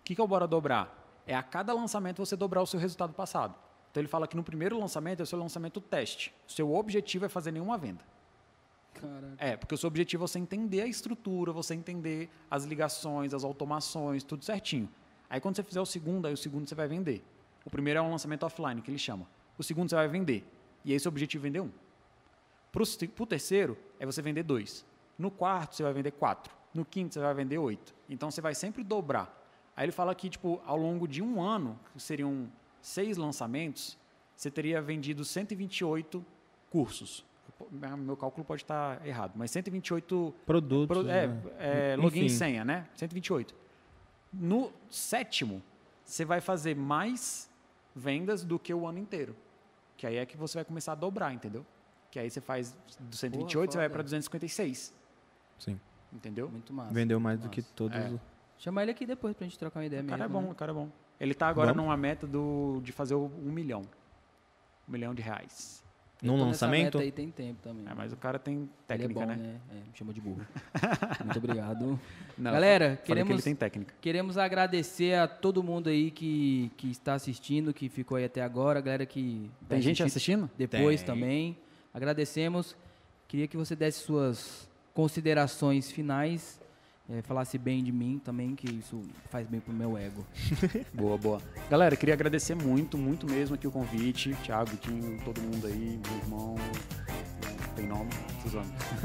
O 0.00 0.04
que, 0.04 0.14
que 0.14 0.20
é 0.20 0.24
o 0.24 0.28
Bora 0.28 0.46
Dobrar? 0.46 1.22
É 1.26 1.34
a 1.34 1.42
cada 1.42 1.72
lançamento 1.72 2.24
você 2.24 2.36
dobrar 2.36 2.62
o 2.62 2.66
seu 2.66 2.78
resultado 2.78 3.12
passado. 3.12 3.54
Então 3.90 4.00
ele 4.00 4.08
fala 4.08 4.28
que 4.28 4.36
no 4.36 4.44
primeiro 4.44 4.78
lançamento 4.78 5.20
é 5.20 5.22
o 5.24 5.26
seu 5.26 5.38
lançamento 5.38 5.80
teste. 5.80 6.32
O 6.46 6.52
seu 6.52 6.72
objetivo 6.72 7.24
é 7.24 7.28
fazer 7.28 7.50
nenhuma 7.50 7.76
venda. 7.76 8.04
É, 9.38 9.56
porque 9.56 9.74
o 9.74 9.78
seu 9.78 9.88
objetivo 9.88 10.24
é 10.24 10.26
você 10.28 10.38
entender 10.38 10.82
a 10.82 10.86
estrutura, 10.86 11.52
você 11.52 11.74
entender 11.74 12.30
as 12.50 12.64
ligações, 12.64 13.34
as 13.34 13.42
automações, 13.42 14.22
tudo 14.22 14.44
certinho. 14.44 14.88
Aí 15.28 15.40
quando 15.40 15.56
você 15.56 15.62
fizer 15.62 15.80
o 15.80 15.86
segundo, 15.86 16.26
aí 16.26 16.32
o 16.32 16.36
segundo 16.36 16.68
você 16.68 16.74
vai 16.74 16.86
vender. 16.86 17.24
O 17.64 17.70
primeiro 17.70 17.98
é 17.98 18.02
um 18.02 18.10
lançamento 18.10 18.46
offline, 18.46 18.80
que 18.80 18.90
ele 18.90 18.98
chama. 18.98 19.26
O 19.58 19.64
segundo 19.64 19.88
você 19.88 19.96
vai 19.96 20.08
vender. 20.08 20.44
E 20.86 20.92
aí 20.92 21.00
seu 21.00 21.08
objetivo 21.10 21.42
é 21.44 21.48
vender 21.48 21.60
um. 21.60 21.70
Para 22.70 22.82
o 22.82 23.26
terceiro, 23.26 23.76
é 23.98 24.06
você 24.06 24.22
vender 24.22 24.44
dois. 24.44 24.86
No 25.18 25.30
quarto, 25.32 25.74
você 25.74 25.82
vai 25.82 25.92
vender 25.92 26.12
quatro. 26.12 26.54
No 26.72 26.84
quinto, 26.84 27.14
você 27.14 27.20
vai 27.20 27.34
vender 27.34 27.58
oito. 27.58 27.92
Então 28.08 28.30
você 28.30 28.40
vai 28.40 28.54
sempre 28.54 28.84
dobrar. 28.84 29.34
Aí 29.76 29.84
ele 29.86 29.92
fala 29.92 30.14
que, 30.14 30.30
tipo, 30.30 30.60
ao 30.64 30.76
longo 30.76 31.08
de 31.08 31.20
um 31.22 31.42
ano, 31.42 31.78
que 31.92 32.00
seriam 32.00 32.48
seis 32.80 33.16
lançamentos, 33.16 33.98
você 34.36 34.50
teria 34.50 34.80
vendido 34.80 35.24
128 35.24 36.24
cursos. 36.70 37.24
Meu 37.98 38.16
cálculo 38.16 38.44
pode 38.44 38.62
estar 38.62 39.04
errado, 39.04 39.32
mas 39.34 39.50
128 39.50 40.34
Produtos. 40.44 40.98
Pro- 40.98 41.08
é, 41.10 41.26
né? 41.26 41.42
é, 41.58 41.96
login 41.96 42.20
e 42.20 42.26
Enfim. 42.26 42.34
senha, 42.36 42.64
né? 42.64 42.86
128. 42.94 43.54
No 44.32 44.70
sétimo, 44.88 45.62
você 46.04 46.24
vai 46.24 46.40
fazer 46.40 46.76
mais 46.76 47.50
vendas 47.94 48.44
do 48.44 48.58
que 48.58 48.72
o 48.72 48.86
ano 48.86 48.98
inteiro. 48.98 49.34
Que 49.96 50.06
aí 50.06 50.16
é 50.16 50.26
que 50.26 50.36
você 50.36 50.58
vai 50.58 50.64
começar 50.64 50.92
a 50.92 50.94
dobrar, 50.94 51.32
entendeu? 51.32 51.64
Que 52.10 52.18
aí 52.18 52.30
você 52.30 52.40
faz 52.40 52.76
do 53.00 53.16
128, 53.16 53.72
você 53.72 53.78
vai 53.78 53.88
para 53.88 54.02
256. 54.02 54.94
Sim. 55.58 55.80
Entendeu? 56.12 56.48
Muito 56.50 56.72
massa. 56.72 56.92
Vendeu 56.94 57.18
mais 57.18 57.40
do 57.40 57.48
que 57.48 57.62
todos. 57.62 57.96
É. 57.98 58.08
os- 58.10 58.20
Chama 58.58 58.82
ele 58.82 58.90
aqui 58.90 59.04
depois 59.04 59.34
pra 59.34 59.44
gente 59.46 59.58
trocar 59.58 59.80
uma 59.80 59.86
ideia 59.86 60.00
O 60.00 60.04
mesmo. 60.04 60.16
cara 60.18 60.24
é 60.24 60.32
bom, 60.32 60.42
né? 60.42 60.50
o 60.50 60.54
cara 60.54 60.72
é 60.72 60.74
bom. 60.74 60.88
Ele 61.20 61.34
tá 61.34 61.48
agora 61.48 61.68
Vamos? 61.72 61.82
numa 61.84 61.96
meta 61.96 62.26
do, 62.26 62.80
de 62.82 62.90
fazer 62.92 63.14
o 63.14 63.26
um 63.26 63.52
milhão. 63.52 63.82
Um 64.88 64.92
milhão 64.92 65.14
de 65.14 65.20
reais. 65.22 65.84
Num 66.22 66.40
lançamento? 66.40 66.84
meta 66.96 66.98
aí 67.00 67.12
tem 67.12 67.30
tempo 67.30 67.60
também. 67.62 67.84
É, 67.86 67.94
mas 67.94 68.12
o 68.12 68.16
cara 68.16 68.38
tem 68.38 68.68
técnica, 68.86 69.12
ele 69.12 69.20
é 69.20 69.26
bom, 69.26 69.42
né? 69.42 69.60
É, 69.70 69.74
me 69.74 69.82
chamou 69.94 70.14
de 70.14 70.20
burro. 70.20 70.40
Muito 71.24 71.38
obrigado. 71.38 72.00
Não, 72.38 72.52
Galera, 72.52 72.84
falei 72.84 72.96
que 72.96 73.02
queremos, 73.04 73.30
ele 73.32 73.42
tem 73.42 73.54
técnica. 73.54 73.94
queremos 74.00 74.38
agradecer 74.38 75.14
a 75.14 75.28
todo 75.28 75.62
mundo 75.62 75.88
aí 75.90 76.10
que, 76.10 76.70
que 76.76 76.90
está 76.90 77.14
assistindo, 77.14 77.72
que 77.74 77.88
ficou 77.90 78.16
aí 78.16 78.24
até 78.24 78.42
agora. 78.42 78.80
Galera 78.80 79.04
que 79.04 79.50
vai 79.60 79.78
Tem 79.78 79.82
gente 79.82 80.02
assistindo? 80.02 80.50
depois 80.56 81.02
Tem. 81.02 81.14
também. 81.14 81.58
Agradecemos. 81.92 82.74
Queria 83.28 83.46
que 83.46 83.56
você 83.56 83.76
desse 83.76 84.00
suas 84.00 84.68
considerações 84.94 85.90
finais. 85.90 86.58
Eh, 87.10 87.22
falasse 87.22 87.56
bem 87.58 87.82
de 87.82 87.92
mim 87.92 88.20
também, 88.24 88.54
que 88.54 88.70
isso 88.70 89.02
faz 89.30 89.46
bem 89.46 89.60
pro 89.60 89.72
meu 89.72 89.96
ego. 89.96 90.24
Boa, 90.92 91.16
boa. 91.16 91.40
Galera, 91.70 91.94
queria 91.96 92.14
agradecer 92.14 92.54
muito, 92.54 92.96
muito 92.96 93.26
mesmo 93.26 93.54
aqui 93.54 93.66
o 93.66 93.70
convite. 93.70 94.34
Thiago, 94.42 94.76
Tinho, 94.76 95.20
todo 95.24 95.40
mundo 95.40 95.66
aí, 95.66 96.00
meu 96.06 96.18
irmão. 96.18 96.54
Tem 97.76 97.86
nome? 97.86 98.10
Suzano. 98.42 98.64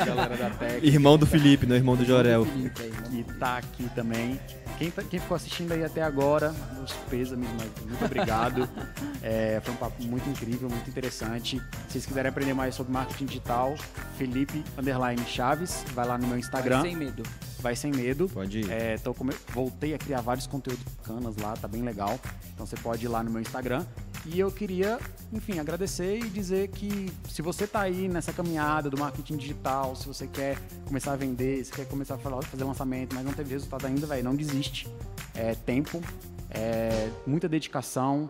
a 0.00 0.04
galera 0.04 0.36
da 0.36 0.50
Tec 0.50 0.84
Irmão 0.84 1.18
do 1.18 1.26
Felipe, 1.26 1.66
não 1.66 1.74
irmão 1.76 1.96
do 1.96 2.04
Jorel. 2.04 2.44
Né? 2.44 2.70
que 3.10 3.24
tá 3.38 3.58
aqui 3.58 3.88
também. 3.94 4.38
Quem, 4.78 4.92
tá- 4.92 5.02
quem 5.02 5.18
ficou 5.18 5.34
assistindo 5.34 5.72
aí 5.72 5.82
até 5.84 6.02
agora, 6.02 6.54
meus 6.76 6.92
pêsames, 7.10 7.48
mas 7.58 7.68
muito 7.86 8.04
obrigado. 8.04 8.68
É, 9.20 9.60
foi 9.64 9.74
um 9.74 9.76
papo 9.76 10.00
muito 10.04 10.28
incrível, 10.30 10.70
muito 10.70 10.88
interessante. 10.88 11.58
Se 11.88 11.92
vocês 11.94 12.06
quiserem 12.06 12.28
aprender 12.28 12.54
mais 12.54 12.76
sobre 12.76 12.92
marketing 12.92 13.26
digital, 13.26 13.74
Felipe 14.16 14.62
Underline 14.78 15.20
Chaves, 15.26 15.84
vai 15.92 16.06
lá 16.06 16.16
no 16.16 16.26
meu 16.28 16.38
Instagram, 16.38 16.76
Mas 16.78 16.86
sem 16.86 16.96
medo. 16.96 17.22
vai 17.58 17.74
sem 17.76 17.90
medo. 17.90 18.28
Pode 18.28 18.60
ir. 18.60 18.70
É, 18.70 18.96
tô 18.96 19.12
come- 19.12 19.34
Voltei 19.52 19.92
a 19.92 19.98
criar 19.98 20.20
vários 20.20 20.46
conteúdos 20.46 20.84
bacanas 20.98 21.36
lá, 21.36 21.54
tá 21.56 21.66
bem 21.66 21.82
legal. 21.82 22.18
Então 22.54 22.64
você 22.64 22.76
pode 22.76 23.04
ir 23.04 23.08
lá 23.08 23.22
no 23.24 23.30
meu 23.30 23.40
Instagram. 23.42 23.84
E 24.26 24.38
eu 24.38 24.50
queria, 24.50 24.98
enfim, 25.32 25.58
agradecer 25.58 26.18
e 26.18 26.28
dizer 26.28 26.68
que 26.68 27.10
se 27.30 27.40
você 27.40 27.66
tá 27.66 27.80
aí 27.80 28.08
nessa 28.08 28.32
caminhada 28.32 28.90
do 28.90 28.98
marketing 28.98 29.36
digital, 29.36 29.96
se 29.96 30.06
você 30.06 30.26
quer 30.26 30.58
começar 30.86 31.12
a 31.12 31.16
vender, 31.16 31.64
se 31.64 31.72
quer 31.72 31.86
começar 31.86 32.16
a 32.16 32.18
falar- 32.18 32.42
fazer 32.42 32.64
lançamento, 32.64 33.14
mas 33.14 33.24
não 33.24 33.32
teve 33.32 33.50
resultado 33.52 33.86
ainda, 33.86 34.06
velho, 34.06 34.24
não 34.24 34.34
desiste. 34.34 34.86
É 35.34 35.54
tempo, 35.54 36.02
é 36.50 37.10
muita 37.26 37.48
dedicação, 37.48 38.28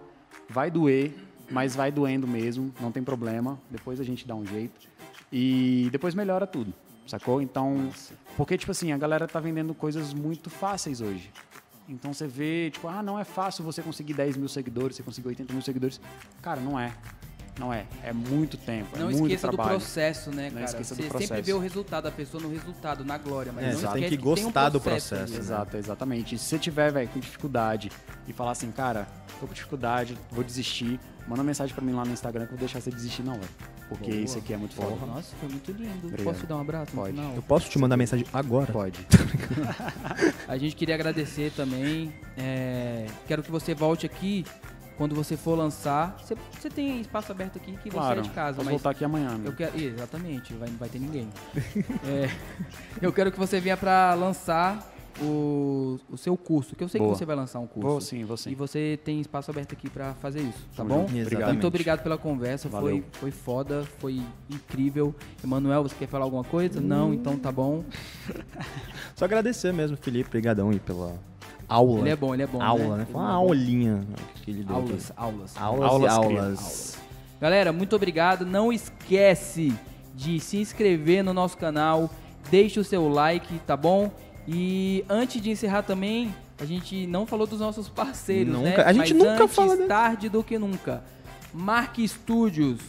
vai 0.49 0.71
doer, 0.71 1.13
mas 1.51 1.75
vai 1.75 1.91
doendo 1.91 2.29
mesmo, 2.29 2.73
não 2.81 2.93
tem 2.93 3.03
problema. 3.03 3.59
Depois 3.71 3.99
a 3.99 4.05
gente 4.05 4.27
dá 4.27 4.35
um 4.35 4.47
jeito. 4.47 4.87
E 5.33 5.89
depois 5.91 6.15
melhora 6.15 6.47
tudo, 6.47 6.73
sacou? 7.07 7.43
Então, 7.43 7.91
porque, 8.37 8.57
tipo 8.57 8.71
assim, 8.71 8.93
a 8.93 8.99
galera 8.99 9.27
tá 9.27 9.41
vendendo 9.41 9.75
coisas 9.75 10.15
muito 10.15 10.49
fáceis 10.49 11.01
hoje. 11.01 11.31
Então 11.89 12.13
você 12.13 12.27
vê, 12.27 12.71
tipo, 12.71 12.87
ah, 12.87 13.03
não 13.03 13.19
é 13.19 13.25
fácil 13.25 13.65
você 13.65 13.83
conseguir 13.83 14.15
10 14.15 14.37
mil 14.37 14.49
seguidores, 14.49 14.97
você 14.97 15.03
conseguir 15.03 15.29
80 15.29 15.53
mil 15.53 15.63
seguidores. 15.63 16.01
Cara, 16.43 16.61
não 16.61 16.79
é. 16.79 16.93
Não 17.59 17.73
é. 17.73 17.87
É 18.05 18.13
muito 18.13 18.57
tempo, 18.57 18.89
é 18.95 19.01
Não 19.01 19.07
muito 19.11 19.23
esqueça 19.27 19.49
do 19.49 19.57
trabalho. 19.57 19.79
processo, 19.79 20.31
né, 20.31 20.45
Não 20.45 20.51
cara? 20.53 20.65
esqueça 20.67 20.95
do 20.95 20.99
Você 20.99 21.03
sempre 21.03 21.27
processo. 21.27 21.43
vê 21.43 21.53
o 21.53 21.59
resultado, 21.59 22.07
a 22.07 22.11
pessoa 22.13 22.43
no 22.43 22.51
resultado, 22.51 23.05
na 23.05 23.19
glória, 23.19 23.53
mas 23.53 23.65
É, 23.65 23.73
não 23.73 23.75
você 23.81 23.87
tem 23.89 23.95
esquece 24.05 24.17
que 24.17 24.23
tem 24.23 24.27
um 24.31 24.35
gostar 24.47 24.69
do 24.69 24.81
processo 24.81 25.09
processo, 25.09 25.23
ali. 25.25 25.33
né? 25.33 25.39
Exato, 25.39 25.77
exatamente. 25.77 26.35
E 26.35 26.39
se 26.39 26.45
você 26.45 26.59
tiver, 26.59 26.93
velho, 26.93 27.09
com 27.09 27.19
dificuldade 27.19 27.91
e 28.29 28.33
falar 28.33 28.53
assim, 28.53 28.71
cara, 28.71 29.09
tô 29.41 29.47
com 29.49 29.53
dificuldade, 29.53 30.17
vou 30.31 30.45
desistir, 30.45 31.01
manda 31.27 31.41
uma 31.43 31.45
mensagem 31.45 31.75
pra 31.75 31.85
mim 31.85 31.93
lá 31.93 32.05
no 32.05 32.13
Instagram 32.13 32.47
que 32.47 32.53
eu 32.53 32.59
vou 32.59 32.65
deixar 32.65 32.81
você 32.81 32.91
desistir 32.93 33.23
não, 33.25 33.35
velho. 33.35 33.49
Porque 33.89 34.11
Boa. 34.11 34.23
isso 34.23 34.37
aqui 34.39 34.53
é 34.53 34.57
muito 34.57 34.75
foda. 34.75 34.91
Porra, 34.91 35.07
nossa, 35.07 35.35
foi 35.41 35.49
muito 35.49 35.73
lindo. 35.73 36.07
Obrigado. 36.09 36.25
Posso 36.25 36.41
te 36.41 36.47
dar 36.47 36.57
um 36.59 36.61
abraço 36.61 36.93
Pode. 36.93 37.13
no 37.13 37.23
final? 37.23 37.35
Eu 37.37 37.43
posso 37.43 37.71
te 37.71 37.79
mandar 37.79 37.97
mensagem 37.97 38.27
agora? 38.33 38.71
Pode. 38.71 39.01
A 40.47 40.57
gente 40.59 40.77
queria 40.77 40.95
agradecer 40.95 41.51
também. 41.57 42.13
é, 42.37 43.07
quero 43.27 43.43
que 43.43 43.51
você 43.51 43.75
volte 43.75 44.05
aqui 44.07 44.45
quando 44.99 45.15
você 45.15 45.37
for 45.37 45.57
lançar. 45.57 46.17
Você, 46.23 46.37
você 46.61 46.69
tem 46.69 47.01
espaço 47.01 47.31
aberto 47.33 47.57
aqui 47.57 47.73
que 47.83 47.89
Claro. 47.89 48.17
você 48.17 48.21
é 48.21 48.23
de 48.29 48.35
casa, 48.35 48.57
Posso 48.57 48.65
mas 48.67 48.73
voltar 48.73 48.91
aqui 48.91 49.05
amanhã, 49.05 49.39
né? 49.39 49.45
eu 49.49 49.53
quero. 49.55 49.81
Exatamente, 49.81 50.53
vai, 50.55 50.69
não 50.69 50.77
vai 50.77 50.89
ter 50.89 50.99
ninguém. 50.99 51.29
É, 52.05 52.29
eu 53.01 53.13
quero 53.13 53.31
que 53.31 53.39
você 53.39 53.61
venha 53.61 53.77
pra 53.77 54.15
lançar 54.15 54.93
o, 55.21 55.99
o 56.11 56.17
seu 56.17 56.37
curso, 56.37 56.75
que 56.77 56.83
eu 56.83 56.89
sei 56.89 56.99
Boa. 57.01 57.13
que 57.13 57.19
você 57.19 57.25
vai 57.25 57.37
lançar 57.37 57.59
um 57.61 57.67
curso. 57.67 57.89
Vou 57.89 58.01
sim, 58.01 58.25
vou 58.25 58.37
sim. 58.37 58.51
E 58.51 58.55
você 58.55 58.99
tem 59.05 59.21
espaço 59.21 59.51
aberto 59.51 59.73
aqui 59.73 59.89
pra 59.91 60.15
fazer 60.15 60.41
isso, 60.41 60.59
tá 60.77 60.79
Tamo 60.85 60.91
bom? 60.91 61.17
Exatamente. 61.17 61.53
Muito 61.53 61.67
obrigado 61.67 62.03
pela 62.03 62.17
conversa, 62.19 62.69
foi, 62.69 62.81
Valeu. 62.81 63.05
foi 63.13 63.31
foda, 63.31 63.85
foi 63.99 64.21
incrível. 64.51 65.15
Emanuel, 65.43 65.83
você 65.85 65.95
quer 65.97 66.09
falar 66.09 66.25
alguma 66.25 66.45
coisa? 66.45 66.81
Não, 66.81 67.13
então 67.15 67.39
tá 67.39 67.53
bom. 67.53 67.85
Só 69.15 69.25
agradecer 69.25 69.73
mesmo, 69.73 69.97
Felipe. 69.97 70.29
Obrigadão 70.29 70.71
aí 70.71 70.79
pela 70.81 71.19
aula. 71.69 72.01
Ele 72.01 72.11
é 72.11 72.17
bom, 72.17 72.35
ele 72.35 72.43
é 72.43 72.47
bom. 72.47 72.63
aula, 72.63 72.97
né? 72.97 72.97
né? 72.99 73.07
Foi 73.11 73.21
uma 73.21 73.29
é 73.31 73.33
bom. 73.33 73.39
aulinha 73.39 74.01
que 74.43 74.51
ele 74.51 74.63
deu. 74.65 74.77
aqui. 74.77 74.89
Aulas, 74.91 75.13
aulas. 75.17 75.57
Aulas, 75.57 75.91
Aulas, 75.91 76.13
e 76.13 76.17
aulas. 76.17 76.99
Galera, 77.41 77.73
muito 77.73 77.95
obrigado. 77.95 78.45
Não 78.47 78.73
esquece 78.73 79.73
de 80.15 80.41
se 80.41 80.57
inscrever 80.59 81.23
no 81.23 81.33
nosso 81.33 81.57
canal, 81.57 82.11
deixe 82.51 82.81
o 82.81 82.85
seu 82.85 83.09
like, 83.09 83.59
tá 83.61 83.77
bom? 83.77 84.11
E 84.47 85.05
antes 85.09 85.41
de 85.41 85.51
encerrar 85.51 85.83
também, 85.83 86.35
a 86.61 86.65
gente 86.65 87.07
não 87.07 87.27
falou 87.27 87.47
dos 87.47 87.61
nossos 87.61 87.89
parceiros, 87.89 88.59
né? 88.59 88.71
Nunca- 88.71 88.83
a 88.89 88.93
gente 88.93 89.15
Mas 89.15 89.25
nunca 89.25 89.45
antes, 89.45 89.55
fala 89.55 89.75
deles. 89.75 89.89
tarde 89.89 90.29
do 90.29 90.43
que 90.43 90.59
nunca. 90.59 91.05
Mark 91.55 91.97
Studios. 92.07 92.81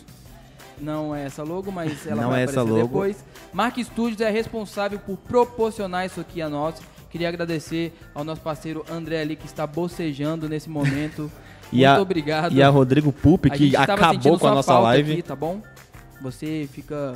Não 0.82 1.14
é 1.14 1.26
essa 1.26 1.44
logo, 1.44 1.72
mas 1.72 2.08
ela 2.08 2.22
Não 2.22 2.30
vai 2.30 2.40
é 2.42 2.44
essa 2.46 2.62
aparecer 2.62 2.74
logo. 2.82 2.88
depois. 2.88 3.24
Mark 3.52 3.78
Studios 3.78 4.22
é 4.22 4.30
responsável 4.30 4.98
por 4.98 5.18
proporcionar 5.18 6.06
isso 6.06 6.22
aqui 6.22 6.42
a 6.42 6.50
nós. 6.50 6.76
Queria 7.10 7.28
agradecer 7.30 7.94
ao 8.14 8.24
nosso 8.24 8.42
parceiro 8.42 8.86
André 8.90 9.22
ali 9.22 9.36
que 9.36 9.46
está 9.46 9.66
bocejando 9.68 10.48
nesse 10.50 10.70
momento. 10.70 11.32
E 11.72 11.86
Muito 11.86 12.00
a- 12.00 12.02
obrigado. 12.02 12.52
E 12.56 12.64
a 12.64 12.68
Rodrigo 12.70 13.12
Pup, 13.14 13.48
que 13.52 13.76
acabou 13.76 14.40
com 14.40 14.48
a 14.48 14.56
nossa 14.56 14.80
live. 14.80 15.12
Aqui, 15.14 15.22
tá 15.22 15.36
bom? 15.36 15.62
Você 16.20 16.68
fica 16.74 17.14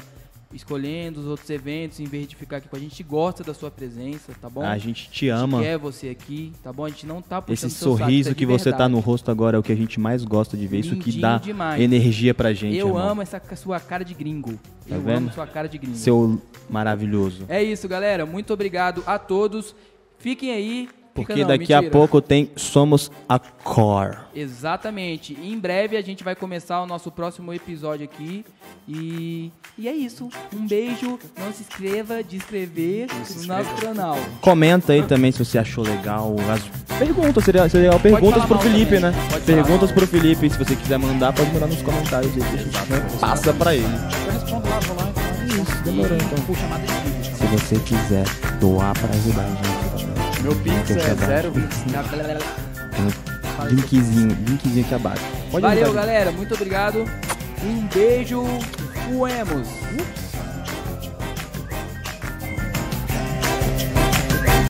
escolhendo 0.53 1.19
os 1.19 1.25
outros 1.25 1.49
eventos, 1.49 1.99
em 1.99 2.05
vez 2.05 2.27
de 2.27 2.35
ficar 2.35 2.57
aqui 2.57 2.67
com 2.67 2.75
a 2.75 2.79
gente. 2.79 2.87
A 2.87 2.89
gente 2.91 3.03
gosta 3.03 3.43
da 3.43 3.53
sua 3.53 3.71
presença, 3.71 4.31
tá 4.39 4.49
bom? 4.49 4.61
A 4.63 4.77
gente 4.77 5.09
te 5.09 5.29
A 5.31 5.35
gente 5.35 5.43
ama. 5.43 5.61
quer 5.61 5.77
você 5.77 6.09
aqui, 6.09 6.51
tá 6.63 6.71
bom? 6.71 6.85
A 6.85 6.89
gente 6.89 7.05
não 7.05 7.21
tá 7.21 7.41
puxando 7.41 7.53
Esse 7.53 7.69
saco, 7.77 7.91
isso 7.95 7.97
sorriso 8.03 8.29
é 8.31 8.33
que 8.33 8.45
você 8.45 8.71
tá 8.71 8.87
no 8.87 8.99
rosto 8.99 9.29
agora 9.31 9.57
é 9.57 9.59
o 9.59 9.63
que 9.63 9.71
a 9.71 9.75
gente 9.75 9.99
mais 9.99 10.23
gosta 10.23 10.55
de 10.55 10.67
ver. 10.67 10.79
Isso 10.79 10.95
que 10.95 11.05
Lindinho 11.11 11.21
dá 11.21 11.37
demais. 11.37 11.81
energia 11.81 12.33
pra 12.33 12.53
gente, 12.53 12.77
Eu 12.77 12.87
irmão. 12.87 13.09
amo 13.09 13.21
essa 13.21 13.41
sua 13.55 13.79
cara 13.79 14.03
de 14.05 14.13
gringo. 14.13 14.53
Tá 14.87 14.95
Eu 14.95 15.01
vendo? 15.01 15.17
amo 15.17 15.31
sua 15.33 15.47
cara 15.47 15.67
de 15.67 15.77
gringo. 15.77 15.97
Seu 15.97 16.41
maravilhoso. 16.69 17.45
É 17.47 17.61
isso, 17.63 17.87
galera. 17.87 18.25
Muito 18.25 18.53
obrigado 18.53 19.03
a 19.05 19.17
todos. 19.17 19.75
Fiquem 20.17 20.51
aí. 20.51 20.89
Porque 21.13 21.41
não, 21.41 21.47
daqui 21.47 21.71
a 21.73 21.77
mentira. 21.77 21.91
pouco 21.91 22.19
tem 22.19 22.49
Somos 22.55 23.11
a 23.29 23.37
Core. 23.37 24.17
Exatamente. 24.33 25.37
Em 25.41 25.57
breve 25.59 25.95
a 25.95 26.01
gente 26.01 26.23
vai 26.23 26.35
começar 26.35 26.81
o 26.81 26.87
nosso 26.87 27.11
próximo 27.11 27.53
episódio 27.53 28.03
aqui. 28.05 28.43
E, 28.87 29.51
e 29.77 29.87
é 29.87 29.93
isso. 29.93 30.29
Um 30.53 30.67
beijo. 30.67 31.19
Não 31.37 31.53
se 31.53 31.61
inscreva 31.61 32.23
de 32.23 32.37
inscrever 32.37 33.07
no 33.11 33.45
nosso 33.45 33.75
canal. 33.79 34.17
Comenta 34.41 34.93
aí 34.93 35.03
também 35.03 35.31
se 35.31 35.37
você 35.43 35.59
achou 35.59 35.83
legal. 35.83 36.35
As 36.51 36.97
perguntas, 36.97 37.43
seria, 37.43 37.69
seria 37.69 37.91
legal. 37.91 37.99
Perguntas 37.99 38.45
pro 38.45 38.57
Felipe, 38.59 38.95
também. 38.95 39.11
né? 39.11 39.27
Pode 39.29 39.45
Perguntas 39.45 39.91
pro 39.91 40.07
Felipe. 40.07 40.49
Se 40.49 40.57
você 40.57 40.75
quiser 40.75 40.97
mandar, 40.97 41.31
pode 41.33 41.51
mandar 41.53 41.67
nos 41.67 41.81
comentários 41.83 42.31
aí. 42.35 42.41
a 42.41 42.85
né, 42.85 43.07
passa 43.19 43.53
pra 43.53 43.75
ele. 43.75 43.85
Eu 43.85 44.31
respondo 44.33 44.67
lá, 44.67 44.79
vou 44.79 44.97
lá. 44.97 45.13
Isso, 45.45 45.83
demorou 45.83 46.17
então. 46.17 46.55
Se 47.35 47.45
você 47.45 47.75
quiser 47.79 48.25
doar 48.59 48.93
pra 48.97 49.09
ajudar 49.09 49.43
a 49.43 49.49
gente. 49.49 49.82
Meu 50.43 50.53
Pix 50.55 50.91
é 50.91 51.15
dar. 51.15 51.43
025. 51.43 52.43
Linkzinho, 53.69 54.37
linkzinho 54.45 54.85
aqui 54.85 54.93
abaixo. 54.93 55.23
Pode 55.49 55.65
Valeu, 55.65 55.93
galera. 55.93 56.31
Muito 56.33 56.53
obrigado. 56.53 57.05
Um 57.63 57.87
beijo. 57.87 58.43
Fuemos. 59.07 59.69